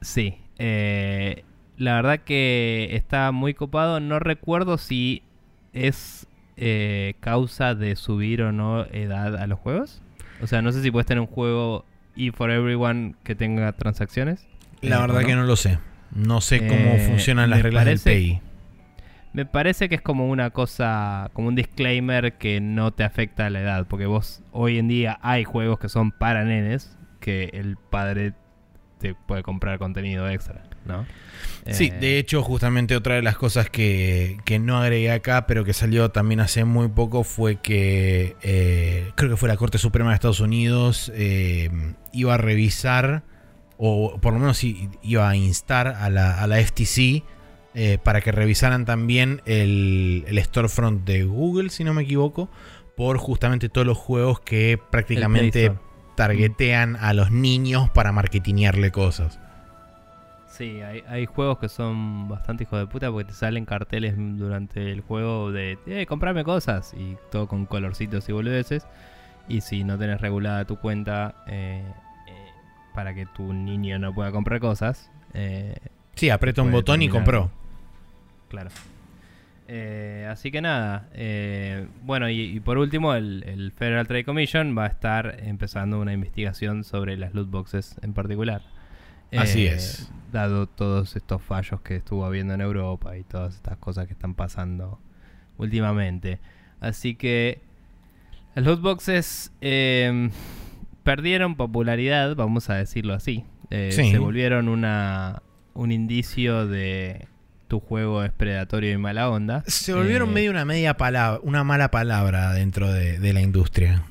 [0.02, 1.46] Sí, eh,
[1.82, 4.00] la verdad que está muy copado.
[4.00, 5.24] No recuerdo si
[5.74, 6.28] es
[6.58, 10.02] eh, causa de subir o no edad a los juegos.
[10.44, 11.86] O sea, no sé si puedes tener un juego
[12.16, 14.46] y for everyone que tenga transacciones.
[14.82, 15.80] La Eh, verdad que no lo sé.
[16.14, 18.42] No sé cómo Eh, funcionan las me reglas parece- del PEGI.
[19.34, 23.50] Me parece que es como una cosa, como un disclaimer que no te afecta a
[23.50, 23.88] la edad.
[23.88, 28.34] Porque vos hoy en día hay juegos que son para nenes que el padre
[29.00, 31.06] te puede comprar contenido extra, ¿no?
[31.70, 35.64] Sí, Eh, de hecho, justamente otra de las cosas que, que no agregué acá, pero
[35.64, 40.10] que salió también hace muy poco, fue que eh, creo que fue la Corte Suprema
[40.10, 41.70] de Estados Unidos eh,
[42.14, 43.24] iba a revisar,
[43.78, 47.24] o por lo menos iba a instar a la, a la FTC
[48.04, 52.50] para que revisaran también el, el storefront de Google, si no me equivoco,
[52.98, 55.72] por justamente todos los juegos que prácticamente
[56.16, 59.40] targetean a los niños para marketinearle cosas.
[60.52, 64.92] Sí, hay, hay juegos que son bastante hijos de puta porque te salen carteles durante
[64.92, 68.86] el juego de, eh, comprame cosas y todo con colorcitos y boludeces.
[69.48, 71.84] Y si no tenés regulada tu cuenta eh,
[72.28, 72.50] eh,
[72.94, 75.76] para que tu niño no pueda comprar cosas, eh,
[76.16, 77.50] Sí, aprieta un botón y compró.
[78.50, 78.70] claro.
[79.74, 81.08] Eh, así que nada,
[82.04, 86.12] bueno, y, y por último, el, el Federal Trade Commission va a estar empezando una
[86.12, 88.62] investigación sobre las loot boxes en particular.
[89.36, 90.10] Así Eh, es.
[90.32, 94.34] Dado todos estos fallos que estuvo habiendo en Europa y todas estas cosas que están
[94.34, 95.00] pasando
[95.58, 96.40] últimamente.
[96.80, 97.60] Así que
[98.56, 100.30] las loot boxes eh,
[101.04, 103.44] perdieron popularidad, vamos a decirlo así.
[103.70, 104.12] Eh, Sí.
[104.12, 105.42] Se volvieron una,
[105.74, 107.28] un indicio de
[107.68, 109.64] tu juego es predatorio y mala onda.
[109.68, 114.04] Se volvieron Eh, medio una media palabra, una mala palabra dentro de, de la industria.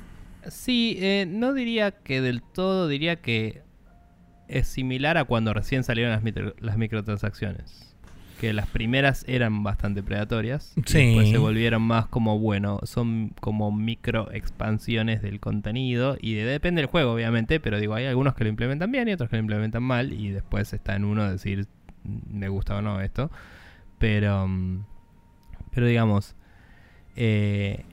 [0.49, 3.61] Sí, no diría que del todo, diría que
[4.51, 7.87] es similar a cuando recién salieron las, mitro- las microtransacciones.
[8.39, 10.73] Que las primeras eran bastante predatorias.
[10.75, 11.05] y Sí.
[11.07, 16.17] después se volvieron más como, bueno, son como micro expansiones del contenido.
[16.19, 19.13] Y de- depende del juego, obviamente, pero digo, hay algunos que lo implementan bien y
[19.13, 20.11] otros que lo implementan mal.
[20.13, 21.67] Y después está en uno decir,
[22.03, 23.29] "Mm, me gusta o no esto.
[23.99, 24.85] Pero, mm,
[25.73, 26.35] pero digamos,
[27.15, 27.83] eh,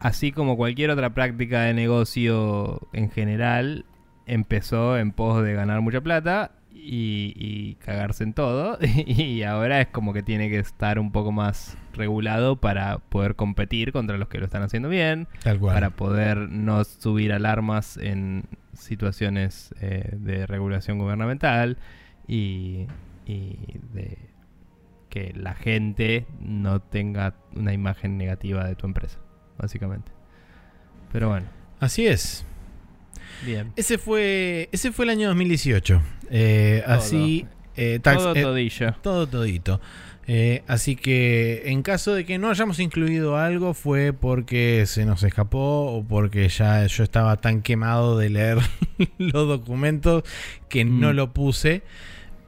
[0.00, 3.84] así como cualquier otra práctica de negocio en general,
[4.26, 8.78] empezó en pos de ganar mucha plata y, y cagarse en todo.
[9.06, 13.92] y ahora es como que tiene que estar un poco más regulado para poder competir
[13.92, 15.74] contra los que lo están haciendo bien, Tal cual.
[15.74, 21.76] para poder no subir alarmas en situaciones eh, de regulación gubernamental
[22.26, 22.86] y,
[23.24, 24.18] y de
[25.08, 29.20] que la gente no tenga una imagen negativa de tu empresa,
[29.58, 30.10] básicamente.
[31.12, 31.46] Pero bueno,
[31.78, 32.44] Así es.
[33.44, 33.72] Bien.
[33.76, 36.02] Ese fue, ese fue el año 2018.
[36.30, 36.94] Eh, Todo.
[36.94, 37.46] así.
[37.76, 38.92] eh, tax- Todo eh, todillo.
[39.02, 39.80] todo todito.
[40.66, 45.92] Así que en caso de que no hayamos incluido algo fue porque se nos escapó
[45.94, 48.58] o porque ya yo estaba tan quemado de leer
[49.18, 50.22] los documentos
[50.70, 51.16] que no Mm.
[51.16, 51.82] lo puse.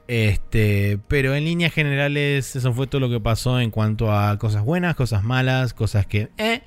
[0.07, 4.63] Este, pero en líneas generales eso fue todo lo que pasó en cuanto a cosas
[4.63, 6.61] buenas, cosas malas, cosas que eh,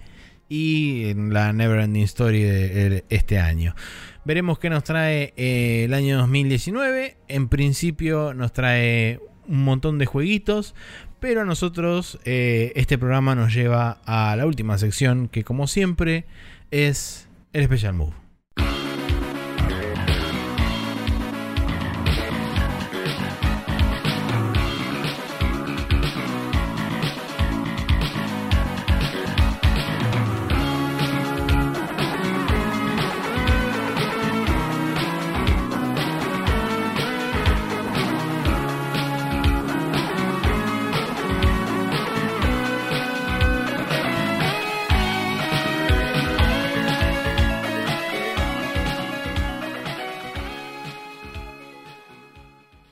[0.49, 3.75] y en la Neverending Story de, de este año.
[4.31, 7.17] Veremos qué nos trae eh, el año 2019.
[7.27, 9.19] En principio nos trae
[9.49, 10.77] un montón de jueguitos.
[11.19, 16.27] Pero a nosotros eh, este programa nos lleva a la última sección que como siempre
[16.71, 18.20] es el Special Move.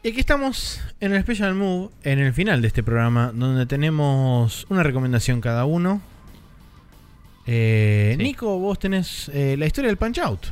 [0.09, 4.65] Y aquí estamos en el Special Move, en el final de este programa, donde tenemos
[4.71, 6.01] una recomendación cada uno.
[7.47, 8.23] Eh, Sí.
[8.23, 10.47] Nico, vos tenés eh, la historia del Punch Out.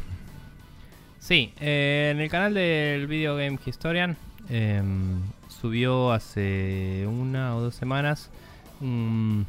[1.20, 4.18] Sí, eh, en el canal del Video Game Historian
[4.51, 8.28] em, subió hace una o dos semanas
[8.83, 9.47] un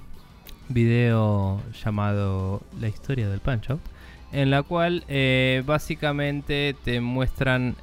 [0.70, 3.82] video llamado La historia del Punch Out,
[4.32, 5.04] en la cual
[5.66, 7.76] básicamente te muestran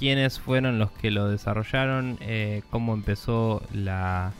[0.00, 4.32] quiénes fueron los que lo desarrollaron, eh, cómo empezó la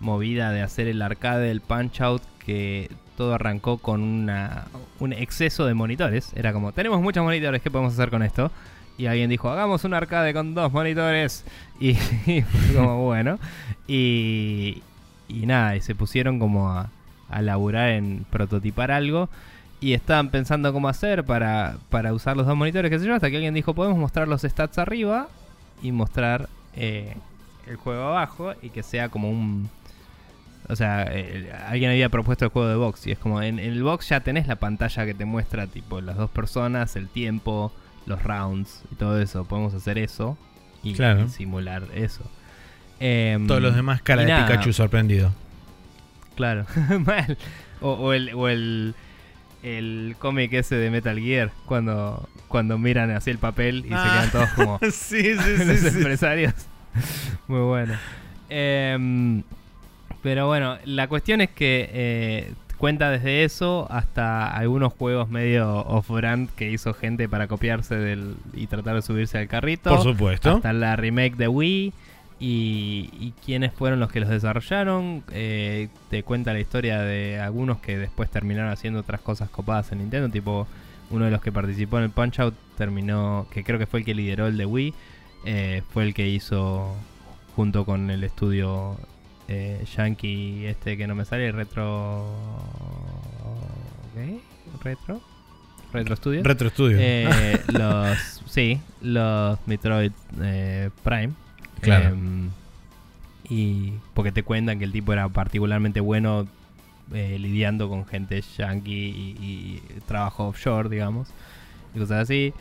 [0.00, 4.66] movida de hacer el arcade del Punch Out que todo arrancó con una,
[5.00, 6.30] un exceso de monitores.
[6.36, 8.52] Era como, tenemos muchos monitores, ¿qué podemos hacer con esto?
[8.98, 11.44] Y alguien dijo, hagamos un arcade con dos monitores.
[11.80, 11.90] Y,
[12.26, 13.38] y fue como, bueno.
[13.86, 14.82] Y,
[15.26, 16.90] y nada, y se pusieron como a,
[17.30, 19.30] a laburar en prototipar algo.
[19.80, 23.30] Y estaban pensando cómo hacer para, para usar los dos monitores, qué sé yo, hasta
[23.30, 25.28] que alguien dijo, podemos mostrar los stats arriba
[25.82, 27.14] y mostrar eh,
[27.66, 29.70] el juego abajo y que sea como un...
[30.68, 33.72] O sea, eh, alguien había propuesto el juego de box y es como en, en
[33.72, 37.72] el box ya tenés la pantalla que te muestra tipo las dos personas, el tiempo,
[38.04, 39.44] los rounds y todo eso.
[39.44, 40.36] Podemos hacer eso
[40.82, 41.24] y, Claro.
[41.24, 42.22] y simular eso.
[43.00, 45.32] Em, Todos los demás cara de nada, Pikachu sorprendido.
[46.34, 46.66] Claro,
[47.06, 47.38] mal.
[47.80, 48.94] O, o el, o el,
[49.62, 54.02] el cómic ese de Metal Gear, cuando, cuando miran así el papel y Ah.
[54.04, 56.54] se quedan todos como sí, sí, los sí, empresarios.
[57.48, 57.94] Muy bueno.
[58.48, 59.42] Em,
[60.22, 66.48] pero bueno, la cuestión es que eh, cuenta desde eso hasta algunos juegos medio off-brand
[66.56, 69.90] que hizo gente para copiarse del y tratar de subirse al carrito.
[69.90, 70.56] Por supuesto.
[70.56, 71.92] Hasta la remake de Wii.
[72.40, 75.24] Y, y quiénes fueron los que los desarrollaron.
[75.32, 79.98] Eh, te cuenta la historia de algunos que después terminaron haciendo otras cosas copadas en
[79.98, 80.28] Nintendo.
[80.28, 80.66] Tipo,
[81.10, 84.06] uno de los que participó en el Punch Out terminó, que creo que fue el
[84.06, 84.94] que lideró el de Wii.
[85.44, 86.94] eh, fue el que hizo
[87.56, 88.96] junto con el estudio
[89.48, 92.26] eh, Yankee, este que no me sale, Retro.
[94.14, 94.40] ¿Qué?
[94.82, 95.20] ¿Retro?
[95.92, 96.44] Retro Studios.
[96.44, 96.98] Retro Studio.
[97.00, 100.12] Eh, los sí, los Metroid
[101.02, 101.32] Prime.
[101.82, 102.50] Em,
[103.48, 106.46] y porque te cuentan que el tipo era particularmente bueno
[107.14, 111.28] eh, lidiando con gente yankee y, trabajo offshore, digamos,
[111.94, 112.52] y cosas así.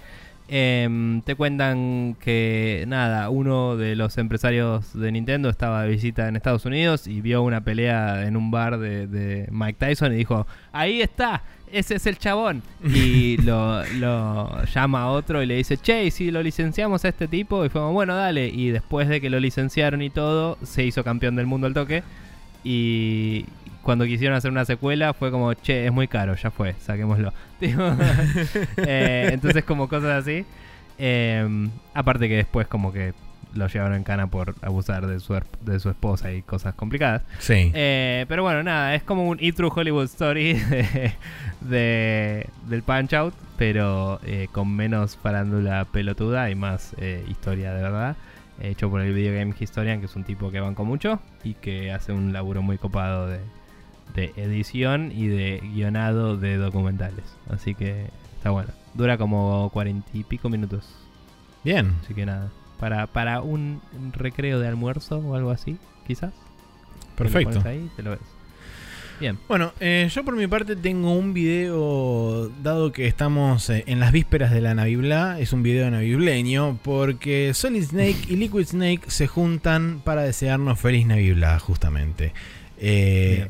[0.50, 6.38] Em, te cuentan que nada, uno de los empresarios de Nintendo estaba de visita en
[6.38, 11.02] Estados Unidos y vio una pelea en un bar de Mike Tyson y dijo, ahí
[11.02, 12.64] está, ese es el chabón.
[12.94, 17.10] Y lo, lo llama a otro y le dice, che, ¿y si lo licenciamos a
[17.10, 18.48] este tipo, y fue como, bueno, dale.
[18.48, 22.04] Y después de que lo licenciaron y todo, se hizo campeón del mundo al toque.
[22.64, 23.46] Y
[23.84, 27.34] cuando quisieron hacer una secuela fue como, che, es muy caro, ya fue, saquémoslo.
[28.78, 30.46] Eh, entonces como cosas así.
[31.00, 33.14] Eh, aparte que después como que
[33.58, 37.24] lo llevaron en cana por abusar de su, de su esposa y cosas complicadas.
[37.40, 37.72] sí.
[37.74, 41.14] Eh, pero bueno, nada, es como un E True Hollywood Story de,
[41.61, 47.82] de- del Punch Out, pero eh, con menos farándula pelotuda y más eh, historia de
[47.82, 48.16] verdad.
[48.60, 51.92] Hecho por el Video Game Historian, que es un tipo que banco mucho y que
[51.92, 53.40] hace un laburo muy copado de,
[54.16, 57.24] de edición y de guionado de documentales.
[57.52, 58.69] Así que está bueno.
[58.95, 60.90] Dura como cuarenta y pico minutos.
[61.64, 61.94] Bien.
[62.03, 62.50] Así que nada.
[62.80, 63.82] Para, para un
[64.14, 66.34] recreo de almuerzo o algo así, quizás.
[67.16, 67.62] Perfecto.
[67.66, 68.20] ahí, te lo ves.
[69.20, 69.40] Bien.
[69.48, 74.12] Bueno, eh, yo por mi parte tengo un video, dado que estamos eh, en las
[74.12, 79.26] vísperas de la Navibla, es un video navibleño, porque Solid Snake y Liquid Snake se
[79.26, 82.34] juntan para desearnos feliz Navibla, justamente.
[82.80, 83.48] Eh,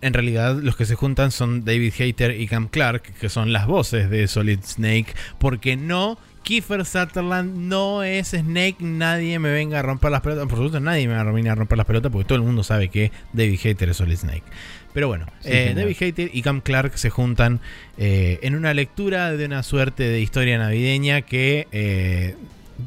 [0.00, 3.68] en realidad los que se juntan son David Hayter y Cam Clark, que son las
[3.68, 6.18] voces de Solid Snake, porque no...
[6.42, 10.46] Kiefer Sutherland no es Snake, nadie me venga a romper las pelotas.
[10.46, 12.62] Por supuesto, nadie me va a venir a romper las pelotas porque todo el mundo
[12.62, 14.44] sabe que David Hayter es Solid Snake.
[14.92, 15.72] Pero bueno, Sí, eh.
[15.74, 17.60] David Hayter y Cam Clark se juntan
[17.96, 22.36] eh, en una lectura de una suerte de historia navideña que eh,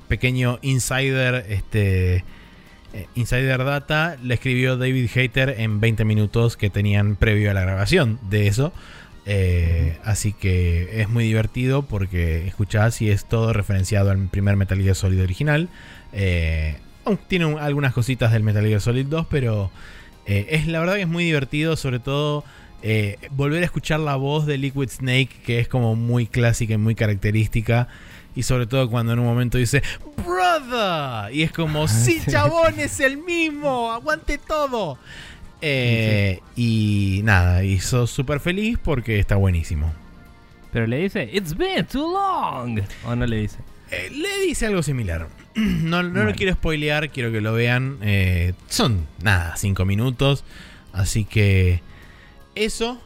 [0.07, 2.23] pequeño insider, este
[2.93, 7.61] eh, insider data, le escribió David Hayter en 20 minutos que tenían previo a la
[7.61, 8.71] grabación de eso.
[9.27, 14.79] Eh, así que es muy divertido porque escuchás y es todo referenciado al primer Metal
[14.81, 15.69] Gear Solid original.
[16.13, 16.77] Eh,
[17.27, 19.71] tiene un- algunas cositas del Metal Gear Solid 2, pero
[20.27, 22.43] eh, es la verdad que es muy divertido, sobre todo
[22.83, 26.77] eh, volver a escuchar la voz de Liquid Snake, que es como muy clásica y
[26.77, 27.87] muy característica.
[28.35, 29.81] Y sobre todo cuando en un momento dice,
[30.25, 31.33] ¡Brother!
[31.33, 32.31] Y es como, ¡Sí, Sí.
[32.31, 33.91] chabón, es el mismo!
[33.91, 34.99] ¡Aguante todo!
[35.61, 39.93] Eh, Y nada, hizo súper feliz porque está buenísimo.
[40.71, 42.81] Pero le dice, It's been too long.
[43.05, 43.57] O no le dice.
[43.91, 45.27] Eh, le dice algo similar.
[45.55, 47.97] No, no lo quiero spoilear, quiero que lo vean.
[48.01, 50.43] Eh, son, nada, 5 minutos.
[50.91, 51.79] Así que
[52.55, 53.01] eso.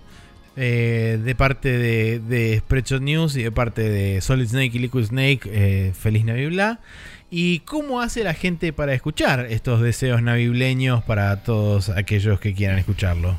[0.55, 5.05] eh, de parte de, de Spreadshot News y de parte de Solid Snake y Liquid
[5.05, 6.79] Snake, eh, feliz Navidad.
[7.31, 12.79] ¿Y cómo hace la gente para escuchar estos deseos navideños para todos aquellos que quieran
[12.79, 13.37] escucharlo?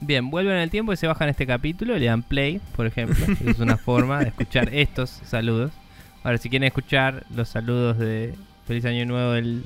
[0.00, 3.24] Bien, vuelven en el tiempo y se bajan este capítulo, le dan play, por ejemplo.
[3.46, 5.70] es una forma de escuchar estos saludos.
[6.24, 8.34] Ahora, si quieren escuchar los saludos de
[8.66, 9.62] Feliz Año Nuevo del-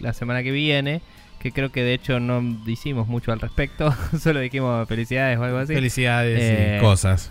[0.00, 1.00] la semana que viene,
[1.38, 5.58] que creo que de hecho no hicimos mucho al respecto, solo dijimos felicidades o algo
[5.58, 5.74] así.
[5.74, 7.30] Felicidades Eh, y cosas.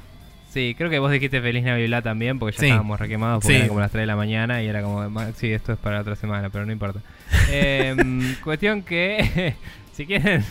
[0.55, 2.65] Sí, creo que vos dijiste Feliz Navidad también, porque ya Sí.
[2.67, 3.57] estábamos requemados, porque Sí.
[3.57, 5.99] eran como las 3 de la mañana y era como, "Ma- sí, esto es para
[5.99, 7.01] otra semana, pero no importa.
[7.51, 9.53] Em, cuestión que,
[9.93, 10.45] si quieren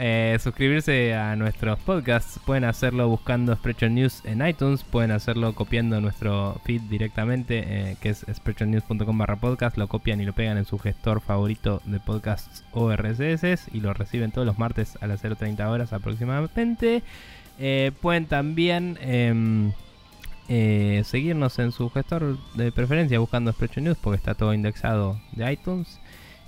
[0.00, 6.00] eh, suscribirse a nuestros podcasts, pueden hacerlo buscando Spreadshot News en iTunes, pueden hacerlo copiando
[6.00, 10.66] nuestro feed directamente, eh, que es spreadshotnews.com barra podcast, lo copian y lo pegan en
[10.66, 15.20] su gestor favorito de podcasts o RSS y lo reciben todos los martes a las
[15.20, 17.02] 0.30 horas aproximadamente.
[17.58, 19.72] Eh, pueden también em,
[20.48, 25.52] eh, seguirnos en su gestor de preferencia buscando Spreadshot News porque está todo indexado de
[25.52, 26.00] iTunes.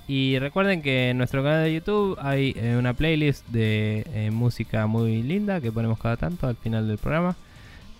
[0.08, 4.88] Y recuerden que en nuestro canal de YouTube hay eh, una playlist de eh, música
[4.88, 7.36] muy linda que ponemos cada tanto al final del programa.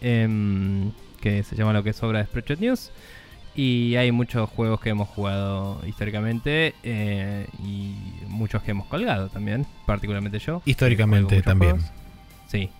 [0.01, 0.91] em,
[1.21, 2.91] que se llama Lo que sobra de Spreadshot News.
[3.55, 7.95] Y hay muchos juegos que hemos jugado históricamente eh, y
[8.27, 10.63] muchos que hemos colgado también, particularmente yo.
[10.65, 11.79] Históricamente también.
[11.79, 11.93] juegos.
[12.49, 12.71] Sí.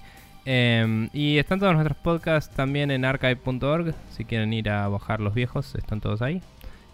[0.45, 3.95] Em, y están todos nuestros podcasts también en archive.org.
[4.11, 6.43] Si quieren ir a bajar los viejos, están todos ahí.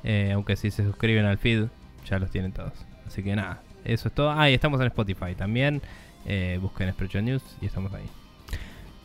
[0.04, 1.66] Eh, aunque si se suscriben al feed,
[2.08, 2.72] ya los tienen todos.
[3.06, 4.30] Así que nada, eso es todo.
[4.30, 5.82] Ah, y estamos en Spotify también.
[6.26, 8.06] Eh, busquen Spreadshot News y estamos ahí.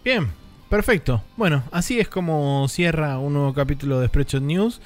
[0.03, 0.27] Bien,
[0.69, 1.23] perfecto.
[1.37, 4.81] Bueno, así es como cierra un nuevo capítulo de Spreadshot News.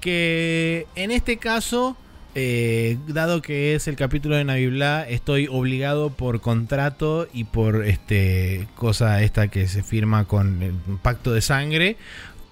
[0.00, 1.96] Que en este caso,
[2.34, 8.66] eh, dado que es el capítulo de Navibla, estoy obligado por contrato y por este
[8.74, 11.96] cosa esta que se firma con el pacto de sangre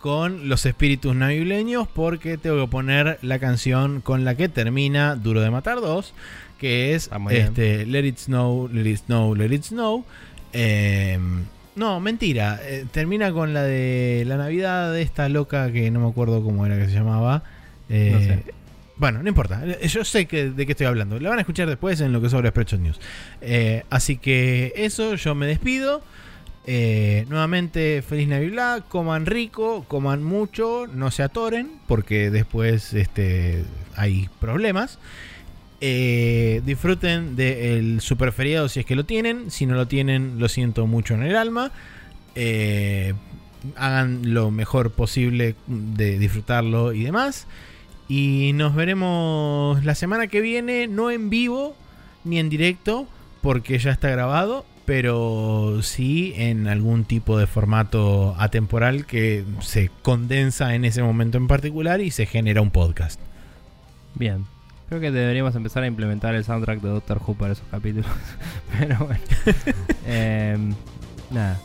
[0.00, 5.40] con los espíritus navideños porque tengo que poner la canción con la que termina Duro
[5.40, 6.14] de Matar 2
[6.58, 10.04] que es Ah, este, Let It Snow, Let It Snow, Let It Snow
[10.52, 11.44] Em,
[11.76, 12.58] no, mentira.
[12.62, 16.66] eh, termina con la de la Navidad de esta loca que no me acuerdo cómo
[16.66, 17.44] era que se llamaba.
[17.88, 18.44] Eh, No sé.
[19.00, 19.64] Bueno, no importa.
[19.80, 21.18] Yo sé que, de qué estoy hablando.
[21.18, 23.00] La van a escuchar después en lo que sobre Spreadshot News.
[23.40, 26.02] Eh, así que eso, yo me despido.
[26.66, 28.84] Eh, nuevamente, feliz Navidad.
[28.88, 33.64] Coman rico, coman mucho, no se atoren, porque después este,
[33.96, 34.98] hay problemas.
[35.80, 39.50] Eh, disfruten del super feriado si es que lo tienen.
[39.50, 41.72] Si no lo tienen, lo siento mucho en el alma.
[43.76, 47.46] Hagan lo mejor posible de disfrutarlo y demás.
[48.10, 51.76] Y nos veremos la semana que viene, no en vivo
[52.24, 53.06] ni en directo,
[53.40, 60.74] porque ya está grabado, pero sí en algún tipo de formato atemporal que se condensa
[60.74, 63.20] en ese momento en particular y se genera un podcast.
[64.16, 64.44] Bien.
[64.88, 68.10] Creo que deberíamos empezar a implementar el soundtrack de Doctor Who para esos capítulos.
[68.76, 69.22] Pero bueno.
[70.04, 70.74] Em,
[71.30, 71.60] nada.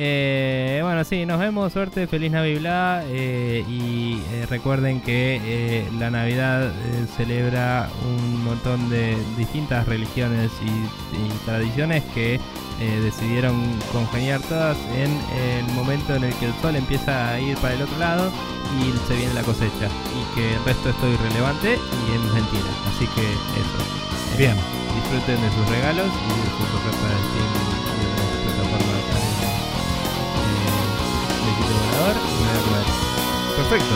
[0.00, 1.72] Eh, bueno, sí, nos vemos.
[1.72, 3.02] Suerte, feliz Navidad.
[3.08, 6.70] eh, y eh, recuerden que la Navidad
[7.16, 12.38] celebra un montón de distintas religiones y, y tradiciones que
[13.02, 13.56] decidieron
[13.92, 17.82] congeniar todas en el momento en el que el sol empieza a ir para el
[17.82, 18.30] otro lado
[18.78, 19.88] y se viene la cosecha.
[20.14, 22.70] Y que el resto es todo irrelevante y es mentira.
[22.86, 24.38] Así que eso.
[24.38, 24.54] Bien.
[24.94, 27.67] disfruten de sus regalos y de sus ofertas de Steam
[33.56, 33.94] Perfecto.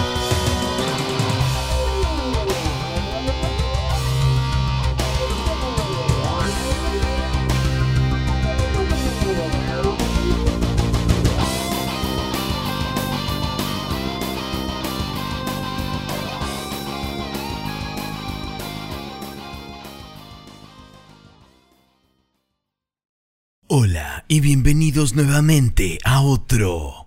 [23.69, 27.02] Hola y bienvenidos nuevamente a otro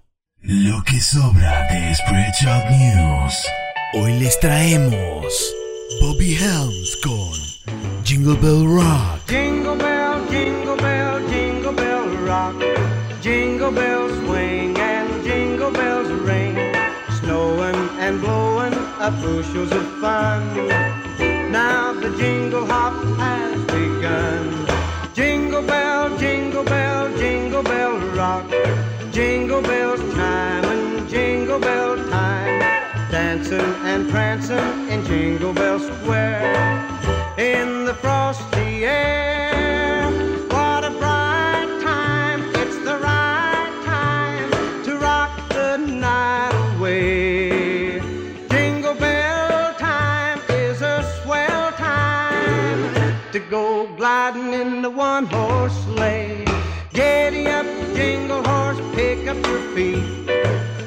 [0.48, 3.34] Lo que sobra de Spreadshot News.
[3.96, 5.56] Hoy les traemos
[6.00, 7.34] Bobby Helms con
[8.04, 9.28] Jingle Bell Rock.
[9.28, 12.54] Jingle bell, jingle bell, jingle bell rock.
[13.24, 16.56] Jingle bells swing and jingle bells ring.
[17.22, 20.44] Snowing and blowing up bushels of fun.
[21.52, 24.68] Now the jingle hop has begun.
[25.16, 27.95] Jingle bell, jingle bell, jingle bell
[33.84, 36.54] and dancing in Jingle Bell Square
[37.38, 40.10] in the frosty air.
[40.50, 42.42] What a bright time!
[42.56, 48.00] It's the right time to rock the night away.
[48.50, 52.94] Jingle bell time is a swell time
[53.32, 56.46] to go gliding in the one horse sleigh.
[56.94, 60.30] Giddy up, jingle horse, pick up your feet.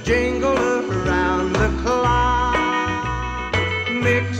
[0.05, 0.98] Jingle around
[4.08, 4.38] Mix